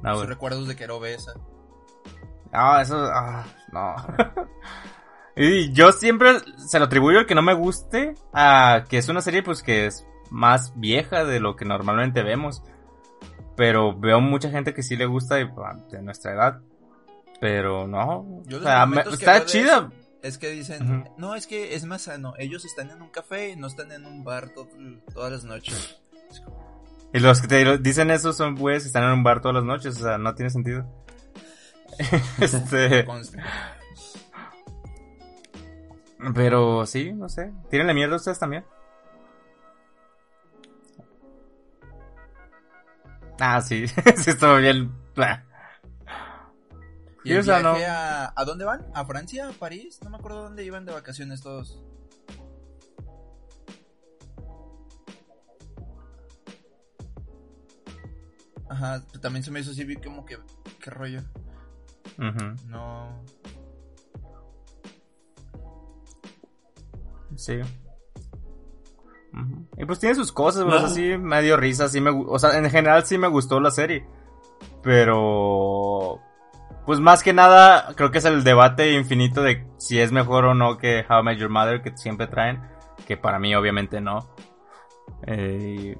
No, 0.02 0.14
Sus 0.16 0.26
recuerdos 0.26 0.68
de 0.68 0.74
que 0.76 0.84
era 0.84 0.94
obesa. 0.94 1.34
No, 2.50 2.80
eso, 2.80 2.96
ah, 3.12 3.44
no. 3.72 3.94
y 5.36 5.70
yo 5.72 5.92
siempre 5.92 6.38
se 6.56 6.78
lo 6.78 6.86
atribuyo 6.86 7.18
al 7.18 7.26
que 7.26 7.34
no 7.34 7.42
me 7.42 7.52
guste 7.54 8.14
a 8.32 8.84
que 8.88 8.96
es 8.98 9.08
una 9.10 9.20
serie 9.20 9.42
pues 9.42 9.62
que 9.62 9.84
es 9.86 10.06
más 10.30 10.72
vieja 10.80 11.24
de 11.26 11.40
lo 11.40 11.56
que 11.56 11.66
normalmente 11.66 12.22
vemos. 12.22 12.62
Pero 13.56 13.96
veo 13.98 14.20
mucha 14.20 14.50
gente 14.50 14.74
que 14.74 14.82
sí 14.82 14.96
le 14.96 15.06
gusta 15.06 15.40
y, 15.40 15.44
ah, 15.58 15.78
de 15.90 16.02
nuestra 16.02 16.32
edad. 16.32 16.60
Pero 17.40 17.86
no. 17.86 18.42
Yo 18.46 18.58
o 18.58 18.62
sea, 18.62 18.86
me- 18.86 19.00
está 19.00 19.44
chida. 19.44 19.90
Es 20.22 20.38
que 20.38 20.48
dicen, 20.50 21.10
no, 21.18 21.34
es 21.34 21.46
que 21.46 21.74
es 21.74 21.84
más 21.84 22.02
sano. 22.02 22.32
Ellos 22.38 22.64
están 22.64 22.90
en 22.90 23.02
un 23.02 23.10
café 23.10 23.50
y 23.50 23.56
no 23.56 23.66
están 23.66 23.92
en 23.92 24.06
un 24.06 24.24
bar 24.24 24.48
todo- 24.50 24.68
todas 25.12 25.30
las 25.30 25.44
noches. 25.44 26.00
Y 27.12 27.18
los 27.20 27.40
que 27.40 27.46
te 27.48 27.78
dicen 27.78 28.10
eso 28.10 28.32
son 28.32 28.56
güeyes 28.56 28.82
que 28.84 28.86
están 28.88 29.04
en 29.04 29.10
un 29.12 29.22
bar 29.22 29.40
todas 29.40 29.54
las 29.56 29.64
noches. 29.64 29.96
O 30.00 30.02
sea, 30.04 30.16
no 30.18 30.34
tiene 30.34 30.50
sentido. 30.50 30.86
este. 32.40 33.06
Pero 36.34 36.86
sí, 36.86 37.12
no 37.12 37.28
sé. 37.28 37.52
Tírenle 37.70 37.94
mierda 37.94 38.14
a 38.14 38.16
ustedes 38.16 38.38
también. 38.38 38.64
Ah, 43.46 43.60
sí. 43.60 43.86
sí, 44.16 44.30
estuvo 44.30 44.56
bien. 44.56 44.90
¿Y 47.24 47.32
el 47.32 47.42
viaje 47.42 47.62
no. 47.62 47.76
a, 47.86 48.32
¿a 48.34 48.44
dónde 48.46 48.64
van? 48.64 48.86
¿A 48.94 49.04
Francia? 49.04 49.48
¿A 49.50 49.52
París? 49.52 50.00
No 50.02 50.08
me 50.08 50.16
acuerdo 50.16 50.44
dónde 50.44 50.64
iban 50.64 50.86
de 50.86 50.92
vacaciones 50.92 51.42
todos. 51.42 51.78
Ajá, 58.70 59.04
también 59.20 59.44
se 59.44 59.50
me 59.50 59.60
hizo 59.60 59.72
así, 59.72 59.84
vi 59.84 59.96
como 59.96 60.24
que, 60.24 60.38
qué 60.82 60.90
rollo. 60.90 61.20
Ujú, 62.16 62.68
No. 62.68 63.22
Sí. 67.36 67.60
Y 69.76 69.84
pues 69.84 69.98
tiene 69.98 70.14
sus 70.14 70.32
cosas, 70.32 70.64
güey. 70.64 70.76
O 70.76 70.78
sea, 70.80 70.88
No. 70.88 70.94
sí 70.94 71.16
me 71.18 71.42
dio 71.42 71.56
risa, 71.56 71.88
sí 71.88 72.00
me 72.00 72.10
O 72.10 72.38
sea, 72.38 72.56
en 72.58 72.70
general 72.70 73.04
sí 73.04 73.18
me 73.18 73.28
gustó 73.28 73.60
la 73.60 73.70
serie. 73.70 74.06
Pero. 74.82 76.20
Pues 76.86 77.00
más 77.00 77.22
que 77.22 77.32
nada, 77.32 77.94
creo 77.96 78.10
que 78.10 78.18
es 78.18 78.26
el 78.26 78.44
debate 78.44 78.92
infinito 78.92 79.42
de 79.42 79.66
si 79.78 79.98
es 79.98 80.12
mejor 80.12 80.44
o 80.44 80.54
no 80.54 80.76
que 80.76 81.04
How 81.08 81.20
I 81.20 81.22
Met 81.24 81.38
Your 81.38 81.48
Mother 81.48 81.80
que 81.82 81.96
siempre 81.96 82.26
traen. 82.26 82.60
Que 83.06 83.16
para 83.16 83.38
mí, 83.38 83.54
obviamente, 83.54 84.00
no. 84.00 84.28
Eh, 85.26 85.96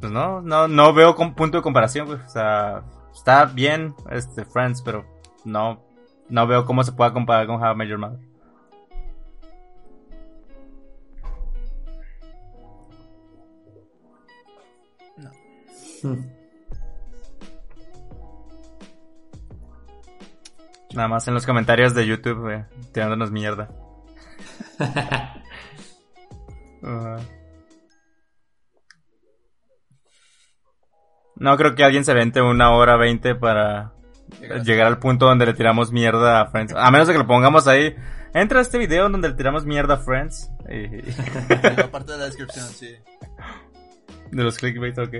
pues 0.00 0.12
no, 0.12 0.40
no, 0.42 0.66
no 0.66 0.92
veo 0.92 1.14
con 1.14 1.34
punto 1.34 1.58
de 1.58 1.62
comparación, 1.62 2.06
güey. 2.06 2.18
O 2.18 2.28
sea, 2.28 2.82
está 3.14 3.44
bien, 3.44 3.94
este, 4.10 4.44
Friends, 4.44 4.82
pero 4.82 5.04
no, 5.44 5.84
no 6.28 6.46
veo 6.48 6.64
cómo 6.64 6.82
se 6.82 6.92
pueda 6.92 7.12
comparar 7.12 7.46
con 7.46 7.62
How 7.62 7.72
I 7.72 7.76
Met 7.76 7.88
Your 7.88 7.98
Mother. 7.98 8.18
Hmm. 16.04 16.20
Nada 20.94 21.08
más 21.08 21.26
en 21.26 21.34
los 21.34 21.46
comentarios 21.46 21.94
de 21.94 22.06
YouTube, 22.06 22.64
tirándonos 22.92 23.30
mierda. 23.30 23.68
No 31.36 31.56
creo 31.56 31.74
que 31.74 31.82
alguien 31.82 32.04
se 32.04 32.14
vente 32.14 32.40
una 32.42 32.72
hora 32.72 32.96
veinte 32.96 33.34
para 33.34 33.94
Llegar 34.64 34.86
al 34.86 34.98
punto 34.98 35.26
donde 35.26 35.46
le 35.46 35.54
tiramos 35.54 35.92
mierda 35.92 36.40
a 36.40 36.46
Friends. 36.46 36.74
A 36.76 36.90
menos 36.90 37.06
de 37.06 37.12
que 37.12 37.18
lo 37.18 37.26
pongamos 37.26 37.66
ahí. 37.66 37.94
Entra 38.32 38.58
a 38.58 38.62
este 38.62 38.78
video 38.78 39.08
donde 39.08 39.28
le 39.28 39.34
tiramos 39.34 39.64
mierda 39.64 39.94
a 39.94 39.98
Friends. 39.98 40.50
Y, 40.68 40.84
En 40.84 41.76
la 41.76 41.90
parte 41.90 42.12
de 42.12 42.18
la 42.18 42.24
descripción, 42.24 42.66
sí. 42.66 42.96
de 44.30 44.42
los 44.42 44.56
clickbait, 44.56 44.98
ok. 44.98 45.14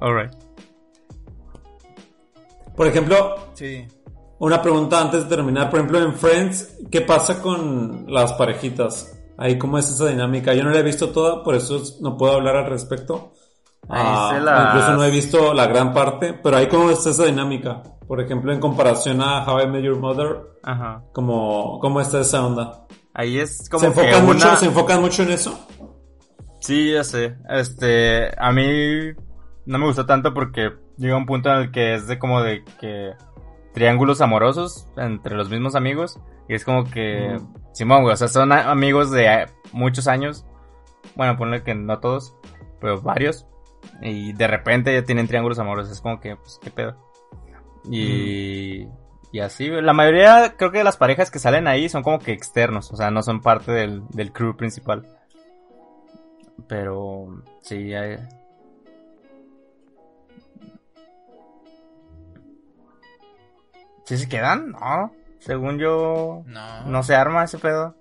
Alright. 0.00 0.32
Por 2.76 2.86
ejemplo, 2.86 3.36
Sí. 3.54 3.86
una 4.38 4.60
pregunta 4.60 5.00
antes 5.00 5.24
de 5.28 5.36
terminar. 5.36 5.70
Por 5.70 5.78
ejemplo, 5.78 6.00
en 6.02 6.14
Friends, 6.14 6.78
¿qué 6.90 7.00
pasa 7.00 7.40
con 7.40 8.06
las 8.08 8.32
parejitas? 8.34 9.10
Ahí, 9.38 9.58
¿cómo 9.58 9.78
es 9.78 9.90
esa 9.90 10.06
dinámica? 10.06 10.54
Yo 10.54 10.64
no 10.64 10.70
la 10.70 10.78
he 10.80 10.82
visto 10.82 11.10
toda, 11.10 11.42
por 11.42 11.54
eso 11.54 11.80
no 12.00 12.16
puedo 12.16 12.34
hablar 12.34 12.56
al 12.56 12.66
respecto. 12.66 13.32
Ahí 13.88 14.02
Ah, 14.04 14.30
se 14.34 14.40
las- 14.40 14.66
Incluso 14.74 14.92
no 14.94 15.04
he 15.04 15.10
visto 15.10 15.54
la 15.54 15.66
gran 15.66 15.92
parte, 15.92 16.32
pero 16.34 16.56
ahí 16.56 16.68
cómo 16.68 16.90
está 16.90 17.10
esa 17.10 17.24
dinámica. 17.26 17.82
Por 18.06 18.20
ejemplo, 18.20 18.52
en 18.52 18.60
comparación 18.60 19.20
a 19.22 19.44
How 19.46 19.62
I 19.62 19.66
Met 19.68 19.82
Your 19.84 19.96
Mother, 19.98 20.36
Ajá. 20.62 21.02
¿cómo, 21.12 21.78
cómo 21.80 22.00
está 22.00 22.20
esa 22.20 22.44
onda? 22.46 22.86
Ahí 23.12 23.38
es 23.38 23.68
como 23.68 23.80
¿Se 23.80 23.92
que 23.92 24.00
enfocan, 24.00 24.26
mucho, 24.26 24.46
una- 24.48 24.56
¿Se 24.56 24.66
enfocan 24.66 25.00
mucho 25.00 25.22
en 25.22 25.30
eso? 25.32 25.58
Sí, 26.60 26.92
ya 26.92 27.04
sé. 27.04 27.36
Este, 27.48 28.28
a 28.38 28.50
mí 28.52 29.12
no 29.66 29.78
me 29.78 29.86
gustó 29.86 30.06
tanto 30.06 30.34
porque 30.34 30.72
llega 30.96 31.16
un 31.16 31.26
punto 31.26 31.50
en 31.50 31.62
el 31.62 31.70
que 31.70 31.94
es 31.94 32.06
de 32.06 32.18
como 32.18 32.42
de 32.42 32.64
que 32.80 33.12
triángulos 33.72 34.20
amorosos 34.20 34.88
entre 34.96 35.34
los 35.36 35.50
mismos 35.50 35.74
amigos 35.74 36.18
y 36.48 36.54
es 36.54 36.64
como 36.64 36.84
que 36.84 37.38
Mm. 37.38 37.54
Simón, 37.72 38.02
güey, 38.02 38.14
o 38.14 38.16
sea, 38.16 38.28
son 38.28 38.52
amigos 38.52 39.10
de 39.10 39.48
muchos 39.72 40.06
años. 40.06 40.46
Bueno, 41.16 41.36
ponle 41.36 41.64
que 41.64 41.74
no 41.74 41.98
todos, 41.98 42.36
pero 42.80 43.00
varios 43.00 43.46
y 44.00 44.32
de 44.32 44.46
repente 44.46 44.94
ya 44.94 45.04
tienen 45.04 45.26
triángulos 45.26 45.58
amorosos, 45.58 45.92
es 45.92 46.00
como 46.00 46.20
que 46.20 46.36
pues 46.36 46.58
qué 46.62 46.70
pedo. 46.70 46.96
Y 47.90 48.86
y 49.34 49.40
así, 49.40 49.68
la 49.68 49.92
mayoría 49.92 50.54
creo 50.56 50.70
que 50.70 50.78
de 50.78 50.84
las 50.84 50.96
parejas 50.96 51.28
que 51.28 51.40
salen 51.40 51.66
ahí 51.66 51.88
son 51.88 52.04
como 52.04 52.20
que 52.20 52.30
externos, 52.30 52.92
o 52.92 52.96
sea, 52.96 53.10
no 53.10 53.20
son 53.20 53.40
parte 53.40 53.72
del, 53.72 54.06
del 54.10 54.32
crew 54.32 54.56
principal. 54.56 55.08
Pero 56.68 57.42
sí, 57.60 57.92
hay... 57.94 58.16
¿Sí 64.04 64.18
se 64.18 64.28
quedan? 64.28 64.72
No. 64.72 65.12
Según 65.38 65.78
yo, 65.78 66.42
No. 66.46 66.82
no 66.86 67.02
se 67.02 67.14
arma 67.14 67.44
ese 67.44 67.58
pedo. 67.58 67.94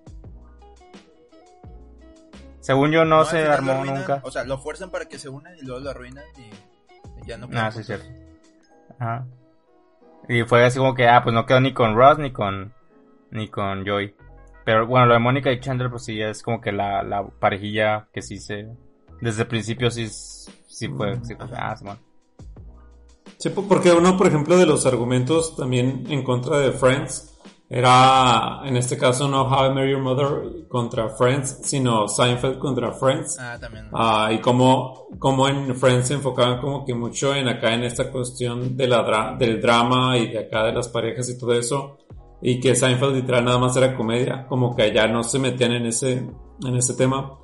Según 2.60 2.91
yo 2.91 3.03
no, 3.03 3.26
se 3.26 3.45
armó 3.45 3.73
arruinan, 3.73 3.95
nunca. 3.99 4.19
O 4.23 4.31
sea, 4.31 4.45
lo 4.45 4.57
fuerzan 4.57 4.89
para 4.89 5.05
que 5.05 5.19
se 5.19 5.27
unan 5.27 5.53
y 5.57 5.64
luego 5.64 5.81
lo 5.81 5.89
arruinan 5.89 6.23
y 6.38 7.26
ya 7.27 7.38
no 7.38 7.47
Ah, 7.53 7.69
sí, 7.72 7.80
juntos. 7.80 7.80
es 7.80 7.85
cierto. 7.88 8.05
Ajá. 8.99 9.26
Y 10.30 10.43
fue 10.43 10.64
así 10.65 10.77
como 10.80 10.93
que, 10.95 11.07
ah, 11.07 11.22
pues 11.23 11.34
no 11.34 11.45
quedó 11.45 11.60
ni 11.60 11.73
con 11.73 11.95
Ross 11.95 12.18
ni 12.19 12.31
con 12.31 12.73
ni 13.31 13.49
con 13.49 13.85
Joy. 13.85 14.15
Pero 14.64 14.88
bueno, 14.88 15.07
lo 15.07 15.14
de 15.14 15.19
Mónica 15.19 15.51
y 15.51 15.60
Chandler, 15.60 15.89
pues 15.89 16.05
sí, 16.05 16.22
es 16.22 16.41
como 16.41 16.61
que 16.61 16.72
la, 16.72 17.03
la 17.03 17.26
parejilla 17.27 18.07
que 18.14 18.22
sí 18.22 18.38
se. 18.39 18.69
Desde 19.19 19.41
el 19.41 19.47
principio 19.49 19.91
sí, 19.91 20.07
sí 20.07 20.88
fue. 20.88 21.19
Sí 21.26 21.35
fue 21.35 21.47
ah, 21.57 21.76
Simón. 21.76 21.99
Sí, 23.44 23.49
po- 23.49 23.64
porque 23.68 23.91
uno, 23.91 24.15
por 24.15 24.28
ejemplo, 24.28 24.56
de 24.57 24.65
los 24.65 24.86
argumentos 24.86 25.53
también 25.57 26.06
en 26.10 26.24
contra 26.24 26.60
de 26.60 26.72
Friends 26.72 27.38
era, 27.70 28.61
en 28.64 28.78
este 28.78 28.98
caso, 28.98 29.28
no 29.28 29.41
How 29.44 29.72
I 29.72 29.74
Met 29.76 29.90
Your 29.91 29.99
Mother 30.02 30.65
contra 30.70 31.10
Friends, 31.10 31.60
sino 31.64 32.07
Seinfeld 32.07 32.57
contra 32.57 32.94
Friends. 32.94 33.38
Ah, 33.41 33.57
también. 33.60 33.90
Ah, 33.91 34.30
y 34.32 34.40
como, 34.40 35.07
como 35.20 35.49
en 35.49 35.76
Friends 35.76 36.07
se 36.07 36.14
enfocaban 36.14 36.61
como 36.61 36.86
que 36.86 36.94
mucho 36.95 37.36
en 37.36 37.49
acá 37.49 37.74
en 37.74 37.84
esta 37.84 38.10
cuestión 38.10 38.78
de 38.78 38.88
la 38.88 39.06
dra- 39.06 39.38
del 39.38 39.60
drama 39.60 40.18
y 40.18 40.28
de 40.28 40.40
acá 40.40 40.64
de 40.64 40.72
las 40.72 40.88
parejas 40.88 41.28
y 41.30 41.38
todo 41.38 41.52
eso. 41.52 41.98
Y 42.41 42.61
que 42.61 42.76
Seinfeld 42.76 43.14
literal 43.15 43.44
nada 43.44 43.57
más 43.57 43.76
era 43.76 43.94
comedia, 43.94 44.45
como 44.48 44.74
que 44.74 44.84
allá 44.84 45.06
no 45.07 45.22
se 45.22 45.38
metían 45.40 45.74
en 45.74 45.88
ese, 45.88 46.14
en 46.65 46.76
ese 46.78 46.94
tema. 46.94 47.40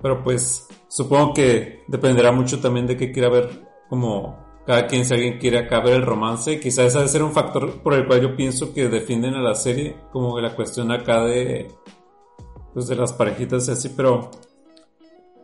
Pero 0.00 0.22
pues 0.22 0.68
supongo 0.88 1.34
que 1.34 1.84
dependerá 1.88 2.32
mucho 2.32 2.60
también 2.60 2.86
de 2.86 2.96
qué 2.96 3.12
quiera 3.12 3.28
ver 3.28 3.66
como 3.88 4.44
cada 4.66 4.86
quien 4.86 5.04
si 5.04 5.14
alguien 5.14 5.38
quiere 5.38 5.58
acá 5.58 5.80
ver 5.80 5.94
el 5.94 6.02
romance. 6.02 6.58
Quizás 6.58 6.86
ese 6.86 6.98
debe 6.98 7.08
ser 7.08 7.22
un 7.22 7.32
factor 7.32 7.82
por 7.82 7.94
el 7.94 8.06
cual 8.06 8.20
yo 8.20 8.36
pienso 8.36 8.74
que 8.74 8.88
defienden 8.88 9.34
a 9.34 9.40
la 9.40 9.54
serie, 9.54 9.96
como 10.12 10.40
la 10.40 10.54
cuestión 10.54 10.90
acá 10.90 11.24
de 11.24 11.68
pues 12.74 12.88
de 12.88 12.96
las 12.96 13.12
parejitas 13.12 13.68
y 13.68 13.70
así, 13.70 13.88
pero 13.90 14.30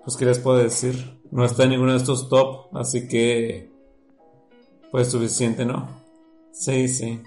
pues 0.04 0.16
qué 0.16 0.26
les 0.26 0.38
puedo 0.38 0.58
decir, 0.58 1.20
no 1.30 1.44
está 1.44 1.64
en 1.64 1.70
ninguno 1.70 1.92
de 1.92 1.98
estos 1.98 2.28
top, 2.28 2.76
así 2.76 3.08
que 3.08 3.70
pues 4.90 5.08
suficiente, 5.08 5.64
¿no? 5.64 5.88
Sí, 6.52 6.88
sí. 6.88 7.22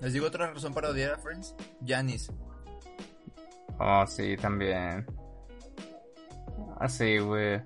Les 0.00 0.12
digo 0.12 0.26
otra 0.26 0.52
razón 0.52 0.74
para 0.74 0.90
odiar 0.90 1.12
a 1.12 1.18
Friends. 1.18 1.54
Janice. 1.86 2.32
Oh, 3.78 4.06
sí, 4.06 4.36
también. 4.36 5.06
Ah, 6.78 6.88
sí, 6.88 7.18
güey. 7.18 7.60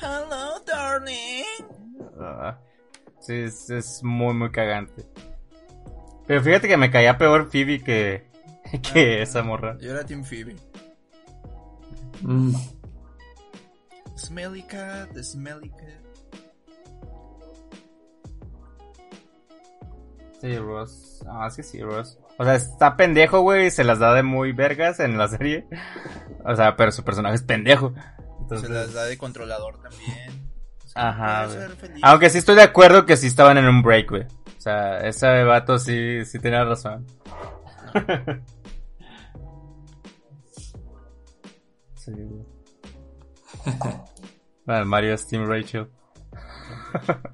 Hello, 0.00 0.60
darling. 0.66 1.44
Ah, 2.18 2.58
sí, 3.20 3.34
es, 3.34 3.70
es 3.70 4.02
muy, 4.02 4.34
muy 4.34 4.50
cagante. 4.50 5.04
Pero 6.26 6.42
fíjate 6.42 6.68
que 6.68 6.76
me 6.76 6.90
caía 6.90 7.18
peor 7.18 7.50
Phoebe 7.50 7.82
que, 7.82 8.26
que 8.92 9.22
esa 9.22 9.42
morra. 9.42 9.76
Yo 9.78 9.90
era 9.90 10.04
Team 10.04 10.24
Phoebe. 10.24 10.56
Mm. 12.22 12.54
Smelly 14.16 14.62
cat, 14.62 15.12
the 15.12 15.22
smelly 15.22 15.70
cat. 15.70 16.00
Sí, 20.40 20.56
Ross. 20.56 21.24
Ah, 21.28 21.46
es 21.48 21.56
que 21.56 21.62
sí, 21.62 21.82
Ross. 21.82 22.18
O 22.40 22.44
sea, 22.44 22.54
está 22.54 22.96
pendejo, 22.96 23.42
güey, 23.42 23.70
se 23.70 23.84
las 23.84 23.98
da 23.98 24.14
de 24.14 24.22
muy 24.22 24.52
vergas 24.52 24.98
en 24.98 25.18
la 25.18 25.28
serie. 25.28 25.66
O 26.42 26.56
sea, 26.56 26.74
pero 26.74 26.90
su 26.90 27.04
personaje 27.04 27.34
es 27.34 27.42
pendejo. 27.42 27.92
Entonces, 28.40 28.66
Se 28.66 28.72
las 28.72 28.94
da 28.94 29.04
de 29.04 29.18
controlador 29.18 29.78
también. 29.82 30.48
Ajá, 30.94 31.44
güey. 31.44 31.58
ser 31.58 31.70
feliz. 31.72 32.00
Aunque 32.02 32.30
sí 32.30 32.38
estoy 32.38 32.54
de 32.54 32.62
acuerdo 32.62 33.04
que 33.04 33.18
sí 33.18 33.26
estaban 33.26 33.58
en 33.58 33.68
un 33.68 33.82
break, 33.82 34.08
güey. 34.08 34.22
O 34.22 34.60
sea, 34.60 35.00
ese 35.00 35.44
vato 35.44 35.78
sí, 35.78 36.24
sí 36.24 36.38
tenía 36.38 36.64
razón. 36.64 37.06
sí, 41.96 42.12
güey. 42.12 42.46
Bueno, 44.64 44.86
Mario 44.86 45.12
es 45.12 45.26
Team 45.26 45.46
Rachel. 45.46 45.90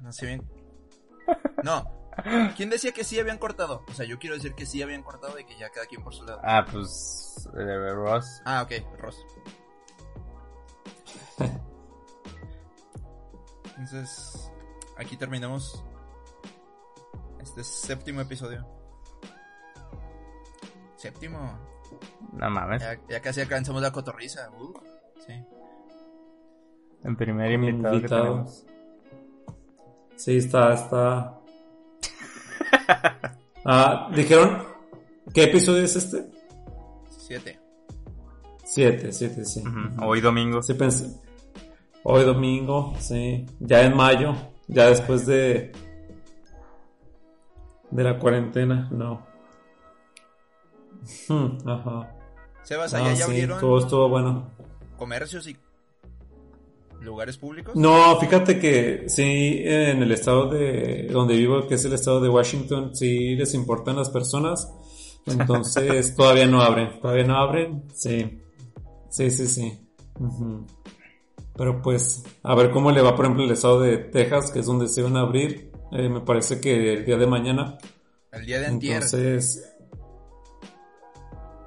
No 0.01 0.11
sé 0.11 0.25
bien. 0.25 0.43
No. 1.63 1.96
¿Quién 2.55 2.69
decía 2.69 2.91
que 2.91 3.03
sí 3.03 3.19
habían 3.19 3.37
cortado? 3.37 3.83
O 3.89 3.93
sea, 3.93 4.05
yo 4.05 4.17
quiero 4.19 4.35
decir 4.35 4.53
que 4.55 4.65
sí 4.65 4.81
habían 4.81 5.03
cortado 5.03 5.37
y 5.39 5.45
que 5.45 5.57
ya 5.57 5.69
cada 5.69 5.85
quien 5.85 6.03
por 6.03 6.13
su 6.13 6.23
lado. 6.25 6.39
Ah, 6.43 6.65
pues. 6.71 7.47
eh, 7.57 7.91
Ross. 7.93 8.41
Ah, 8.45 8.63
ok, 8.63 8.71
Ross. 8.99 9.23
Entonces, 13.77 14.51
aquí 14.97 15.17
terminamos 15.17 15.83
este 17.41 17.63
séptimo 17.63 18.21
episodio. 18.21 18.65
Séptimo. 20.95 21.57
No 22.33 22.49
mames. 22.49 22.81
Ya, 22.81 22.99
ya 23.07 23.21
casi 23.21 23.41
alcanzamos 23.41 23.81
la 23.81 23.91
cotorriza. 23.91 24.49
Uh, 24.51 24.73
sí. 25.25 25.33
El 27.03 27.15
primer 27.15 27.51
invitado, 27.51 27.91
que 27.91 27.95
Invitado. 27.97 28.23
tenemos. 28.23 28.65
Sí, 30.15 30.37
está, 30.37 30.73
está. 30.73 31.36
Ah, 33.69 34.09
dijeron, 34.15 34.63
¿qué 35.33 35.43
episodio 35.43 35.83
es 35.83 35.95
este? 35.97 36.25
Siete. 37.09 37.59
Siete, 38.63 39.11
siete, 39.11 39.43
sí. 39.43 39.61
Hoy 40.01 40.21
domingo. 40.21 40.63
Sí 40.63 40.73
pensé. 40.73 41.13
Hoy 42.03 42.23
domingo, 42.23 42.93
sí. 42.99 43.45
Ya 43.59 43.81
en 43.83 43.95
mayo, 43.97 44.33
ya 44.67 44.85
después 44.87 45.25
de 45.25 45.73
de 47.91 48.03
la 48.03 48.17
cuarentena, 48.19 48.87
no. 48.91 49.25
Hmm, 51.27 51.57
Ajá. 51.67 52.13
Sebas, 52.63 52.93
Ah, 52.93 52.97
allá 52.97 53.09
ya 53.09 53.15
sí, 53.17 53.21
abrieron 53.23 53.59
todo 53.59 53.79
estuvo 53.79 54.09
bueno. 54.09 54.49
comercios 54.97 55.45
y 55.47 55.57
lugares 57.01 57.37
públicos. 57.37 57.75
No, 57.75 58.19
fíjate 58.19 58.59
que 58.59 59.05
sí, 59.07 59.61
en 59.63 60.01
el 60.01 60.11
estado 60.11 60.49
de 60.49 61.07
donde 61.11 61.35
vivo, 61.35 61.67
que 61.67 61.75
es 61.75 61.85
el 61.85 61.93
estado 61.93 62.21
de 62.21 62.29
Washington, 62.29 62.95
sí 62.95 63.35
les 63.35 63.53
importan 63.53 63.95
las 63.95 64.09
personas. 64.09 64.71
Entonces 65.25 66.15
todavía 66.17 66.47
no 66.47 66.61
abren, 66.61 66.99
todavía 67.01 67.25
no 67.25 67.37
abren. 67.37 67.83
Sí, 67.93 68.41
sí, 69.09 69.31
sí, 69.31 69.47
sí. 69.47 69.79
Pero 71.55 71.81
pues, 71.81 72.23
a 72.43 72.55
ver 72.55 72.71
cómo 72.71 72.91
le 72.91 73.01
va, 73.01 73.15
por 73.15 73.25
ejemplo, 73.25 73.43
el 73.43 73.51
estado 73.51 73.81
de 73.81 73.97
Texas, 73.97 74.51
que 74.51 74.59
es 74.59 74.65
donde 74.65 74.87
se 74.87 75.01
van 75.01 75.17
a 75.17 75.21
abrir. 75.21 75.71
Eh, 75.91 76.09
me 76.09 76.21
parece 76.21 76.59
que 76.59 76.93
el 76.93 77.05
día 77.05 77.17
de 77.17 77.27
mañana. 77.27 77.77
El 78.31 78.45
día 78.45 78.59
de 78.59 78.67
antier. 78.67 79.03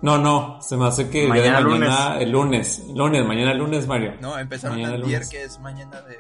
No, 0.03 0.17
no, 0.19 0.61
se 0.63 0.77
me 0.79 0.87
hace 0.87 1.11
que 1.11 1.25
el 1.25 1.29
Mañana 1.29 1.45
día 1.49 1.57
de 1.59 1.63
lunes. 1.65 1.89
mañana, 1.91 2.19
el 2.21 2.31
lunes, 2.31 2.83
lunes, 2.95 3.27
mañana 3.27 3.55
lunes, 3.55 3.87
Mario. 3.87 4.15
No, 4.21 4.39
empezaron 4.39 4.77
Mañana 4.79 4.97
lunes. 4.97 5.29
que 5.29 5.43
es 5.45 5.59
mañana 5.61 6.01
de... 6.03 6.19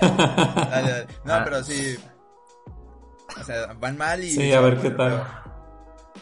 Dale, 0.00 0.90
dale. 0.90 1.06
No, 1.24 1.34
Ah. 1.34 1.42
pero 1.44 1.62
sí... 1.64 1.96
O 3.40 3.44
sea, 3.44 3.72
van 3.74 3.96
mal 3.96 4.22
y... 4.22 4.30
Sí, 4.30 4.52
a 4.52 4.60
ver 4.60 4.80
qué 4.80 4.90
Bueno, 4.90 4.96
tal. 4.96 5.26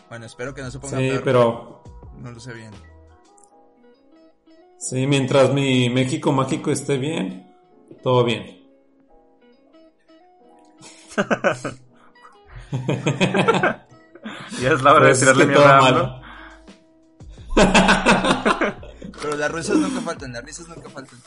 Bueno, 0.09 0.27
espero 0.27 0.55
que 0.55 0.62
no 0.62 0.70
se 0.70 0.78
ponga 0.78 0.98
Sí, 0.98 1.09
peor. 1.09 1.23
pero 1.24 1.82
No 2.19 2.31
lo 2.32 2.40
sé 2.40 2.52
bien. 2.52 2.70
Sí, 4.78 5.06
mientras 5.06 5.52
mi 5.52 5.89
México 5.90 6.32
mágico 6.32 6.70
esté 6.70 6.98
bien, 6.98 7.51
todo 8.02 8.24
bien. 8.24 8.62
Ya 14.60 14.70
es 14.72 14.82
la 14.82 14.92
hora 14.94 15.06
de 15.06 15.10
Pues 15.12 15.18
es 15.18 15.20
tirarle 15.20 15.46
que 15.46 15.51
mierda 15.52 15.80
mal. 15.80 15.94
AMLO. 15.96 16.22
Pero 19.22 19.36
las 19.36 19.52
risas 19.52 19.76
nunca 19.76 20.01
faltan, 20.01 20.32
las 20.32 20.44
risas 20.44 20.68
nunca 20.68 20.88
faltan. 20.90 21.18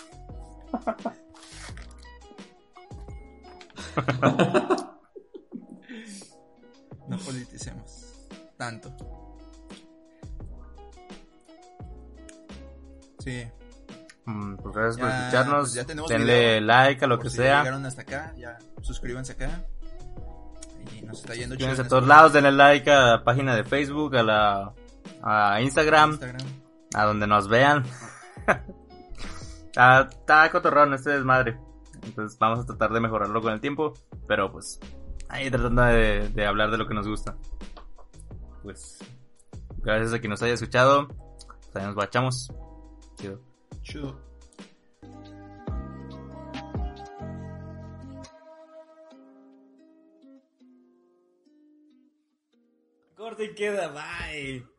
No 7.08 7.18
politicemos 7.20 8.28
tanto. 8.58 8.94
Sí. 13.20 13.48
Mm, 14.26 14.56
Pues 14.58 14.76
gracias 14.76 14.98
por 15.00 15.10
escucharnos. 15.10 15.60
pues 15.62 15.74
ya 15.74 15.86
tenemos 15.86 16.10
Denle 16.10 16.60
video. 16.60 16.62
like 16.62 17.06
a 17.06 17.08
lo 17.08 17.16
Por 17.18 17.24
que 17.26 17.30
si 17.30 17.38
sea. 17.38 17.60
llegaron 17.60 17.86
hasta 17.86 18.02
acá, 18.02 18.34
ya 18.38 18.58
suscríbanse 18.82 19.34
acá. 19.34 19.64
Nos 21.04 21.20
está 21.22 21.36
yendo 21.36 21.56
chido 21.56 21.72
a 21.72 21.88
todos 21.88 22.08
lados, 22.08 22.34
denle 22.34 22.52
like 22.52 22.90
a 22.92 23.00
la 23.00 23.24
página 23.24 23.56
de 23.56 23.64
Facebook, 23.64 24.16
a 24.16 24.24
la 24.24 24.74
a 25.22 25.62
Instagram, 25.62 26.12
Instagram. 26.12 26.48
a 26.94 27.06
donde 27.06 27.28
nos 27.28 27.48
vean. 27.48 27.84
está, 29.68 30.02
está 30.10 30.52
cotorrón 30.52 30.94
este 30.94 31.12
desmadre. 31.12 31.60
Entonces 32.04 32.38
vamos 32.40 32.60
a 32.60 32.66
tratar 32.66 32.92
de 32.94 33.00
mejorarlo 33.00 33.42
con 33.42 33.54
el 33.54 33.62
tiempo. 33.62 33.94
Pero 34.28 34.52
pues 34.52 34.80
ahí 35.30 35.50
tratando 35.50 35.84
de, 35.84 36.30
de 36.30 36.46
hablar 36.46 36.72
de 36.72 36.78
lo 36.78 36.88
que 36.88 36.94
nos 36.94 37.08
gusta. 37.08 37.36
Pues 38.64 39.00
gracias 39.78 40.14
a 40.14 40.20
quien 40.20 40.32
nos 40.32 40.42
haya 40.42 40.54
escuchado. 40.54 41.08
Pues 41.08 41.76
ahí 41.76 41.86
nos 41.86 41.96
bachamos. 41.96 42.52
Chido. 43.16 43.40
Chido. 43.82 44.27
Corte 53.28 53.44
y 53.44 53.56
queda, 53.56 53.90
bye. 53.90 54.77